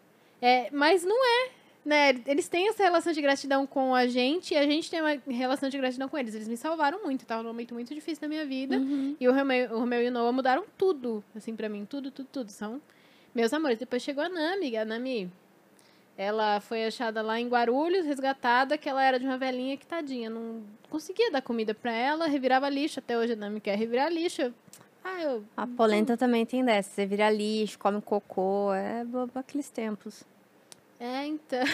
é, 0.43 0.69
mas 0.71 1.03
não 1.03 1.17
é. 1.47 1.62
Né? 1.85 2.11
Eles 2.27 2.49
têm 2.49 2.69
essa 2.69 2.83
relação 2.85 3.13
de 3.13 3.21
gratidão 3.21 3.67
com 3.67 3.93
a 3.93 4.07
gente 4.07 4.55
e 4.55 4.57
a 4.57 4.65
gente 4.65 4.89
tem 4.89 5.01
uma 5.01 5.21
relação 5.27 5.69
de 5.69 5.77
gratidão 5.77 6.09
com 6.09 6.17
eles. 6.17 6.35
Eles 6.35 6.47
me 6.47 6.57
salvaram 6.57 7.03
muito, 7.03 7.27
tava 7.27 7.43
num 7.43 7.49
momento 7.49 7.75
muito 7.75 7.93
difícil 7.93 8.23
da 8.23 8.29
minha 8.29 8.47
vida. 8.47 8.77
Uhum. 8.77 9.17
E 9.19 9.29
o 9.29 9.33
Romeu, 9.33 9.75
o 9.75 9.79
Romeu 9.81 10.01
e 10.01 10.09
o 10.09 10.13
Noah 10.13 10.33
mudaram 10.33 10.65
tudo, 10.79 11.25
assim, 11.35 11.57
pra 11.57 11.69
mim. 11.69 11.85
Tudo, 11.85 12.13
tudo, 12.13 12.29
tudo. 12.31 12.51
São 12.51 12.81
meus 13.35 13.53
amores. 13.53 13.79
Depois 13.79 14.01
chegou 14.01 14.23
a 14.23 14.29
Nami. 14.29 14.77
A 14.77 14.85
Nami, 14.85 15.29
ela 16.17 16.61
foi 16.61 16.87
achada 16.87 17.21
lá 17.21 17.41
em 17.41 17.49
Guarulhos, 17.49 18.07
resgatada, 18.07 18.79
que 18.79 18.89
ela 18.89 19.03
era 19.03 19.19
de 19.19 19.27
uma 19.27 19.37
velhinha 19.37 19.77
que, 19.77 19.85
tadinha, 19.87 20.31
não 20.31 20.63
conseguia 20.89 21.33
dar 21.33 21.43
comida 21.43 21.75
pra 21.75 21.93
ela, 21.93 22.29
revirava 22.29 22.69
lixo. 22.69 23.01
Até 23.01 23.19
hoje 23.19 23.33
a 23.33 23.37
Nami 23.37 23.61
quer 23.61 23.77
revirar 23.77 24.09
lixo. 24.09 24.55
Ah, 25.03 25.21
eu... 25.21 25.45
A 25.57 25.67
polenta 25.67 26.17
também 26.17 26.47
tem 26.47 26.65
dessa. 26.65 26.91
Você 26.91 27.07
vira 27.07 27.29
lixo, 27.29 27.77
come 27.77 28.01
cocô. 28.01 28.73
É 28.73 29.05
aqueles 29.35 29.69
tempos. 29.69 30.23
É, 31.03 31.27
então... 31.27 31.59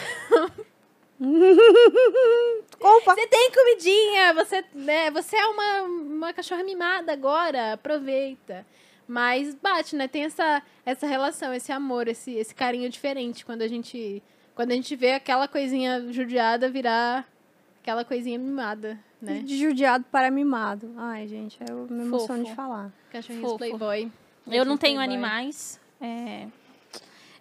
Opa! 2.81 3.15
Você 3.15 3.27
tem 3.27 3.51
comidinha, 3.53 4.33
você, 4.33 4.65
né, 4.73 5.11
você 5.11 5.37
é 5.37 5.47
uma, 5.47 5.83
uma 5.83 6.33
cachorra 6.33 6.65
mimada 6.65 7.13
agora, 7.13 7.75
aproveita. 7.75 8.65
Mas 9.07 9.55
bate, 9.55 9.95
né? 9.97 10.09
Tem 10.09 10.25
essa, 10.25 10.63
essa 10.85 11.07
relação, 11.07 11.53
esse 11.53 11.71
amor, 11.71 12.09
esse, 12.09 12.31
esse 12.33 12.55
carinho 12.55 12.89
diferente 12.89 13.45
quando 13.45 13.61
a 13.63 13.69
gente 13.69 14.23
quando 14.55 14.73
a 14.73 14.75
gente 14.75 14.97
vê 14.97 15.13
aquela 15.13 15.47
coisinha 15.47 16.11
judiada 16.11 16.69
virar 16.69 17.27
aquela 17.83 18.05
coisinha 18.05 18.39
mimada, 18.39 18.99
né? 19.21 19.41
De 19.41 19.59
judiado 19.59 20.05
para 20.11 20.31
mimado. 20.31 20.93
Ai, 20.97 21.29
gente, 21.29 21.59
eu 21.69 21.87
me 21.89 22.03
emociono 22.03 22.45
de 22.45 22.51
Fofo. 22.51 22.57
falar. 22.57 22.93
Cachorrinhos 23.11 23.51
Fofo. 23.51 23.59
playboy. 23.59 24.11
Eu 24.47 24.65
não 24.65 24.77
tenho 24.77 24.97
playboy. 24.97 25.15
animais. 25.17 25.81
animais. 26.01 26.49
é, 26.55 26.68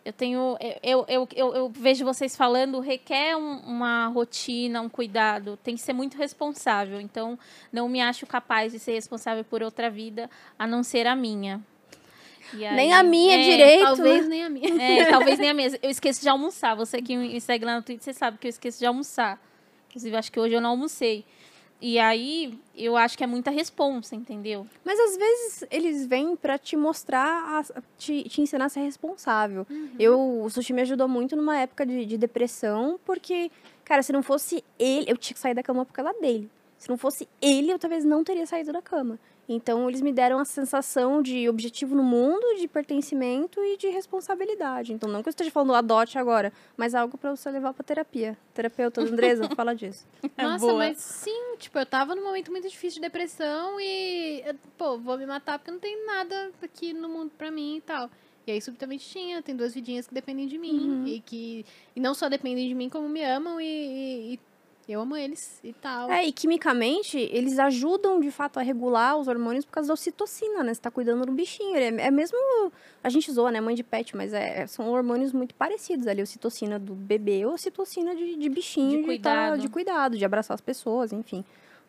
eu 0.07 0.13
tenho. 0.13 0.57
Eu, 0.81 1.05
eu, 1.07 1.27
eu, 1.35 1.53
eu 1.55 1.69
vejo 1.69 2.05
vocês 2.05 2.35
falando, 2.35 2.79
requer 2.79 3.35
um- 3.35 3.59
uma 3.59 4.07
rotina, 4.07 4.81
um 4.81 4.89
cuidado. 4.89 5.57
Tem 5.63 5.75
que 5.75 5.81
ser 5.81 5.93
muito 5.93 6.17
responsável. 6.17 6.99
Então, 7.01 7.37
não 7.71 7.89
me 7.89 8.01
acho 8.01 8.25
capaz 8.25 8.71
de 8.71 8.79
ser 8.79 8.93
responsável 8.93 9.43
por 9.43 9.61
outra 9.61 9.89
vida, 9.89 10.29
a 10.57 10.65
não 10.65 10.81
ser 10.83 11.05
a 11.07 11.15
minha. 11.15 11.61
E 12.53 12.57
Nem 12.57 12.93
aí- 12.93 12.99
a 12.99 13.03
minha 13.03 13.35
é, 13.37 13.43
direito, 13.43 13.83
Talvez 13.85 14.27
nem 14.29 14.43
a 14.43 14.49
minha. 14.49 14.69
É, 14.81 15.05
talvez 15.05 15.37
nem 15.37 15.49
a 15.49 15.53
minha. 15.53 15.69
Eu 15.83 15.89
esqueço 15.89 16.21
de 16.21 16.29
almoçar. 16.29 16.75
Você 16.75 17.01
que 17.01 17.17
me 17.17 17.39
segue 17.41 17.65
lá 17.65 17.75
no 17.75 17.81
Twitter, 17.83 18.03
você 18.03 18.13
sabe 18.13 18.37
que 18.37 18.47
eu 18.47 18.49
esqueço 18.49 18.79
de 18.79 18.85
almoçar. 18.85 19.37
Inclusive, 19.89 20.15
acho 20.15 20.31
que 20.31 20.39
hoje 20.39 20.53
eu 20.53 20.61
não 20.61 20.69
almocei. 20.71 21.25
E 21.79 21.99
aí, 21.99 22.57
eu 22.75 22.97
acho 22.97 23.15
que 23.15 23.23
é 23.23 23.27
muita 23.27 23.51
responsa, 23.51 24.15
entendeu? 24.15 24.65
Mas 24.83 24.99
às 24.99 25.15
vezes 25.15 25.63
eles 25.69 26.07
vêm 26.07 26.35
pra 26.35 26.57
te 26.57 26.75
mostrar, 26.75 27.59
a- 27.59 27.81
te, 27.97 28.23
te 28.23 28.41
ensinar 28.41 28.65
a 28.65 28.69
ser 28.69 28.79
responsável. 28.79 29.65
Eu, 29.99 30.41
o 30.43 30.49
sushi 30.49 30.73
me 30.73 30.81
ajudou 30.81 31.07
muito 31.07 31.35
numa 31.35 31.57
época 31.59 31.85
de, 31.85 32.03
de 32.05 32.17
depressão, 32.17 32.99
porque, 33.05 33.51
cara, 33.85 34.01
se 34.01 34.11
não 34.11 34.23
fosse 34.23 34.63
ele, 34.79 35.05
eu 35.11 35.17
tinha 35.17 35.35
que 35.35 35.39
sair 35.39 35.53
da 35.53 35.61
cama 35.61 35.85
por 35.85 35.93
causa 35.93 36.13
dele. 36.19 36.49
Se 36.79 36.89
não 36.89 36.97
fosse 36.97 37.27
ele, 37.39 37.71
eu 37.71 37.77
talvez 37.79 38.03
não 38.03 38.23
teria 38.23 38.45
saído 38.47 38.71
da 38.73 38.81
cama. 38.81 39.19
Então, 39.49 39.87
eles 39.87 40.01
me 40.01 40.11
deram 40.11 40.39
a 40.39 40.45
sensação 40.45 41.21
de 41.21 41.47
objetivo 41.47 41.95
no 41.95 42.03
mundo, 42.03 42.41
de 42.59 42.67
pertencimento 42.67 43.63
e 43.63 43.77
de 43.77 43.87
responsabilidade. 43.87 44.91
Então, 44.91 45.07
não 45.09 45.23
que 45.23 45.29
eu 45.29 45.31
esteja 45.31 45.49
falando 45.51 45.73
adote 45.73 46.17
agora, 46.17 46.51
mas 46.75 46.93
algo 46.93 47.17
pra 47.17 47.33
você 47.33 47.49
levar 47.49 47.73
pra 47.73 47.83
terapia. 47.83 48.37
Terapeuta 48.53 48.99
Andresa, 49.01 49.47
fala 49.55 49.73
disso. 49.73 50.05
Nossa, 50.37 50.65
Boa. 50.65 50.77
mas 50.79 50.97
sim, 50.97 51.55
tipo, 51.57 51.79
eu 51.79 51.85
tava 51.85 52.13
num 52.13 52.23
momento 52.25 52.51
muito 52.51 52.67
difícil 52.67 53.01
de 53.01 53.07
depressão 53.07 53.79
e, 53.79 54.43
pô, 54.77 54.97
vou 54.97 55.17
me 55.17 55.25
matar 55.25 55.57
porque 55.59 55.71
não 55.71 55.79
tem 55.79 56.05
nada 56.05 56.51
aqui 56.61 56.91
no 56.91 57.07
mundo 57.07 57.31
pra 57.37 57.49
mim 57.49 57.77
e 57.77 57.81
tal. 57.81 58.09
E 58.45 58.51
aí, 58.51 58.61
subitamente 58.61 59.07
tinha, 59.09 59.41
tem 59.41 59.55
duas 59.55 59.73
vidinhas 59.73 60.07
que 60.07 60.13
dependem 60.13 60.47
de 60.47 60.57
mim 60.57 60.71
Uhum. 60.89 61.07
e 61.07 61.19
que 61.21 61.65
e 61.95 61.99
não 61.99 62.13
só 62.13 62.27
dependem 62.29 62.67
de 62.67 62.73
mim, 62.73 62.89
como 62.89 63.07
me 63.07 63.23
amam 63.23 63.59
e, 63.61 63.65
e, 63.65 64.33
e 64.33 64.39
Eu 64.87 65.01
amo 65.01 65.17
eles 65.17 65.59
e 65.63 65.73
tal. 65.73 66.09
É, 66.09 66.25
e 66.25 66.31
quimicamente, 66.31 67.17
eles 67.17 67.59
ajudam 67.59 68.21
de 68.21 68.31
fato 68.31 68.57
a 68.57 68.61
regular 68.61 69.17
os 69.17 69.27
hormônios 69.27 69.65
por 69.65 69.71
causa 69.73 69.87
da 69.87 69.93
ocitocina, 69.93 70.63
né? 70.63 70.73
Você 70.73 70.79
tá 70.79 70.89
cuidando 70.89 71.25
do 71.25 71.31
bichinho. 71.33 71.75
É, 71.75 71.87
é 71.87 72.11
mesmo. 72.11 72.37
A 73.03 73.09
gente 73.09 73.29
zoa, 73.29 73.51
né? 73.51 73.59
Mãe 73.59 73.75
de 73.75 73.83
pet, 73.83 74.15
mas 74.15 74.31
é, 74.31 74.65
são 74.65 74.89
hormônios 74.89 75.33
muito 75.33 75.53
parecidos 75.55 76.07
ali. 76.07 76.21
Ocitocina 76.21 76.79
do 76.79 76.95
bebê 76.95 77.45
ou 77.45 77.53
ocitocina 77.53 78.15
de, 78.15 78.37
de 78.37 78.49
bichinho. 78.49 78.91
De 78.91 79.01
tá- 79.01 79.05
cuidado. 79.07 79.59
de 79.59 79.67
cuidado, 79.67 80.17
de 80.17 80.23
abraçar 80.23 80.55
as 80.55 80.61
pessoas, 80.61 81.11
enfim. 81.11 81.43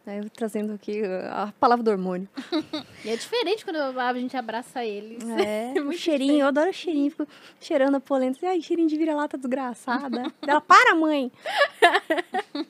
Né, 0.09 0.20
eu 0.20 0.30
trazendo 0.30 0.72
aqui 0.72 1.02
a 1.30 1.52
palavra 1.60 1.85
do 1.85 1.90
hormônio. 1.90 2.26
E 3.05 3.10
é 3.10 3.16
diferente 3.16 3.64
quando 3.64 3.76
a 3.76 4.14
gente 4.14 4.36
abraça 4.36 4.85
eles. 4.85 5.22
É, 5.28 5.72
o 5.80 5.85
muito 5.85 6.01
cheirinho, 6.01 6.40
eu 6.40 6.47
adoro 6.48 6.70
o 6.70 6.72
cheirinho. 6.72 7.10
Fico 7.10 7.28
cheirando 7.60 7.94
a 7.94 8.01
polenta. 8.01 8.39
Ai, 8.44 8.60
cheirinho 8.60 8.89
de 8.89 8.97
vira-lata 8.97 9.39
desgraçada. 9.39 10.32
Ela, 10.43 10.60
para, 10.60 10.97
mãe! 10.97 11.30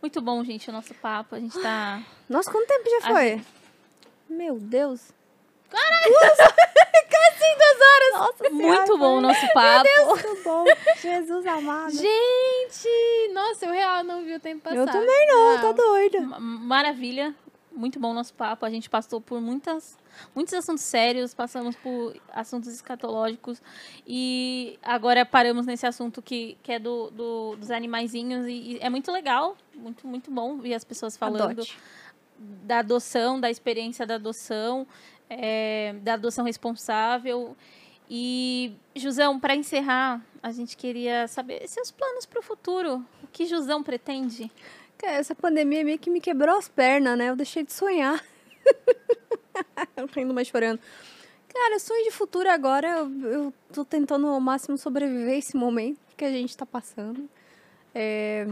Muito 0.00 0.20
bom, 0.20 0.44
gente, 0.44 0.68
o 0.68 0.72
nosso 0.72 0.94
papo. 0.94 1.34
A 1.34 1.40
gente 1.40 1.58
tá. 1.60 2.02
Nossa, 2.28 2.50
quanto 2.50 2.66
tempo 2.66 2.90
já 2.90 3.08
foi? 3.08 3.40
Meu 4.28 4.58
Deus. 4.58 5.12
Caralho! 5.72 6.14
Quase 7.12 7.56
duas 7.56 7.80
horas! 7.80 8.12
Nossa 8.38 8.50
Muito 8.50 8.98
bom 8.98 9.16
o 9.18 9.20
nosso 9.20 9.46
papo. 9.52 9.88
Muito 10.06 10.42
bom. 10.44 10.64
Jesus 11.00 11.46
amado. 11.46 11.92
Gente! 11.92 13.32
Nossa, 13.32 13.66
eu 13.66 13.72
real 13.72 14.04
não 14.04 14.22
vi 14.22 14.34
o 14.34 14.40
tempo 14.40 14.62
passar. 14.62 14.76
Eu 14.76 14.86
também 14.86 15.26
não, 15.26 15.56
tá 15.58 15.64
Uau. 15.64 15.74
doida. 15.74 16.20
Ma- 16.20 16.38
Maravilha. 16.40 17.34
Muito 17.74 17.98
bom 17.98 18.10
o 18.10 18.14
nosso 18.14 18.34
papo. 18.34 18.66
A 18.66 18.70
gente 18.70 18.90
passou 18.90 19.18
por 19.18 19.40
muitas, 19.40 19.96
muitos 20.34 20.52
assuntos 20.52 20.84
sérios, 20.84 21.32
passamos 21.32 21.74
por 21.74 22.14
assuntos 22.30 22.68
escatológicos 22.70 23.62
e 24.06 24.78
agora 24.82 25.24
paramos 25.24 25.64
nesse 25.64 25.86
assunto 25.86 26.20
que, 26.20 26.58
que 26.62 26.72
é 26.72 26.78
do, 26.78 27.10
do- 27.10 27.56
dos 27.56 27.70
animaizinhos 27.70 28.46
e, 28.46 28.52
e 28.74 28.78
é 28.82 28.90
muito 28.90 29.10
legal, 29.10 29.56
muito, 29.74 30.06
muito 30.06 30.30
bom 30.30 30.58
ver 30.58 30.74
as 30.74 30.84
pessoas 30.84 31.16
falando 31.16 31.50
Adote. 31.52 31.78
da 32.38 32.80
adoção, 32.80 33.40
da 33.40 33.50
experiência 33.50 34.06
da 34.06 34.16
adoção, 34.16 34.86
é, 35.38 35.94
da 36.02 36.14
adoção 36.14 36.44
responsável. 36.44 37.56
E, 38.08 38.74
Jusão, 38.94 39.40
para 39.40 39.54
encerrar, 39.54 40.24
a 40.42 40.52
gente 40.52 40.76
queria 40.76 41.26
saber 41.28 41.66
seus 41.68 41.90
planos 41.90 42.26
para 42.26 42.40
o 42.40 42.42
futuro. 42.42 43.04
O 43.22 43.26
que 43.28 43.46
Jusão 43.46 43.82
pretende? 43.82 44.50
Essa 45.02 45.34
pandemia 45.34 45.84
meio 45.84 45.98
que 45.98 46.10
me 46.10 46.20
quebrou 46.20 46.56
as 46.56 46.68
pernas, 46.68 47.18
né? 47.18 47.30
Eu 47.30 47.36
deixei 47.36 47.64
de 47.64 47.72
sonhar. 47.72 48.22
eu 49.96 50.06
tô 50.06 50.20
indo 50.20 50.32
mais 50.32 50.46
chorando. 50.46 50.80
Cara, 51.48 51.78
sonho 51.78 52.04
de 52.04 52.10
futuro 52.10 52.48
agora, 52.48 52.88
eu, 52.88 53.30
eu 53.30 53.54
tô 53.72 53.84
tentando 53.84 54.26
ao 54.26 54.40
máximo 54.40 54.78
sobreviver 54.78 55.36
esse 55.36 55.56
momento 55.56 55.98
que 56.16 56.24
a 56.24 56.30
gente 56.30 56.56
tá 56.56 56.64
passando. 56.64 57.28
É... 57.94 58.46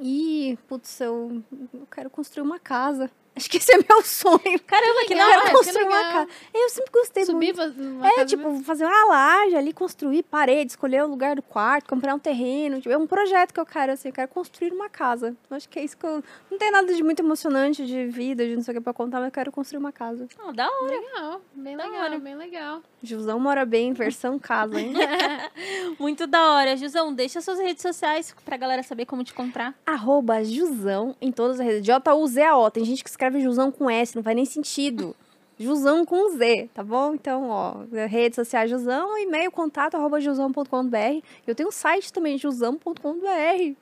E, 0.00 0.58
putz, 0.68 1.00
eu, 1.00 1.42
eu 1.74 1.86
quero 1.90 2.08
construir 2.10 2.42
uma 2.42 2.58
casa. 2.58 3.10
Acho 3.38 3.48
que 3.50 3.58
esse 3.58 3.72
é 3.72 3.78
meu 3.88 4.02
sonho. 4.02 4.60
Caramba, 4.66 5.04
que 5.06 5.14
hora! 5.14 5.42
que 5.46 5.50
construir 5.52 5.84
uma 5.84 5.96
legal. 5.96 6.12
casa. 6.12 6.28
Eu 6.52 6.68
sempre 6.70 6.90
gostei 6.92 7.24
Subir 7.24 7.54
muito. 7.54 8.04
É, 8.04 8.10
casa 8.16 8.26
tipo, 8.26 8.60
fazer 8.64 8.84
uma 8.84 9.04
laje 9.06 9.54
ali, 9.56 9.72
construir 9.72 10.24
parede, 10.24 10.72
escolher 10.72 11.04
o 11.04 11.06
lugar 11.06 11.36
do 11.36 11.42
quarto, 11.42 11.88
comprar 11.88 12.14
um 12.14 12.18
terreno. 12.18 12.80
Tipo, 12.80 12.90
é 12.90 12.98
um 12.98 13.06
projeto 13.06 13.54
que 13.54 13.60
eu 13.60 13.66
quero, 13.66 13.92
assim, 13.92 14.08
eu 14.08 14.14
quero 14.14 14.28
construir 14.28 14.72
uma 14.72 14.88
casa. 14.88 15.36
Acho 15.50 15.68
que 15.68 15.78
é 15.78 15.84
isso 15.84 15.96
que 15.96 16.04
eu. 16.04 16.22
Não 16.50 16.58
tem 16.58 16.70
nada 16.72 16.92
de 16.92 17.02
muito 17.02 17.20
emocionante 17.20 17.86
de 17.86 18.06
vida, 18.06 18.44
de 18.46 18.56
não 18.56 18.62
sei 18.62 18.72
o 18.72 18.76
que 18.78 18.82
pra 18.82 18.92
contar, 18.92 19.18
mas 19.18 19.26
eu 19.26 19.32
quero 19.32 19.52
construir 19.52 19.78
uma 19.78 19.92
casa. 19.92 20.26
Ah, 20.38 20.52
da 20.52 20.66
hora. 20.68 20.90
Legal, 20.90 21.40
bem 21.54 21.76
Da 21.76 21.84
legal, 21.84 22.02
hora. 22.02 22.18
bem 22.18 22.34
legal. 22.34 22.82
Jusão 23.02 23.38
mora 23.38 23.64
bem, 23.64 23.92
versão 23.92 24.38
casa, 24.38 24.80
hein? 24.80 24.92
Muito 25.98 26.26
da 26.26 26.54
hora. 26.54 26.76
Jusão, 26.76 27.12
deixa 27.12 27.40
suas 27.40 27.58
redes 27.58 27.82
sociais 27.82 28.34
pra 28.44 28.56
galera 28.56 28.82
saber 28.82 29.06
como 29.06 29.22
te 29.22 29.32
encontrar. 29.32 29.74
Arroba 29.86 30.42
Jusão 30.42 31.14
em 31.20 31.30
todas 31.30 31.60
as 31.60 31.66
redes. 31.66 31.82
J-U-Z-A-O. 31.84 32.70
Tem 32.70 32.84
gente 32.84 33.02
que 33.04 33.10
escreve 33.10 33.27
Jusão 33.40 33.70
com 33.70 33.88
S, 33.90 34.14
não 34.16 34.22
faz 34.22 34.34
nem 34.36 34.44
sentido. 34.44 35.14
Jusão 35.58 36.04
com 36.04 36.30
Z, 36.36 36.70
tá 36.72 36.84
bom? 36.84 37.14
Então, 37.14 37.48
ó, 37.50 37.74
redes 38.06 38.36
sociais 38.36 38.70
Jusão, 38.70 39.18
e-mail 39.18 39.50
contato 39.50 39.96
arroba 39.96 40.20
jusão.com.br. 40.20 41.20
Eu 41.46 41.54
tenho 41.54 41.68
um 41.68 41.72
site 41.72 42.12
também, 42.12 42.38
jusão.com.br. 42.38 43.74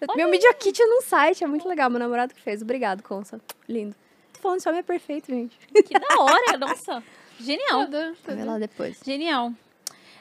Eu- 0.00 0.16
Meu 0.16 0.28
Media 0.28 0.52
Kit 0.54 0.80
é 0.80 0.86
num 0.86 1.00
site, 1.02 1.42
é 1.42 1.46
muito 1.46 1.68
legal. 1.68 1.90
Meu 1.90 1.98
namorado 1.98 2.32
que 2.34 2.40
fez. 2.40 2.62
Obrigado, 2.62 3.02
Consa. 3.02 3.40
Lindo. 3.68 3.96
Tô 4.32 4.40
falando, 4.40 4.60
homem 4.66 4.80
é 4.80 4.82
perfeito, 4.82 5.26
gente. 5.30 5.56
Que 5.84 5.98
da 5.98 6.20
hora, 6.20 6.56
nossa. 6.58 7.02
Genial. 7.40 7.86
Tudo, 7.86 7.98
tudo. 8.24 8.36
Vê 8.36 8.44
lá 8.44 8.58
depois. 8.58 9.00
Genial. 9.04 9.52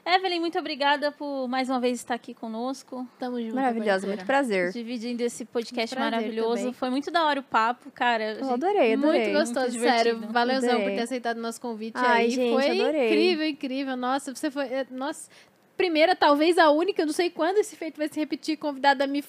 Evelyn, 0.06 0.42
muito 0.42 0.60
obrigada 0.60 1.14
por 1.14 1.48
mais 1.48 1.70
uma 1.70 1.80
vez 1.80 1.98
estar 2.00 2.16
aqui 2.16 2.34
conosco, 2.34 3.08
Tamo 3.18 3.42
junto. 3.42 3.56
Maravilhosa, 3.56 4.06
muito 4.06 4.26
prazer. 4.26 4.72
dividindo 4.74 5.22
esse 5.24 5.46
podcast 5.46 5.96
Um 5.96 6.00
maravilhoso. 6.00 6.58
também. 6.58 6.74
Foi 6.74 6.90
muito 6.90 7.10
da 7.10 7.24
hora 7.26 7.40
o 7.40 7.44
papo, 7.44 7.90
cara. 7.90 8.34
Eu 8.34 8.50
adorei, 8.52 8.94
adorei. 8.94 8.98
Muito 8.98 9.40
gostoso, 9.40 9.78
Muito 9.78 9.82
sério. 9.82 10.20
Valeuzão 10.30 10.70
por 10.72 10.76
Adorei. 10.76 10.96
ter 10.98 11.02
aceitado 11.04 11.38
o 11.38 11.42
nosso 11.42 11.62
convite 11.62 11.94
Ai, 11.96 12.24
aí. 12.24 12.30
gente, 12.32 12.52
Foi 12.52 12.70
adorei. 12.82 13.08
incrível, 13.08 13.48
incrível. 13.48 13.96
Nossa, 13.96 14.36
você 14.36 14.52
foi. 14.52 14.66
é, 14.66 14.86
Nossa, 14.92 15.30
primeira, 15.78 16.16
talvez 16.18 16.58
a 16.58 16.70
única, 16.70 17.02
eu 17.02 17.06
não 17.06 17.14
sei 17.14 17.30
quando 17.30 17.60
esse 17.60 17.78
feito 17.78 17.96
vai 17.98 18.10
se 18.10 18.20
repetir, 18.20 18.58
convidada 18.58 19.06
a 19.06 19.08
me 19.08 19.24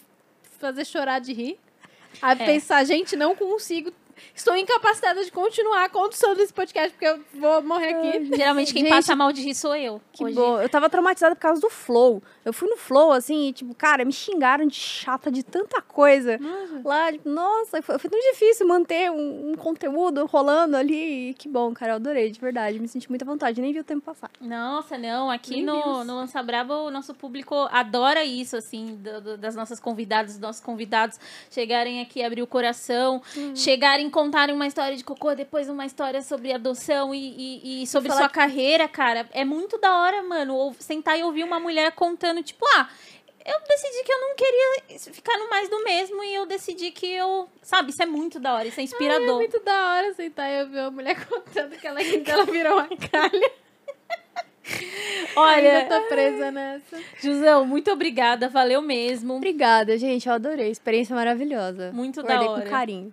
fazer 0.59 0.85
chorar 0.85 1.21
de 1.21 1.33
rir. 1.33 1.57
A 2.21 2.33
É. 2.33 2.35
pensar, 2.35 2.83
gente, 2.85 3.15
não 3.15 3.37
consigo. 3.37 3.93
Estou 4.35 4.57
incapacitada 4.57 5.25
de 5.25 5.31
continuar 5.31 5.85
a 5.85 5.89
condução 5.89 6.35
desse 6.35 6.53
podcast, 6.53 6.91
porque 6.91 7.07
eu 7.07 7.21
vou 7.35 7.63
morrer 7.63 7.95
aqui. 7.95 8.37
Geralmente 8.37 8.73
quem 8.73 8.83
Gente, 8.83 8.93
passa 8.93 9.15
mal 9.17 9.33
de 9.33 9.43
rir 9.43 9.55
sou 9.55 9.75
eu. 9.75 10.01
Que 10.13 10.25
hoje. 10.25 10.35
bom. 10.35 10.61
Eu 10.61 10.69
tava 10.69 10.89
traumatizada 10.91 11.35
por 11.35 11.41
causa 11.41 11.61
do 11.61 11.71
flow. 11.71 12.23
Eu 12.45 12.53
fui 12.53 12.69
no 12.69 12.77
flow, 12.77 13.13
assim, 13.13 13.49
e, 13.49 13.53
tipo, 13.53 13.75
cara, 13.75 14.05
me 14.05 14.13
xingaram 14.13 14.67
de 14.67 14.75
chata 14.77 15.31
de 15.31 15.43
tanta 15.43 15.81
coisa. 15.81 16.39
Lá, 16.85 17.11
tipo, 17.13 17.29
nossa, 17.29 17.81
foi, 17.83 17.99
foi 17.99 18.11
tão 18.11 18.21
difícil 18.33 18.67
manter 18.67 19.11
um, 19.11 19.51
um 19.51 19.55
conteúdo 19.55 20.27
rolando 20.27 20.77
ali. 20.77 21.31
E 21.31 21.35
que 21.35 21.49
bom, 21.49 21.73
cara, 21.73 21.93
eu 21.93 21.97
adorei, 21.97 22.31
de 22.31 22.39
verdade. 22.41 22.79
Me 22.79 22.89
senti 22.89 23.09
muita 23.09 23.25
vontade, 23.25 23.61
nem 23.61 23.73
vi 23.73 23.81
o 23.81 23.85
tempo 23.85 24.03
passar. 24.03 24.31
Nossa, 24.41 24.99
não. 24.99 25.31
Aqui 25.31 25.63
no, 25.63 26.05
no 26.05 26.17
Lança 26.17 26.43
Braba, 26.43 26.75
o 26.77 26.91
nosso 26.91 27.15
público 27.15 27.55
adora 27.73 28.25
isso, 28.25 28.57
assim, 28.57 28.97
do- 28.97 29.21
do- 29.21 29.39
das 29.39 29.55
nossas 29.57 29.81
convidadas, 29.81 30.33
dos 30.33 30.41
nossos 30.41 30.63
convidados 30.63 31.19
chegarem 31.51 32.01
aqui, 32.03 32.23
abrir 32.23 32.43
o 32.43 32.47
coração, 32.47 33.23
chegarem, 33.55 34.04
contarem 34.11 34.55
uma 34.55 34.67
história 34.67 34.97
de 34.97 35.05
cocô, 35.05 35.35
depois 35.35 35.69
uma 35.69 35.85
história 35.87 36.23
sobre 36.23 36.53
adoção 36.53 37.15
e, 37.15 37.19
e- 37.19 37.83
e 37.83 37.87
sobre 37.87 38.11
sua 38.13 38.29
carreira, 38.29 38.89
cara. 38.89 39.29
É 39.33 39.45
muito 39.45 39.79
da 39.79 39.97
hora, 40.01 40.23
mano, 40.23 40.55
ou- 40.55 40.75
sentar 40.79 41.19
e 41.19 41.23
ouvir 41.25 41.45
uma 41.45 41.59
mulher 41.61 41.93
contando, 41.93 42.43
tipo, 42.43 42.65
ah. 42.77 42.89
Eu 43.47 43.61
decidi 43.69 44.03
que 44.05 44.11
eu 44.13 44.21
não 44.23 44.35
queria 44.35 44.99
ficar 45.13 45.37
no 45.37 45.51
mais 45.51 45.69
do 45.69 45.85
mesmo 45.85 46.25
e 46.25 46.35
eu 46.35 46.47
decidi 46.47 46.91
que 46.91 47.07
eu. 47.13 47.47
Sabe, 47.61 47.91
isso 47.91 48.03
é 48.03 48.07
muito 48.07 48.41
da 48.41 48.55
hora, 48.55 48.67
isso 48.67 48.81
é 48.81 48.83
É 48.83 48.85
inspirador. 48.85 49.35
muito 49.37 49.61
da 49.61 49.91
hora 49.91 50.15
sentar 50.15 50.51
e 50.51 50.61
eu 50.61 50.69
ver 50.71 50.81
uma 50.81 50.91
mulher 50.91 51.15
contando 51.29 51.77
que 51.77 51.87
ela, 51.87 52.01
que 52.03 52.31
ela 52.31 52.45
virou 52.47 52.73
uma 52.73 52.89
calha. 52.89 53.53
Olha, 55.37 55.79
Ainda 55.83 56.01
tô 56.01 56.09
presa 56.09 56.51
nessa. 56.51 56.99
Jusão, 57.21 57.67
muito 57.67 57.91
obrigada, 57.91 58.49
valeu 58.49 58.81
mesmo. 58.81 59.35
Obrigada, 59.37 59.99
gente, 59.99 60.27
eu 60.27 60.35
adorei. 60.35 60.71
Experiência 60.71 61.15
maravilhosa. 61.15 61.91
Muito 61.93 62.23
da 62.23 62.29
Guardei 62.29 62.49
hora. 62.49 62.63
com 62.63 62.71
carinho. 62.71 63.13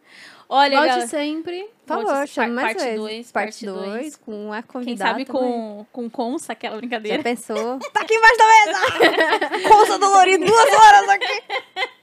Olha, 0.54 0.76
Volte 0.78 0.90
galera, 0.90 1.08
sempre. 1.08 1.70
Por 1.86 1.96
Volte 1.96 2.08
favor, 2.08 2.20
par- 2.20 2.28
chame 2.28 2.54
mais 2.54 2.68
parte 2.68 2.84
vezes. 2.84 3.00
dois, 3.00 3.32
parte 3.32 3.46
parte 3.52 3.66
dois. 3.66 4.02
2, 4.02 4.16
com 4.18 4.52
a 4.54 4.62
quem 4.62 4.72
convidada. 4.72 5.12
sabe 5.12 5.26
também. 5.26 5.42
com, 5.42 5.86
com 5.92 6.10
Consa, 6.10 6.52
aquela 6.54 6.76
Já 6.76 6.80
brincadeira. 6.82 7.24
pensou? 7.24 7.80
tá 7.94 8.02
aqui 8.02 8.14
embaixo 8.16 8.38
da 8.38 8.48
mesa! 8.48 9.60
Consa 9.70 9.98
dolorido, 9.98 10.46
duas 10.46 10.74
horas 10.74 11.10
aqui! 11.10 11.44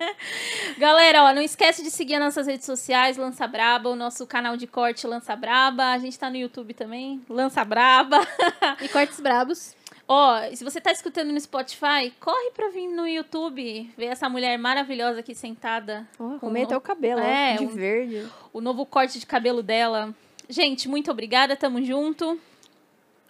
Galera, 0.79 1.25
ó, 1.25 1.33
não 1.35 1.43
esquece 1.43 1.83
de 1.83 1.91
seguir 1.91 2.15
as 2.15 2.21
nossas 2.21 2.47
redes 2.47 2.65
sociais, 2.67 3.17
Lança 3.17 3.47
Braba, 3.47 3.89
o 3.91 3.97
nosso 3.97 4.27
canal 4.27 4.57
de 4.57 4.67
corte 4.67 5.07
Lança 5.07 5.35
Braba. 5.37 5.93
A 5.93 5.99
gente 5.99 6.19
tá 6.19 6.31
no 6.31 6.37
YouTube 6.37 6.73
também, 6.75 7.23
Lança 7.29 7.65
Braba. 7.65 8.21
E 8.81 8.89
cortes 8.89 9.21
brabos. 9.21 9.75
Ó, 10.11 10.41
se 10.55 10.65
você 10.65 10.81
tá 10.81 10.91
escutando 10.91 11.31
no 11.33 11.39
Spotify, 11.41 12.11
corre 12.19 12.51
pra 12.55 12.71
vir 12.71 12.89
no 12.89 13.07
YouTube 13.07 13.93
ver 13.97 14.07
essa 14.07 14.27
mulher 14.29 14.59
maravilhosa 14.59 15.21
aqui 15.21 15.35
sentada. 15.35 16.09
Oh, 16.19 16.39
Com 16.41 16.51
até 16.63 16.75
o 16.77 16.81
cabelo, 16.81 17.21
É, 17.21 17.57
de 17.57 17.67
um- 17.67 17.69
verde. 17.69 18.27
O 18.51 18.61
novo 18.63 18.87
corte 18.87 19.21
de 19.21 19.27
cabelo 19.27 19.63
dela. 19.63 20.15
Gente, 20.49 20.89
muito 20.89 21.11
obrigada, 21.11 21.55
tamo 21.55 21.83
junto. 21.85 22.41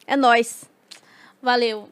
É 0.07 0.17
nóis. 0.17 0.71
Valeu. 1.43 1.89